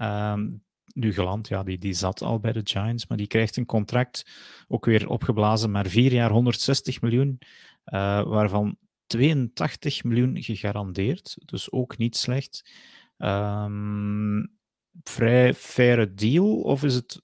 Um, 0.00 0.62
nu 0.94 1.12
geland, 1.12 1.48
ja, 1.48 1.62
die, 1.62 1.78
die 1.78 1.92
zat 1.92 2.22
al 2.22 2.40
bij 2.40 2.52
de 2.52 2.60
Giants, 2.64 3.06
maar 3.06 3.18
die 3.18 3.26
krijgt 3.26 3.56
een 3.56 3.66
contract 3.66 4.26
ook 4.68 4.84
weer 4.84 5.08
opgeblazen, 5.08 5.70
maar 5.70 5.86
vier 5.86 6.12
jaar 6.12 6.30
160 6.30 7.00
miljoen, 7.00 7.38
uh, 7.84 8.22
waarvan 8.22 8.76
82 9.06 10.04
miljoen 10.04 10.42
gegarandeerd, 10.42 11.36
dus 11.44 11.72
ook 11.72 11.98
niet 11.98 12.16
slecht. 12.16 12.70
Um, 13.18 14.58
vrij 15.02 15.54
faire 15.54 16.14
deal? 16.14 16.60
Of 16.60 16.82
is 16.82 16.94
het 16.94 17.22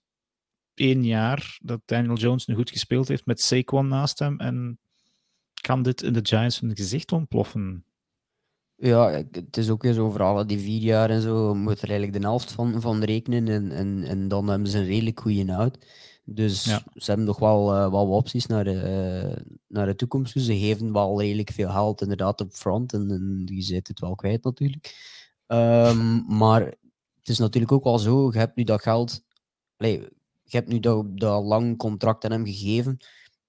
één 0.74 1.04
jaar 1.04 1.58
dat 1.62 1.80
Daniel 1.84 2.16
Jones 2.16 2.46
nu 2.46 2.54
goed 2.54 2.70
gespeeld 2.70 3.08
heeft 3.08 3.26
met 3.26 3.40
Saquon 3.40 3.88
naast 3.88 4.18
hem 4.18 4.40
en 4.40 4.78
kan 5.60 5.82
dit 5.82 6.02
in 6.02 6.12
de 6.12 6.20
Giants 6.22 6.60
hun 6.60 6.76
gezicht 6.76 7.12
ontploffen? 7.12 7.84
Ja, 8.76 9.10
het 9.30 9.56
is 9.56 9.70
ook 9.70 9.82
weer 9.82 9.92
zo 9.92 10.10
voor 10.10 10.46
die 10.46 10.58
vier 10.58 10.80
jaar 10.80 11.10
en 11.10 11.22
zo 11.22 11.54
moet 11.54 11.82
er 11.82 11.88
eigenlijk 11.88 12.20
de 12.20 12.28
helft 12.28 12.52
van, 12.52 12.80
van 12.80 13.02
rekenen 13.02 13.48
en, 13.48 13.70
en, 13.70 14.04
en 14.04 14.28
dan 14.28 14.48
hebben 14.48 14.68
ze 14.68 14.78
een 14.78 14.86
redelijk 14.86 15.20
goede 15.20 15.54
out. 15.54 15.78
Dus 16.24 16.64
ja. 16.64 16.82
ze 16.94 17.04
hebben 17.04 17.26
nog 17.26 17.38
wel, 17.38 17.74
uh, 17.74 17.90
wat 17.90 18.08
opties 18.08 18.46
naar 18.46 18.64
de, 18.64 18.74
uh, 18.74 19.54
naar 19.66 19.86
de 19.86 19.96
toekomst. 19.96 20.34
Dus 20.34 20.44
ze 20.44 20.58
geven 20.58 20.92
wel 20.92 21.20
redelijk 21.20 21.50
veel 21.50 21.70
geld 21.70 22.00
inderdaad 22.00 22.40
op 22.40 22.52
front 22.52 22.92
en, 22.92 23.10
en 23.10 23.42
je 23.44 23.62
zit 23.62 23.88
het 23.88 24.00
wel 24.00 24.14
kwijt 24.14 24.44
natuurlijk. 24.44 24.94
Um, 25.46 26.24
maar 26.28 26.74
het 27.26 27.34
is 27.34 27.40
natuurlijk 27.40 27.72
ook 27.72 27.84
wel 27.84 27.98
zo, 27.98 28.32
je 28.32 28.38
hebt 28.38 28.56
nu 28.56 28.64
dat 28.64 28.82
geld, 28.82 29.22
allez, 29.76 30.00
je 30.42 30.56
hebt 30.56 30.68
nu 30.68 30.80
dat, 30.80 31.18
dat 31.18 31.44
lang 31.44 31.76
contract 31.76 32.24
aan 32.24 32.30
hem 32.30 32.46
gegeven, 32.46 32.96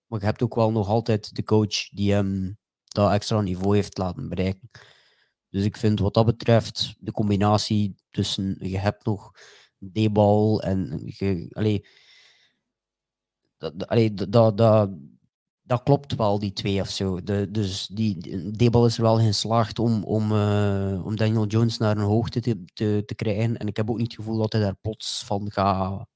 maar 0.08 0.20
je 0.20 0.26
hebt 0.26 0.42
ook 0.44 0.56
wel 0.56 0.72
nog 0.72 0.88
altijd 0.88 1.36
de 1.36 1.44
coach 1.44 1.90
die 1.90 2.14
hem 2.14 2.58
dat 2.84 3.12
extra 3.12 3.42
niveau 3.42 3.76
heeft 3.76 3.98
laten 3.98 4.30
bereiken. 4.30 4.70
Dus 5.50 5.64
ik 5.64 5.78
vind 5.78 6.00
wat 6.00 6.14
dat 6.14 6.26
betreft 6.26 6.96
de 7.00 7.12
combinatie 7.12 7.96
tussen 8.10 8.58
je 8.60 8.78
hebt 8.78 9.06
nog 9.06 9.32
D-bal 9.94 10.62
en 10.62 11.02
je, 11.06 11.48
allee, 11.52 11.88
dat, 13.58 13.88
allee, 13.88 14.14
dat, 14.14 14.58
dat, 14.58 14.90
dat 15.68 15.84
klopt 15.84 16.16
wel, 16.16 16.40
die 16.40 16.54
twee 16.54 16.82
of 16.82 16.90
zo. 16.90 17.24
De, 17.24 17.52
dus 17.52 17.88
die, 17.88 18.52
Debal 18.52 18.86
is 18.86 18.98
er 18.98 19.04
wel 19.04 19.20
geslaagd 19.20 19.80
om, 19.80 20.04
om, 20.04 20.32
uh, 20.32 21.06
om 21.06 21.16
Daniel 21.16 21.46
Jones 21.46 21.78
naar 21.78 21.98
een 21.98 22.04
hoogte 22.04 22.40
te, 22.40 22.64
te, 22.74 23.04
te, 23.06 23.16
krijgen. 23.16 23.58
En 23.58 23.68
ik 23.68 23.78
heb 23.78 23.90
ook 23.90 23.98
niet 23.98 24.08
het 24.08 24.16
gevoel 24.16 24.38
dat 24.38 24.52
hij 24.52 24.62
daar 24.62 24.76
plots 24.76 25.24
van 25.26 25.52
gaat. 25.52 26.08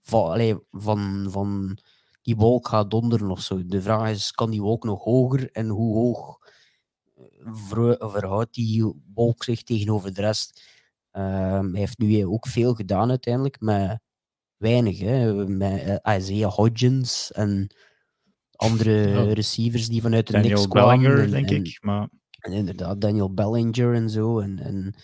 Van, 0.00 0.60
van, 0.70 1.26
van 1.30 1.78
die 2.22 2.36
wolk 2.36 2.68
gaat 2.68 2.90
donderen 2.90 3.30
of 3.30 3.40
zo. 3.40 3.66
De 3.66 3.82
vraag 3.82 4.10
is: 4.10 4.32
kan 4.32 4.50
die 4.50 4.62
wolk 4.62 4.84
nog 4.84 5.04
hoger 5.04 5.50
en 5.50 5.68
hoe 5.68 5.94
hoog 5.94 6.38
verhoudt 7.98 8.54
die 8.54 8.92
wolk 9.14 9.44
zich 9.44 9.62
tegenover 9.62 10.14
de 10.14 10.20
rest? 10.20 10.62
Um, 11.12 11.70
hij 11.70 11.80
heeft 11.80 11.98
nu 11.98 12.26
ook 12.26 12.46
veel 12.46 12.74
gedaan 12.74 13.10
uiteindelijk, 13.10 13.60
met 13.60 14.00
weinig. 14.56 14.98
Hè? 14.98 15.48
Met 15.48 15.86
uh, 15.86 16.16
Isaiah 16.16 16.52
Hodgins 16.52 17.32
en 17.32 17.74
andere 18.60 19.22
receivers 19.32 19.88
die 19.88 20.00
vanuit 20.00 20.26
de 20.26 20.32
Daniel 20.32 20.56
niks 20.56 20.68
kwamen. 20.68 21.02
Bellinger, 21.02 21.24
en, 21.24 21.30
denk 21.30 21.66
ik. 21.66 21.78
Maar... 21.82 22.08
En 22.40 22.52
inderdaad, 22.52 23.00
Daniel 23.00 23.34
Bellinger 23.34 23.94
en 23.94 24.10
zo. 24.10 24.38
En, 24.38 24.58
en 24.58 24.94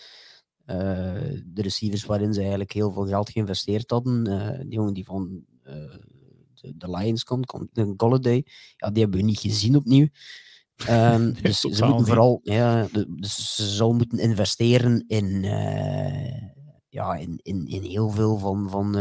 uh, 0.65 1.39
de 1.45 1.61
receivers 1.61 2.05
waarin 2.05 2.33
ze 2.33 2.39
eigenlijk 2.39 2.71
heel 2.71 2.91
veel 2.91 3.05
geld 3.05 3.29
geïnvesteerd 3.29 3.91
hadden. 3.91 4.29
Uh, 4.29 4.59
die 4.59 4.73
jongen 4.73 4.93
die 4.93 5.05
van 5.05 5.43
uh, 5.63 5.73
de, 6.53 6.73
de, 6.77 6.89
Lions 6.89 7.23
komt, 7.23 7.53
de 7.71 7.93
Golladay, 7.97 8.45
ja, 8.75 8.91
die 8.91 9.01
hebben 9.01 9.19
we 9.19 9.25
niet 9.25 9.39
gezien 9.39 9.75
opnieuw. 9.75 10.07
Um, 10.89 11.33
dus 11.41 11.59
ze 11.59 11.85
moeten 11.85 12.05
vooral, 12.05 12.39
ja, 12.43 12.87
dus 13.07 13.55
ze 13.55 13.67
zouden 13.67 13.97
moeten 13.97 14.19
investeren 14.19 15.03
in, 15.07 15.41
ja, 16.89 17.15
in, 17.15 17.39
in, 17.41 17.67
in 17.67 17.81
heel 17.81 18.09
veel 18.09 18.37
van, 18.37 18.69
van, 18.69 18.93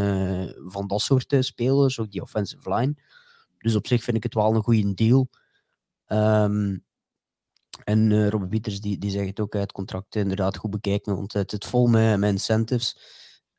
van 0.67 0.87
dat 0.87 1.01
soort 1.01 1.37
spelers, 1.41 2.01
ook 2.01 2.11
die 2.11 2.23
offensive 2.23 2.75
line. 2.75 2.95
Dus 3.59 3.75
op 3.75 3.87
zich 3.87 4.03
vind 4.05 4.17
ik 4.17 4.23
het 4.23 4.35
wel 4.35 4.55
een 4.55 4.63
goede 4.63 4.95
deal. 4.95 5.29
Um, 6.09 6.85
en 7.85 8.11
uh, 8.11 8.29
Robert 8.29 8.51
Pieters 8.51 8.81
die, 8.81 8.99
die 8.99 9.11
zegt 9.11 9.27
het 9.27 9.41
ook, 9.41 9.53
het 9.53 9.73
contract 9.73 10.15
inderdaad 10.15 10.57
goed 10.57 10.71
bekijken, 10.71 11.17
want 11.17 11.33
het 11.33 11.51
zit 11.51 11.65
vol 11.65 11.87
met, 11.87 12.23
incentives. 12.23 12.99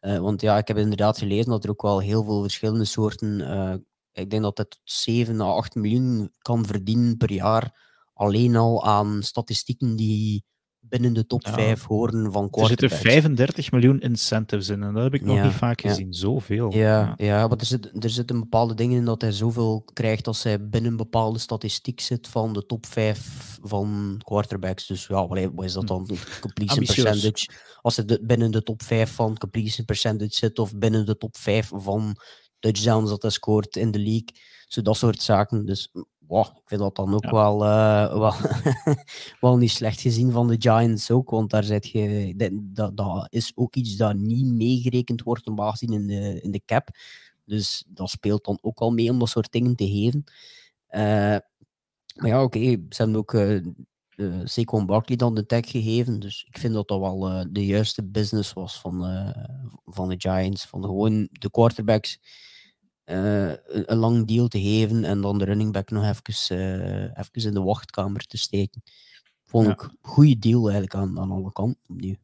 Uh, 0.01 0.17
want 0.19 0.41
ja, 0.41 0.57
ik 0.57 0.67
heb 0.67 0.77
inderdaad 0.77 1.17
gelezen 1.17 1.49
dat 1.49 1.63
er 1.63 1.69
ook 1.69 1.81
wel 1.81 1.99
heel 1.99 2.23
veel 2.23 2.41
verschillende 2.41 2.85
soorten, 2.85 3.39
uh, 3.39 3.73
ik 4.11 4.29
denk 4.29 4.43
dat 4.43 4.57
het 4.57 4.69
tot 4.69 4.81
7 4.83 5.41
à 5.41 5.45
8 5.45 5.75
miljoen 5.75 6.33
kan 6.37 6.65
verdienen 6.65 7.17
per 7.17 7.31
jaar, 7.31 7.85
alleen 8.13 8.55
al 8.55 8.85
aan 8.85 9.23
statistieken 9.23 9.95
die 9.95 10.45
binnen 10.89 11.13
de 11.13 11.25
top 11.25 11.45
ja. 11.45 11.53
5 11.53 11.83
horen 11.83 12.31
van 12.31 12.47
Er 12.51 12.65
zitten 12.65 12.89
35 12.89 13.71
miljoen 13.71 13.99
incentives 13.99 14.69
in 14.69 14.83
en 14.83 14.93
dat 14.93 15.03
heb 15.03 15.13
ik 15.13 15.21
nog 15.21 15.43
niet 15.43 15.51
vaak 15.51 15.79
ja. 15.79 15.89
gezien. 15.89 16.13
Zoveel. 16.13 16.73
Ja, 16.73 17.13
ja. 17.17 17.47
maar 17.47 17.57
er, 17.57 17.65
zit, 17.65 18.03
er 18.03 18.09
zitten 18.09 18.39
bepaalde 18.39 18.73
dingen 18.73 18.97
in 18.97 19.05
dat 19.05 19.21
hij 19.21 19.31
zoveel 19.31 19.85
krijgt 19.93 20.27
als 20.27 20.43
hij 20.43 20.69
binnen 20.69 20.91
een 20.91 20.97
bepaalde 20.97 21.39
statistiek 21.39 21.99
zit 21.99 22.27
van 22.27 22.53
de 22.53 22.65
top 22.65 22.85
5 22.85 23.57
van 23.61 24.15
quarterbacks. 24.23 24.87
Dus 24.87 25.07
ja, 25.07 25.27
wat 25.27 25.65
is 25.65 25.73
dat 25.73 25.87
dan? 25.87 26.09
Completion 26.41 26.85
percentage. 26.85 27.49
Als 27.81 27.95
hij 27.95 28.19
binnen 28.21 28.51
de 28.51 28.63
top 28.63 28.83
5 28.83 29.11
van 29.11 29.37
completion 29.37 29.85
percentage 29.85 30.35
zit 30.35 30.59
of 30.59 30.75
binnen 30.75 31.05
de 31.05 31.17
top 31.17 31.37
5 31.37 31.71
van 31.73 32.17
touchdowns 32.59 33.09
dat 33.09 33.21
hij 33.21 33.31
scoort 33.31 33.75
in 33.75 33.91
de 33.91 33.99
league. 33.99 34.29
Zo 34.67 34.81
dat 34.81 34.97
soort 34.97 35.21
zaken. 35.21 35.65
Dus 35.65 35.91
wow, 36.27 36.45
ik 36.45 36.61
vind 36.65 36.81
dat 36.81 36.95
dan 36.95 37.13
ook 37.13 37.23
ja. 37.23 37.31
wel, 37.31 37.63
uh, 37.63 38.17
wel, 38.17 38.33
wel 39.41 39.57
niet 39.57 39.71
slecht 39.71 40.01
gezien 40.01 40.31
van 40.31 40.47
de 40.47 40.55
Giants 40.59 41.11
ook. 41.11 41.29
Want 41.29 41.49
daar 41.49 41.63
zit 41.63 41.87
je, 41.87 42.33
dat, 42.53 42.97
dat 42.97 43.27
is 43.29 43.51
ook 43.55 43.75
iets 43.75 43.95
dat 43.95 44.15
niet 44.15 44.45
meegerekend 44.45 45.23
wordt 45.23 45.47
in 45.81 46.07
de, 46.07 46.41
in 46.41 46.51
de 46.51 46.61
cap. 46.65 46.89
Dus 47.45 47.83
dat 47.87 48.09
speelt 48.09 48.45
dan 48.45 48.57
ook 48.61 48.79
al 48.79 48.91
mee 48.91 49.09
om 49.09 49.19
dat 49.19 49.29
soort 49.29 49.51
dingen 49.51 49.75
te 49.75 49.87
geven. 49.87 50.23
Uh, 50.89 51.37
maar 52.15 52.29
ja, 52.29 52.43
oké, 52.43 52.57
okay, 52.57 52.85
ze 52.89 53.01
hebben 53.01 53.15
ook 53.15 53.33
uh, 53.33 53.65
uh, 54.15 54.41
Saquon 54.43 54.85
Barkley 54.85 55.17
dan 55.17 55.35
de 55.35 55.45
tag 55.45 55.69
gegeven. 55.69 56.19
Dus 56.19 56.45
ik 56.47 56.57
vind 56.57 56.73
dat 56.73 56.87
dat 56.87 56.99
wel 56.99 57.29
uh, 57.31 57.45
de 57.49 57.65
juiste 57.65 58.03
business 58.03 58.53
was 58.53 58.79
van, 58.79 59.33
van 59.85 60.09
de 60.09 60.15
Giants. 60.17 60.65
Van 60.65 60.83
gewoon 60.83 61.27
de 61.31 61.49
quarterbacks 61.49 62.19
uh, 63.09 63.53
een 63.65 63.97
lang 63.97 64.27
deal 64.27 64.47
te 64.47 64.61
geven 64.61 65.03
en 65.03 65.21
dan 65.21 65.37
de 65.37 65.45
running 65.45 65.71
back 65.71 65.89
nog 65.89 66.03
even, 66.03 66.57
uh, 66.57 67.01
even 67.01 67.49
in 67.49 67.53
de 67.53 67.61
wachtkamer 67.61 68.25
te 68.25 68.37
steken. 68.37 68.83
Vond 69.43 69.65
ja. 69.65 69.71
ik 69.71 69.81
een 69.81 69.97
goede 70.01 70.39
deal 70.39 70.61
eigenlijk 70.61 70.95
aan, 70.95 71.19
aan 71.19 71.31
alle 71.31 71.51
kanten 71.51 71.81
opnieuw. 71.87 72.15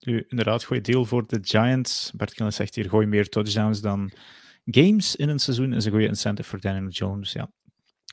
U, 0.00 0.24
inderdaad, 0.28 0.64
goede 0.64 0.82
deal 0.82 1.04
voor 1.04 1.26
de 1.26 1.38
Giants. 1.42 2.10
Bert 2.14 2.34
Killen 2.34 2.52
zegt 2.52 2.74
hier, 2.74 2.88
gooi 2.88 3.06
meer 3.06 3.28
touchdowns 3.28 3.80
dan 3.80 4.12
games 4.64 5.16
in 5.16 5.28
een 5.28 5.38
seizoen. 5.38 5.72
is 5.72 5.84
een 5.84 5.90
goede 5.90 6.06
incentive 6.06 6.48
voor 6.48 6.60
Daniel 6.60 6.88
Jones. 6.88 7.32
Ja, 7.32 7.50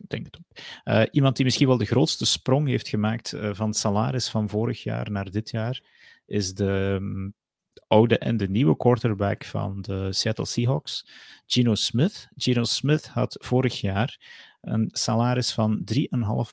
ik 0.01 0.09
denk 0.09 0.25
het 0.25 0.37
ook. 0.37 0.63
Uh, 0.83 1.03
iemand 1.11 1.35
die 1.35 1.45
misschien 1.45 1.67
wel 1.67 1.77
de 1.77 1.85
grootste 1.85 2.25
sprong 2.25 2.67
heeft 2.67 2.87
gemaakt 2.87 3.35
van 3.51 3.67
het 3.67 3.77
salaris 3.77 4.29
van 4.29 4.49
vorig 4.49 4.83
jaar 4.83 5.11
naar 5.11 5.31
dit 5.31 5.49
jaar, 5.49 5.83
is 6.25 6.53
de 6.53 6.97
um, 7.01 7.33
oude 7.87 8.17
en 8.17 8.37
de 8.37 8.49
nieuwe 8.49 8.77
quarterback 8.77 9.45
van 9.45 9.81
de 9.81 10.13
Seattle 10.13 10.45
Seahawks, 10.45 11.07
Gino 11.45 11.75
Smith. 11.75 12.27
Gino 12.35 12.63
Smith 12.63 13.07
had 13.07 13.37
vorig 13.39 13.81
jaar 13.81 14.19
een 14.61 14.89
salaris 14.91 15.53
van 15.53 15.81
3,5 15.93 15.99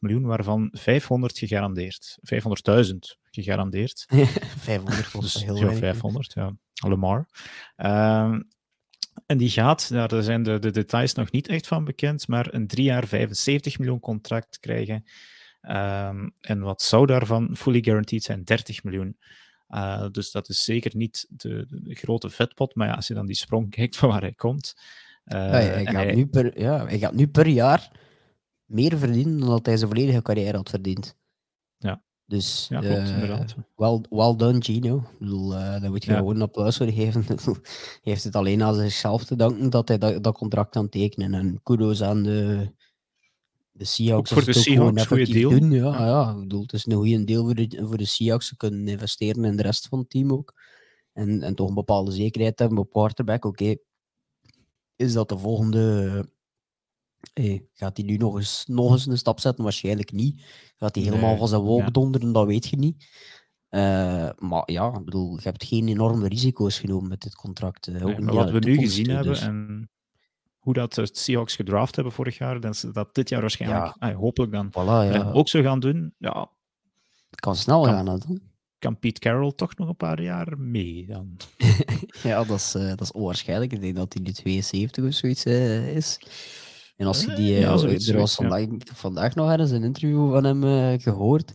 miljoen, 0.01 0.23
waarvan 0.23 0.69
500 0.73 1.39
gegarandeerd. 1.39 2.19
500.000 2.35 2.97
gegarandeerd. 3.31 4.07
500 4.59 5.13
was 5.13 5.33
dus, 5.33 5.45
heel 5.45 5.57
ja, 5.57 5.73
500, 5.73 6.33
ja. 6.33 6.57
Lamar. 6.75 7.29
Uh, 7.77 8.39
en 9.27 9.39
die 9.39 9.51
gaat, 9.51 9.89
daar 9.89 10.23
zijn 10.23 10.43
de, 10.43 10.59
de 10.59 10.71
details 10.71 11.15
nog 11.15 11.31
niet 11.31 11.49
echt 11.49 11.67
van 11.67 11.85
bekend, 11.85 12.29
maar 12.29 12.55
een 12.55 12.67
drie 12.67 12.85
jaar 12.85 13.07
75 13.07 13.79
miljoen 13.79 14.01
contract 14.01 14.59
krijgen. 14.61 15.05
Um, 15.63 16.35
en 16.41 16.61
wat 16.61 16.83
zou 16.83 17.07
daarvan 17.07 17.57
fully 17.57 17.83
guaranteed 17.83 18.23
zijn? 18.23 18.45
30 18.45 18.83
miljoen. 18.83 19.17
Uh, 19.69 20.07
dus 20.11 20.31
dat 20.31 20.49
is 20.49 20.65
zeker 20.65 20.97
niet 20.97 21.27
de, 21.29 21.67
de, 21.69 21.95
grote 21.95 22.31
vetpot. 22.31 22.75
Maar 22.75 22.89
ja, 22.89 22.95
als 22.95 23.07
je 23.07 23.15
dan 23.15 23.27
die 23.27 23.37
sprong 23.37 23.71
kijkt 23.71 23.97
van 23.97 24.09
waar 24.09 24.21
hij 24.21 24.33
komt. 24.33 24.75
Uh, 25.25 25.39
ja, 25.39 25.51
hij, 25.51 25.85
gaat 25.85 25.95
hij... 25.95 26.15
Nu 26.15 26.27
per, 26.27 26.61
ja, 26.61 26.87
hij 26.87 26.99
gaat 26.99 27.15
nu 27.15 27.29
per 27.29 27.47
jaar 27.47 27.91
meer 28.65 28.99
verdienen 28.99 29.39
dan 29.39 29.49
dat 29.49 29.67
hij 29.67 29.77
zijn 29.77 29.91
volledige 29.91 30.23
carrière 30.23 30.57
had 30.57 30.71
verdiend. 30.71 31.17
Ja. 31.79 32.03
Dus 32.27 32.67
ja, 32.69 32.81
klopt, 32.81 33.11
uh, 33.11 33.41
well, 33.77 34.01
well 34.11 34.37
done, 34.37 34.63
Gino. 34.63 34.97
Ik 34.97 35.19
bedoel, 35.19 35.49
daar 35.49 35.91
moet 35.91 36.05
je 36.05 36.11
ja. 36.11 36.17
gewoon 36.17 36.35
een 36.35 36.43
applaus 36.43 36.77
voor 36.77 36.87
geven. 36.87 37.25
hij 37.27 37.45
heeft 38.03 38.25
het 38.25 38.37
alleen 38.37 38.63
aan 38.63 38.75
zichzelf 38.75 39.25
te 39.25 39.37
danken 39.37 39.71
dat 39.71 39.89
hij 39.89 39.99
dat, 39.99 40.25
dat 40.25 40.35
contract 40.39 40.71
kan 40.71 40.89
tekenen. 40.89 41.35
En 41.35 41.61
kudos 41.63 42.03
aan 42.03 42.23
de, 42.23 42.71
de 43.79 43.85
Seahawks. 43.85 44.33
Ook 44.33 44.43
voor 44.43 44.53
de 44.53 44.59
Seahawks, 44.59 45.07
goede 45.07 45.33
deal. 45.33 45.51
Doen, 45.51 45.71
ja, 45.71 45.99
ja. 45.99 46.07
ja. 46.07 46.31
ik 46.31 46.39
bedoel, 46.39 46.63
het 46.63 46.73
is 46.73 46.87
een 46.87 46.93
goede 46.93 47.25
deel 47.25 47.45
voor 47.45 47.55
de, 47.55 47.83
voor 47.83 47.97
de 47.97 48.05
Seahawks. 48.05 48.47
Ze 48.49 48.57
kunnen 48.57 48.89
investeren 48.89 49.45
in 49.45 49.57
de 49.57 49.63
rest 49.63 49.89
van 49.89 49.99
het 49.99 50.11
team 50.11 50.33
ook. 50.33 50.55
En, 51.13 51.43
en 51.43 51.55
toch 51.55 51.69
een 51.69 51.75
bepaalde 51.75 52.11
zekerheid 52.11 52.59
hebben 52.59 52.79
op 52.79 52.91
quarterback. 52.91 53.45
Oké, 53.45 53.63
okay. 53.63 53.79
is 54.97 55.13
dat 55.13 55.29
de 55.29 55.39
volgende... 55.39 56.29
Hey, 57.33 57.67
gaat 57.73 57.97
hij 57.97 58.07
nu 58.07 58.17
nog 58.17 58.37
eens, 58.37 58.65
nog 58.67 58.93
eens 58.93 59.07
een 59.07 59.19
stap 59.19 59.41
zetten? 59.41 59.65
Waarschijnlijk 59.65 60.13
niet. 60.13 60.43
Gaat 60.77 60.95
hij 60.95 61.05
helemaal 61.05 61.31
nee, 61.31 61.39
van 61.39 61.49
zijn 61.49 61.61
wol 61.61 61.79
ja. 61.79 61.91
donderen? 61.91 62.33
Dat 62.33 62.47
weet 62.47 62.67
je 62.67 62.77
niet. 62.77 63.07
Uh, 63.71 64.31
maar 64.39 64.63
ja, 64.71 64.95
ik 64.95 65.05
bedoel, 65.05 65.35
je 65.35 65.43
hebt 65.43 65.65
geen 65.65 65.89
enorme 65.89 66.29
risico's 66.29 66.79
genomen 66.79 67.09
met 67.09 67.21
dit 67.21 67.35
contract. 67.35 67.89
Uh, 67.89 68.05
nee, 68.05 68.25
wat 68.25 68.51
we 68.51 68.59
nu 68.59 68.77
gezien 68.77 69.11
hebben, 69.11 69.33
dus. 69.33 69.41
en 69.41 69.68
hoe 70.69 70.77
dat 70.77 70.95
de 70.95 71.09
Seahawks 71.13 71.57
gedraft 71.57 71.95
hebben 71.95 72.13
vorig 72.13 72.39
jaar, 72.39 72.61
dat 72.61 72.77
ze 72.77 72.91
dat 72.91 73.15
dit 73.15 73.29
jaar 73.29 73.41
waarschijnlijk, 73.41 73.85
ja. 73.85 74.09
ah, 74.09 74.17
hopelijk 74.17 74.53
dan, 74.53 74.71
voilà, 74.71 75.15
ja. 75.15 75.31
ook 75.33 75.49
zo 75.49 75.63
gaan 75.63 75.81
doen. 75.81 76.15
Ja, 76.19 76.51
het 77.31 77.41
kan 77.41 77.57
snel 77.57 77.83
kan, 77.83 77.93
gaan. 77.93 78.05
Dan. 78.05 78.41
Kan 78.79 78.99
Pete 78.99 79.21
Carroll 79.21 79.53
toch 79.53 79.77
nog 79.77 79.89
een 79.89 79.97
paar 79.97 80.23
jaar 80.23 80.59
mee 80.59 81.07
dan? 81.07 81.37
ja, 82.23 82.45
dat 82.45 82.57
is, 82.57 82.75
uh, 82.75 82.89
dat 82.89 83.01
is 83.01 83.13
onwaarschijnlijk. 83.13 83.73
Ik 83.73 83.81
denk 83.81 83.97
dat 83.97 84.13
hij 84.13 84.23
nu 84.23 84.33
72 84.33 85.05
of 85.05 85.13
zoiets 85.13 85.47
uh, 85.47 85.97
is. 85.97 86.21
En 86.97 87.07
als 87.07 87.25
je 87.25 87.35
die, 87.35 87.53
ja, 87.53 87.77
zoiets, 87.77 88.09
er 88.09 88.19
was 88.19 88.35
vandaag, 88.35 88.67
vandaag 88.95 89.35
nog 89.35 89.51
eens 89.51 89.71
een 89.71 89.85
interview 89.85 90.33
van 90.33 90.45
hem 90.45 91.01
gehoord 91.01 91.55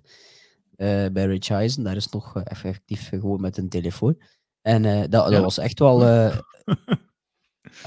bij 0.75 1.25
Rich 1.25 1.49
Eisen. 1.49 1.83
Daar 1.83 1.95
is 1.95 2.09
nog 2.09 2.41
effectief 2.43 3.09
gewoon 3.09 3.41
met 3.41 3.57
een 3.57 3.69
telefoon. 3.69 4.21
En 4.61 5.09
dat, 5.09 5.31
dat 5.31 5.41
was 5.43 5.57
echt 5.57 5.79
wel. 5.79 5.99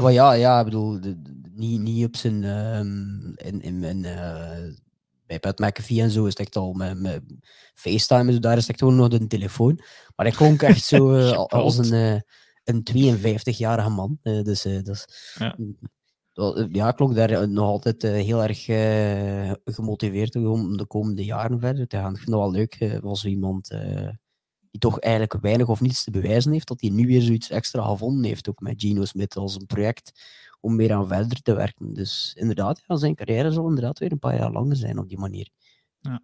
Maar 0.01 0.13
ja, 0.13 0.33
ja, 0.33 0.59
ik 0.59 0.65
bedoel, 0.65 1.01
de, 1.01 1.23
de, 1.23 1.33
niet, 1.55 1.81
niet 1.81 2.07
op 2.07 2.17
zijn. 2.17 2.45
Um, 2.45 3.33
in, 3.37 3.61
in, 3.61 3.85
in, 3.85 4.05
uh, 4.05 4.75
bij 5.27 5.41
Pat 5.41 5.59
McAfee 5.59 6.01
en 6.01 6.11
zo 6.11 6.25
is 6.25 6.31
het 6.31 6.39
echt 6.39 6.57
al 6.57 6.73
met, 6.73 7.01
met 7.01 7.23
FaceTime, 7.75 8.33
zo, 8.33 8.39
daar 8.39 8.57
is 8.57 8.61
het 8.61 8.71
echt 8.71 8.79
gewoon 8.79 8.97
nog 8.97 9.13
een 9.13 9.29
telefoon. 9.29 9.81
Maar 10.17 10.27
hij 10.27 10.37
klonk 10.37 10.63
echt 10.63 10.85
zo 10.85 11.13
uh, 11.17 11.33
als 11.33 11.79
een, 11.79 11.93
uh, 11.93 12.21
een 12.65 13.19
52-jarige 13.19 13.91
man. 13.91 14.19
dus 14.23 14.63
dus 14.63 15.07
ja. 15.39 15.57
ja, 16.73 16.93
klonk 16.93 17.15
daar 17.15 17.49
nog 17.49 17.67
altijd 17.67 18.03
heel 18.03 18.43
erg 18.43 18.65
gemotiveerd 19.65 20.37
om 20.37 20.77
de 20.77 20.87
komende 20.87 21.25
jaren 21.25 21.61
verder 21.61 21.87
te 21.87 21.97
gaan. 21.97 22.13
Ik 22.15 22.21
vind 22.21 22.31
het 22.31 22.41
wel 22.41 22.51
leuk 22.51 23.01
als 23.03 23.25
iemand 23.25 23.71
die 24.77 24.91
toch 24.91 25.01
eigenlijk 25.01 25.33
weinig 25.41 25.69
of 25.69 25.81
niets 25.81 26.05
te 26.05 26.11
bewijzen 26.11 26.53
heeft, 26.53 26.69
dat 26.69 26.81
hij 26.81 26.91
nu 26.91 27.07
weer 27.07 27.23
zoiets 27.23 27.51
extra 27.51 27.85
gevonden 27.85 28.25
heeft, 28.25 28.49
ook 28.49 28.61
met 28.61 28.81
Gino 28.81 29.05
Smith 29.05 29.37
als 29.37 29.55
een 29.55 29.67
project 29.67 30.13
om 30.61 30.77
weer 30.77 30.93
aan 30.93 31.09
verder 31.09 31.43
te 31.43 31.55
werken. 31.55 31.95
Dus 31.95 32.33
inderdaad, 32.39 32.83
zijn 32.87 33.15
carrière 33.15 33.51
zal 33.51 33.69
inderdaad 33.69 33.99
weer 33.99 34.13
een 34.13 34.19
paar 34.19 34.37
jaar 34.37 34.53
langer 34.53 34.77
zijn 34.77 34.99
op 34.99 35.09
die 35.09 35.19
manier. 35.19 35.49
Ja. 36.01 36.23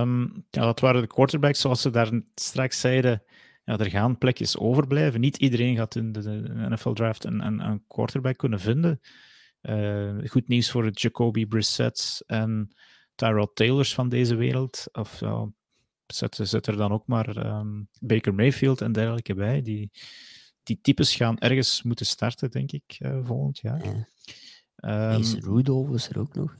Um, 0.00 0.46
ja, 0.50 0.64
dat 0.64 0.80
waren 0.80 1.00
de 1.00 1.06
quarterbacks, 1.06 1.60
zoals 1.60 1.80
ze 1.80 1.90
daar 1.90 2.20
straks 2.34 2.80
zeiden. 2.80 3.22
Ja, 3.64 3.78
er 3.78 3.90
gaan 3.90 4.18
plekjes 4.18 4.58
overblijven. 4.58 5.20
Niet 5.20 5.36
iedereen 5.36 5.76
gaat 5.76 5.94
in 5.94 6.12
de, 6.12 6.20
NFL-draft 6.68 7.24
een, 7.24 7.40
een, 7.64 7.84
quarterback 7.86 8.36
kunnen 8.36 8.60
vinden. 8.60 9.00
Uh, 9.62 10.28
goed 10.28 10.48
nieuws 10.48 10.70
voor 10.70 10.90
Jacoby 10.90 11.46
Brissett 11.46 12.22
en 12.26 12.74
Tyrod 13.14 13.56
Taylors 13.56 13.94
van 13.94 14.08
deze 14.08 14.34
wereld. 14.34 14.86
Of 14.92 15.20
uh, 15.20 15.42
zet, 16.06 16.66
er 16.66 16.76
dan 16.76 16.92
ook 16.92 17.06
maar 17.06 17.46
um, 17.46 17.88
Baker 18.00 18.34
Mayfield 18.34 18.80
en 18.80 18.92
dergelijke 18.92 19.34
bij. 19.34 19.62
Die, 19.62 19.90
die 20.62 20.78
types 20.82 21.14
gaan 21.14 21.38
ergens 21.38 21.82
moeten 21.82 22.06
starten, 22.06 22.50
denk 22.50 22.72
ik, 22.72 22.96
uh, 22.98 23.18
volgend 23.22 23.58
jaar. 23.58 23.84
Ja. 23.84 24.08
Um, 24.86 24.90
Mason 24.90 25.40
Rudolph 25.40 25.88
was 25.88 26.08
er 26.08 26.18
ook 26.18 26.34
nog. 26.34 26.54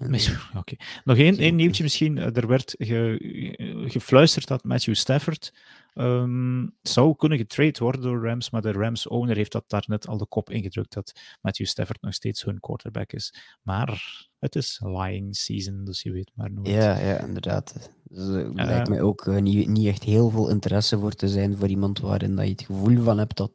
Okay. 0.57 0.79
Nog 1.05 1.17
één, 1.17 1.37
één 1.37 1.57
nieuwtje 1.57 1.83
misschien. 1.83 2.19
Er 2.19 2.47
werd 2.47 2.75
ge, 2.79 3.87
gefluisterd 3.89 4.47
dat 4.47 4.65
Matthew 4.65 4.95
Stafford 4.95 5.53
um, 5.95 6.75
zou 6.83 7.17
kunnen 7.17 7.39
getrade 7.39 7.79
worden 7.79 8.03
door 8.03 8.27
Rams, 8.27 8.51
maar 8.51 8.63
de 8.63 8.73
Rams-owner 8.73 9.37
heeft 9.37 9.53
dat 9.53 9.65
daar 9.67 9.85
net 9.87 10.07
al 10.07 10.19
de 10.19 10.27
kop 10.27 10.51
ingedrukt 10.51 10.95
dat 10.95 11.13
Matthew 11.43 11.67
Stafford 11.67 12.03
nog 12.03 12.15
steeds 12.15 12.45
hun 12.45 12.61
quarterback 12.61 13.13
is. 13.13 13.35
Maar 13.63 14.27
het 14.39 14.57
is 14.57 14.81
lying 14.85 15.37
season, 15.37 15.85
dus 15.85 16.03
je 16.03 16.13
weet 16.13 16.31
maar 16.35 16.53
nooit. 16.53 16.69
Ja, 16.69 16.99
ja 16.99 17.19
inderdaad. 17.19 17.91
Dus, 18.03 18.29
er 18.29 18.47
uh, 18.47 18.55
lijkt 18.55 18.89
mij 18.89 19.01
ook 19.01 19.27
uh, 19.27 19.37
niet, 19.37 19.69
niet 19.69 19.87
echt 19.87 20.03
heel 20.03 20.31
veel 20.31 20.51
interesse 20.51 20.99
voor 20.99 21.13
te 21.13 21.29
zijn 21.29 21.57
voor 21.57 21.69
iemand 21.69 22.01
waarin 22.01 22.37
dat 22.37 22.45
je 22.45 22.51
het 22.51 22.63
gevoel 22.63 23.03
van 23.03 23.19
hebt 23.19 23.37
dat, 23.37 23.53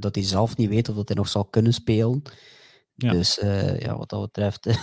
dat 0.00 0.14
hij 0.14 0.24
zelf 0.24 0.56
niet 0.56 0.68
weet 0.68 0.88
of 0.88 0.94
dat 0.94 1.08
hij 1.08 1.16
nog 1.16 1.28
zal 1.28 1.44
kunnen 1.44 1.74
spelen. 1.74 2.22
Ja. 3.02 3.12
Dus 3.12 3.42
uh, 3.42 3.80
ja, 3.80 3.96
wat 3.96 4.08
dat 4.08 4.20
betreft. 4.20 4.64
het 4.64 4.74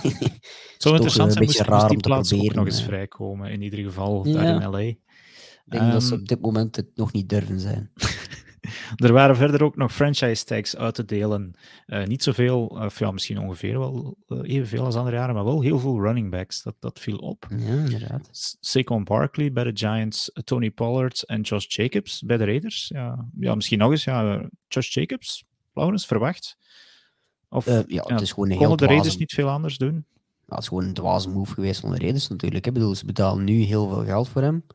zou 0.78 0.93
interessant 0.93 1.34
zijn, 1.34 1.45
moest, 1.45 1.70
moest 1.70 1.89
die 1.89 1.99
plaats 1.99 2.34
ook 2.34 2.53
nog 2.53 2.65
eens 2.65 2.84
vrijkomen, 2.84 3.51
in 3.51 3.61
ieder 3.61 3.80
geval 3.80 4.28
ja. 4.28 4.34
daar 4.34 4.61
in 4.61 4.70
LA. 4.70 4.80
Ik 4.80 4.97
denk 5.65 5.84
um, 5.84 5.91
dat 5.91 6.03
ze 6.03 6.11
ehm, 6.11 6.22
op 6.22 6.28
dit 6.28 6.41
moment 6.41 6.76
het 6.76 6.88
nog 6.95 7.11
niet 7.13 7.30
durven 7.30 7.59
zijn. 7.59 7.91
er 9.05 9.13
waren 9.13 9.36
verder 9.36 9.63
ook 9.63 9.76
nog 9.76 9.93
franchise 9.93 10.45
tags 10.45 10.76
uit 10.76 10.95
te 10.95 11.05
delen. 11.05 11.55
Uh, 11.88 12.03
niet 12.03 12.24
zoveel, 12.24 12.65
of 12.65 12.99
ja, 12.99 13.11
misschien 13.11 13.39
ongeveer 13.39 13.80
wel 13.80 14.18
uh, 14.28 14.39
evenveel 14.43 14.86
als 14.86 14.95
andere 14.95 15.15
jaren, 15.15 15.36
maar 15.36 15.43
wel 15.43 15.61
heel 15.61 15.80
veel 15.80 16.01
running 16.01 16.32
backs. 16.32 16.63
Dat, 16.63 16.76
dat 16.80 16.99
viel 16.99 17.18
op. 17.18 17.47
Ja, 17.49 17.57
inderdaad. 17.57 18.57
Saquon 18.59 19.03
Barkley 19.03 19.51
bij 19.51 19.63
de 19.63 19.72
Giants, 19.74 20.32
Tony 20.43 20.72
Pollard 20.72 21.24
en 21.24 21.41
Josh 21.41 21.65
Jacobs 21.68 22.22
bij 22.22 22.38
de 22.38 22.45
Raiders. 22.45 22.88
Ja, 22.88 23.30
ja 23.39 23.55
misschien 23.55 23.80
nog 23.80 23.91
eens. 23.91 24.03
Ja, 24.03 24.49
Josh 24.68 24.93
Jacobs, 24.93 25.43
Laurens, 25.74 26.05
verwacht. 26.05 26.57
Of 27.50 27.68
uh, 27.68 27.80
ja, 27.88 28.04
het 28.06 28.22
is 28.22 28.32
gewoon 28.32 28.52
een 28.52 28.58
heel 28.58 28.76
de 28.76 28.86
Raiders 28.86 29.18
niet 29.18 29.34
veel 29.34 29.50
anders 29.50 29.78
doen? 29.78 30.06
Het 30.45 30.60
is 30.60 30.68
gewoon 30.68 30.84
een 30.84 30.93
dwaze 30.93 31.30
move 31.30 31.54
geweest 31.54 31.80
van 31.80 31.91
de 31.91 31.98
Raiders 31.98 32.28
natuurlijk. 32.28 32.66
Ik 32.66 32.74
bedoel, 32.74 32.95
ze 32.95 33.06
betalen 33.06 33.43
nu 33.43 33.62
heel 33.62 33.88
veel 33.89 34.04
geld 34.04 34.28
voor 34.28 34.41
hem. 34.41 34.66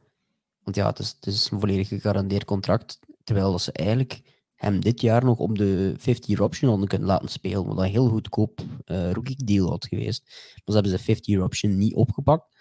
Want 0.63 0.77
ja, 0.77 0.87
het 0.87 0.99
is, 0.99 1.17
het 1.21 1.27
is 1.27 1.51
een 1.51 1.61
volledig 1.61 1.89
gegarandeerd 1.89 2.45
contract. 2.45 2.99
Terwijl 3.25 3.59
ze 3.59 3.73
eigenlijk 3.73 4.21
hem 4.55 4.81
dit 4.81 5.01
jaar 5.01 5.25
nog 5.25 5.39
om 5.39 5.57
de 5.57 5.95
50-year 5.99 6.43
option 6.43 6.71
hadden 6.71 6.89
kunnen 6.89 7.09
laten 7.09 7.29
spelen. 7.29 7.67
Wat 7.67 7.79
een 7.79 7.91
heel 7.91 8.09
goedkoop 8.09 8.61
uh, 8.87 9.11
rookie 9.11 9.45
deal 9.45 9.69
had 9.69 9.87
geweest. 9.87 10.25
Dus 10.65 10.75
hebben 10.75 10.99
ze 10.99 11.05
de 11.07 11.17
50-year 11.17 11.43
option 11.45 11.79
niet 11.79 11.95
opgepakt. 11.95 12.57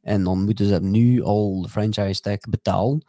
En 0.00 0.24
dan 0.24 0.44
moeten 0.44 0.66
ze 0.66 0.72
hem 0.72 0.90
nu 0.90 1.22
al 1.22 1.62
de 1.62 1.68
franchise 1.68 2.20
tag 2.20 2.38
betalen. 2.50 3.04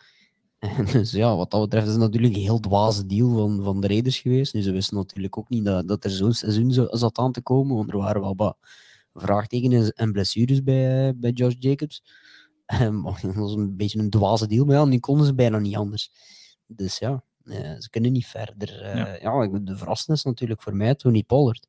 dus 0.91 1.11
ja, 1.11 1.35
wat 1.35 1.51
dat 1.51 1.61
betreft 1.61 1.85
is 1.85 1.91
het 1.91 2.01
natuurlijk 2.01 2.35
een 2.35 2.41
heel 2.41 2.59
dwaze 2.59 3.05
deal 3.05 3.35
van, 3.35 3.63
van 3.63 3.81
de 3.81 3.87
Raiders 3.87 4.19
geweest. 4.19 4.53
Nu, 4.53 4.61
ze 4.61 4.71
wisten 4.71 4.97
natuurlijk 4.97 5.37
ook 5.37 5.49
niet 5.49 5.65
dat, 5.65 5.87
dat 5.87 6.03
er 6.03 6.09
zo'n 6.09 6.33
seizoen 6.33 6.87
zat 6.91 7.17
aan 7.17 7.31
te 7.31 7.41
komen, 7.41 7.75
want 7.75 7.91
er 7.91 7.97
waren 7.97 8.21
wel 8.21 8.35
wat 8.35 8.57
vraagtekens 9.13 9.91
en 9.91 10.11
blessures 10.11 10.63
bij, 10.63 11.13
bij 11.15 11.31
Josh 11.31 11.55
Jacobs. 11.59 12.01
Um, 12.81 13.03
dat 13.21 13.35
was 13.35 13.53
een 13.53 13.77
beetje 13.77 13.99
een 13.99 14.09
dwaze 14.09 14.47
deal, 14.47 14.65
maar 14.65 14.75
ja, 14.75 14.85
nu 14.85 14.99
konden 14.99 15.25
ze 15.25 15.33
bijna 15.33 15.59
niet 15.59 15.75
anders. 15.75 16.11
Dus 16.65 16.97
ja, 16.97 17.23
uh, 17.43 17.75
ze 17.77 17.89
kunnen 17.89 18.11
niet 18.11 18.25
verder. 18.25 18.97
Ja. 18.97 19.17
ja. 19.21 19.47
de 19.47 19.77
verrassing 19.77 20.17
is 20.17 20.23
natuurlijk 20.23 20.61
voor 20.61 20.75
mij 20.75 20.95
Tony 20.95 21.23
Pollard. 21.23 21.67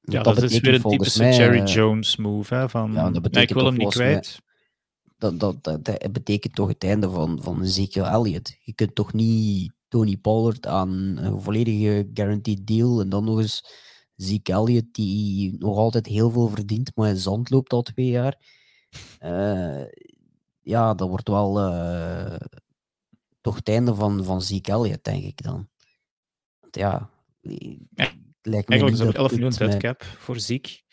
Ja, 0.00 0.22
dat, 0.22 0.34
dat 0.34 0.50
is 0.50 0.60
weer 0.60 0.74
een 0.74 0.82
typische 0.82 1.22
mij, 1.22 1.36
Jerry 1.36 1.60
eh, 1.60 1.66
Jones 1.66 2.16
move. 2.16 2.54
Hè, 2.54 2.68
van, 2.68 2.92
ja, 2.92 3.10
dat 3.10 3.32
nee, 3.32 3.42
ik 3.42 3.52
wil 3.52 3.64
hem 3.64 3.76
niet 3.76 3.88
kwijt 3.88 4.40
dat, 5.18 5.40
dat, 5.40 5.64
dat, 5.64 5.84
dat, 5.84 6.12
betekent 6.12 6.54
toch 6.54 6.68
het 6.68 6.84
einde 6.84 7.10
van, 7.10 7.42
van 7.42 7.62
Ezekiel 7.62 8.06
Elliott. 8.06 8.56
Je 8.60 8.74
kunt 8.74 8.94
toch 8.94 9.12
niet 9.12 9.72
Tony 9.88 10.16
Pollard 10.16 10.66
aan 10.66 10.90
een 11.16 11.40
volledige 11.40 12.10
guaranteed 12.14 12.66
deal 12.66 13.00
en 13.00 13.08
dan 13.08 13.24
nog 13.24 13.38
eens 13.38 13.86
Zeke 14.16 14.52
Elliott 14.52 14.94
die 14.94 15.56
nog 15.58 15.76
altijd 15.76 16.06
heel 16.06 16.30
veel 16.30 16.48
verdient, 16.48 16.96
maar 16.96 17.08
in 17.08 17.16
zand 17.16 17.50
loopt 17.50 17.72
al 17.72 17.82
twee 17.82 18.06
jaar. 18.06 18.36
Uh, 19.24 19.84
ja, 20.60 20.94
dat 20.94 21.08
wordt 21.08 21.28
wel 21.28 21.72
uh, 21.72 22.36
toch 23.40 23.56
het 23.56 23.68
einde 23.68 23.94
van, 23.94 24.24
van 24.24 24.42
Zeke 24.42 24.72
Elliott, 24.72 25.04
denk 25.04 25.24
ik 25.24 25.42
dan. 25.42 25.68
Want 26.60 26.76
ja, 26.76 27.10
ja 27.40 28.10
lijkt 28.42 28.68
me 28.68 28.74
Eigenlijk 28.74 28.92
is 28.92 29.00
er 29.00 29.14
11 29.14 29.30
miljoen 29.30 29.50
deadcap 29.50 30.02
voor 30.02 30.40
Ziek. 30.40 30.84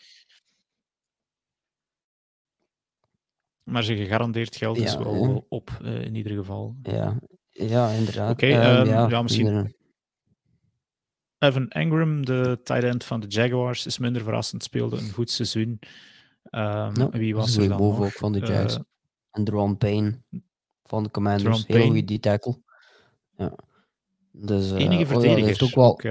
Maar 3.66 3.84
ze 3.84 3.96
gegarandeerd 3.96 4.56
geld 4.56 4.76
is 4.76 4.96
wel 4.96 5.46
op, 5.48 5.70
uh, 5.82 6.00
in 6.00 6.14
ieder 6.14 6.32
geval. 6.32 6.76
Ja, 6.82 7.18
ja 7.50 7.90
inderdaad. 7.90 8.30
Oké, 8.30 8.46
okay, 8.46 8.80
um, 8.80 8.86
ja, 8.86 9.08
ja, 9.08 9.22
misschien. 9.22 9.74
Evan 11.38 11.68
Engram, 11.68 12.24
de 12.24 12.60
tight 12.62 12.84
end 12.84 13.04
van 13.04 13.20
de 13.20 13.26
Jaguars, 13.26 13.86
is 13.86 13.98
minder 13.98 14.22
verrassend, 14.22 14.62
speelde 14.62 14.96
een 14.96 15.10
goed 15.10 15.30
seizoen. 15.30 15.78
Um, 16.50 16.92
no, 16.92 17.10
wie 17.10 17.34
was 17.34 17.56
er 17.56 17.68
dan 17.68 17.78
boven 17.78 18.02
nog? 18.02 18.08
ook 18.08 18.18
van 18.18 18.32
de 18.32 18.38
Jags. 18.38 18.74
Uh, 18.74 18.80
en 19.30 19.44
Dron 19.44 19.76
Payne 19.76 20.22
van 20.82 21.02
de 21.02 21.10
Commanders, 21.10 21.66
heel 21.66 21.90
goed 21.90 22.08
die 22.08 22.20
tackle. 22.20 22.60
Ja. 23.36 23.52
Dus, 24.32 24.72
uh, 24.72 24.78
enige 24.78 25.06
verdediger. 25.06 25.40
Oh, 25.40 25.46
heeft 25.46 25.62
ook 25.62 25.74
wel... 25.74 25.90
Ook. 25.90 26.02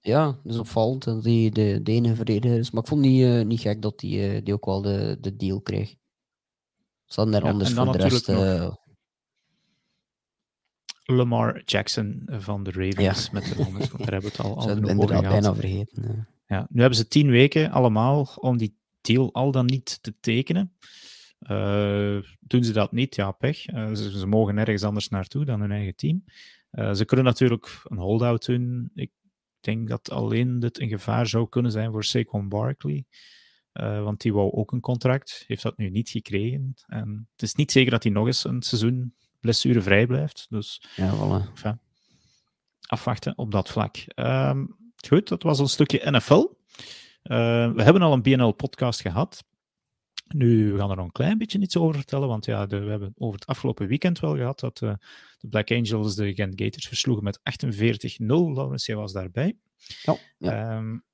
Ja, 0.00 0.38
dus 0.44 0.58
opvallend 0.58 1.04
dat 1.04 1.22
die 1.22 1.50
de, 1.50 1.80
de 1.82 1.92
enige 1.92 2.14
verdediger 2.14 2.58
is. 2.58 2.70
Maar 2.70 2.82
ik 2.82 2.88
vond 2.88 3.00
niet, 3.00 3.20
uh, 3.20 3.44
niet 3.44 3.60
gek 3.60 3.82
dat 3.82 3.98
die, 3.98 4.34
uh, 4.34 4.40
die 4.44 4.54
ook 4.54 4.64
wel 4.64 4.82
de, 4.82 5.16
de 5.20 5.36
deal 5.36 5.60
kreeg. 5.60 5.94
Zal 7.08 7.32
er 7.32 7.42
anders 7.42 7.72
voor 7.72 7.92
de 7.92 7.98
rest... 7.98 8.28
Uh... 8.28 8.72
Lamar 11.04 11.62
Jackson 11.64 12.22
van 12.26 12.62
de 12.62 12.70
Ravens 12.70 13.24
ja. 13.24 13.32
met 13.32 13.44
de 13.44 13.54
Rondes, 13.54 13.88
daar 13.90 13.98
hebben 13.98 14.20
we 14.20 14.26
het 14.26 14.38
al, 14.40 14.56
al 14.58 14.70
over 14.70 15.08
gehad. 15.08 15.22
bijna 15.22 15.54
vergeten. 15.54 16.28
Ja. 16.46 16.66
nu 16.70 16.80
hebben 16.80 16.98
ze 16.98 17.08
tien 17.08 17.30
weken 17.30 17.70
allemaal 17.70 18.28
om 18.36 18.56
die 18.56 18.76
deal 19.00 19.34
al 19.34 19.50
dan 19.50 19.66
niet 19.66 20.02
te 20.02 20.14
tekenen. 20.20 20.72
Uh, 21.50 22.22
doen 22.40 22.64
ze 22.64 22.72
dat 22.72 22.92
niet, 22.92 23.14
ja, 23.14 23.30
pech. 23.30 23.68
Uh, 23.68 23.94
ze, 23.94 24.18
ze, 24.18 24.26
mogen 24.26 24.54
nergens 24.54 24.82
anders 24.82 25.08
naartoe 25.08 25.44
dan 25.44 25.60
hun 25.60 25.72
eigen 25.72 25.96
team. 25.96 26.24
Uh, 26.72 26.92
ze 26.92 27.04
kunnen 27.04 27.26
natuurlijk 27.26 27.80
een 27.84 27.98
holdout 27.98 28.46
doen. 28.46 28.90
Ik 28.94 29.10
denk 29.60 29.88
dat 29.88 30.10
alleen 30.10 30.60
dit 30.60 30.80
een 30.80 30.88
gevaar 30.88 31.26
zou 31.26 31.48
kunnen 31.48 31.72
zijn 31.72 31.90
voor 31.90 32.04
Saquon 32.04 32.48
Barkley. 32.48 33.04
Uh, 33.72 34.02
want 34.02 34.20
die 34.20 34.32
wou 34.32 34.52
ook 34.52 34.72
een 34.72 34.80
contract, 34.80 35.44
heeft 35.46 35.62
dat 35.62 35.76
nu 35.76 35.90
niet 35.90 36.08
gekregen. 36.08 36.74
En 36.86 37.28
het 37.32 37.42
is 37.42 37.54
niet 37.54 37.72
zeker 37.72 37.90
dat 37.90 38.02
hij 38.02 38.12
nog 38.12 38.26
eens 38.26 38.44
een 38.44 38.62
seizoen 38.62 39.14
blessurevrij 39.40 40.06
blijft. 40.06 40.46
Dus 40.48 40.82
ja, 40.96 41.14
voilà. 41.14 41.48
enfin, 41.48 41.80
afwachten 42.86 43.38
op 43.38 43.50
dat 43.50 43.68
vlak. 43.68 43.96
Um, 44.14 44.76
goed, 45.06 45.28
dat 45.28 45.42
was 45.42 45.58
een 45.58 45.68
stukje 45.68 46.10
NFL. 46.10 46.46
Uh, 47.22 47.72
we 47.72 47.82
hebben 47.82 48.02
al 48.02 48.12
een 48.12 48.22
BNL-podcast 48.22 49.00
gehad. 49.00 49.44
Nu, 50.28 50.72
we 50.72 50.78
gaan 50.78 50.90
er 50.90 50.96
nog 50.96 51.04
een 51.04 51.12
klein 51.12 51.38
beetje 51.38 51.60
iets 51.60 51.76
over 51.76 51.94
vertellen, 51.94 52.28
want 52.28 52.44
ja, 52.44 52.66
de, 52.66 52.78
we 52.78 52.90
hebben 52.90 53.12
over 53.16 53.38
het 53.38 53.48
afgelopen 53.48 53.86
weekend 53.86 54.20
wel 54.20 54.36
gehad 54.36 54.60
dat 54.60 54.80
uh, 54.80 54.94
de 55.38 55.48
Black 55.48 55.70
Angels 55.70 56.14
de 56.14 56.34
Gent 56.34 56.60
Gators 56.60 56.86
versloegen 56.86 57.24
met 57.24 57.40
48-0. 57.64 58.24
Laurens, 58.26 58.86
jij 58.86 58.96
was 58.96 59.12
daarbij. 59.12 59.56
Ja, 60.02 60.16
ja. 60.38 60.76
Um, 60.76 61.04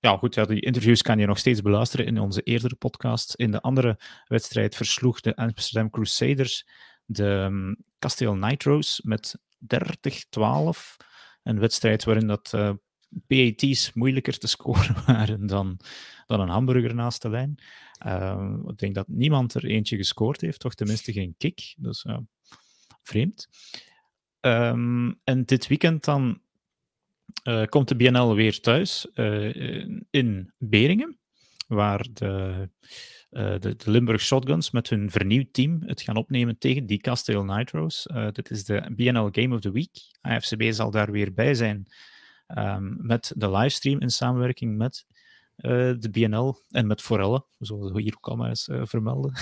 ja, 0.00 0.16
goed, 0.16 0.34
ja, 0.34 0.44
die 0.44 0.60
interviews 0.60 1.02
kan 1.02 1.18
je 1.18 1.26
nog 1.26 1.38
steeds 1.38 1.62
beluisteren 1.62 2.06
in 2.06 2.18
onze 2.18 2.42
eerdere 2.42 2.74
podcast. 2.74 3.34
In 3.34 3.50
de 3.50 3.60
andere 3.60 3.98
wedstrijd 4.26 4.76
versloeg 4.76 5.20
de 5.20 5.36
Amsterdam 5.36 5.90
Crusaders 5.90 6.66
de 7.04 7.24
um, 7.24 7.76
Kasteel 7.98 8.34
Nitro's 8.34 9.00
met 9.04 9.38
30-12. 9.60 10.98
Een 11.42 11.58
wedstrijd 11.58 12.04
waarin 12.04 12.26
dat 12.26 12.52
uh, 12.54 12.68
eh, 12.68 12.74
PAT's 13.26 13.92
moeilijker 13.92 14.38
te 14.38 14.46
scoren 14.56 15.04
waren 15.06 15.46
dan, 15.46 15.80
dan 16.26 16.40
een 16.40 16.48
hamburger 16.48 16.94
naast 16.94 17.22
de 17.22 17.30
lijn. 17.30 17.62
Uh, 18.06 18.54
ik 18.66 18.78
denk 18.78 18.94
dat 18.94 19.08
niemand 19.08 19.54
er 19.54 19.64
eentje 19.64 19.96
gescoord 19.96 20.40
heeft, 20.40 20.60
toch 20.60 20.74
tenminste 20.74 21.12
geen 21.12 21.34
kick. 21.38 21.74
Dus 21.78 22.04
uh, 22.04 22.18
vreemd. 23.02 23.48
Um, 24.40 25.20
en 25.24 25.44
dit 25.44 25.66
weekend 25.66 26.04
dan 26.04 26.40
uh, 27.48 27.64
komt 27.64 27.88
de 27.88 27.96
BNL 27.96 28.34
weer 28.34 28.60
thuis 28.60 29.06
uh, 29.14 29.54
in 30.10 30.52
Beringen, 30.58 31.18
waar 31.66 32.06
de 32.12 32.68
de, 33.30 33.74
de, 33.76 33.90
Limburg 33.90 34.20
Shotguns 34.20 34.70
met 34.70 34.88
hun 34.88 35.10
vernieuwd 35.10 35.52
team 35.52 35.82
het 35.86 36.00
gaan 36.00 36.16
opnemen 36.16 36.58
tegen 36.58 36.86
die 36.86 36.98
Castile 36.98 37.44
Nitros. 37.44 38.06
dit 38.32 38.50
is 38.50 38.64
de 38.64 38.92
BNL 38.96 39.28
Game 39.32 39.54
of 39.54 39.60
the 39.60 39.70
Week. 39.70 39.90
AFCB 40.20 40.62
zal 40.70 40.90
daar 40.90 41.10
weer 41.10 41.34
bij 41.34 41.54
zijn 41.54 41.86
um, 42.46 42.96
met 43.00 43.32
de 43.36 43.50
livestream 43.50 44.00
in 44.00 44.10
samenwerking 44.10 44.76
met 44.76 45.06
de 45.56 46.08
BNL 46.10 46.56
en 46.68 46.86
met 46.86 47.02
Forelle. 47.02 47.44
We 47.58 48.02
hier 48.02 48.14
ook 48.16 48.28
allemaal 48.28 48.48
eens 48.48 48.68
vermelden. 48.82 49.32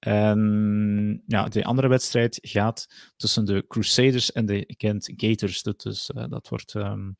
En 0.00 1.22
ja, 1.26 1.48
de 1.48 1.64
andere 1.64 1.88
wedstrijd 1.88 2.38
gaat 2.42 2.86
tussen 3.16 3.44
de 3.44 3.64
Crusaders 3.68 4.32
en 4.32 4.46
de 4.46 4.74
Kent 4.76 5.12
Gators. 5.16 5.62
Dus 5.62 6.10
uh, 6.16 6.24
dat 6.28 6.48
wordt 6.48 6.74
um, 6.74 7.16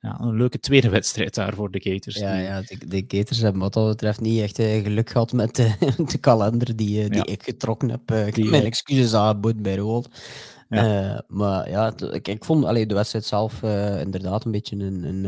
ja, 0.00 0.20
een 0.20 0.36
leuke 0.36 0.60
tweede 0.60 0.88
wedstrijd 0.88 1.34
daar 1.34 1.54
voor 1.54 1.70
de 1.70 1.80
Gators. 1.90 2.16
Ja, 2.16 2.34
die... 2.34 2.42
ja 2.42 2.60
de, 2.60 2.86
de, 2.86 3.04
Gators 3.16 3.38
hebben 3.38 3.60
wat 3.60 3.72
dat 3.72 3.88
betreft 3.88 4.20
niet 4.20 4.40
echt 4.40 4.58
uh, 4.58 4.82
geluk 4.82 5.10
gehad 5.10 5.32
met 5.32 5.56
de, 5.56 5.74
de 6.12 6.18
kalender 6.18 6.76
die, 6.76 7.02
uh, 7.02 7.08
die 7.08 7.16
ja. 7.16 7.26
ik 7.26 7.42
getrokken 7.42 7.90
heb. 7.90 8.34
die, 8.34 8.50
mijn 8.50 8.64
excuses 8.64 9.14
aanbood 9.14 9.62
bij 9.62 9.76
Roel. 9.76 10.04
Ja. 10.68 11.24
maar 11.28 11.70
ja, 11.70 11.92
ik, 12.10 12.28
ik 12.28 12.44
vond 12.44 12.64
allee, 12.64 12.86
de 12.86 12.94
wedstrijd 12.94 13.24
zelf 13.24 13.62
inderdaad 14.02 14.44
een 14.44 14.50
beetje 14.50 14.76
een, 14.76 15.04
een, 15.04 15.24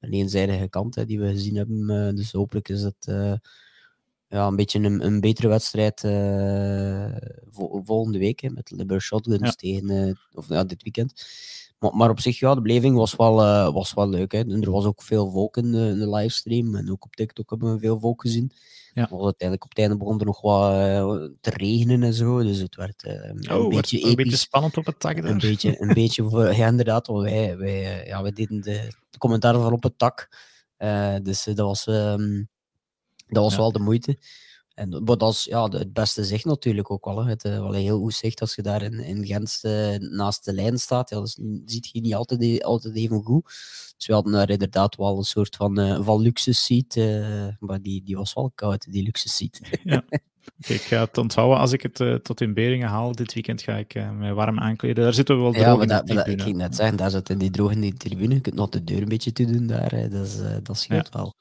een 0.00 0.12
eenzijdige 0.12 0.68
kant 0.68 0.94
hè, 0.94 1.04
die 1.04 1.20
we 1.20 1.28
gezien 1.30 1.56
hebben. 1.56 2.14
dus 2.16 2.32
hopelijk 2.32 2.68
is 2.68 2.82
het 2.82 3.06
ja, 4.30 4.46
een 4.46 4.56
beetje 4.56 4.78
een, 4.78 5.06
een 5.06 5.20
betere 5.20 5.48
wedstrijd 5.48 6.02
uh, 6.04 7.16
volgende 7.84 8.18
week 8.18 8.40
hè, 8.40 8.50
met 8.50 8.70
Liberty 8.70 9.04
Shotguns 9.04 9.40
ja. 9.40 9.50
tegen, 9.50 9.90
uh, 9.90 10.14
of 10.32 10.48
ja, 10.48 10.64
dit 10.64 10.82
weekend. 10.82 11.26
Maar, 11.78 11.96
maar 11.96 12.10
op 12.10 12.20
zich, 12.20 12.38
ja, 12.38 12.54
de 12.54 12.60
beleving 12.60 12.96
was 12.96 13.16
wel, 13.16 13.40
uh, 13.42 13.72
was 13.72 13.94
wel 13.94 14.08
leuk. 14.08 14.32
Hè. 14.32 14.38
En 14.38 14.62
er 14.62 14.70
was 14.70 14.84
ook 14.84 15.02
veel 15.02 15.30
volk 15.30 15.56
in 15.56 15.72
de, 15.72 15.88
in 15.88 15.98
de, 15.98 16.10
livestream 16.10 16.74
en 16.74 16.90
ook 16.90 17.04
op 17.04 17.16
TikTok 17.16 17.50
hebben 17.50 17.72
we 17.72 17.78
veel 17.78 17.98
volk 17.98 18.20
gezien. 18.20 18.52
Ja. 18.94 19.08
Was 19.10 19.24
uiteindelijk 19.24 19.64
op 19.64 19.68
het 19.68 19.78
einde 19.78 19.96
begon 19.96 20.20
er 20.20 20.26
nog 20.26 20.40
wat 20.40 20.72
te 21.40 21.50
regenen 21.50 22.02
en 22.02 22.14
zo, 22.14 22.42
dus 22.42 22.58
het 22.58 22.76
werd 22.76 23.04
een, 23.04 23.50
oh, 23.52 23.68
beetje 23.68 24.04
een 24.06 24.14
beetje 24.14 24.36
spannend 24.36 24.76
op 24.76 24.86
het 24.86 25.00
tak. 25.00 25.16
Een 25.16 25.38
beetje, 25.38 25.80
een 25.80 25.94
beetje 26.02 26.22
voor, 26.22 26.54
ja, 26.54 26.66
inderdaad, 26.66 27.06
want 27.06 27.22
wij, 27.22 27.56
wij, 27.56 28.06
ja, 28.06 28.22
wij 28.22 28.32
deden 28.32 28.60
de, 28.60 28.88
de 29.10 29.18
commentaar 29.18 29.54
van 29.54 29.72
op 29.72 29.82
het 29.82 29.98
tak. 29.98 30.28
dus 31.22 31.44
dat 31.44 31.56
was... 31.56 31.86
Um, 31.86 32.48
dat 33.30 33.42
was 33.44 33.56
wel 33.56 33.72
de 33.72 33.78
moeite. 33.78 34.18
En, 34.80 35.02
maar 35.04 35.16
dat 35.16 35.32
is 35.32 35.44
ja, 35.44 35.68
het 35.68 35.92
beste 35.92 36.24
zicht 36.24 36.44
natuurlijk 36.44 36.90
ook 36.90 37.04
wel. 37.04 37.24
Hè. 37.24 37.30
Het 37.30 37.44
uh, 37.44 37.58
wel 37.58 37.74
een 37.74 37.80
heel 37.80 37.98
goed 37.98 38.14
zicht 38.14 38.40
als 38.40 38.54
je 38.54 38.62
daar 38.62 38.82
in, 38.82 39.00
in 39.00 39.26
Gent 39.26 39.60
uh, 39.62 39.96
naast 39.96 40.44
de 40.44 40.52
lijn 40.52 40.78
staat. 40.78 41.10
Ja, 41.10 41.16
dat 41.16 41.38
ziet 41.64 41.90
je 41.92 42.00
niet 42.00 42.14
altijd, 42.14 42.42
e-, 42.42 42.58
altijd 42.58 42.96
even 42.96 43.22
goed. 43.22 43.44
Dus 43.96 44.06
we 44.06 44.12
hadden 44.12 44.32
daar 44.32 44.50
inderdaad 44.50 44.96
wel 44.96 45.18
een 45.18 45.24
soort 45.24 45.56
van, 45.56 45.80
uh, 45.80 46.04
van 46.04 46.20
luxe 46.20 46.52
seat. 46.52 46.96
maar 47.58 47.82
die, 47.82 48.02
die 48.04 48.16
was 48.16 48.34
wel 48.34 48.52
koud, 48.54 48.92
die 48.92 49.02
luxe 49.02 49.28
seat. 49.28 49.60
Ja. 49.84 50.02
ik 50.66 50.80
ga 50.80 51.00
het 51.00 51.18
onthouden. 51.18 51.58
Als 51.58 51.72
ik 51.72 51.82
het 51.82 52.24
tot 52.24 52.40
in 52.40 52.54
Beringen 52.54 52.88
haal 52.88 53.12
dit 53.12 53.34
weekend, 53.34 53.62
ga 53.62 53.76
ik 53.76 53.94
me 53.94 54.32
warm 54.32 54.58
aankleden. 54.58 55.04
Daar 55.04 55.14
zitten 55.14 55.36
we 55.36 55.42
wel 55.42 55.52
droog 55.52 55.64
ja, 55.64 55.76
maar 55.76 55.86
dat, 55.86 56.06
dat, 56.06 56.26
ik 56.26 56.42
ging 56.42 56.56
net 56.56 56.76
zeggen, 56.76 56.96
daar 56.96 57.10
zit 57.10 57.30
in 57.30 57.38
die 57.38 57.50
droog 57.50 57.70
in 57.70 57.80
die 57.80 57.94
tribune. 57.94 58.34
Je 58.34 58.40
kunt 58.40 58.54
nog 58.54 58.68
de 58.68 58.84
deur 58.84 59.02
een 59.02 59.08
beetje 59.08 59.32
te 59.32 59.44
doen 59.44 59.66
daar. 59.66 60.10
Dat, 60.10 60.26
is, 60.26 60.36
dat 60.62 60.78
scheelt 60.78 61.08
ja. 61.12 61.18
wel. 61.18 61.34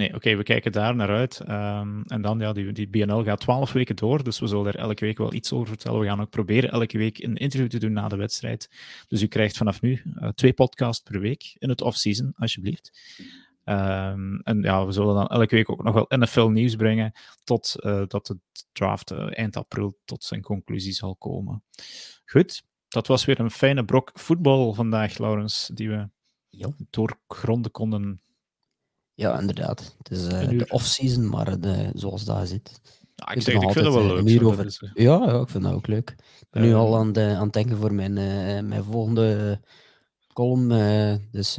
Nee, 0.00 0.14
oké, 0.14 0.36
we 0.36 0.42
kijken 0.42 0.72
daar 0.72 0.94
naar 0.94 1.08
uit. 1.08 1.40
Um, 1.40 2.02
en 2.02 2.22
dan, 2.22 2.38
ja, 2.38 2.52
die, 2.52 2.72
die 2.72 2.88
BNL 2.88 3.24
gaat 3.24 3.40
twaalf 3.40 3.72
weken 3.72 3.96
door, 3.96 4.22
dus 4.22 4.38
we 4.38 4.46
zullen 4.46 4.66
er 4.66 4.76
elke 4.76 5.04
week 5.04 5.18
wel 5.18 5.32
iets 5.32 5.52
over 5.52 5.68
vertellen. 5.68 6.00
We 6.00 6.06
gaan 6.06 6.20
ook 6.20 6.30
proberen 6.30 6.70
elke 6.70 6.98
week 6.98 7.18
een 7.18 7.36
interview 7.36 7.68
te 7.68 7.78
doen 7.78 7.92
na 7.92 8.08
de 8.08 8.16
wedstrijd. 8.16 8.70
Dus 9.08 9.22
u 9.22 9.26
krijgt 9.26 9.56
vanaf 9.56 9.80
nu 9.80 10.02
uh, 10.20 10.28
twee 10.28 10.52
podcasts 10.52 11.10
per 11.10 11.20
week 11.20 11.56
in 11.58 11.68
het 11.68 11.80
off-season, 11.80 12.32
alsjeblieft. 12.36 12.92
Um, 13.64 14.40
en 14.42 14.62
ja, 14.62 14.86
we 14.86 14.92
zullen 14.92 15.14
dan 15.14 15.26
elke 15.26 15.54
week 15.54 15.70
ook 15.70 15.82
nog 15.82 15.94
wel 15.94 16.06
NFL-nieuws 16.08 16.76
brengen, 16.76 17.12
tot 17.44 17.74
uh, 17.78 18.02
dat 18.06 18.26
de 18.26 18.38
draft 18.72 19.12
uh, 19.12 19.38
eind 19.38 19.56
april 19.56 19.98
tot 20.04 20.24
zijn 20.24 20.42
conclusie 20.42 20.92
zal 20.92 21.16
komen. 21.16 21.62
Goed, 22.24 22.62
dat 22.88 23.06
was 23.06 23.24
weer 23.24 23.40
een 23.40 23.50
fijne 23.50 23.84
brok 23.84 24.10
voetbal 24.14 24.74
vandaag, 24.74 25.18
Laurens, 25.18 25.70
die 25.74 25.88
we 25.88 26.08
doorgronden 26.90 27.70
konden 27.70 28.20
ja, 29.20 29.40
inderdaad. 29.40 29.94
Het 29.98 30.10
is 30.10 30.24
uh, 30.24 30.58
de 30.58 30.66
off-season, 30.68 31.28
maar 31.28 31.60
de, 31.60 31.90
zoals 31.94 32.24
dat 32.24 32.48
zit. 32.48 32.80
Ja, 33.14 33.32
ik, 33.32 33.42
zeg, 33.42 33.54
ik 33.54 33.60
vind 33.60 33.74
het 33.74 33.94
wel 33.94 34.16
eh, 34.16 34.22
leuk. 34.22 34.42
Over... 34.42 34.66
Is, 34.66 34.82
ja, 34.94 35.24
ja, 35.26 35.40
ik 35.40 35.48
vind 35.48 35.64
dat 35.64 35.72
ook 35.72 35.86
leuk. 35.86 36.10
Ik 36.40 36.46
ben 36.50 36.62
nu 36.62 36.74
al 36.74 36.96
aan, 36.96 37.12
de, 37.12 37.34
aan 37.36 37.44
het 37.44 37.52
denken 37.52 37.76
voor 37.76 37.94
mijn, 37.94 38.16
uh, 38.16 38.68
mijn 38.68 38.84
volgende 38.84 39.60
column. 40.32 40.70
Uh, 40.70 41.14
dus, 41.30 41.58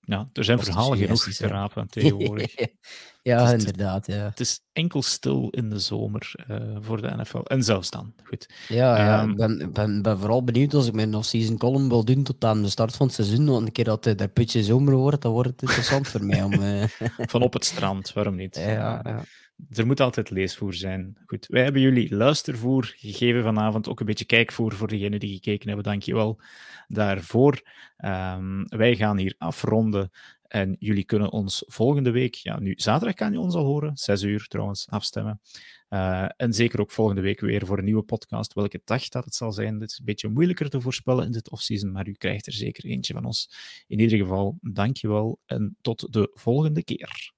ja, 0.00 0.28
er 0.32 0.44
zijn 0.44 0.58
verhalen 0.58 0.98
genoeg 0.98 1.24
te 1.24 1.46
rapen 1.46 1.88
tegenwoordig. 1.88 2.54
ja, 3.22 3.52
inderdaad. 3.52 4.06
Ja. 4.06 4.24
Het 4.28 4.40
is 4.40 4.60
enkel 4.72 5.02
stil 5.02 5.48
in 5.50 5.70
de 5.70 5.78
zomer 5.78 6.32
uh, 6.50 6.56
voor 6.80 7.02
de 7.02 7.16
NFL. 7.16 7.38
En 7.38 7.62
zelfs 7.62 7.90
dan. 7.90 8.14
Goed. 8.24 8.48
Ja, 8.68 8.96
ja 8.96 9.22
um, 9.22 9.30
ik 9.30 9.36
ben, 9.36 9.72
ben, 9.72 10.02
ben 10.02 10.18
vooral 10.18 10.44
benieuwd 10.44 10.74
als 10.74 10.86
ik 10.86 10.92
mijn 10.92 11.14
off-season 11.14 11.58
column 11.58 11.88
wil 11.88 12.04
doen 12.04 12.22
tot 12.22 12.44
aan 12.44 12.62
de 12.62 12.68
start 12.68 12.96
van 12.96 13.06
het 13.06 13.14
seizoen. 13.14 13.46
Want 13.46 13.66
een 13.66 13.72
keer 13.72 13.84
dat 13.84 14.06
uh, 14.06 14.16
dat 14.16 14.32
putje 14.32 14.62
zomer 14.62 14.94
wordt, 14.94 15.22
dan 15.22 15.32
wordt 15.32 15.50
het 15.50 15.62
interessant 15.62 16.08
voor 16.08 16.24
mij. 16.24 16.42
Om, 16.42 16.52
uh... 16.52 16.84
Van 17.32 17.42
op 17.42 17.52
het 17.52 17.64
strand, 17.64 18.12
waarom 18.12 18.36
niet? 18.36 18.56
Ja, 18.70 19.00
ja. 19.04 19.24
Er 19.70 19.86
moet 19.86 20.00
altijd 20.00 20.30
leesvoer 20.30 20.74
zijn. 20.74 21.16
Goed, 21.26 21.46
wij 21.46 21.62
hebben 21.62 21.82
jullie 21.82 22.14
luistervoer 22.14 22.94
gegeven 22.96 23.42
vanavond. 23.42 23.88
Ook 23.88 24.00
een 24.00 24.06
beetje 24.06 24.24
kijkvoer 24.24 24.72
voor 24.72 24.88
degenen 24.88 25.20
die 25.20 25.34
gekeken 25.34 25.66
hebben. 25.66 25.84
Dankjewel 25.84 26.40
daarvoor. 26.88 27.60
Um, 28.04 28.68
wij 28.68 28.96
gaan 28.96 29.18
hier 29.18 29.34
afronden. 29.38 30.10
En 30.50 30.76
jullie 30.78 31.04
kunnen 31.04 31.30
ons 31.30 31.64
volgende 31.66 32.10
week, 32.10 32.34
ja, 32.34 32.58
nu 32.58 32.72
zaterdag 32.76 33.14
kan 33.14 33.32
je 33.32 33.38
ons 33.38 33.54
al 33.54 33.64
horen, 33.64 33.96
6 33.96 34.22
uur 34.22 34.46
trouwens, 34.46 34.88
afstemmen. 34.88 35.40
Uh, 35.88 36.28
en 36.36 36.52
zeker 36.52 36.80
ook 36.80 36.90
volgende 36.90 37.20
week 37.20 37.40
weer 37.40 37.66
voor 37.66 37.78
een 37.78 37.84
nieuwe 37.84 38.02
podcast. 38.02 38.52
Welke 38.52 38.80
dag 38.84 39.08
dat 39.08 39.24
het 39.24 39.34
zal 39.34 39.52
zijn, 39.52 39.78
dit 39.78 39.90
is 39.90 39.98
een 39.98 40.04
beetje 40.04 40.28
moeilijker 40.28 40.70
te 40.70 40.80
voorspellen 40.80 41.24
in 41.24 41.32
dit 41.32 41.50
offseason, 41.50 41.92
maar 41.92 42.08
u 42.08 42.12
krijgt 42.12 42.46
er 42.46 42.52
zeker 42.52 42.84
eentje 42.84 43.14
van 43.14 43.24
ons. 43.24 43.50
In 43.86 43.98
ieder 43.98 44.18
geval, 44.18 44.58
dankjewel 44.60 45.38
en 45.46 45.76
tot 45.80 46.12
de 46.12 46.30
volgende 46.34 46.84
keer. 46.84 47.32